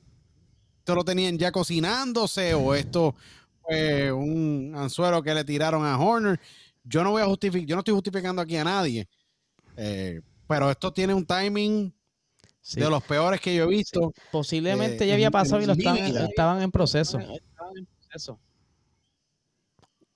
esto 0.79 0.93
lo 0.93 1.05
tenían 1.05 1.37
ya 1.37 1.53
cocinándose 1.53 2.53
o 2.53 2.75
esto 2.75 3.15
fue 3.63 4.11
un 4.11 4.73
anzuelo 4.75 5.21
que 5.23 5.33
le 5.33 5.43
tiraron 5.43 5.85
a 5.85 5.97
Horner. 5.97 6.39
Yo 6.83 7.03
no 7.03 7.11
voy 7.11 7.21
a 7.21 7.25
justificar, 7.25 7.67
yo 7.67 7.75
no 7.75 7.79
estoy 7.79 7.93
justificando 7.93 8.41
aquí 8.41 8.57
a 8.57 8.63
nadie, 8.63 9.07
eh, 9.77 10.21
pero 10.47 10.69
esto 10.69 10.91
tiene 10.91 11.13
un 11.13 11.25
timing 11.25 11.93
de 12.75 12.89
los 12.89 13.03
peores 13.03 13.39
que 13.39 13.55
yo 13.55 13.63
he 13.63 13.67
visto. 13.67 14.13
Posiblemente 14.31 15.05
eh, 15.05 15.07
ya 15.07 15.13
había 15.13 15.31
pasado 15.31 15.61
y 15.61 15.65
lo 15.65 15.73
estaban, 15.73 16.61
en 16.61 16.71
proceso. 16.71 17.19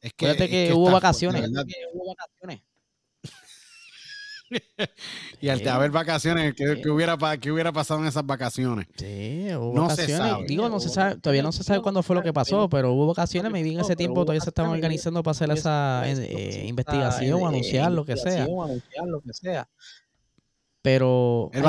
Es 0.02 0.14
que, 0.14 0.36
que, 0.36 0.74
hubo 0.74 0.92
vacaciones. 0.92 1.50
hubo 1.94 2.16
vacaciones. 2.16 2.62
y 5.42 5.50
al 5.50 5.68
haber 5.68 5.92
vacaciones, 5.92 6.54
¿qué, 6.56 6.90
hubiera, 6.90 7.16
hubiera 7.16 7.72
pasado 7.72 8.00
en 8.02 8.08
esas 8.08 8.26
vacaciones? 8.26 8.88
Sí, 8.96 9.48
hubo 9.56 9.74
no 9.76 9.84
vacaciones. 9.84 10.12
Se 10.12 10.18
sabe. 10.18 10.46
Digo, 10.48 10.70
no 10.70 10.80
se 10.80 10.90
sabe, 10.90 11.18
todavía 11.18 11.44
no 11.44 11.52
se 11.52 11.64
sabe 11.64 11.82
cuándo 11.82 12.04
fue 12.04 12.16
lo 12.16 12.24
que 12.24 12.34
pasó, 12.34 12.70
pero 12.70 12.94
hubo 12.94 13.08
vacaciones, 13.08 13.52
me 13.52 13.64
vi 13.64 13.74
en 13.74 13.82
ese 13.82 13.96
tiempo 13.96 14.22
todavía 14.24 14.42
se 14.42 14.50
estaban 14.50 14.72
organizando 14.72 15.24
para 15.24 15.32
hacer 15.32 15.52
esa 15.52 16.04
eh, 16.06 16.66
investigación, 16.68 17.42
o 17.42 17.48
anunciar 17.48 17.92
lo 17.92 18.06
que 18.06 18.16
sea. 18.18 18.48
Pero 20.82 21.52
le 21.54 21.62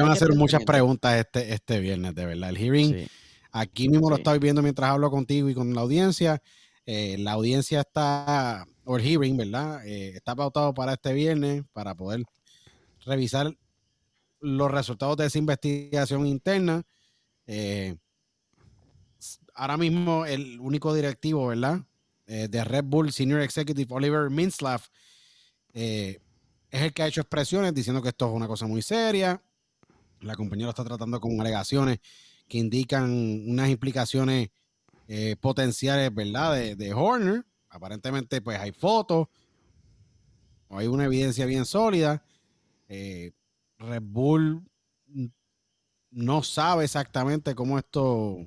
van 0.00 0.10
a 0.10 0.12
hacer 0.12 0.34
muchas 0.34 0.64
preguntas 0.64 1.18
este, 1.18 1.54
este 1.54 1.80
viernes, 1.80 2.14
de 2.14 2.26
verdad. 2.26 2.50
El 2.50 2.58
hearing, 2.58 3.06
aquí 3.50 3.88
mismo 3.88 4.10
lo 4.10 4.16
estoy 4.16 4.38
viendo 4.38 4.62
mientras 4.62 4.90
hablo 4.90 5.10
contigo 5.10 5.48
y 5.48 5.54
con 5.54 5.74
la 5.74 5.80
audiencia. 5.80 6.42
Eh, 6.84 7.16
la 7.18 7.32
audiencia 7.32 7.80
está 7.80 8.66
o 8.84 8.96
el 8.96 9.02
hearing, 9.02 9.36
¿verdad? 9.36 9.86
Eh, 9.86 10.12
está 10.14 10.34
pautado 10.34 10.74
para 10.74 10.94
este 10.94 11.12
viernes 11.12 11.64
para 11.72 11.94
poder 11.94 12.24
revisar 13.04 13.56
los 14.40 14.70
resultados 14.70 15.16
de 15.16 15.26
esa 15.26 15.38
investigación 15.38 16.26
interna. 16.26 16.82
Eh, 17.46 17.96
ahora 19.54 19.76
mismo 19.76 20.26
el 20.26 20.58
único 20.60 20.94
directivo, 20.94 21.48
¿verdad? 21.48 21.80
Eh, 22.26 22.48
de 22.48 22.64
Red 22.64 22.84
Bull 22.84 23.12
Senior 23.12 23.40
Executive 23.40 23.94
Oliver 23.94 24.30
Minslav 24.30 24.82
es 25.74 26.18
el 26.70 26.92
que 26.92 27.02
ha 27.02 27.06
hecho 27.06 27.22
expresiones 27.22 27.74
diciendo 27.74 28.02
que 28.02 28.10
esto 28.10 28.26
es 28.26 28.32
una 28.32 28.46
cosa 28.46 28.66
muy 28.66 28.82
seria. 28.82 29.42
La 30.20 30.34
compañía 30.34 30.66
lo 30.66 30.70
está 30.70 30.84
tratando 30.84 31.20
con 31.20 31.40
alegaciones 31.40 31.98
que 32.46 32.58
indican 32.58 33.10
unas 33.48 33.70
implicaciones 33.70 34.50
potenciales, 35.40 36.14
¿verdad? 36.14 36.54
De, 36.54 36.76
de 36.76 36.92
Horner 36.92 37.44
aparentemente 37.72 38.40
pues 38.40 38.58
hay 38.58 38.70
fotos 38.70 39.26
o 40.68 40.78
hay 40.78 40.86
una 40.86 41.06
evidencia 41.06 41.46
bien 41.46 41.64
sólida. 41.64 42.22
Eh, 42.88 43.32
Red 43.78 44.02
Bull 44.04 44.62
no 46.10 46.42
sabe 46.42 46.84
exactamente 46.84 47.54
cómo 47.54 47.78
esto 47.78 48.46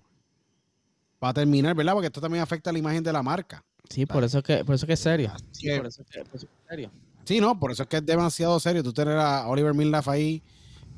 va 1.22 1.30
a 1.30 1.34
terminar, 1.34 1.76
¿verdad? 1.76 1.93
Porque 1.93 2.07
esto 2.07 2.22
también 2.22 2.43
afecta 2.43 2.69
a 2.69 2.73
la 2.73 2.80
imagen 2.80 3.03
de 3.03 3.11
la 3.11 3.23
marca. 3.23 3.65
Sí, 3.89 4.06
por 4.06 4.23
eso, 4.23 4.41
que, 4.41 4.64
por 4.64 4.76
eso 4.76 4.88
que 4.88 4.93
es 4.93 4.99
serio. 4.99 5.31
Sí, 5.52 5.69
por 5.76 5.88
eso 5.88 6.03
que, 6.06 6.19
es 6.19 6.47
serio. 6.69 6.91
Sí, 7.23 7.39
no, 7.39 7.60
por 7.60 7.72
eso 7.72 7.84
es 7.84 7.89
que 7.89 7.97
es 7.97 8.06
demasiado 8.06 8.60
serio. 8.60 8.84
Tú 8.84 8.93
tener 8.93 9.18
a 9.18 9.47
Oliver 9.47 9.73
Minlaff 9.73 10.07
ahí 10.07 10.41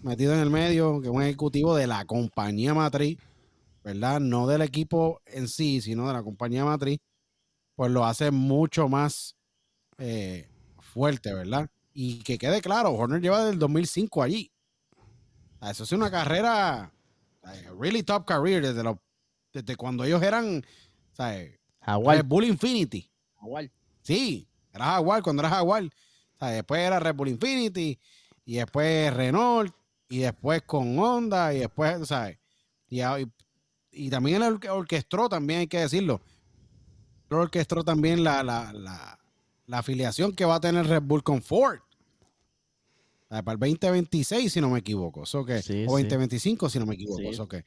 metido 0.03 0.33
en 0.33 0.39
el 0.39 0.49
medio, 0.49 1.01
que 1.01 1.07
es 1.07 1.13
un 1.13 1.21
ejecutivo 1.23 1.75
de 1.75 1.87
la 1.87 2.05
compañía 2.05 2.73
matriz, 2.73 3.17
¿verdad? 3.83 4.19
No 4.19 4.47
del 4.47 4.61
equipo 4.61 5.21
en 5.25 5.47
sí, 5.47 5.81
sino 5.81 6.07
de 6.07 6.13
la 6.13 6.23
compañía 6.23 6.65
matriz, 6.65 6.99
pues 7.77 7.91
lo 7.91 8.05
hace 8.05 8.31
mucho 8.31 8.89
más 8.89 9.35
eh, 9.99 10.49
fuerte, 10.79 11.31
¿verdad? 11.31 11.69
Y 11.93 12.23
que 12.23 12.39
quede 12.39 12.59
claro, 12.59 12.91
Horner 12.91 13.21
lleva 13.21 13.37
desde 13.37 13.53
el 13.53 13.59
2005 13.59 14.23
allí. 14.23 14.51
Eso 15.61 15.83
es 15.83 15.91
una 15.91 16.09
carrera, 16.09 16.91
really 17.79 18.01
top 18.01 18.25
career, 18.25 18.63
desde, 18.63 18.83
desde 19.53 19.75
cuando 19.75 20.03
ellos 20.03 20.23
eran, 20.23 20.65
¿sabes? 21.13 21.59
Red 21.85 22.25
Bull 22.25 22.45
Infinity. 22.45 23.11
Jaguar. 23.39 23.69
Sí, 24.01 24.47
era 24.73 24.85
Jaguar 24.85 25.21
cuando 25.21 25.43
era 25.43 25.49
Jaguar. 25.51 25.87
después 26.39 26.81
era 26.81 26.99
Red 26.99 27.13
Bull 27.13 27.29
Infinity, 27.29 27.99
y 28.43 28.55
después 28.55 29.13
Renault, 29.13 29.71
y 30.09 30.17
después 30.17 30.63
con 30.63 30.97
Honda, 30.97 31.53
y 31.53 31.59
después, 31.59 32.07
¿sabes? 32.07 32.39
Y, 32.89 33.01
y, 33.91 34.09
también 34.09 34.41
el 34.41 34.59
orquestó, 34.67 35.29
también 35.29 35.59
hay 35.59 35.67
que 35.67 35.81
decirlo. 35.81 36.21
Orquestó 37.29 37.83
también 37.83 38.23
la, 38.23 38.43
la, 38.43 38.71
la, 38.73 39.19
la 39.65 39.77
afiliación 39.79 40.33
que 40.33 40.45
va 40.45 40.55
a 40.55 40.59
tener 40.59 40.87
Red 40.87 41.03
Bull 41.03 41.23
con 41.23 41.41
Ford. 41.41 41.79
Para 43.27 43.51
el 43.51 43.59
2026, 43.59 44.53
si 44.53 44.61
no 44.61 44.69
me 44.69 44.79
equivoco. 44.79 45.25
o 45.87 45.91
2025, 45.99 46.69
si 46.69 46.79
no 46.79 46.85
me 46.85 46.95
equivoco. 46.95 47.47
que 47.47 47.65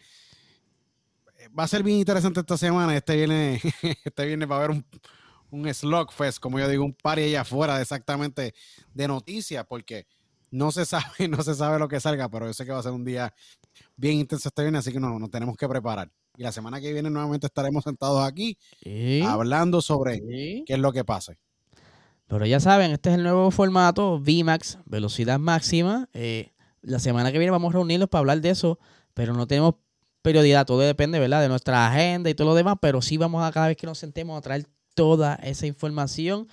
va 1.58 1.64
a 1.64 1.68
ser 1.68 1.82
bien 1.82 1.98
interesante 1.98 2.40
esta 2.40 2.56
semana. 2.56 2.96
Este 2.96 3.16
viene, 3.16 3.60
este 4.04 4.26
viene 4.26 4.46
va 4.46 4.56
a 4.56 4.58
haber 4.60 4.70
un, 4.70 4.86
un 5.50 5.72
Slugfest, 5.72 6.38
como 6.38 6.58
yo 6.58 6.68
digo, 6.68 6.84
un 6.84 6.94
party 6.94 7.22
allá 7.24 7.42
afuera 7.42 7.76
de 7.76 7.82
exactamente 7.82 8.54
de 8.94 9.08
noticias, 9.08 9.66
porque 9.66 10.06
no 10.50 10.72
se 10.72 10.86
sabe, 10.86 11.04
no 11.28 11.42
se 11.42 11.54
sabe 11.54 11.78
lo 11.78 11.88
que 11.88 12.00
salga, 12.00 12.28
pero 12.30 12.46
yo 12.46 12.54
sé 12.54 12.64
que 12.64 12.72
va 12.72 12.78
a 12.78 12.82
ser 12.82 12.92
un 12.92 13.04
día 13.04 13.34
bien 13.96 14.18
intenso 14.18 14.48
este 14.48 14.62
viene, 14.62 14.78
así 14.78 14.92
que 14.92 15.00
nos, 15.00 15.20
nos 15.20 15.30
tenemos 15.30 15.56
que 15.56 15.68
preparar. 15.68 16.10
Y 16.36 16.42
la 16.42 16.52
semana 16.52 16.80
que 16.80 16.92
viene 16.92 17.10
nuevamente 17.10 17.46
estaremos 17.46 17.84
sentados 17.84 18.24
aquí 18.24 18.56
hablando 19.26 19.82
sobre 19.82 20.20
qué 20.66 20.72
es 20.72 20.78
lo 20.78 20.92
que 20.92 21.04
pase. 21.04 21.38
Pero 22.30 22.46
ya 22.46 22.60
saben, 22.60 22.92
este 22.92 23.10
es 23.10 23.16
el 23.16 23.24
nuevo 23.24 23.50
formato, 23.50 24.20
VMAX, 24.20 24.78
velocidad 24.86 25.40
máxima. 25.40 26.08
Eh, 26.12 26.52
la 26.80 27.00
semana 27.00 27.32
que 27.32 27.38
viene 27.38 27.50
vamos 27.50 27.70
a 27.70 27.72
reunirnos 27.72 28.08
para 28.08 28.20
hablar 28.20 28.40
de 28.40 28.50
eso, 28.50 28.78
pero 29.14 29.34
no 29.34 29.48
tenemos 29.48 29.74
periodidad, 30.22 30.64
todo 30.64 30.78
depende, 30.78 31.18
¿verdad? 31.18 31.42
De 31.42 31.48
nuestra 31.48 31.88
agenda 31.88 32.30
y 32.30 32.34
todo 32.34 32.46
lo 32.46 32.54
demás, 32.54 32.76
pero 32.80 33.02
sí 33.02 33.16
vamos 33.16 33.42
a 33.42 33.50
cada 33.50 33.66
vez 33.66 33.76
que 33.76 33.86
nos 33.86 33.98
sentemos 33.98 34.38
a 34.38 34.42
traer 34.42 34.66
toda 34.94 35.34
esa 35.42 35.66
información. 35.66 36.46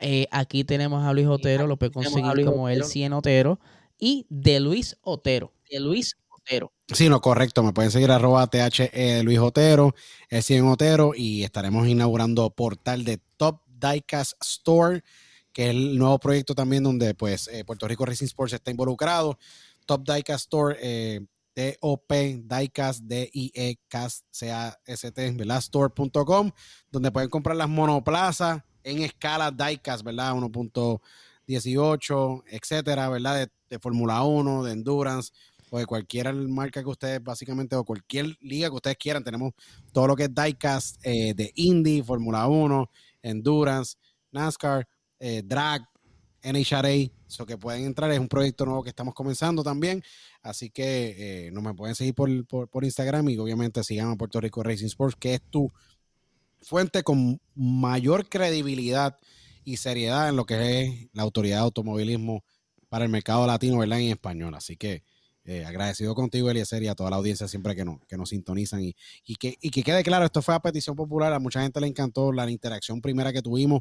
Eh, 0.00 0.26
aquí 0.32 0.64
tenemos 0.64 1.04
a 1.04 1.12
Luis 1.12 1.28
Otero, 1.28 1.68
lo 1.68 1.76
puede 1.76 1.92
conseguir 1.92 2.44
como 2.44 2.68
el 2.68 2.82
100 2.82 3.12
Otero, 3.12 3.60
y 4.00 4.26
de 4.30 4.58
Luis 4.58 4.96
Otero. 5.02 5.52
De 5.70 5.78
Luis 5.78 6.16
Otero. 6.48 6.72
Sí, 6.88 7.08
no, 7.08 7.20
correcto. 7.20 7.62
Me 7.62 7.72
pueden 7.72 7.90
seguir 7.90 8.10
arroba 8.10 8.46
THE 8.46 9.22
Luis 9.22 9.38
Otero, 9.38 9.94
el 10.30 10.42
100 10.42 10.66
Otero, 10.66 11.12
y 11.14 11.44
estaremos 11.44 11.86
inaugurando 11.86 12.48
portal 12.50 13.04
de 13.04 13.20
Top 13.36 13.62
Diecast 13.66 14.32
Store, 14.42 15.04
que 15.52 15.64
es 15.64 15.70
el 15.70 15.98
nuevo 15.98 16.18
proyecto 16.18 16.54
también 16.54 16.82
donde 16.82 17.14
pues 17.14 17.48
eh, 17.48 17.64
Puerto 17.64 17.86
Rico 17.86 18.06
Racing 18.06 18.26
Sports 18.26 18.54
está 18.54 18.70
involucrado. 18.70 19.38
Top 19.84 20.06
Diecast 20.06 20.44
Store, 20.44 20.76
eh, 20.80 21.20
D-O-P, 21.54 22.42
Diecast, 22.44 23.02
D-I-E-Cast, 23.02 24.24
C-A-S-T, 24.30 25.30
¿verdad? 25.32 25.58
Store.com, 25.58 26.50
donde 26.90 27.10
pueden 27.10 27.28
comprar 27.28 27.56
las 27.56 27.68
monoplazas 27.68 28.62
en 28.84 29.02
escala 29.02 29.50
Diecast, 29.50 30.04
¿verdad? 30.04 30.34
1.18, 30.34 32.42
etcétera, 32.46 33.08
¿verdad? 33.08 33.36
De, 33.36 33.50
de 33.68 33.78
Fórmula 33.78 34.22
1, 34.22 34.64
de 34.64 34.72
Endurance, 34.72 35.32
o 35.70 35.78
de 35.78 35.86
cualquier 35.86 36.32
marca 36.34 36.82
que 36.82 36.88
ustedes 36.88 37.22
básicamente, 37.22 37.76
o 37.76 37.84
cualquier 37.84 38.36
liga 38.40 38.68
que 38.68 38.74
ustedes 38.74 38.96
quieran. 38.96 39.24
Tenemos 39.24 39.52
todo 39.92 40.06
lo 40.06 40.16
que 40.16 40.24
es 40.24 40.34
diecast 40.34 41.00
eh, 41.04 41.34
de 41.34 41.52
Indy, 41.54 42.02
Fórmula 42.02 42.46
1, 42.46 42.90
Endurance, 43.22 43.96
NASCAR, 44.32 44.86
eh, 45.18 45.42
Drag, 45.44 45.82
NHRA, 46.42 47.10
eso 47.26 47.46
que 47.46 47.58
pueden 47.58 47.84
entrar. 47.84 48.10
Es 48.10 48.18
un 48.18 48.28
proyecto 48.28 48.64
nuevo 48.64 48.82
que 48.82 48.90
estamos 48.90 49.14
comenzando 49.14 49.62
también. 49.62 50.02
Así 50.42 50.70
que 50.70 51.46
eh, 51.46 51.50
no 51.50 51.60
me 51.60 51.74
pueden 51.74 51.94
seguir 51.94 52.14
por, 52.14 52.46
por, 52.46 52.84
Instagram 52.84 53.28
y 53.28 53.38
obviamente 53.38 53.82
sigan 53.84 54.10
a 54.10 54.16
Puerto 54.16 54.40
Rico 54.40 54.62
Racing 54.62 54.86
Sports, 54.86 55.16
que 55.18 55.34
es 55.34 55.42
tu 55.50 55.72
fuente 56.62 57.02
con 57.02 57.40
mayor 57.54 58.28
credibilidad 58.28 59.18
y 59.64 59.76
seriedad 59.76 60.28
en 60.28 60.36
lo 60.36 60.46
que 60.46 60.82
es 60.82 61.08
la 61.12 61.22
autoridad 61.22 61.56
de 61.56 61.62
automovilismo 61.62 62.44
para 62.88 63.04
el 63.04 63.10
mercado 63.10 63.46
latino, 63.46 63.78
¿verdad? 63.78 64.00
En 64.00 64.10
español. 64.10 64.54
Así 64.54 64.76
que 64.76 65.02
eh, 65.48 65.64
agradecido 65.64 66.14
contigo, 66.14 66.50
Eliezer, 66.50 66.82
y 66.82 66.88
a 66.88 66.94
toda 66.94 67.08
la 67.08 67.16
audiencia 67.16 67.48
siempre 67.48 67.74
que, 67.74 67.82
no, 67.82 68.02
que 68.06 68.18
nos 68.18 68.28
sintonizan. 68.28 68.82
Y, 68.82 68.94
y, 69.24 69.36
que, 69.36 69.56
y 69.62 69.70
que 69.70 69.82
quede 69.82 70.02
claro, 70.02 70.26
esto 70.26 70.42
fue 70.42 70.54
a 70.54 70.60
petición 70.60 70.94
popular, 70.94 71.32
a 71.32 71.38
mucha 71.38 71.62
gente 71.62 71.80
le 71.80 71.86
encantó 71.86 72.32
la 72.32 72.50
interacción 72.50 73.00
primera 73.00 73.32
que 73.32 73.40
tuvimos. 73.40 73.80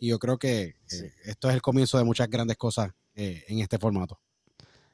Y 0.00 0.06
yo 0.06 0.20
creo 0.20 0.38
que 0.38 0.76
eh, 0.92 1.12
esto 1.24 1.48
es 1.48 1.56
el 1.56 1.62
comienzo 1.62 1.98
de 1.98 2.04
muchas 2.04 2.30
grandes 2.30 2.56
cosas 2.56 2.92
eh, 3.16 3.42
en 3.48 3.58
este 3.58 3.76
formato. 3.76 4.20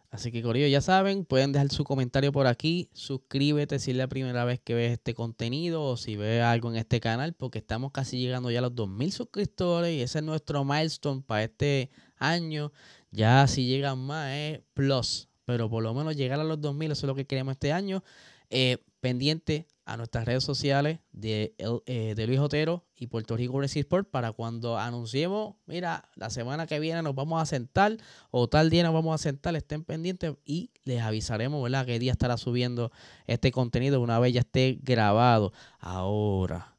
Así 0.09 0.33
que, 0.33 0.41
Corillo, 0.41 0.69
ya 0.69 0.81
saben, 0.81 1.27
pueden 1.27 1.53
dejar 1.53 1.69
su 1.69 1.85
comentario 1.85 2.33
por 2.33 2.47
aquí. 2.47 2.89
Suscríbete 2.95 3.79
si 3.79 3.91
es 3.91 3.99
la 3.99 4.09
primera 4.09 4.47
vez 4.47 4.59
que 4.59 4.73
ves 4.73 4.93
este 4.93 5.13
contenido 5.13 5.83
o 5.83 5.99
si 5.99 6.17
ves 6.17 6.43
algo 6.43 6.71
en 6.71 6.77
este 6.77 6.99
canal, 6.99 7.35
porque 7.35 7.59
estamos 7.59 7.93
casi 7.93 8.19
llegando 8.19 8.51
ya 8.51 8.61
a 8.61 8.63
los 8.63 8.73
2.000 8.73 9.11
suscriptores 9.11 9.93
y 9.93 10.01
ese 10.01 10.21
es 10.21 10.25
nuestro 10.25 10.65
milestone 10.65 11.21
para 11.21 11.45
este 11.45 11.91
año. 12.17 12.73
Ya 13.11 13.47
si 13.49 13.67
llegan 13.67 13.99
más 13.99 14.33
es 14.33 14.61
plus 14.73 15.29
pero 15.47 15.71
por 15.71 15.83
lo 15.83 15.95
menos 15.95 16.17
llegar 16.17 16.39
a 16.41 16.45
los 16.45 16.61
2000, 16.61 16.93
eso 16.93 17.07
es 17.07 17.09
lo 17.09 17.15
que 17.15 17.25
queremos 17.25 17.53
este 17.53 17.73
año. 17.73 18.05
Eh, 18.51 18.79
pendiente 19.01 19.67
a 19.85 19.97
nuestras 19.97 20.25
redes 20.25 20.43
sociales 20.43 20.99
de, 21.13 21.55
eh, 21.87 22.15
de 22.17 22.27
Luis 22.27 22.41
Otero 22.41 22.85
y 22.97 23.07
Puerto 23.07 23.37
Rico 23.37 23.61
Racing 23.61 23.81
Sport 23.81 24.11
para 24.11 24.33
cuando 24.33 24.79
anunciemos, 24.79 25.55
mira, 25.67 26.09
la 26.17 26.29
semana 26.29 26.67
que 26.67 26.81
viene 26.81 27.03
nos 27.03 27.15
vamos 27.15 27.41
a 27.41 27.47
sentar 27.47 27.97
o 28.33 28.49
tal 28.49 28.69
día 28.69 28.83
nos 28.83 28.95
vamos 28.95 29.15
a 29.15 29.23
sentar, 29.23 29.55
estén 29.55 29.85
pendientes 29.85 30.35
y 30.45 30.71
les 30.83 31.03
avisaremos, 31.03 31.63
¿verdad?, 31.63 31.87
qué 31.87 32.01
día 32.01 32.11
estará 32.13 32.37
subiendo 32.37 32.91
este 33.29 33.53
contenido 33.53 34.01
una 34.01 34.19
vez 34.19 34.33
ya 34.33 34.41
esté 34.41 34.79
grabado. 34.83 35.53
Ahora, 35.79 36.76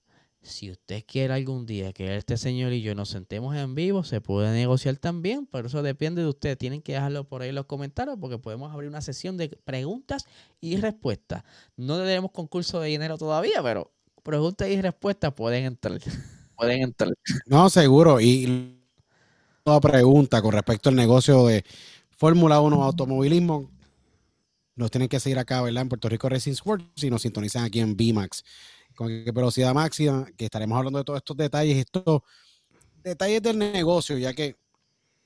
si 0.48 0.72
usted 0.72 1.03
quiere 1.06 1.34
algún 1.34 1.65
día 1.65 1.94
que 1.94 2.15
este 2.18 2.38
señor 2.38 2.74
y 2.74 2.82
yo 2.82 2.95
nos 2.95 3.10
sentemos 3.10 3.56
en 3.56 3.76
vivo, 3.76 4.03
se 4.03 4.22
puede 4.22 4.52
negociar 4.52 4.98
también, 4.98 5.45
pero 5.45 5.68
eso 5.68 5.84
depende 5.84 6.22
de 6.22 6.28
usted. 6.28 6.57
Tienen 6.57 6.82
que 6.82 6.94
dejarlo 6.94 7.26
por 7.26 7.41
ahí 7.41 7.49
en 7.49 7.56
los 7.56 7.65
comentarios 7.65 8.18
porque 8.19 8.38
podemos 8.38 8.72
abrir 8.74 8.90
una 8.90 9.02
sesión 9.02 9.38
de 9.38 9.49
preguntas 9.49 10.26
y 10.60 10.78
respuestas. 10.78 11.44
No 11.76 11.98
tenemos 11.98 12.32
concurso 12.32 12.80
de 12.80 12.90
dinero 12.90 13.18
todavía, 13.18 13.61
pero 13.61 13.91
preguntas 14.24 14.69
y 14.69 14.82
respuestas 14.82 15.34
pueden 15.34 15.65
entrar. 15.65 15.99
pueden 16.56 16.82
entrar. 16.82 17.14
No, 17.45 17.69
seguro. 17.69 18.19
Y 18.19 18.80
toda 19.64 19.80
pregunta 19.82 20.41
con 20.41 20.53
respecto 20.53 20.90
al 20.90 20.95
negocio 20.95 21.45
de 21.48 21.64
Fórmula 22.10 22.60
1 22.61 22.84
automovilismo, 22.84 23.69
nos 24.76 24.91
tienen 24.91 25.10
que 25.10 25.19
seguir 25.19 25.40
acá, 25.40 25.61
¿verdad? 25.61 25.82
En 25.82 25.90
Puerto 25.90 26.07
Rico 26.07 26.30
Racing 26.30 26.52
Sports 26.52 26.86
si 26.95 27.10
nos 27.10 27.24
sintonizan 27.24 27.64
aquí 27.64 27.80
en 27.80 27.98
BMAX 27.98 28.44
con 28.98 29.24
velocidad 29.26 29.76
máxima, 29.76 30.26
que 30.36 30.45
estaremos 30.45 30.76
hablando 30.76 30.98
de 30.98 31.06
todos 31.06 31.18
estos 31.18 31.38
detalles, 31.38 31.78
estos 31.78 32.22
detalles 33.03 33.44
del 33.44 33.60
negocio, 33.60 34.18
ya 34.18 34.34
que 34.34 34.57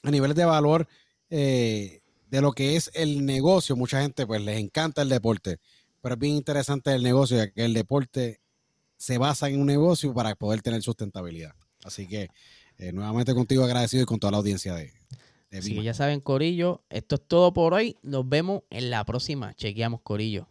a 0.04 0.12
nivel 0.12 0.34
de 0.34 0.44
valor 0.44 0.88
eh, 1.30 2.02
de 2.30 2.42
lo 2.42 2.52
que 2.52 2.76
es 2.76 2.92
el 2.94 3.26
negocio, 3.26 3.78
mucha 3.78 4.02
gente 4.02 4.28
pues 4.28 4.42
les 4.42 4.60
encanta 4.60 5.02
el 5.02 5.10
deporte, 5.10 5.60
pero 6.02 6.16
es 6.16 6.20
bien 6.20 6.36
interesante 6.36 6.94
el 6.94 7.02
negocio, 7.02 7.38
ya 7.38 7.50
que 7.50 7.64
el 7.64 7.74
deporte 7.74 8.42
se 8.98 9.18
basa 9.18 9.48
en 9.48 9.60
un 9.60 9.68
negocio 9.68 10.14
para 10.14 10.36
poder 10.36 10.62
tener 10.62 10.82
sustentabilidad. 10.82 11.56
Así 11.86 12.08
que 12.08 12.28
eh, 12.78 12.92
nuevamente 12.92 13.34
contigo 13.34 13.64
agradecido 13.64 14.04
y 14.04 14.06
con 14.06 14.20
toda 14.20 14.32
la 14.32 14.38
audiencia 14.40 14.76
de, 14.76 14.92
de 15.50 15.60
Así 15.60 15.74
que 15.74 15.84
ya 15.84 15.94
saben, 15.94 16.20
Corillo, 16.20 16.84
esto 16.90 17.16
es 17.16 17.22
todo 17.26 17.54
por 17.54 17.74
hoy. 17.74 17.96
Nos 18.04 18.28
vemos 18.28 18.64
en 18.70 18.90
la 18.90 19.06
próxima. 19.06 19.54
Chequeamos, 19.56 20.02
Corillo. 20.02 20.51